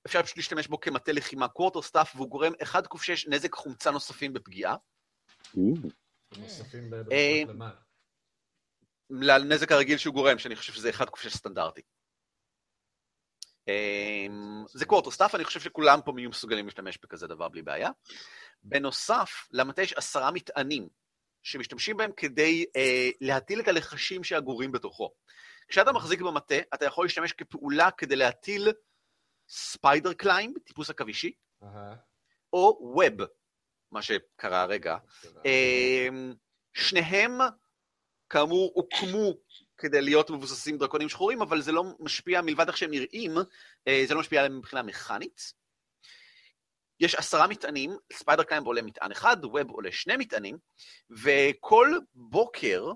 אפשר 0.05 0.23
פשוט 0.23 0.38
להשתמש 0.38 0.67
בו 0.67 0.80
כמטה 0.80 1.11
לחימה 1.11 1.47
quarterstaff, 1.47 2.15
והוא 2.15 2.30
גורם 2.30 2.53
1 2.63 2.88
ק 2.88 2.97
6 3.01 3.27
נזק 3.27 3.53
חומצה 3.53 3.91
נוספים 3.91 4.34
בפגיעה. 4.34 4.76
נוספים 6.38 6.94
אה, 6.94 7.03
בנוסף 7.03 7.49
למה? 7.49 7.72
לנזק 9.10 9.72
הרגיל 9.72 9.98
שהוא 9.98 10.14
גורם, 10.14 10.38
שאני 10.38 10.56
חושב 10.56 10.73
שזה 10.73 10.90
1 10.90 11.10
ק 11.10 11.15
6 11.15 11.36
סטנדרטי. 11.38 11.82
אמ, 13.68 14.64
זה 14.73 14.86
quarterstaff, 14.85 15.35
אני 15.36 15.44
חושב 15.44 15.60
שכולם 15.60 15.99
פה 16.06 16.14
יהיו 16.18 16.30
מסוגלים 16.30 16.65
להשתמש 16.65 16.98
בכזה 17.03 17.27
דבר 17.27 17.49
בלי 17.49 17.61
בעיה. 17.61 17.90
בנוסף, 18.64 19.48
למטה 19.52 19.82
יש 19.82 19.94
עשרה 19.94 20.32
מטענים, 20.32 20.88
שמשתמשים 21.44 21.98
בהם 21.98 22.11
כדי 22.18 22.65
אה, 22.76 23.10
להטיל 23.22 23.60
את 23.60 23.68
הלחשים 23.68 24.23
שאגורים 24.23 24.72
בתוכו. 24.72 25.11
כשאתה 25.68 25.91
מחזיק 25.91 26.22
במטה, 26.22 26.56
אתה 26.73 26.86
יכול 26.86 27.06
להשתמש 27.06 27.34
כפעולה 27.34 27.91
כדי 27.91 28.15
להטיל 28.15 28.68
Spider 29.49 30.13
Climb, 30.13 30.59
טיפוס 30.60 30.90
עכבישי, 30.90 31.32
אהה. 31.64 31.95
או 32.53 32.80
Web, 32.81 33.27
מה 33.91 34.01
שקרה 34.01 34.61
הרגע. 34.61 34.97
אמ, 35.45 36.33
שניהם 36.73 37.37
כאמור, 38.29 38.71
הוקמו 38.75 39.33
כדי 39.77 40.01
להיות 40.01 40.29
מבוססים 40.29 40.77
דרקונים 40.77 41.09
שחורים, 41.09 41.41
אבל 41.41 41.61
זה 41.61 41.71
לא 41.71 41.83
משפיע, 41.99 42.41
מלבד 42.41 42.67
איך 42.67 42.77
שהם 42.77 42.91
נראים, 42.91 43.31
אה, 43.87 44.03
זה 44.07 44.13
לא 44.13 44.19
משפיע 44.19 44.39
עליהם 44.39 44.57
מבחינה 44.57 44.83
מכנית. 44.83 45.53
יש 46.99 47.15
עשרה 47.15 47.47
מטענים, 47.47 47.97
Spider 48.13 48.43
Climb 48.43 48.67
עולה 48.67 48.81
מטען 48.81 49.11
אחד, 49.11 49.45
Web 49.45 49.69
עולה 49.69 49.91
שני 49.91 50.17
מטענים, 50.17 50.57
וכל 51.09 51.91
בוקר, 52.13 52.91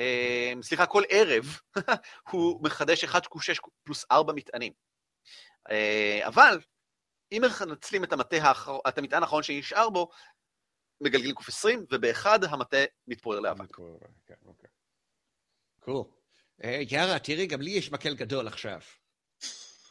אה, 0.00 0.52
סליחה, 0.62 0.86
כל 0.86 1.02
ערב, 1.08 1.44
הוא 2.30 2.60
מחדש 2.62 3.04
1 3.04 3.26
קוש 3.26 3.46
6 3.46 3.60
פלוס 3.84 4.04
4 4.10 4.32
מטענים. 4.32 4.72
אה, 5.70 6.20
אבל, 6.26 6.58
אם 7.32 7.42
מנצלים 7.68 8.04
את, 8.04 8.12
המטה 8.12 8.36
האחר... 8.36 8.78
את 8.88 8.98
המטען 8.98 9.22
האחרון 9.22 9.42
שנשאר 9.42 9.90
בו, 9.90 10.10
מגלגלים 11.00 11.34
קוף 11.34 11.48
20, 11.48 11.86
ובאחד 11.92 12.44
המטה 12.44 12.76
מתפורר 13.06 13.40
לאבק. 13.40 13.76
כן, 14.26 14.34
אוקיי. 14.44 14.70
קול. 15.80 16.04
אה, 16.64 16.80
יארה, 16.90 17.18
תראי, 17.18 17.46
גם 17.46 17.60
לי 17.60 17.70
יש 17.70 17.92
מקל 17.92 18.14
גדול 18.14 18.46
עכשיו. 18.46 18.80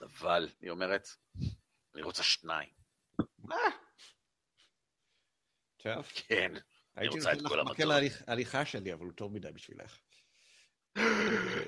אבל, 0.01 0.49
היא 0.61 0.69
אומרת, 0.71 1.07
אני 1.95 2.01
רוצה 2.01 2.23
שניים. 2.23 2.69
מה? 3.37 3.55
טוב. 5.77 6.05
כן. 6.15 6.51
הייתי 6.95 7.15
רוצה 7.17 7.31
את 7.31 7.37
נותן 7.37 7.45
לך 7.45 7.51
כל 7.51 7.61
מקל 7.61 7.83
המטות. 7.83 7.91
ההליך- 7.95 8.23
ההליכה 8.27 8.65
שלי, 8.65 8.93
אבל 8.93 9.05
הוא 9.05 9.13
טוב 9.13 9.33
מדי 9.33 9.51
בשבילך. 9.51 9.97
אני 10.95 11.05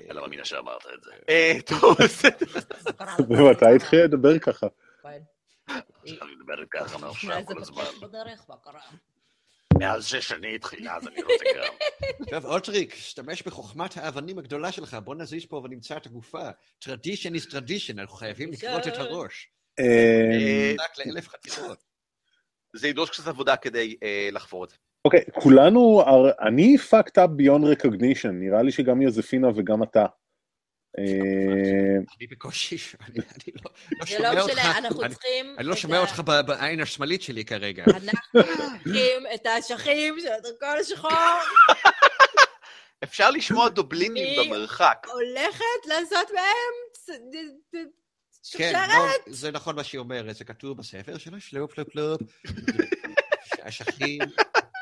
לא 0.08 0.20
מאמינה 0.22 0.44
שאמרת 0.44 0.86
את 0.94 1.02
זה. 1.02 1.10
אה, 1.28 1.52
טוב, 1.66 1.96
בסדר. 2.04 2.46
ומתי 3.30 3.64
התחיל 3.76 4.04
לדבר 4.04 4.38
ככה? 4.38 4.66
עכשיו 5.66 6.28
אני 6.28 6.34
מדברת 6.36 6.68
ככה 6.70 6.98
מעכשיו 6.98 7.42
כל 7.46 7.60
הזמן. 7.60 7.82
הפודקאסט 7.82 8.02
בדרך, 8.02 8.44
מה 8.48 8.56
קרה? 8.56 8.80
מאז 9.78 10.06
ששני 10.06 10.54
התחילה, 10.54 10.96
אז 10.96 11.08
אני 11.08 11.22
רוצה 11.22 11.44
גם. 11.56 11.74
טוב, 12.30 12.46
אוטריק, 12.46 12.94
השתמש 12.94 13.42
בחוכמת 13.42 13.96
האבנים 13.96 14.38
הגדולה 14.38 14.72
שלך, 14.72 14.96
בוא 15.04 15.14
נזיז 15.14 15.46
פה 15.46 15.56
ונמצא 15.64 15.96
את 15.96 16.06
הגופה. 16.06 16.50
tradition 16.84 17.34
is 17.36 17.50
tradition, 17.50 18.00
אנחנו 18.00 18.16
חייבים 18.16 18.52
לקרות 18.52 18.86
את 18.86 18.96
הראש. 18.96 19.48
אה, 19.78 20.74
רק 20.84 20.98
לאלף 20.98 21.28
חתיכות. 21.28 21.84
זה 22.76 22.88
ידרוש 22.88 23.10
קצת 23.10 23.26
עבודה 23.26 23.56
כדי 23.56 23.96
אה, 24.02 24.28
לחפור 24.32 24.64
את 24.64 24.70
זה. 24.70 24.76
אוקיי, 25.04 25.20
כולנו, 25.34 26.02
אני 26.40 26.76
fucked 26.90 27.18
up 27.18 27.40
beyond 27.40 27.64
recognition, 27.76 28.28
נראה 28.32 28.62
לי 28.62 28.72
שגם 28.72 29.02
יוזפינה 29.02 29.48
וגם 29.56 29.82
אתה. 29.82 30.06
אה, 30.98 31.04
אני 32.18 32.26
בקושי, 32.26 32.76
אני 33.08 33.18
אני 33.38 33.52
לא 34.22 34.32
לא 34.34 34.44
זה 34.46 34.52
שומע 34.52 34.80
לא 34.80 34.88
אותך. 34.88 35.04
אני- 35.04 35.14
צריכים... 35.14 35.54
אני 35.58 35.66
לא 35.66 35.76
שומע 35.76 35.98
אותך 35.98 36.20
ב- 36.26 36.40
בעין 36.40 36.80
השמאלית 36.80 37.22
שלי 37.22 37.44
כרגע. 37.44 37.84
אנחנו 37.84 38.40
צריכים 38.42 39.22
את 39.34 39.46
האשכים 39.46 40.20
של 40.20 40.32
הדרכון 40.32 40.78
השחור, 40.80 41.10
אפשר 43.04 43.30
לשמוע 43.30 43.68
דובלינים 43.68 44.40
במרחק. 44.46 45.06
הולכת 45.12 45.86
לעשות 45.86 46.30
מהם 46.34 47.16
כן, 48.56 48.72
שרשרת. 48.72 48.88
לא, 49.26 49.32
זה 49.32 49.50
נכון 49.50 49.76
מה 49.76 49.84
שהיא 49.84 49.98
אומרת, 49.98 50.36
זה 50.36 50.44
כתוב 50.44 50.78
בספר 50.78 51.18
שלו, 51.18 51.40
שלופ 51.40 51.74
שלופ 51.74 51.92
שלופ. 51.92 52.20
אשכים, 53.68 54.18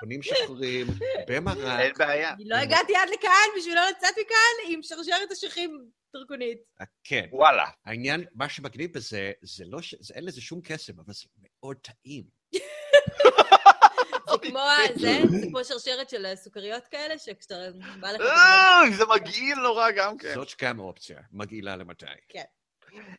קונים 0.00 0.22
שחורים, 0.22 0.86
אין 1.28 1.44
במרק. 1.44 1.98
בעיה. 1.98 2.30
אני 2.34 2.44
לא 2.48 2.56
הגעתי 2.56 2.96
עד 2.96 3.08
לכאן 3.08 3.48
בשביל 3.58 3.74
לא 3.74 3.80
לצאת 3.90 4.14
מכאן 4.20 4.72
עם 4.72 4.82
שרשרת 4.82 5.32
אשכים 5.32 5.84
דרכונית. 6.16 6.58
כן, 7.04 7.26
וואלה. 7.32 7.64
העניין, 7.84 8.24
מה 8.34 8.48
שמגניב 8.48 8.92
בזה, 8.94 9.32
זה 9.42 9.64
לא 9.66 9.82
ש... 9.82 9.94
זה 10.00 10.14
אין 10.14 10.24
לזה 10.24 10.40
שום 10.40 10.60
קסם, 10.64 10.92
אבל 11.00 11.12
זה 11.14 11.24
מאוד 11.46 11.76
טעים. 11.76 12.24
זה 14.30 14.38
כמו 14.48 14.58
ה- 14.58 14.78
זה, 14.96 15.20
זה 15.30 15.46
כמו 15.50 15.64
שרשרת 15.64 16.10
של 16.10 16.26
סוכריות 16.34 16.88
כאלה, 16.88 17.18
שכשאתה 17.18 17.54
בא 18.00 18.12
לך... 18.12 18.20
אה, 18.20 18.82
זה 18.96 19.04
מגעיל 19.06 19.58
נורא 19.58 19.90
גם 19.90 20.18
כן. 20.18 20.34
זאת 20.34 20.48
גם 20.62 20.78
אופציה, 20.78 21.18
מגעילה 21.32 21.76
למדי. 21.76 22.06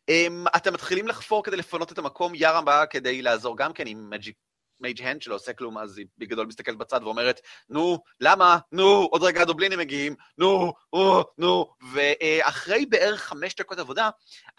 אמ, 0.10 0.46
אתם 0.56 0.74
מתחילים 0.74 1.08
לחפור 1.08 1.44
כדי 1.44 1.56
לפנות 1.58 1.92
את 1.92 1.98
המקום, 1.98 2.36
יארה 2.36 2.62
באה 2.62 2.86
כדי 2.86 3.22
לעזור 3.22 3.58
גם 3.58 3.74
כן 3.74 3.88
עם 3.88 4.10
מג'יק. 4.10 4.36
מייג' 4.82 5.02
הנד 5.02 5.22
שלא 5.22 5.36
עושה 5.36 5.54
כלום, 5.54 5.78
אז 5.78 5.98
היא 5.98 6.06
בגדול 6.18 6.46
מסתכלת 6.48 6.78
בצד 6.78 7.00
ואומרת, 7.04 7.42
נו, 7.70 8.00
למה? 8.20 8.58
נו, 8.72 9.08
עוד 9.12 9.24
רגע 9.24 9.42
הדובלינים 9.42 9.80
מגיעים, 9.80 10.16
נו, 10.38 10.74
נו, 10.94 11.24
נו. 11.38 11.74
ואחרי 11.94 12.86
בערך 12.86 13.22
חמש 13.22 13.56
דקות 13.56 13.80
עבודה, 13.80 14.10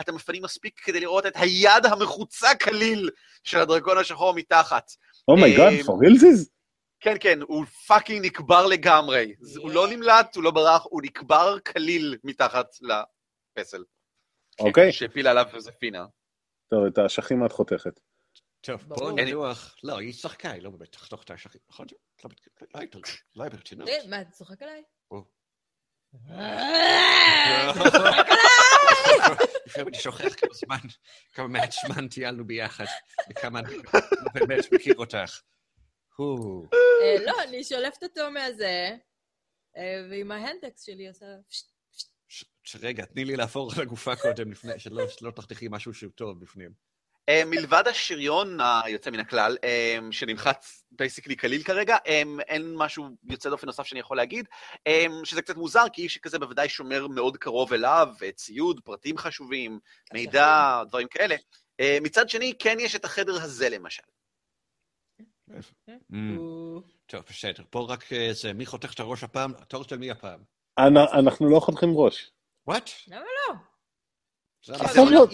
אתם 0.01 0.15
מפנים 0.15 0.43
מספיק 0.43 0.81
כדי 0.85 1.01
לראות 1.01 1.27
את 1.27 1.32
היד 1.36 1.86
המחוצה 1.86 2.55
כליל 2.55 3.11
של 3.44 3.59
הדרקון 3.59 3.99
השחור 3.99 4.35
מתחת. 4.35 4.90
Oh 5.28 5.40
my 5.40 5.51
God, 5.51 5.73
אה, 5.73 5.81
for 5.81 6.07
realsies? 6.07 6.49
כן, 7.01 7.16
כן, 7.20 7.39
הוא 7.43 7.65
fucking 7.65 8.27
נקבר 8.27 8.66
לגמרי. 8.66 9.35
זה- 9.40 9.61
הוא 9.61 9.70
לא 9.70 9.89
נמלט, 9.89 10.36
הוא 10.36 10.44
לא 10.44 10.51
ברח, 10.51 10.82
הוא 10.85 11.03
נקבר 11.03 11.59
כליל 11.61 12.16
מתחת 12.24 12.66
לפסל. 12.82 13.85
אוקיי, 14.61 14.93
שהפילה 14.93 15.31
עליו 15.31 15.44
יוזפינה. 15.55 16.05
טוב, 16.70 16.85
את 16.93 16.99
האשכים 16.99 17.47
את 17.47 17.53
חותכת. 17.53 18.01
טוב. 18.62 18.82
בואו 18.89 19.10
ננוח. 19.10 19.76
לא, 19.82 19.98
היא 19.98 20.14
צחקה, 20.22 20.51
היא 20.51 20.62
לא 20.62 20.70
באמת 20.70 20.93
תחתוך 20.93 21.22
את 21.22 21.30
האשכים, 21.30 21.60
נכון? 21.70 21.86
לא 22.24 22.30
לא 22.74 22.80
היית- 22.80 22.94
לא 23.36 23.43
היית 23.43 23.55
ברצינות. 23.55 23.89
אה, 23.89 23.98
מה, 24.09 24.20
אתה 24.20 24.30
צוחק 24.30 24.62
עליי? 24.62 24.82
אה, 26.30 27.72
לפעמים 29.66 29.89
אני 29.89 29.98
שוכח 29.98 30.34
כמה 30.34 30.55
זמן, 30.55 30.76
כמה 31.32 31.48
מעט 31.48 31.72
זמן 31.86 32.09
טיילנו 32.09 32.47
ביחד, 32.47 32.84
וכמה 33.30 33.59
אני 33.59 33.76
לא 33.76 34.01
באמת 34.34 34.64
מכיר 34.72 34.94
אותך. 34.98 35.40
אה, 36.20 37.24
לא, 37.24 37.43
אני 37.43 37.64
שולפת 37.64 38.02
אותו 38.02 38.30
מהזה, 38.30 38.90
ועם 40.10 40.30
ה 40.31 40.37
handaxe 40.37 40.82
שלי 40.82 41.09
עושה... 41.09 41.26
רגע, 42.80 43.05
תני 43.05 43.24
לי 43.24 43.36
לעבור 43.36 43.72
על 43.76 43.82
הגופה 43.82 44.16
קודם, 44.16 44.51
לפני, 44.52 44.72
שלא 44.78 45.30
תחתכי 45.30 45.66
משהו 45.70 45.94
שהוא 45.94 46.12
טוב 46.12 46.40
בפנים. 46.40 46.91
אה, 47.28 47.43
מלבד 47.47 47.82
השריון 47.89 48.59
היוצא 48.85 49.11
מן 49.11 49.20
הכלל, 49.20 49.57
שנמחץ 50.11 50.85
basically 50.90 51.36
כליל 51.36 51.62
כרגע, 51.62 51.97
אה, 52.07 52.23
אין 52.49 52.74
משהו 52.77 53.09
יוצא 53.24 53.51
דופן 53.51 53.66
נוסף 53.66 53.82
שאני 53.86 54.01
יכול 54.01 54.16
להגיד, 54.16 54.49
אה, 54.86 55.07
שזה 55.24 55.43
קצת 55.43 55.57
מוזר, 55.57 55.85
כי 55.93 56.03
איש 56.03 56.19
כזה 56.19 56.39
בוודאי 56.39 56.69
שומר 56.69 57.07
מאוד 57.07 57.36
קרוב 57.36 57.73
אליו, 57.73 58.09
ציוד, 58.35 58.81
פרטים 58.85 59.19
חשובים, 59.19 59.78
מידע, 60.12 60.82
דברים 60.89 61.09
כאלה. 61.09 61.36
מצד 62.03 62.28
שני, 62.28 62.55
כן 62.59 62.77
יש 62.81 62.97
את 62.97 63.05
החדר 63.05 63.35
הזה 63.43 63.69
למשל. 63.69 64.03
Mm, 66.12 66.15
טוב, 67.07 67.23
בסדר. 67.28 67.65
בואו 67.73 67.89
רק 67.89 68.05
זה, 68.32 68.53
מי 68.53 68.66
חותך 68.66 68.94
את 68.94 69.01
הראש 69.01 69.24
הפעם? 69.24 69.53
התור 69.59 69.85
של 69.85 69.99
מי 69.99 70.11
הפעם? 70.11 70.40
אנ- 70.78 71.19
אנחנו 71.19 71.51
לא 71.51 71.61
חותכים 71.61 71.89
ראש. 71.94 72.31
וואט? 72.66 72.90
למה 73.09 73.20
לא? 73.49 73.55
לא- 74.69 74.74
יכול 74.77 75.11
להיות. 75.11 75.31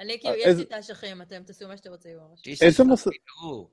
אני 0.00 0.20
כאילו, 0.20 0.34
אה, 0.34 0.38
יש 0.38 0.46
איזה- 0.46 0.58
לי 0.58 0.66
את 0.66 0.72
האשכים, 0.72 1.22
אתם 1.22 1.42
תעשו 1.42 1.68
מה 1.68 1.76
שאתם 1.76 1.90
רוצים 1.90 2.12
איזה. 2.12 2.28
נו. 3.42 3.70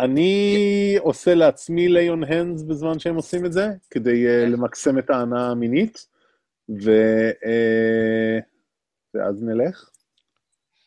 אני 0.00 0.96
עושה 0.98 1.34
לעצמי 1.34 1.88
ליון 1.88 2.24
הנדס 2.24 2.62
בזמן 2.62 2.98
שהם 2.98 3.14
עושים 3.14 3.46
את 3.46 3.52
זה, 3.52 3.66
כדי 3.90 4.26
אה, 4.26 4.46
למקסם 4.46 4.98
את 4.98 5.10
ההנאה 5.10 5.46
המינית. 5.50 6.06
אה, 7.46 8.38
ואז 9.14 9.42
נלך. 9.42 9.90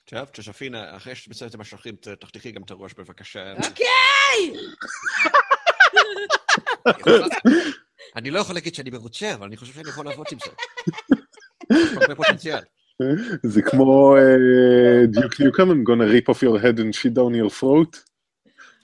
טוב, 0.06 0.30
ג'וזפינה, 0.34 0.96
אחרי 0.98 1.16
שתמצא 1.16 1.48
את 1.48 1.54
המשכים, 1.54 1.96
ת- 1.96 2.08
תחתכי 2.08 2.52
גם 2.52 2.64
את 2.64 2.72
הראש 2.72 2.94
בבקשה. 2.94 3.54
אוקיי! 3.68 4.54
אני 8.16 8.32
לא 8.32 8.40
יכול 8.40 8.56
להגיד 8.56 8.76
שאני 8.76 8.90
מרוצה, 8.90 9.34
אבל 9.34 9.48
אני 9.48 9.58
חושב 9.58 9.74
שאני 9.74 9.90
יכול 9.90 10.06
לעבוד 10.06 10.28
עם 10.32 10.38
זה. 10.46 10.52
זה 13.44 13.62
כמו 13.62 14.16
אה, 14.18 15.06
דיוק 15.08 15.40
ניוקם, 15.40 15.70
I'm 15.72 15.84
gonna 15.88 16.08
rip 16.14 16.30
off 16.34 16.44
your 16.44 16.60
head 16.64 16.80
and 16.80 16.94
shit 16.96 17.14
down 17.14 17.34
your 17.36 17.62
throat. 17.62 17.98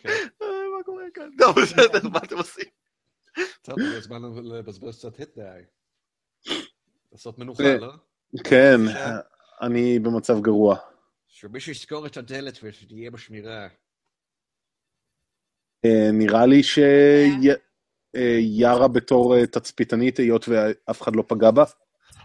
אה, 0.05 0.11
מה 0.41 0.83
קורה 0.85 1.03
כאן? 1.13 1.29
טוב, 1.37 1.55
בסדר, 1.61 2.09
מה 2.09 2.19
אתם 2.23 2.37
עושים? 2.37 2.65
טוב, 3.61 3.75
זה 3.79 3.97
הזמן 3.97 4.21
לבזבז 4.43 4.97
קצת 4.97 5.17
היט 5.17 5.37
די. 5.37 5.61
לעשות 7.11 7.39
מנוחה, 7.39 7.63
אה. 7.63 7.77
לא? 7.77 7.93
כן, 8.43 8.77
אני 9.61 9.99
במצב 9.99 10.41
גרוע. 10.41 10.75
שמישהו 11.27 11.71
יסגור 11.71 12.05
את 12.05 12.17
הדלת 12.17 12.59
ושתהיה 12.63 13.11
בשמירה. 13.11 13.67
אה, 15.85 16.09
נראה 16.13 16.45
לי 16.45 16.61
שיארה 18.13 18.87
בתור 18.87 19.35
אה, 19.35 19.47
תצפיתנית, 19.47 20.17
היות 20.17 20.45
ואף 20.47 21.01
אחד 21.01 21.15
לא 21.15 21.23
פגע 21.27 21.51
בה. 21.51 21.63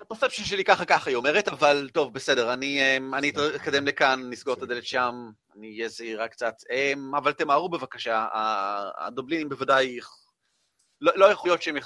הפרספציה 0.05 0.45
שלי 0.45 0.65
ככה 0.65 0.85
ככה, 0.85 1.11
היא 1.11 1.17
אומרת, 1.17 1.49
אבל 1.49 1.91
טוב, 1.93 2.15
בסדר, 2.15 2.53
אני 2.53 2.81
אמ, 2.81 3.15
אני 3.15 3.33
אתקדם 3.57 3.87
לכאן, 3.87 4.21
נסגור 4.31 4.55
את 4.55 4.63
הדלת 4.63 4.85
שם, 4.85 5.15
אני 5.57 5.69
אהיה 5.73 5.89
זהירה 5.89 6.29
קצת. 6.29 6.55
אמ, 6.71 7.15
אבל 7.15 7.33
תמהרו 7.33 7.69
בבקשה, 7.69 8.27
הדובלינים 8.99 9.49
בוודאי... 9.49 9.99
לא 11.01 11.13
לא 11.17 11.25
יכול 11.25 11.51
להיות 11.51 11.63
שהם 11.63 11.77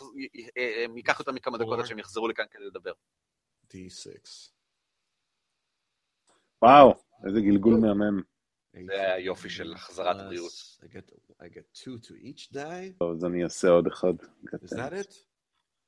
הם 0.85 0.97
ייקח 0.97 1.19
אותם 1.19 1.35
מכמה 1.35 1.59
דקות 1.59 1.79
עד 1.79 1.87
שהם 1.87 1.99
יחזרו 1.99 2.29
לכאן 2.29 2.45
כדי 2.51 2.65
לדבר. 2.65 2.93
D6. 3.67 4.51
וואו, 6.63 6.95
איזה 7.27 7.41
גלגול 7.41 7.75
מהמם. 7.75 8.23
זה 8.87 9.13
היופי 9.13 9.51
של 9.51 9.73
החזרת 9.73 10.17
הבריאות. 10.21 10.53
אז 13.01 13.25
אני 13.25 13.45
אעשה 13.45 13.69
עוד 13.69 13.87
אחד. 13.87 14.13
Is 14.65 14.69
that 14.69 14.93
it? 14.93 15.15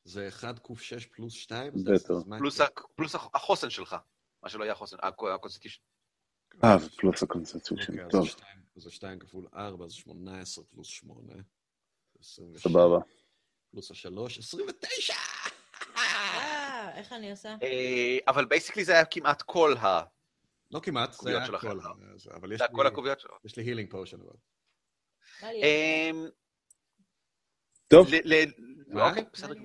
זה 0.05 0.28
1 0.28 0.59
ק6 0.66 0.72
פלוס 1.16 1.32
2? 1.32 1.72
בטח. 1.85 2.14
פלוס 2.97 3.14
הח- 3.14 3.28
החוסן 3.35 3.70
שלך. 3.70 3.97
מה 4.43 4.48
שלא 4.48 4.64
יהיה 4.64 4.72
החוסן, 4.72 4.97
ה 5.34 5.38
Constitution. 5.38 5.80
אה, 6.64 6.77
פלוס 6.97 7.22
ה 7.22 7.27
Constitution. 7.27 7.92
אוקיי, 7.93 8.05
אז 8.05 8.10
טוב, 8.10 8.24
זה 8.24 8.31
שתיים- 8.31 8.60
זה 8.77 8.90
2 8.90 9.18
כפול 9.18 9.48
4, 9.55 9.89
זה 9.89 9.94
18 9.94 10.64
פלוס 10.64 10.86
8. 10.89 11.32
26 12.20 12.62
סבבה. 12.62 12.98
פלוס 13.70 13.90
ה-3, 13.90 14.39
29! 14.39 15.14
אה, 15.97 16.98
איך 16.98 17.12
אני 17.12 17.31
עושה? 17.31 17.56
אה, 17.62 18.18
אבל 18.28 18.44
basically 18.44 18.84
זה 18.85 18.93
היה 18.93 19.05
כמעט 19.05 19.43
כל 19.43 19.74
ה... 19.77 20.02
לא 20.70 20.81
כמעט, 20.82 21.12
זה 21.12 21.31
היה. 21.39 21.47
כל 21.60 21.81
ה... 21.81 21.89
זה- 22.16 22.31
אבל 22.35 22.52
יש 22.52 22.59
זה 22.59 22.64
לי- 22.64 22.74
כל 22.77 22.86
הקוביות 22.86 23.20
שלו. 23.20 23.35
יש 23.44 23.56
לי 23.56 23.62
healing 23.62 23.90
potion 23.90 24.18
אבל. 24.20 24.35
טוב? 27.90 28.06
אוקיי, 29.08 29.24
בסדר. 29.32 29.54
גם- 29.54 29.64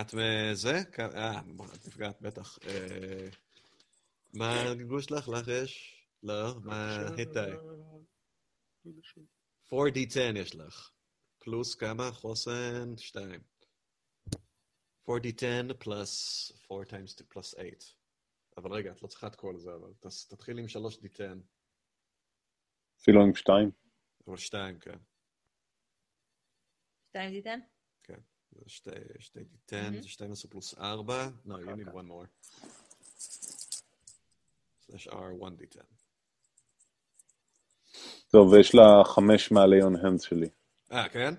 את 0.00 0.14
מזה? 0.14 0.72
כ- 0.92 1.00
אה, 1.00 1.40
את 1.74 1.86
נפגעת, 1.86 2.20
בטח. 2.22 2.58
אה, 2.66 3.28
מה 4.34 4.60
הגלגול 4.70 5.00
שלך? 5.02 5.28
לך 5.28 5.48
יש? 5.62 6.02
לא, 6.22 6.60
מה 6.64 6.96
die? 7.34 7.56
4D10 9.66 10.36
יש 10.38 10.54
לך. 10.54 10.90
פלוס 11.38 11.74
כמה? 11.74 12.12
חוסן? 12.12 12.96
2. 12.96 13.40
4D10 15.10 15.74
פלוס 15.78 16.52
4 16.72 16.84
times 16.84 17.06
2 17.06 17.26
פלוס 17.28 17.54
8. 17.54 17.70
אבל 18.56 18.72
רגע, 18.72 18.92
את 18.92 19.02
לא 19.02 19.08
צריכה 19.08 19.26
את 19.26 19.36
כל 19.36 19.58
זה, 19.58 19.70
אבל 19.74 19.92
תתחיל 20.28 20.58
עם 20.58 20.68
3D10. 20.68 21.38
אפילו 23.00 23.22
עם 23.22 23.34
שתיים. 23.34 23.70
או 24.26 24.38
2, 24.38 24.78
כן. 24.78 24.98
שתיים 27.12 27.30
תיתן? 27.30 27.58
זה 28.52 28.62
שתי, 28.66 28.90
שתי 29.18 29.40
D10, 29.40 30.02
זה 30.02 30.08
12 30.08 30.50
פלוס 30.50 30.74
4. 30.78 31.28
No, 31.46 31.50
you 31.50 31.52
need 31.52 31.88
one 31.88 32.08
more. 32.08 32.26
slash 34.90 35.06
R 35.08 35.14
1D10. 35.40 35.80
טוב, 38.30 38.52
ויש 38.52 38.74
לה 38.74 39.04
חמש 39.04 39.52
מהליון 39.52 39.96
הנדס 39.96 40.22
שלי. 40.22 40.48
אה, 40.92 41.08
כן? 41.08 41.34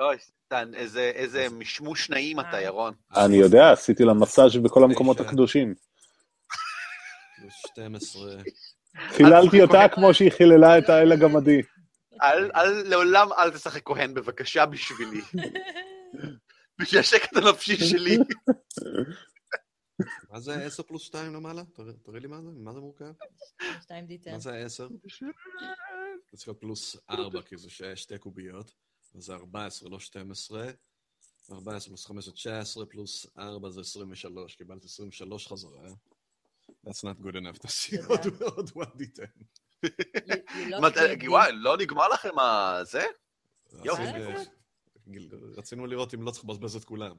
אוי, 0.00 0.16
סטן, 0.18 0.74
איזה- 0.74 1.46
משמוש 1.50 2.10
נעים 2.10 2.40
אתה, 2.40 2.52
אה. 2.56 2.62
ירון. 2.62 2.94
אני 3.16 3.36
יודע, 3.36 3.72
עשיתי 3.72 4.04
לה 4.04 4.14
מסאז' 4.14 4.56
בכל 4.64 4.84
המקומות. 4.84 5.20
הקדושים. 5.20 5.74
פלוס 7.36 7.54
12. 7.66 8.36
חיללתי 9.08 9.62
אותה 9.62 9.78
כמו 9.94 10.14
שהיא 10.14 10.30
חיללה 10.32 10.78
את 10.78 10.88
האל 10.88 11.12
הגמדי. 11.12 11.62
אל, 12.22 12.50
אל, 12.54 12.88
לעולם 12.88 13.32
אל 13.32 13.50
תשחק 13.50 13.82
כהן, 13.86 14.14
בבקשה, 14.14 14.66
בשבילי. 14.66 15.20
בשביל 16.78 17.00
השקט 17.00 17.36
הנפשי 17.36 17.76
שלי. 17.76 18.18
מה 20.30 20.40
זה 20.40 20.64
10 20.64 20.82
פלוס 20.82 21.02
2 21.02 21.34
למעלה? 21.34 21.62
תראה 22.02 22.20
לי 22.20 22.26
מה 22.26 22.42
זה, 22.42 22.48
מה 22.54 22.72
זה 22.72 22.80
מורכב? 22.80 23.12
שתיים 23.82 24.06
תיתן. 24.06 24.32
מה 24.32 24.38
זה 24.38 24.56
10? 24.56 24.88
זה 26.30 26.36
צריך 26.36 26.48
להיות 26.48 26.60
פלוס 26.60 26.96
4, 27.10 27.42
כי 27.42 27.56
זה 27.56 27.68
שתי 27.96 28.18
קוביות. 28.18 28.74
אז 29.14 29.22
זה 29.24 29.34
14, 29.34 29.88
לא 29.90 30.00
12. 30.00 30.70
14 31.52 31.88
פלוס 31.88 32.06
5 32.06 32.24
זה 32.24 32.32
19, 32.32 32.86
פלוס 32.86 33.26
4 33.38 33.70
זה 33.70 33.80
23. 33.80 34.56
קיבלת 34.56 34.84
23 34.84 35.46
חזרה. 35.48 35.88
That's 36.86 37.00
not 37.04 37.22
good 37.24 37.34
enough. 37.34 37.58
תעשי. 37.58 37.96
עוד- 38.08 38.42
עוד 38.42 38.68
1D10. 38.70 39.42
מת- 40.80 40.96
me, 40.96 41.28
וואי, 41.28 41.52
לא 41.52 41.76
נגמר 41.76 42.08
לכם 42.08 42.38
ה... 42.38 42.78
זה? 42.84 43.02
יופי. 43.84 44.02
רצינו- 45.56 45.86
לראות 45.86 46.14
אם 46.14 46.22
לא 46.22 46.30
צריך 46.30 46.44
לבזבז 46.44 46.76
את 46.76 46.84
כולם. 46.84 47.14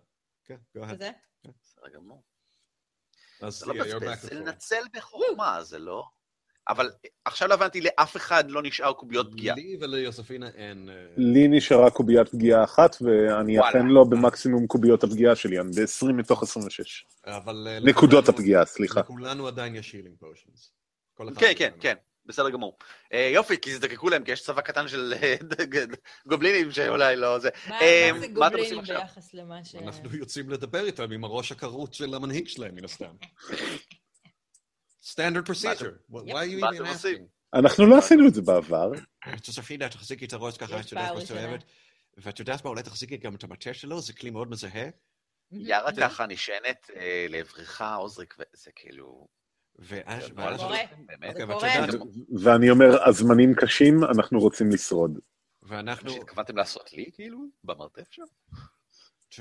כן, 0.45 0.55
go 0.77 0.81
ahead. 0.81 1.03
בסדר 1.43 1.89
גמור. 1.93 2.23
אז 3.41 3.59
זה 3.59 3.65
לא 3.65 3.73
to 3.73 4.15
זה. 4.15 4.35
לנצל 4.35 4.81
בחוכמה, 4.93 5.63
זה 5.63 5.79
לא... 5.79 6.03
אבל 6.69 6.91
עכשיו 7.25 7.47
לא 7.47 7.53
הבנתי, 7.53 7.81
לאף 7.81 8.17
אחד 8.17 8.51
לא 8.51 8.61
נשאר 8.63 8.93
קוביות 8.93 9.31
פגיעה. 9.31 9.55
לי 9.55 9.77
וליוספינה 9.81 10.49
אין... 10.49 10.89
אה, 10.89 11.07
לי 11.17 11.47
נשארה 11.47 11.91
קוביית 11.91 12.29
פגיעה 12.29 12.63
אחת, 12.63 12.95
ואני 13.01 13.59
וואלה. 13.59 13.69
אכן 13.71 13.85
לא 13.87 14.03
במקסימום 14.03 14.67
קוביות 14.67 15.03
הפגיעה 15.03 15.35
שלי, 15.35 15.59
אני 15.59 15.71
ב-20 15.71 16.13
מתוך 16.13 16.43
26. 16.43 17.05
אבל... 17.25 17.67
אה, 17.67 17.79
נקודות 17.79 18.29
הפגיעה, 18.29 18.65
סליחה. 18.65 18.99
לכולנו 18.99 19.47
עדיין 19.47 19.75
יש 19.75 19.93
הילינג 19.93 20.15
פושנס. 20.19 20.73
כן, 21.37 21.51
כן, 21.57 21.71
כן, 21.79 21.95
בסדר 22.31 22.49
גמור. 22.49 22.77
אה, 23.13 23.29
יופי, 23.33 23.57
כי 23.61 23.69
תזדקקו 23.69 24.09
להם, 24.09 24.23
כי 24.23 24.31
יש 24.31 24.41
צבא 24.41 24.61
קטן 24.61 24.87
של 24.87 25.13
אה, 25.23 25.35
גובלינים 26.27 26.71
שאולי 26.71 27.15
לא 27.15 27.39
זה. 27.39 27.49
מה 27.69 27.81
אה, 27.81 28.09
מה 28.13 28.19
זה 28.19 28.27
מה 28.27 28.47
אתם 28.47 28.57
עושים 28.57 28.77
גובלינים 28.77 28.79
עכשיו? 28.79 29.01
ביחס 29.01 29.33
למה 29.33 29.65
ש... 29.65 29.75
אנחנו 29.75 30.15
יוצאים 30.15 30.49
לדבר 30.49 30.85
איתם 30.85 31.11
עם 31.11 31.23
הראש 31.23 31.51
הכרות 31.51 31.93
של 31.93 32.13
המנהיג 32.13 32.47
שלהם, 32.47 32.75
מן 32.75 32.85
הסתם. 32.85 33.15
Standard 35.03 35.47
procedure. 35.49 36.11
Why 36.11 36.15
are 36.15 36.47
you 36.47 36.59
מה 36.59 36.69
even 36.69 36.75
אתם 36.75 36.85
עושים? 36.85 37.17
asking? 37.17 37.59
אנחנו 37.59 37.85
לא 37.85 37.97
עשינו 37.97 38.27
את 38.27 38.33
זה 38.33 38.41
בעבר. 38.41 38.91
ג'וספינה, 39.45 39.89
תחזיקי 39.89 40.25
את 40.25 40.33
הראש 40.33 40.57
ככה, 40.57 40.79
יש 40.79 40.85
את 40.85 40.91
יודעת 40.91 41.15
מה 41.15 41.21
שאת. 41.21 41.31
אוהבת. 41.31 41.63
ואת 42.17 42.39
יודעת 42.39 42.63
מה, 42.65 42.69
אולי 42.69 42.83
תחזיקי 42.83 43.17
גם 43.17 43.35
את 43.35 43.43
המטה 43.43 43.73
שלו, 43.73 44.01
זה 44.01 44.13
כלי 44.13 44.29
מאוד 44.29 44.49
מזהה. 44.49 44.89
יארה 45.51 45.91
ככה 45.99 46.25
נשענת 46.25 46.89
לעברך, 47.29 47.81
עוזריק, 47.81 48.35
וזה 48.39 48.71
כאילו... 48.75 49.27
ואז... 49.79 50.23
זה 50.23 50.29
קורה. 50.33 50.57
זה 50.57 50.63
אוקיי, 51.27 51.81
ואת 51.81 51.95
קורה. 51.95 52.11
ואני 52.43 52.69
אומר, 52.69 53.09
הזמנים 53.09 53.53
קשים, 53.55 54.03
אנחנו 54.03 54.39
רוצים 54.39 54.71
לשרוד. 54.71 55.19
ואנחנו... 55.63 56.09
מה 56.09 56.15
שהתכוונתם 56.15 56.57
לעשות 56.57 56.93
לי, 56.93 57.09
כאילו? 57.13 57.39
במרתף 57.63 58.11
שם? 58.11 58.23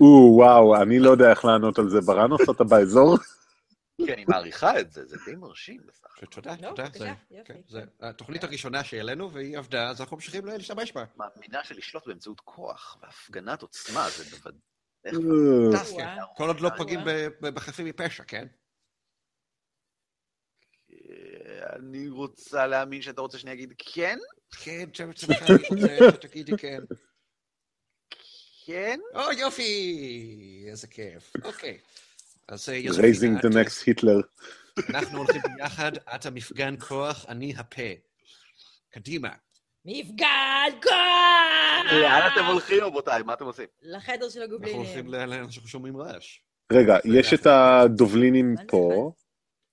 או, 0.01 0.35
וואו, 0.37 0.83
אני 0.83 0.99
לא 0.99 1.11
יודע 1.11 1.31
איך 1.31 1.45
לענות 1.45 1.79
על 1.79 1.89
זה. 1.89 2.01
בראנוס, 2.01 2.41
אתה 2.57 2.65
באזור? 2.65 3.17
כן, 4.07 4.19
היא 4.19 4.27
מעריכה 4.29 4.81
את 4.81 4.93
זה, 4.93 5.07
זה 5.07 5.17
די 5.27 5.35
מרשים 5.37 5.81
בסך 5.87 6.17
הכל. 6.17 6.27
תודה, 6.27 6.55
לא, 6.63 6.69
תודה. 6.69 6.89
זה- 6.99 7.09
יופי. 7.31 7.53
כן, 7.53 7.61
זה 7.69 7.83
התוכנית 8.01 8.45
הראשונה 8.45 8.85
שהעלינו, 8.85 9.33
והיא 9.33 9.59
עבדה, 9.59 9.91
אז 9.91 10.01
אנחנו 10.01 10.17
ממשיכים 10.17 10.47
להשתמש 10.47 10.93
בה. 10.93 11.05
מאמינה 11.17 11.65
שלשלוט 11.65 12.07
באמצעות 12.07 12.41
כוח 12.41 12.99
והפגנת 13.03 13.63
עוצמה 13.63 14.07
זה 14.17 14.25
בוודאי... 14.25 14.61
אה. 15.07 15.13
וואו. 16.17 16.35
כל 16.37 16.47
עוד 16.49 16.61
לא 16.61 16.69
וואו. 16.69 16.79
פוגעים 16.79 17.01
ב- 17.07 17.49
בחפים 17.49 17.87
מפשע, 17.87 18.25
כן? 18.25 18.47
אה, 20.93 20.97
אני 21.77 22.09
רוצה 22.09 22.67
להאמין 22.67 23.03
שאתה 23.03 23.21
רוצה 23.21 23.39
שאני 23.39 23.53
אגיד 23.53 23.73
כן? 23.79 24.19
כן, 24.63 24.85
רוצה 25.07 25.27
שתגידי 26.15 26.53
כן. 26.59 26.81
כן? 28.67 29.01
או, 29.15 29.33
יופי! 29.33 30.65
איזה 30.69 30.87
כיף. 30.87 31.33
אוקיי. 31.45 31.79
אז 32.49 32.69
raising 32.69 32.73
יוספינה, 32.73 33.41
the 33.41 33.47
את- 33.47 33.67
next 33.67 33.83
Hitler. 33.85 34.23
אנחנו 34.91 35.19
הולכים 35.19 35.41
ביחד, 35.57 35.93
את 36.15 36.27
המפגן 36.27 36.75
כוח, 36.89 37.25
אני 37.29 37.55
הפה. 37.57 37.83
קדימה. 38.91 39.29
מפגן 39.85 40.27
כוח! 40.83 41.93
לאן 41.93 42.31
אתם 42.33 42.45
הולכים, 42.47 42.85
רבותיי? 42.85 43.23
מה 43.23 43.35
אתם 43.35 43.45
עושים? 43.45 43.67
לחדר 43.83 44.29
של 44.29 44.41
אנחנו 44.43 44.57
הולכים 44.57 44.79
הגובלינים. 44.99 45.31
לאן 45.31 45.51
שאנחנו 45.51 45.69
שומעים 45.69 45.97
רעש. 45.97 46.39
רגע, 46.73 46.97
יש 47.05 47.35
את 47.35 47.47
הדובלינים 47.47 48.55
פה, 48.69 49.13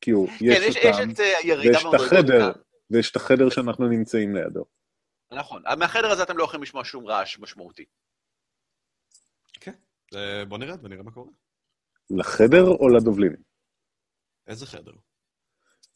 כאילו, 0.02 0.28
כן, 0.40 0.45
יש 0.45 0.57
יש 0.65 0.76
יש 0.76 0.86
אותם, 0.95 1.11
את 1.11 1.19
אה, 1.19 1.60
ויש 1.60 1.86
את 1.90 1.94
החדר, 1.94 2.53
כאן. 2.53 2.61
ויש 2.91 3.11
את 3.11 3.15
החדר 3.15 3.49
שאנחנו 3.49 3.88
נמצאים 3.88 4.36
לידו. 4.36 4.65
נכון. 5.32 5.64
מהחדר 5.80 6.07
הזה 6.07 6.24
אתם 6.24 6.38
לא 6.38 6.44
יכולים 6.44 6.64
לשמוע 6.64 6.84
שום 6.86 7.06
רעש 7.07 7.40
משמעותי. 7.40 7.86
כן. 9.60 9.74
אה, 10.15 10.45
בוא 10.45 10.57
נרד 10.57 10.86
ונראה 10.86 11.03
מה 11.03 11.11
קורה. 11.11 11.32
לחדר 12.10 12.64
או 12.64 12.88
לדובלינים? 12.90 13.41
איזה 14.48 14.65
חדר? 14.65 14.91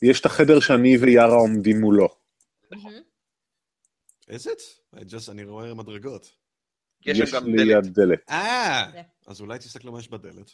יש 0.01 0.19
את 0.19 0.25
החדר 0.25 0.59
שאני 0.59 0.97
ויארה 0.97 1.35
עומדים 1.35 1.81
מולו. 1.81 2.07
איזה? 4.27 4.51
I 4.95 4.99
just- 4.99 5.31
אני 5.31 5.43
רואה 5.43 5.73
מדרגות. 5.73 6.37
יש 7.05 7.17
שם 7.17 7.37
גם 7.37 7.45
ליד 7.45 7.83
דלת. 7.83 7.93
דלת. 7.93 8.19
אה! 8.29 8.89
זה. 8.91 9.01
אז 9.27 9.41
אולי 9.41 9.59
תסתכלו 9.59 9.91
מה 9.91 9.99
יש 9.99 10.07
בדלת. 10.09 10.51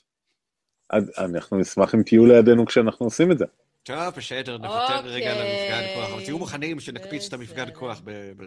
עד- 0.90 1.10
אנחנו 1.18 1.58
נשמח 1.58 1.96
אם 1.96 2.04
תהיו 2.04 2.26
לידינו 2.26 2.66
כשאנחנו 2.66 3.06
עושים 3.06 3.32
את 3.32 3.38
זה. 3.38 3.46
טוב, 3.84 4.14
בסדר, 4.18 4.58
נוותר 4.58 5.00
רגע 5.04 5.32
על 5.32 5.38
אוקיי. 5.38 5.72
המפגן 5.74 6.02
כוח, 6.02 6.14
אבל 6.14 6.24
תהיו 6.24 6.38
מוכנים 6.38 6.80
שנקפיץ 6.80 7.28
את 7.28 7.34
המפגן. 7.34 7.68
כוח 7.74 8.02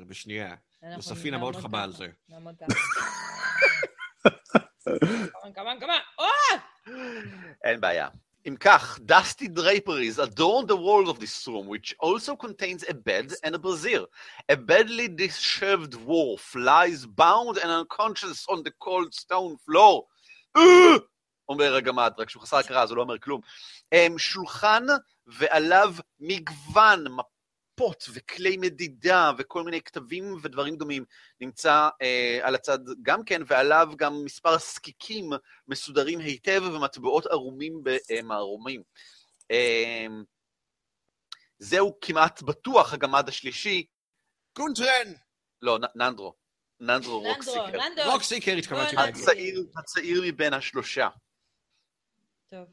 בשנייה. 0.08 0.54
אנחנו 0.82 1.12
יוספינה 1.12 1.38
מאוד 1.38 1.56
חמה 1.56 1.82
על. 1.82 1.92
זה. 1.92 2.06
אין 7.64 7.80
בעיה. 7.80 8.08
אם 8.48 8.56
כך, 8.60 8.98
dusty 9.08 9.44
draperies 9.58 10.18
adorn 10.18 10.66
the 10.66 10.76
walls 10.76 11.08
of 11.10 11.18
this 11.20 11.46
room, 11.48 11.66
which 11.68 11.94
also 12.00 12.34
contains 12.46 12.82
a 12.88 12.94
bed 12.94 13.32
and 13.44 13.54
a 13.54 13.58
brazier. 13.58 14.04
A 14.52 14.56
badly 14.56 15.08
disheveled 15.08 15.94
dwarf 15.94 16.54
lies 16.54 17.04
bound 17.06 17.58
and 17.62 17.70
unconscious 17.80 18.46
on 18.48 18.62
the 18.66 18.72
cold 18.84 19.12
stone 19.14 19.56
floor. 19.66 19.96
אומר 21.50 21.74
הגמד, 21.74 22.12
רק 22.18 22.30
שהוא 22.30 22.42
חסר 22.42 22.56
הכרה, 22.56 22.82
אז 22.82 22.90
הוא 22.90 22.96
לא 22.96 23.02
אומר 23.02 23.18
כלום. 23.18 23.40
אמ, 23.92 24.18
שולחן 24.18 24.86
ועליו 25.26 25.94
מגוון 26.20 27.04
מפות 27.08 28.04
וכלי 28.12 28.56
מדידה 28.56 29.32
וכל 29.38 29.62
מיני 29.62 29.82
כתבים 29.82 30.36
ודברים 30.42 30.76
דומים 30.76 31.04
נמצא 31.40 31.88
אה, 32.02 32.38
על 32.42 32.54
הצד 32.54 32.78
גם 33.02 33.24
כן, 33.24 33.42
ועליו 33.46 33.88
גם 33.96 34.24
מספר 34.24 34.58
זקיקים 34.58 35.30
מסודרים 35.68 36.18
היטב 36.18 36.62
ומטבעות 36.64 37.26
ערומים 37.26 37.82
במערומים. 37.84 38.82
אה, 39.50 40.06
זהו 41.58 41.98
כמעט 42.00 42.42
בטוח 42.42 42.92
הגמד 42.92 43.28
השלישי, 43.28 43.86
גונטרן! 44.56 45.12
לא, 45.62 45.78
ננדרו. 45.94 46.34
ננדרו 46.80 47.20
ננדרו, 47.20 47.20
רוקסיקר. 47.20 47.88
ננדרו. 47.88 48.12
רוקסיקר 48.12 48.52
התכוונתי 48.52 48.96
להגיד. 48.96 49.22
הצעיר, 49.22 49.64
הצעיר 49.76 50.22
מבין 50.26 50.54
השלושה. 50.54 51.08
טוב, 52.50 52.66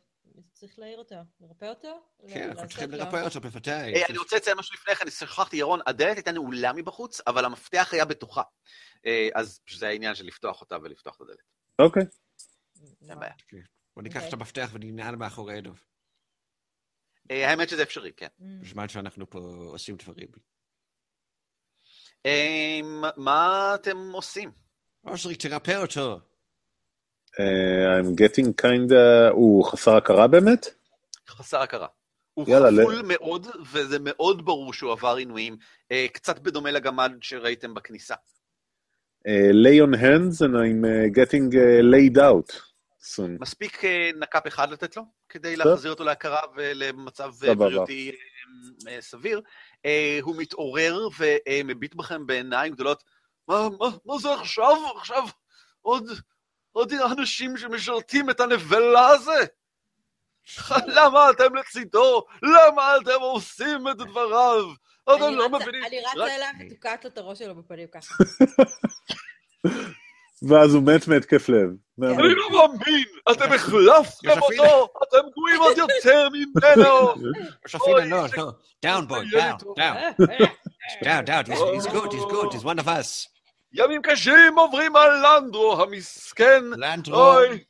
צריך 0.53 0.79
להעיר 0.79 0.97
אותו. 0.97 1.15
לרפא 1.39 1.65
אותו? 1.65 2.01
כן, 2.27 2.49
אנחנו 2.49 2.67
צריכים. 2.67 2.91
לרפא 2.91 3.23
אותו 3.25 3.41
בוודאי. 3.41 3.93
אה, 3.95 4.05
אני 4.09 4.17
רוצה 4.17 4.35
לציין 4.35 4.57
משהו 4.57 4.75
לפני 4.75 4.95
כן, 4.95 5.09
שכחתי, 5.09 5.57
ירון, 5.57 5.79
הדלת 5.87 6.15
הייתה 6.15 6.31
נעולה 6.31 6.73
מבחוץ, 6.73 7.21
אבל 7.27 7.45
המפתח 7.45 7.89
היה 7.91 8.05
בתוכה. 8.05 8.41
אה, 9.05 9.29
אז 9.35 9.59
זה 9.69 9.87
העניין 9.87 10.15
של 10.15 10.25
לפתוח 10.25 10.61
אותה 10.61 10.77
ולפתוח 10.81 11.15
את 11.15 11.21
הדלת. 11.21 11.37
אוקיי. 11.79 12.03
אין 13.09 13.19
בעיה. 13.19 13.33
בוא 13.95 14.03
ניקח 14.03 14.15
אוקיי. 14.15 14.29
את 14.29 14.33
המפתח 14.33 14.69
וננעל 14.73 15.15
מאחורינו, 15.15 15.73
אה, 17.31 17.49
האמת 17.49 17.69
שזה 17.69 17.83
אפשרי, 17.83 18.13
כן. 18.13 18.27
Mm. 18.39 18.43
בזמן 18.61 18.89
שאנחנו 18.89 19.29
פה 19.29 19.39
עושים 19.71 19.95
דברים. 19.95 20.27
מה 23.17 23.71
אתם 23.75 23.97
עושים? 24.13 24.51
אושרי, 25.05 25.35
תרפא 25.35 25.75
אותו. 25.81 26.19
אה, 27.39 27.99
I'm 27.99 28.15
getting 28.15 28.65
kinda... 28.65 29.31
הוא 29.31 29.65
חסר 29.65 29.95
הכרה 29.95 30.27
באמת? 30.27 30.67
חסר 31.29 31.61
הכרה. 31.61 31.87
הוא 32.33 32.49
יאללה, 32.49 32.81
חפול 32.81 33.01
מאוד, 33.03 33.47
וזה 33.73 33.97
מאוד 34.01 34.45
ברור 34.45 34.73
שהוא 34.73 34.91
עבר 34.91 35.15
עינויים, 35.15 35.57
אה, 35.91 36.05
קצת 36.13 36.39
בדומה 36.39 36.71
לגמד 36.71 37.11
שראיתם 37.21 37.73
בכניסה. 37.73 38.15
אה, 39.27 39.49
lay 39.51 39.87
on 39.87 39.95
hands 39.95 40.41
and 40.41 40.53
I'm 40.55 40.83
uh, 40.85 41.19
getting 41.19 41.53
uh, 41.53 41.81
laid 41.93 42.17
out 42.17 42.61
soon. 43.01 43.37
מספיק 43.39 43.85
אה, 43.85 44.09
נק"פ 44.19 44.47
אחד 44.47 44.71
לתת 44.71 44.97
לו, 44.97 45.03
כדי 45.29 45.55
טוב. 45.57 45.67
להחזיר 45.67 45.91
אותו 45.91 46.03
להכרה 46.03 46.39
ולמצב. 46.55 47.31
בריאותי 47.57 48.11
אה, 48.87 49.01
סביר. 49.01 49.41
אה, 49.85 50.19
הוא 50.21 50.35
מתעורר 50.37 51.07
ומביט 51.19 51.95
בכם 51.95 52.27
בעיניים 52.27 52.73
גדולות. 52.73 53.03
מה, 53.47 53.69
מה, 53.79 53.87
מה 54.05 54.17
זה 54.17 54.33
עכשיו? 54.33 54.75
עכשיו 54.97 55.23
עוד, 55.81 56.03
עוד 56.77 56.93
אנשים 56.93 57.57
שמשרתים 57.57 58.29
את 58.29 58.39
הנבלה 58.39 59.07
הזה? 59.07 59.45
למה 60.87 61.29
אתם 61.29 61.55
לצידו? 61.55 62.23
למה 62.43 62.97
אתם 62.97 63.21
עושים 63.21 63.87
את 63.87 63.97
דבריו? 63.97 64.63
אתם 65.03 65.23
אני 65.23 65.35
לא 65.35 65.45
רצה- 65.45 65.55
מבינים. 65.55 65.83
אני 65.85 65.99
רצה 65.99 66.35
אליו 66.35 66.47
ותוקעת 66.59 67.03
לו 67.05 67.09
את 67.09 67.17
הראש 67.17 67.39
שלו 67.39 67.55
בפנים 67.55 67.87
ככה. 67.93 68.15
ואז 70.49 70.73
הוא 70.73 70.83
מת 70.83 71.07
מהתקף 71.07 71.49
לב. 71.49 71.69
אני 72.03 72.35
לא 72.35 72.49
מאמין, 72.51 73.03
אתם 73.31 73.53
החלפתם. 73.53 74.39
אותו, 74.41 74.87
אתם 75.07 75.17
גרועים 75.33 75.61
עוד 75.61 75.77
יותר 75.77 76.27
ממנו. 76.29 76.89
אוי, 77.81 78.09
לא, 78.09 78.25
לא. 78.37 78.51
down, 78.85 79.09
boy, 79.09 79.29
זה 79.31 79.37
ילד 79.37 79.53
down, 79.53 79.59
טוב. 79.63 79.75
down, 79.79 79.81
אה, 79.81 81.03
down, 81.03 81.25
down. 81.27 81.51
He's 81.51 81.57
he's 81.57 81.87
good, 81.93 82.11
he's 82.13 82.25
good, 82.31 82.53
he's 82.53 82.63
one 82.63 82.79
of 82.79 82.87
us. 82.87 83.27
ימים 83.77 84.01
קשים 84.01 84.57
עוברים 84.57 84.95
על 84.95 85.09
לנדרו 85.25 85.81
המסכן. 85.81 86.63
לנדרו, 86.77 87.35
אוי, 87.35 87.63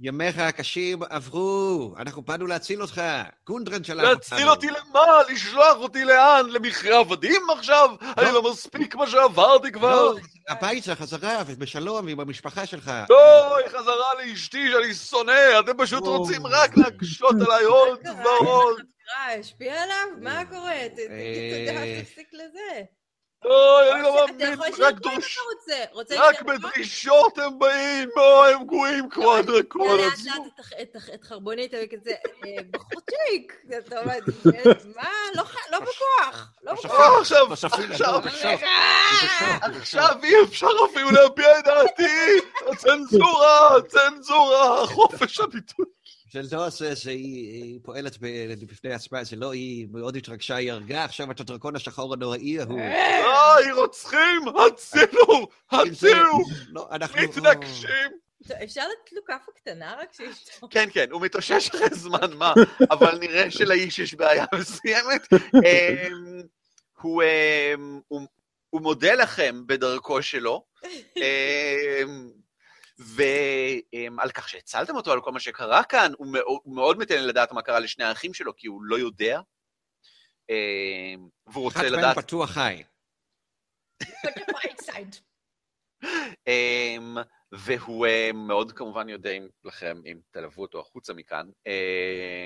ימיך 0.00 0.38
הקשים 0.38 1.02
עברו, 1.02 1.94
אנחנו 1.98 2.22
באנו 2.22 2.46
להציל 2.46 2.82
אותך. 2.82 3.02
גונדרן 3.46 3.84
שלח 3.84 4.04
אותנו. 4.04 4.12
להציל 4.12 4.48
אותי 4.48 4.66
למה? 4.66 5.22
לשלוח 5.32 5.76
אותי 5.76 6.04
לאן? 6.04 6.48
למכרה 6.48 6.98
עבדים 6.98 7.42
עכשיו? 7.58 7.90
אני 8.18 8.32
לא 8.32 8.50
מספיק 8.50 8.94
מה 8.94 9.06
שעברתי 9.06 9.72
כבר. 9.72 10.02
לא, 10.12 10.16
הביתה, 10.48 10.94
חזרה, 10.94 11.42
ובשלום, 11.46 12.08
עם 12.08 12.20
המשפחה 12.20 12.66
שלך. 12.66 12.92
אוי, 13.10 13.68
חזרה 13.68 14.14
לאשתי 14.18 14.70
שאני 14.72 14.94
שונא, 14.94 15.60
אתם 15.60 15.72
פשוט. 15.78 16.06
רוצים 16.06 16.46
רק 16.46 16.76
להקשות 16.76 17.36
עליי 17.46 17.64
עוד? 17.64 18.00
ועוד. 18.24 18.80
השפיע 19.38 19.82
עליו? 19.82 20.06
מה 20.20 20.44
קורה? 20.50 20.72
אה. 20.72 20.88
תפסיק 22.02 22.28
לזה. 22.32 22.82
אוי, 23.44 23.92
אני 23.92 24.02
לא 24.02 24.24
אתה 24.24 24.32
מאמין, 24.32 24.58
רק 24.78 24.94
דרוש... 24.94 25.38
רק? 26.18 26.42
בדרישות 26.42 27.38
הם 27.38 27.58
באים, 27.58 28.08
אוי, 28.16 28.52
הם 28.52 28.66
גרועים 28.66 29.08
כמו 29.10 29.34
הדרקון 29.34 30.00
לאט 30.00 30.12
עצמו. 30.12 30.44
לאט 30.78 30.82
את 30.82 30.96
הח- 30.96 31.10
את 31.14 31.24
חרבונית 31.24 31.72
וכזה, 31.84 32.10
אה, 32.46 32.62
בחורצ'יק. 32.70 33.56
אתה 33.86 34.00
אומר, 34.00 34.14
מה? 34.96 35.08
לא 35.34 35.42
לא 35.72 35.78
בכוח. 35.80 36.52
לא 36.62 36.72
בכוח. 36.72 37.20
עכשיו. 37.20 37.46
עכשיו 39.80 40.16
אי 40.22 40.34
אפשר 40.44 40.68
אפילו 40.92 41.10
להביע 41.10 41.58
את 41.58 41.64
דעתי! 41.64 42.40
הצנזורה, 42.72 43.76
הצנזורה, 43.76 44.86
חופש 44.86 45.40
הביטוי. 45.40 45.86
זה 46.32 46.56
לא 46.56 46.68
זה 46.70 46.96
שהיא 46.96 47.52
היא 47.62 47.80
פועלת 47.82 48.18
ב- 48.20 48.64
בפני 48.66 48.94
עצמה, 48.94 49.24
זה 49.24 49.36
לא 49.36 49.52
היא 49.52 49.86
מאוד 49.90 50.16
התרגשה, 50.16 50.54
היא 50.54 50.72
הרגה 50.72 51.04
עכשיו 51.04 51.30
את 51.30 51.40
הדרקון 51.40 51.76
השחור 51.76 52.14
הנוראי 52.14 52.60
ההוא. 52.60 52.80
אוי, 52.80 53.72
רוצחים! 53.72 54.40
הצילו! 54.66 55.46
הצילו! 55.70 56.38
לא, 56.68 56.88
אנחנו... 56.90 57.22
מתנגשים! 57.22 58.10
אפשר 58.64 58.80
לתת 58.82 59.12
לו 59.12 59.24
כאפה 59.26 59.52
קטנה 59.56 59.94
רק 60.00 60.12
שישתו? 60.12 60.68
כן, 60.70 60.88
כן, 60.92 61.06
הוא 61.10 61.20
מתאושש 61.20 61.68
אחרי 61.68 61.88
זמן 61.92 62.32
מה, 62.34 62.52
אבל 62.90 63.18
נראה 63.18 63.50
שלאיש 63.50 63.98
יש 63.98 64.14
בעיה 64.14 64.44
מסוימת. 64.60 65.28
אמ, 65.54 66.42
הוא, 67.00 67.22
אמ, 67.22 68.00
הוא- 68.08 68.26
הוא 68.70 68.80
מודה 68.80 69.14
לכם 69.14 69.62
בדרכו 69.66 70.22
שלו, 70.22 70.64
אמ, 71.16 72.30
ועל 73.02 74.30
כך 74.34 74.48
שהצלתם 74.48 74.96
אותו, 74.96 75.12
על 75.12 75.20
כל 75.20 75.32
מה 75.32 75.40
שקרה 75.40 75.84
כאן, 75.84 76.12
הוא 76.16 76.26
מאוד, 76.32 76.60
הוא 76.62 76.74
מאוד 76.74 76.98
מתעניין 76.98 77.26
לדעת 77.26 77.52
מה 77.52 77.62
קרה 77.62 77.78
לשני 77.80 78.04
האחים 78.04 78.34
שלו, 78.34 78.56
כי 78.56 78.66
הוא 78.66 78.82
לא 78.82 78.98
יודע. 78.98 79.40
אמ, 80.50 81.28
והוא 81.46 81.68
אחד 81.68 81.80
רוצה 81.80 81.90
מהם 81.90 81.98
לדעת 81.98 82.16
בטוח 82.16 82.50
חי. 82.50 82.82
אמ, 86.46 87.16
והוא 87.52 88.06
אמ, 88.06 88.46
מאוד 88.46 88.72
כמובן 88.72 89.08
יודע 89.08 89.30
אם 89.30 89.46
לכם, 89.64 90.00
אם 90.06 90.18
תלוו 90.30 90.62
אותו 90.62 90.80
החוצה 90.80 91.14
מכאן. 91.14 91.46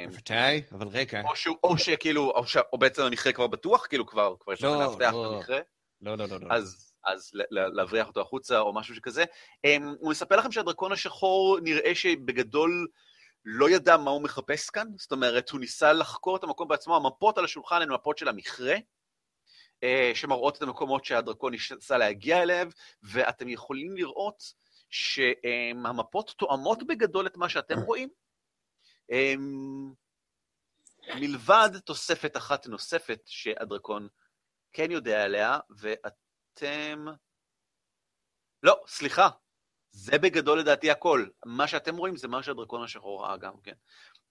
בוודאי, 0.08 0.62
אבל 0.72 0.88
רגע. 0.88 1.22
או 1.22 1.36
שהוא, 1.36 1.56
או 1.62 1.78
שכאילו, 1.78 2.30
או, 2.30 2.46
ש, 2.46 2.56
או 2.72 2.78
בעצם 2.78 3.02
המכרה 3.02 3.32
כבר 3.32 3.46
בטוח, 3.46 3.86
כאילו 3.86 4.06
כבר, 4.06 4.34
כבר 4.40 4.52
יש 4.52 4.58
לכם 4.62 4.72
לא, 4.72 4.80
לאבטח 4.80 5.12
לא. 5.12 5.34
במכרה, 5.36 5.60
לא, 6.00 6.18
לא, 6.18 6.28
לא, 6.28 6.40
לא. 6.40 6.54
אז, 6.54 6.95
אז 7.06 7.30
להבריח 7.50 8.08
אותו 8.08 8.20
החוצה 8.20 8.60
או 8.60 8.74
משהו 8.74 8.94
שכזה. 8.94 9.24
אמ, 9.64 9.94
הוא 10.00 10.10
מספר 10.10 10.36
לכם 10.36 10.52
שהדרקון 10.52 10.92
השחור 10.92 11.58
נראה 11.62 11.94
שבגדול 11.94 12.88
לא 13.44 13.70
ידע 13.70 13.96
מה 13.96 14.10
הוא 14.10 14.22
מחפש 14.22 14.70
כאן, 14.70 14.86
זאת 14.96 15.12
אומרת, 15.12 15.50
הוא 15.50 15.60
ניסה 15.60 15.92
לחקור 15.92 16.36
את 16.36 16.44
המקום 16.44 16.68
בעצמו, 16.68 16.96
המפות 16.96 17.38
על 17.38 17.44
השולחן 17.44 17.82
הן 17.82 17.92
מפות 17.92 18.18
של 18.18 18.28
המכרה, 18.28 18.74
אה, 19.82 20.12
שמראות 20.14 20.56
את 20.56 20.62
המקומות 20.62 21.04
שהדרקון 21.04 21.52
ניסה 21.52 21.98
להגיע 21.98 22.42
אליהם, 22.42 22.68
ואתם 23.02 23.48
יכולים 23.48 23.96
לראות 23.96 24.52
שהמפות 24.90 26.34
תואמות 26.38 26.86
בגדול 26.86 27.26
את 27.26 27.36
מה 27.36 27.48
שאתם 27.48 27.78
רואים. 27.78 28.08
אמ, 29.10 29.92
מלבד 31.14 31.70
תוספת 31.84 32.36
אחת 32.36 32.66
נוספת 32.66 33.20
שהדרקון 33.26 34.08
כן 34.72 34.90
יודע 34.90 35.24
עליה, 35.24 35.58
ואתם... 36.56 37.04
לא, 38.62 38.84
סליחה, 38.86 39.28
זה 39.90 40.18
בגדול 40.18 40.60
לדעתי 40.60 40.90
הכל. 40.90 41.26
מה 41.46 41.68
שאתם 41.68 41.96
רואים 41.96 42.16
זה 42.16 42.28
מה 42.28 42.42
שהדרקון 42.42 42.84
השחור 42.84 43.24
ראה 43.24 43.36
גם 43.36 43.52
כן. 43.62 43.72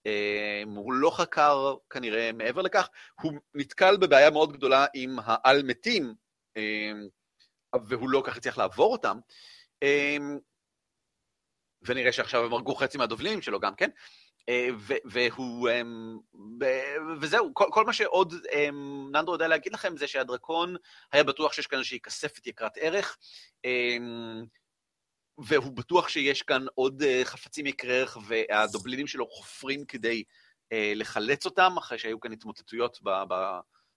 אמ, 0.05 0.69
הוא 0.69 0.93
לא 0.93 1.09
חקר 1.09 1.75
כנראה 1.89 2.31
מעבר 2.33 2.61
לכך, 2.61 2.89
הוא 3.21 3.33
נתקל 3.53 3.97
בבעיה 3.97 4.29
מאוד 4.29 4.53
גדולה 4.53 4.85
עם 4.93 5.17
העל-מתים, 5.23 6.15
אמ, 6.55 7.07
והוא 7.87 8.09
לא 8.09 8.23
כך 8.25 8.37
הצליח 8.37 8.57
לעבור 8.57 8.91
אותם. 8.91 9.19
אמ, 9.81 10.39
ונראה 11.81 12.11
שעכשיו 12.11 12.45
הם 12.45 12.53
הרגו 12.53 12.75
חצי 12.75 12.97
מהדובלים 12.97 13.41
שלו 13.41 13.59
גם 13.59 13.75
כן. 13.75 13.89
אה, 14.49 14.67
והוא, 15.05 15.69
אמ, 15.69 16.17
וזהו, 17.21 17.53
כל, 17.53 17.65
כל 17.71 17.85
מה 17.85 17.93
שעוד 17.93 18.33
אמ, 18.53 19.09
ננדרו 19.11 19.33
יודע 19.33 19.47
להגיד 19.47 19.73
לכם 19.73 19.97
זה 19.97 20.07
שהדרקון 20.07 20.75
היה 21.11 21.23
בטוח 21.23 21.53
שיש 21.53 21.67
כאן 21.67 21.79
איזושהי 21.79 21.99
כספת 21.99 22.47
יקרת 22.47 22.77
ערך, 22.77 23.17
אמ, 23.65 24.45
והוא 25.37 25.73
בטוח 25.73 26.09
שיש 26.09 26.41
כאן 26.41 26.65
עוד 26.75 27.01
אה, 27.01 27.21
חפצים 27.23 27.65
יקרי 27.65 27.99
ערך, 27.99 28.17
והדובלינים 28.27 29.07
שלו 29.07 29.27
חופרים 29.27 29.85
כדי 29.85 30.23
אה, 30.71 30.93
לחלץ 30.95 31.45
אותם, 31.45 31.77
אחרי 31.77 31.97
שהיו 31.97 32.19
כאן 32.19 32.31
התמוטטויות 32.31 32.99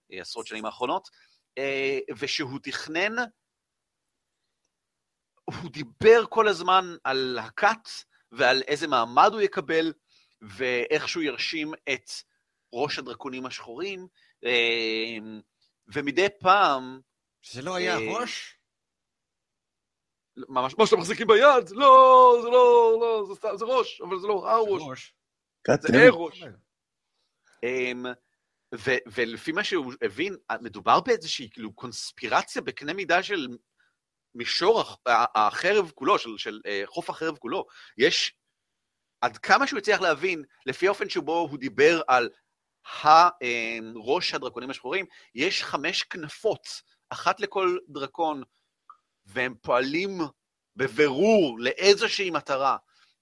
בעשרות 0.09 0.47
שנים 0.47 0.65
האחרונות, 0.65 1.09
ושהוא 2.17 2.59
תכנן, 2.63 3.15
הוא 5.45 5.71
דיבר 5.71 6.25
כל 6.29 6.47
הזמן 6.47 6.95
על 7.03 7.39
הכת 7.41 7.89
ועל 8.31 8.61
איזה 8.67 8.87
מעמד 8.87 9.29
הוא 9.33 9.41
יקבל, 9.41 9.93
ואיך 10.41 11.09
שהוא 11.09 11.23
ירשים 11.23 11.73
את 11.73 12.09
ראש 12.73 12.99
הדרקונים 12.99 13.45
השחורים, 13.45 14.07
אה, 14.45 15.17
ומדי 15.93 16.27
פעם, 16.39 16.99
זה 17.51 17.61
לא 17.61 17.75
היה 17.75 17.97
אה, 17.97 18.19
ראש? 18.19 18.55
ממש, 20.49 20.75
מה 20.77 20.85
שאתם 20.85 20.99
מחזיקים 20.99 21.27
ביד, 21.27 21.69
לא, 21.71 22.39
זה 22.41 22.49
לא, 22.49 22.97
לא, 23.01 23.25
זה 23.27 23.35
סתם, 23.35 23.49
זה 23.57 23.65
ראש, 23.65 24.01
אבל 24.01 24.19
זה 24.19 24.27
לא 24.27 24.49
הראש, 24.49 24.81
זה. 24.81 26.07
הראש. 26.07 26.43
אמ, 27.63 28.05
ו- 28.75 29.11
ולפי 29.13 29.51
מה 29.51 29.63
שהוא 29.63 29.93
הבין, 30.01 30.37
מדובר 30.61 30.99
באיזושהי 30.99 31.49
כאילו 31.49 31.73
קונספירציה 31.73 32.61
בקנה 32.61 32.93
מידה 32.93 33.23
של 33.23 33.47
מישור 34.35 34.83
החרב 35.35 35.91
כולו, 35.95 36.19
של, 36.19 36.37
של 36.37 36.61
אה, 36.65 36.81
חוף 36.85 37.09
החרב 37.09 37.37
כולו. 37.37 37.65
יש, 37.97 38.33
עד 39.21 39.37
כמה 39.37 39.67
שהוא 39.67 39.79
הצליח 39.79 40.01
להבין, 40.01 40.43
לפי 40.65 40.87
האופן 40.87 41.09
שבו 41.09 41.39
הוא 41.39 41.59
דיבר 41.59 42.01
על 42.07 42.29
הראש 43.01 44.33
הדרקונים 44.33 44.69
השחורים, 44.69 45.05
יש 45.35 45.63
חמש 45.63 46.03
כנפות, 46.03 46.67
אחת 47.09 47.39
לכל 47.39 47.77
דרקון, 47.87 48.43
והם 49.25 49.55
פועלים 49.61 50.19
בבירור 50.75 51.59
לאיזושהי 51.59 52.31
מטרה. 52.31 52.77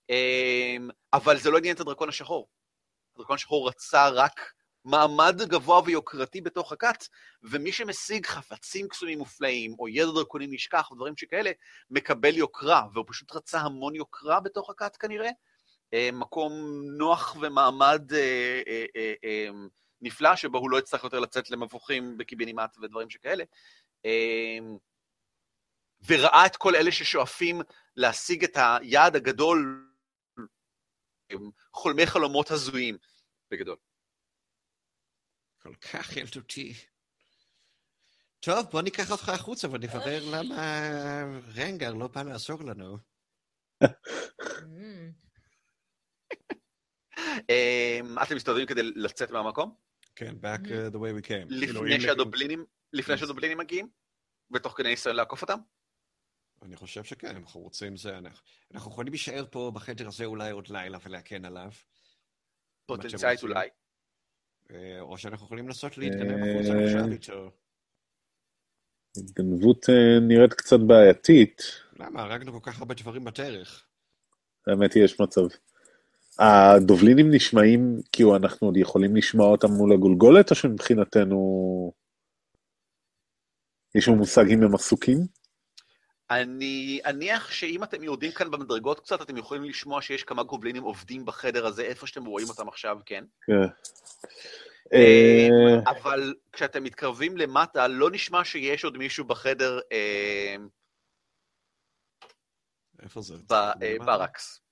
אמ, 0.10 0.90
אבל 1.14 1.38
זה 1.38 1.52
לא 1.52 1.58
עניין 1.58 1.76
את 1.76 1.80
הדרקון 1.80 2.10
השחור. 2.10 2.50
הדרקון 3.16 3.36
השחור 3.36 3.70
רצה 3.70 4.10
רק 4.10 4.54
מעמד 4.86 5.42
גבוה 5.42 5.82
ויוקרתי 5.86 6.42
בתוך 6.42 6.72
הכת, 6.72 7.08
ומי 7.44 7.72
שמשיג 7.72 8.26
חפצים 8.26 8.88
קסומים 8.88 9.20
מופלאים, 9.20 9.76
או 9.80 9.88
ידע 9.88 10.12
דרקונים 10.12 10.54
נשכח, 10.54 10.92
או 10.92 10.96
דברים 10.96 11.18
שכאלה, 11.18 11.52
מקבל 11.90 12.38
יוקרה, 12.38 12.84
והוא 12.94 13.06
פשוט 13.08 13.36
רצה 13.36 13.60
המון 13.60 13.96
יוקרה 13.96 14.40
בתוך 14.40 14.70
הכת 14.70 14.98
כנראה. 14.98 15.30
אה, 15.94 16.10
מקום 16.14 16.54
נוח 16.98 17.36
ומעמד 17.42 18.14
אה, 18.14 18.62
אה, 19.24 19.50
נפלא, 20.02 20.36
שבו 20.36 20.58
הוא 20.58 20.70
לא 20.70 20.80
יצטרך 20.80 21.04
יותר 21.04 21.20
לצאת 21.20 21.52
למבוכים 21.52 22.18
בקיבינימט 22.18 22.78
ודברים 22.82 23.10
שכאלה. 23.10 23.44
אה, 24.06 24.58
וראה 26.08 26.46
את 26.46 26.56
כל 26.56 26.76
אלה 26.76 26.92
ששואפים 26.92 27.62
להשיג 27.96 28.44
את 28.44 28.58
היעד 28.58 29.16
הגדול, 29.16 29.88
חולמי 31.74 32.06
חלומות 32.06 32.52
הזויים, 32.52 32.98
בגדול. 33.52 33.78
כל 35.62 35.76
כך 35.76 36.18
ילדותי. 36.18 36.74
טוב, 38.40 38.66
בוא 38.72 38.82
ניקח 38.82 39.12
אותך 39.12 39.30
החוצה 39.30 39.68
ונברר 39.72 40.24
למה 40.32 40.84
רנגר 41.56 41.94
לא 41.94 42.08
בא 42.08 42.24
לעזור 42.24 42.64
לנו. 42.64 42.98
אמ, 47.50 48.16
אתם 48.24 48.36
מסתובבים 48.36 48.66
כדי 48.66 48.82
לצאת 48.84 49.32
מהמקום? 49.32 49.76
כן, 50.16 50.36
back 50.42 50.66
uh, 50.66 50.94
the 50.94 50.98
way 50.98 51.22
we 51.24 51.28
came. 51.28 51.50
כאילו, 51.50 51.84
לפני 51.84 51.96
אם- 51.96 52.02
שהדובלינים, 52.02 52.66
לפני 52.94 53.18
שהדובלינים 53.18 53.58
מגיעים? 53.58 53.90
בתוך 54.52 54.74
כדי 54.78 54.90
ניסיון 54.90 55.16
לעקוף 55.16 55.42
אותם? 55.42 55.60
אני 56.62 56.76
חושב 56.76 57.04
שכן, 57.04 57.36
אם 57.36 57.42
אנחנו 57.42 57.60
רוצים 57.62 57.98
זה, 57.98 58.18
אנחנו, 58.18 58.46
אנחנו 58.74 58.92
יכולים 58.92 59.12
להישאר 59.14 59.46
פה 59.52 59.72
בחדר 59.74 60.08
הזה 60.08 60.26
אולי 60.26 60.52
עוד 60.52 60.68
לילה 60.68 60.98
ולהקן 61.06 61.46
עליו. 61.46 61.70
פוטנציאלית. 62.86 63.44
אולי. 63.44 63.70
אה, 64.72 65.00
או 65.02 65.18
שאנחנו 65.18 65.46
יכולים 65.46 65.68
לנסות 65.68 65.92
אה, 66.00 66.08
החוצה 66.08 66.86
עכשיו 66.86 67.12
איתו. 67.12 67.52
התגנבות 69.18 69.90
אה, 69.90 70.20
נראית 70.28 70.54
קצת 70.54 70.80
בעייתית. 70.88 71.62
למה? 72.00 72.22
הרגנו 72.22 72.62
כל 72.62 72.72
כך 72.72 72.80
הרבה 72.80 72.94
דברים 72.94 73.24
בדרך. 73.24 73.88
האמת 74.68 74.94
היא, 74.94 75.04
יש 75.04 75.20
מצב. 75.20 75.42
הדובלינים 76.40 77.32
נשמעים, 77.32 78.02
כאילו 78.12 78.36
אנחנו 78.36 78.68
עוד 78.68 78.78
יכולים 78.78 79.16
לשמוע 79.16 79.48
אותם 79.48 79.72
מול 79.72 79.94
הגולגולת, 79.94 80.52
או 80.52 80.56
שמבחינתנו... 80.56 81.38
יש 83.96 84.08
לנו 84.08 84.18
מושג 84.18 84.52
אם 84.52 84.64
הם 84.64 84.76
עסוקים? 84.76 85.18
אני 86.30 87.00
אניח 87.06 87.52
שאם 87.52 87.84
אתם 87.84 88.04
יורדים 88.04 88.32
כאן 88.32 88.52
במדרגות 88.52 89.00
קצת, 89.00 89.22
אתם 89.22 89.38
יכולים 89.38 89.64
לשמוע 89.64 90.02
שיש 90.02 90.24
כמה 90.24 90.44
גובלינים 90.44 90.84
עובדים 90.84 91.26
בחדר 91.26 91.66
הזה, 91.66 91.82
איפה 91.82 92.08
שאתם 92.08 92.26
רואים 92.26 92.50
אותם 92.50 92.68
עכשיו, 92.68 92.98
כן? 93.06 93.24
כן. 93.42 93.68
אה, 94.94 95.92
אבל 95.92 96.34
כשאתם 96.52 96.84
מתקרבים 96.84 97.38
למטה, 97.38 97.88
לא 97.88 98.12
נשמע 98.12 98.44
שיש 98.44 98.84
עוד 98.84 98.98
מישהו 98.98 99.26
בחדר 99.26 99.80
אה, 99.92 100.56
איפה 103.04 103.22
זה? 103.22 103.36
בברקס. 103.80 104.67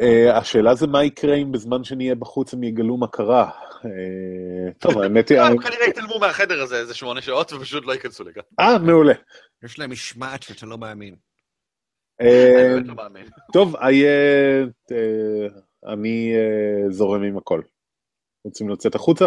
אה, 0.00 0.38
השאלה 0.38 0.74
זה 0.74 0.86
מה 0.86 1.04
יקרה 1.04 1.34
אם 1.34 1.52
בזמן 1.52 1.84
שנהיה 1.84 2.14
בחוץ 2.14 2.54
הם 2.54 2.62
יגלו 2.62 2.96
מה 2.96 3.06
קרה. 3.08 3.50
אה, 3.84 4.72
טוב, 4.78 4.98
האמת 5.02 5.28
היא... 5.28 5.40
הם 5.40 5.58
כנראה 5.58 5.86
יתעלמו 5.88 6.18
מהחדר 6.18 6.62
הזה 6.62 6.76
איזה 6.76 6.94
שמונה 6.94 7.22
שעות 7.22 7.52
ופשוט 7.52 7.86
לא 7.86 7.92
ייכנסו 7.92 8.24
לכאן. 8.24 8.42
אה, 8.60 8.78
מעולה. 8.78 9.14
יש 9.64 9.78
להם 9.78 9.90
משמעת 9.90 10.42
שאתה 10.42 10.66
לא 10.66 10.78
מאמין. 10.78 11.16
אה, 12.20 12.54
אני 12.56 12.74
באמת 12.74 12.86
לא 12.86 12.94
מאמין. 12.94 13.26
טוב, 13.52 13.76
אה, 13.76 13.90
אה, 14.92 15.46
אני 15.92 16.32
אה, 16.36 16.90
זורם 16.90 17.22
עם 17.22 17.38
הכל. 17.38 17.62
רוצים 18.44 18.68
לצאת 18.68 18.94
החוצה? 18.94 19.26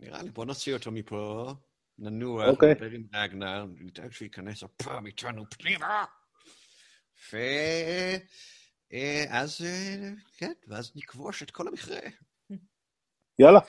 נראה 0.00 0.22
לי, 0.22 0.30
בוא 0.30 0.44
נוציא 0.44 0.74
אותו 0.74 0.90
מפה, 0.92 1.52
ננוח, 1.98 2.48
אוקיי. 2.48 2.70
נדבר 2.70 2.90
עם 2.90 3.02
רגנר, 3.14 3.64
נדאג 3.80 4.12
שהוא 4.12 4.26
ייכנס 4.26 4.62
הפעם 4.62 5.06
איתנו 5.06 5.44
פנימה. 5.50 6.04
ואז, 8.92 9.66
כן, 10.36 10.52
ואז 10.68 10.92
נכבוש 10.96 11.42
את 11.42 11.50
כל 11.50 11.68
המכרה. 11.68 12.00
יאללה. 13.38 13.60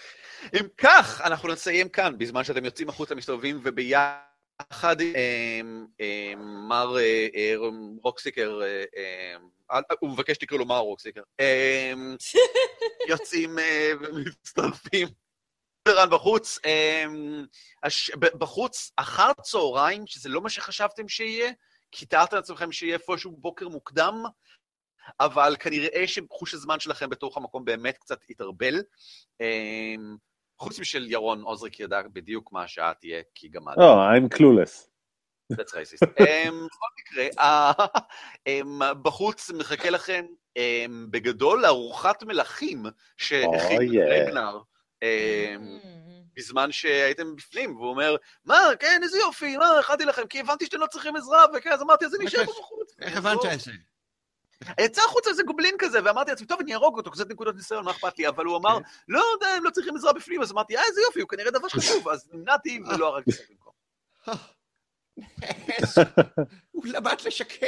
אם 0.53 0.65
כך, 0.77 1.21
אנחנו 1.21 1.49
נסיים 1.49 1.89
כאן, 1.89 2.17
בזמן 2.17 2.43
שאתם 2.43 2.65
יוצאים 2.65 2.89
החוצה, 2.89 3.15
מסתובבים, 3.15 3.61
וביחד 3.63 5.01
עם 5.01 5.85
אה, 6.01 6.33
מר 6.67 6.97
אה, 6.97 7.27
אה, 7.35 7.53
רוקסיקר, 8.01 8.59
אה, 8.63 8.83
אה, 8.97 9.79
הוא 9.99 10.09
מבקש 10.09 10.35
שתקראו 10.35 10.59
לו 10.59 10.65
מר 10.65 10.77
רוקסיקר, 10.77 11.21
אה, 11.39 11.93
יוצאים 13.09 13.59
אה, 13.59 13.91
ומצטרפים. 14.01 15.07
רן 15.87 16.09
בחוץ, 16.09 16.59
אה, 16.65 17.05
בחוץ, 18.37 18.91
אחר 18.95 19.31
צהריים, 19.41 20.07
שזה 20.07 20.29
לא 20.29 20.41
מה 20.41 20.49
שחשבתם 20.49 21.07
שיהיה, 21.07 21.51
כי 21.91 22.05
תיארתם 22.05 22.35
לעצמכם 22.35 22.71
שיהיה 22.71 22.93
איפשהו 22.93 23.31
בוקר 23.31 23.67
מוקדם, 23.67 24.23
אבל 25.19 25.55
כנראה 25.59 26.03
שחוש 26.07 26.53
הזמן 26.53 26.79
שלכם 26.79 27.09
בתוך 27.09 27.37
המקום 27.37 27.65
באמת 27.65 27.97
קצת 27.97 28.17
התערבל. 28.29 28.81
אמ, 29.41 30.15
חוץ 30.59 30.79
משל 30.79 31.11
ירון, 31.11 31.41
עוזריק 31.41 31.79
ידע 31.79 32.01
בדיוק 32.13 32.51
מה 32.51 32.63
השעה 32.63 32.93
תהיה, 32.93 33.21
כי 33.35 33.47
גם 33.49 33.61
לא, 33.77 33.95
I'm 34.09 34.37
clueless. 34.37 34.87
that's 35.53 35.71
racist. 35.71 36.07
אמ, 36.19 36.65
בכל 36.67 36.87
מקרה, 36.99 37.43
ה- 37.45 37.71
אמ, 38.47 38.79
בחוץ 39.01 39.49
מחכה 39.51 39.89
לכם 39.89 40.25
בגדול 41.09 41.65
ארוחת 41.65 42.23
מלכים 42.23 42.83
שהכין 43.17 43.81
Oh. 43.81 44.09
רגנר. 44.09 44.57
אמ, 45.03 45.79
בזמן 46.35 46.71
שהייתם 46.71 47.35
בפנים, 47.35 47.75
והוא 47.75 47.89
אומר, 47.89 48.15
מה, 48.45 48.59
כן, 48.79 48.99
איזה 49.03 49.17
יופי, 49.19 49.57
מה, 49.57 49.79
הכנתי 49.79 50.05
לכם, 50.05 50.27
כי 50.27 50.39
הבנתי 50.39 50.65
שאתם 50.65 50.79
לא 50.79 50.87
צריכים 50.87 51.15
עזרה, 51.15 51.45
וכן, 51.55 51.71
אז 51.71 51.81
אמרתי, 51.81 52.05
אז 52.05 52.15
אני 52.15 52.25
אשאר 52.27 52.45
פה 52.45 52.51
בחוץ. 52.59 52.95
איך 53.01 53.17
הבנת 53.17 53.39
את 53.53 53.59
זה? 53.59 53.71
יצא 54.79 55.01
החוצה 55.05 55.29
איזה 55.29 55.43
גובלין 55.43 55.75
כזה, 55.79 55.99
ואמרתי 56.05 56.31
לעצמי, 56.31 56.47
טוב, 56.47 56.59
אני 56.59 56.73
אהרוג 56.73 56.97
אותו, 56.97 57.11
קצת 57.11 57.29
נקודות 57.29 57.55
ניסיון, 57.55 57.85
מה 57.85 57.91
אכפת 57.91 58.19
לי? 58.19 58.27
אבל 58.27 58.45
הוא 58.45 58.57
אמר, 58.57 58.79
כן. 58.79 58.83
לא 59.07 59.23
יודע, 59.33 59.47
הם 59.47 59.63
לא 59.63 59.69
צריכים 59.69 59.95
עזרה 59.95 60.13
בפנים, 60.13 60.41
אז 60.41 60.51
אמרתי, 60.51 60.77
אה, 60.77 60.81
איזה 60.89 61.01
יופי, 61.01 61.21
הוא 61.21 61.29
כנראה 61.29 61.51
דבר 61.51 61.69
חשוב, 61.69 62.09
אז 62.09 62.29
נמנעתי 62.33 62.81
ולא 62.89 63.07
הרגתי 63.07 63.31
אותו 63.31 63.43
במקום. 63.49 63.73
הוא 66.71 66.85
למד 66.85 67.15
לשקר. 67.25 67.65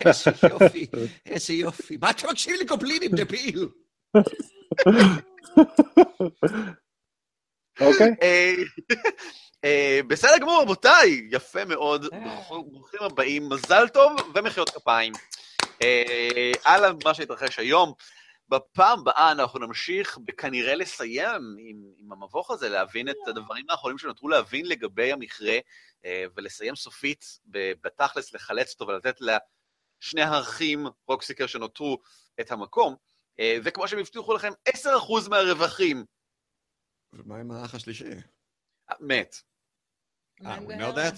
איזה 0.00 0.30
יופי, 0.50 0.86
איזה 1.26 1.52
יופי. 1.52 1.96
מה 1.96 2.10
אתה 2.10 2.30
מקשיב 2.30 2.60
לגובלינים, 2.60 3.10
דביל? 3.14 3.68
אוקיי. 7.80 8.56
אה, 9.64 9.68
אה, 9.96 10.00
בסדר 10.08 10.38
גמור, 10.40 10.62
רבותיי, 10.62 11.28
יפה 11.30 11.64
מאוד, 11.64 12.06
ברוך- 12.24 12.66
ברוכים 12.70 13.00
הבאים, 13.02 13.48
מזל 13.48 13.88
טוב 13.88 14.12
ומחיאות 14.34 14.70
כפיים. 14.70 15.12
אה, 15.82 16.52
על 16.64 16.82
מה 17.04 17.14
שהתרחש 17.14 17.58
היום. 17.58 17.92
בפעם 18.48 18.98
הבאה 19.00 19.32
אנחנו 19.32 19.58
נמשיך 19.58 20.18
כנראה 20.38 20.74
לסיים 20.74 21.42
עם, 21.58 21.76
עם 21.96 22.12
המבוך 22.12 22.50
הזה, 22.50 22.68
להבין 22.68 23.08
את 23.08 23.16
הדברים 23.26 23.64
האחרונים 23.70 23.98
שנותרו 23.98 24.28
להבין 24.28 24.66
לגבי 24.66 25.12
המכרה, 25.12 25.58
אה, 26.04 26.24
ולסיים 26.36 26.76
סופית 26.76 27.24
בתכלס, 27.80 28.34
לחלץ 28.34 28.72
אותו 28.72 28.86
ולתת 28.86 29.16
לשני 29.20 30.22
האחים 30.22 30.86
רוקסיקר 31.08 31.46
שנותרו 31.46 31.98
את 32.40 32.50
המקום. 32.50 32.96
אה, 33.40 33.58
וכמו 33.64 33.88
שהם 33.88 33.98
הבטיחו 33.98 34.34
לכם, 34.34 34.52
10% 34.68 35.28
מהרווחים 35.30 36.04
ומה 37.12 37.36
עם 37.36 37.50
האח 37.50 37.74
השלישי? 37.74 38.04
מת. 39.00 39.36
מה 40.40 40.50
אה, 40.50 40.56
עם 40.56 40.62
הוא 40.62 40.72
know 40.72 40.76
גהרלה? 40.78 41.08
that? 41.08 41.14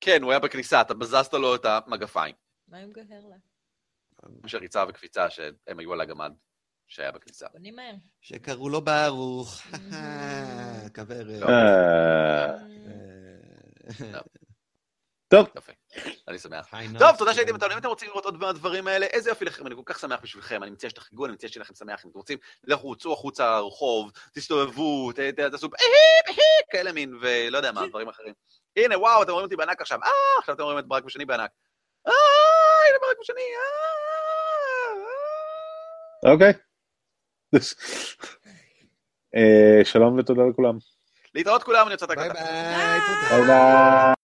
כן, 0.00 0.22
הוא 0.22 0.30
היה 0.32 0.40
בכניסה, 0.40 0.80
אתה 0.80 0.94
בזזת 0.94 1.34
לו 1.34 1.54
את 1.54 1.64
המגפיים. 1.64 2.34
מה 2.68 2.78
עם 2.78 2.92
גהרלה? 2.92 3.36
של 4.46 4.58
ריצה 4.58 4.84
וקפיצה 4.88 5.30
שהם 5.30 5.78
היו 5.78 5.92
על 5.92 6.00
הגמד. 6.00 6.32
שהיה 6.92 7.12
בכניסה. 7.12 7.46
בונים 7.52 7.76
מהם. 7.76 7.96
שקראו 8.20 8.68
לו 8.68 8.80
ברוך. 8.80 9.62
כוורת. 10.94 11.40
לא. 11.40 11.46
אה, 11.46 12.50
אה, 14.14 14.20
טוב, 15.28 15.46
יפה, 15.56 15.72
אני 16.28 16.38
שמח. 16.38 16.74
טוב. 16.98 17.16
תודה 17.18 17.34
שהייתם 17.34 17.54
איתנו. 17.54 17.72
אם 17.72 17.78
אתם 17.78 17.88
רוצים 17.88 18.08
לראות 18.08 18.24
עוד 18.24 18.38
מהדברים 18.38 18.86
האלה, 18.86 19.06
איזה 19.06 19.30
יופי 19.30 19.44
לכם, 19.44 19.66
אני 19.66 19.74
כל 19.74 19.82
כך 19.84 19.98
שמח 19.98 20.20
בשבילכם. 20.22 20.62
אני 20.62 20.70
מציע 20.70 20.90
שתחגגו, 20.90 21.24
אני 21.26 21.32
מציע 21.32 21.48
שיהיה 21.48 21.62
לכם 21.62 21.74
שמח. 21.74 22.04
אם 22.04 22.10
אתם 22.10 22.18
רוצים, 22.18 22.38
לכו, 22.64 22.94
צאו 22.94 23.12
החוצה 23.12 23.60
לרחוב, 23.60 24.12
תסתובבו, 24.34 25.12
תעשו 25.36 25.68
כאלה 26.70 26.92
מין, 26.92 27.14
ולא 27.20 27.56
יודע 27.56 27.72
מה, 27.72 27.86
דברים 27.86 28.08
אחרים. 28.08 28.34
הנה, 28.76 28.98
וואו, 28.98 29.22
אתם 29.22 29.32
רואים 29.32 29.44
אותי 29.44 29.56
בענק 29.56 29.80
עכשיו. 29.80 29.98
אה, 30.04 30.10
עכשיו 30.38 30.54
אתם 30.54 30.62
רואים 30.62 30.78
את 30.78 30.86
ברק 30.86 31.04
ושני 31.04 31.24
בענק. 31.24 31.50
אה, 32.06 32.12
הנה 32.88 32.98
ברק 33.00 33.20
ושני, 33.20 33.42
אה. 36.24 36.32
אוקיי. 36.32 36.52
אה, 39.36 39.84
שלום 39.84 40.18
ותודה 40.18 40.42
לכולם. 40.50 40.78
להתראות 41.34 41.62
כולם, 41.62 41.86
אני 41.86 41.92
יוצא 41.92 42.06
את 42.06 42.10
הקטע. 42.10 42.32
ביי 42.32 43.46
ביי. 43.46 44.14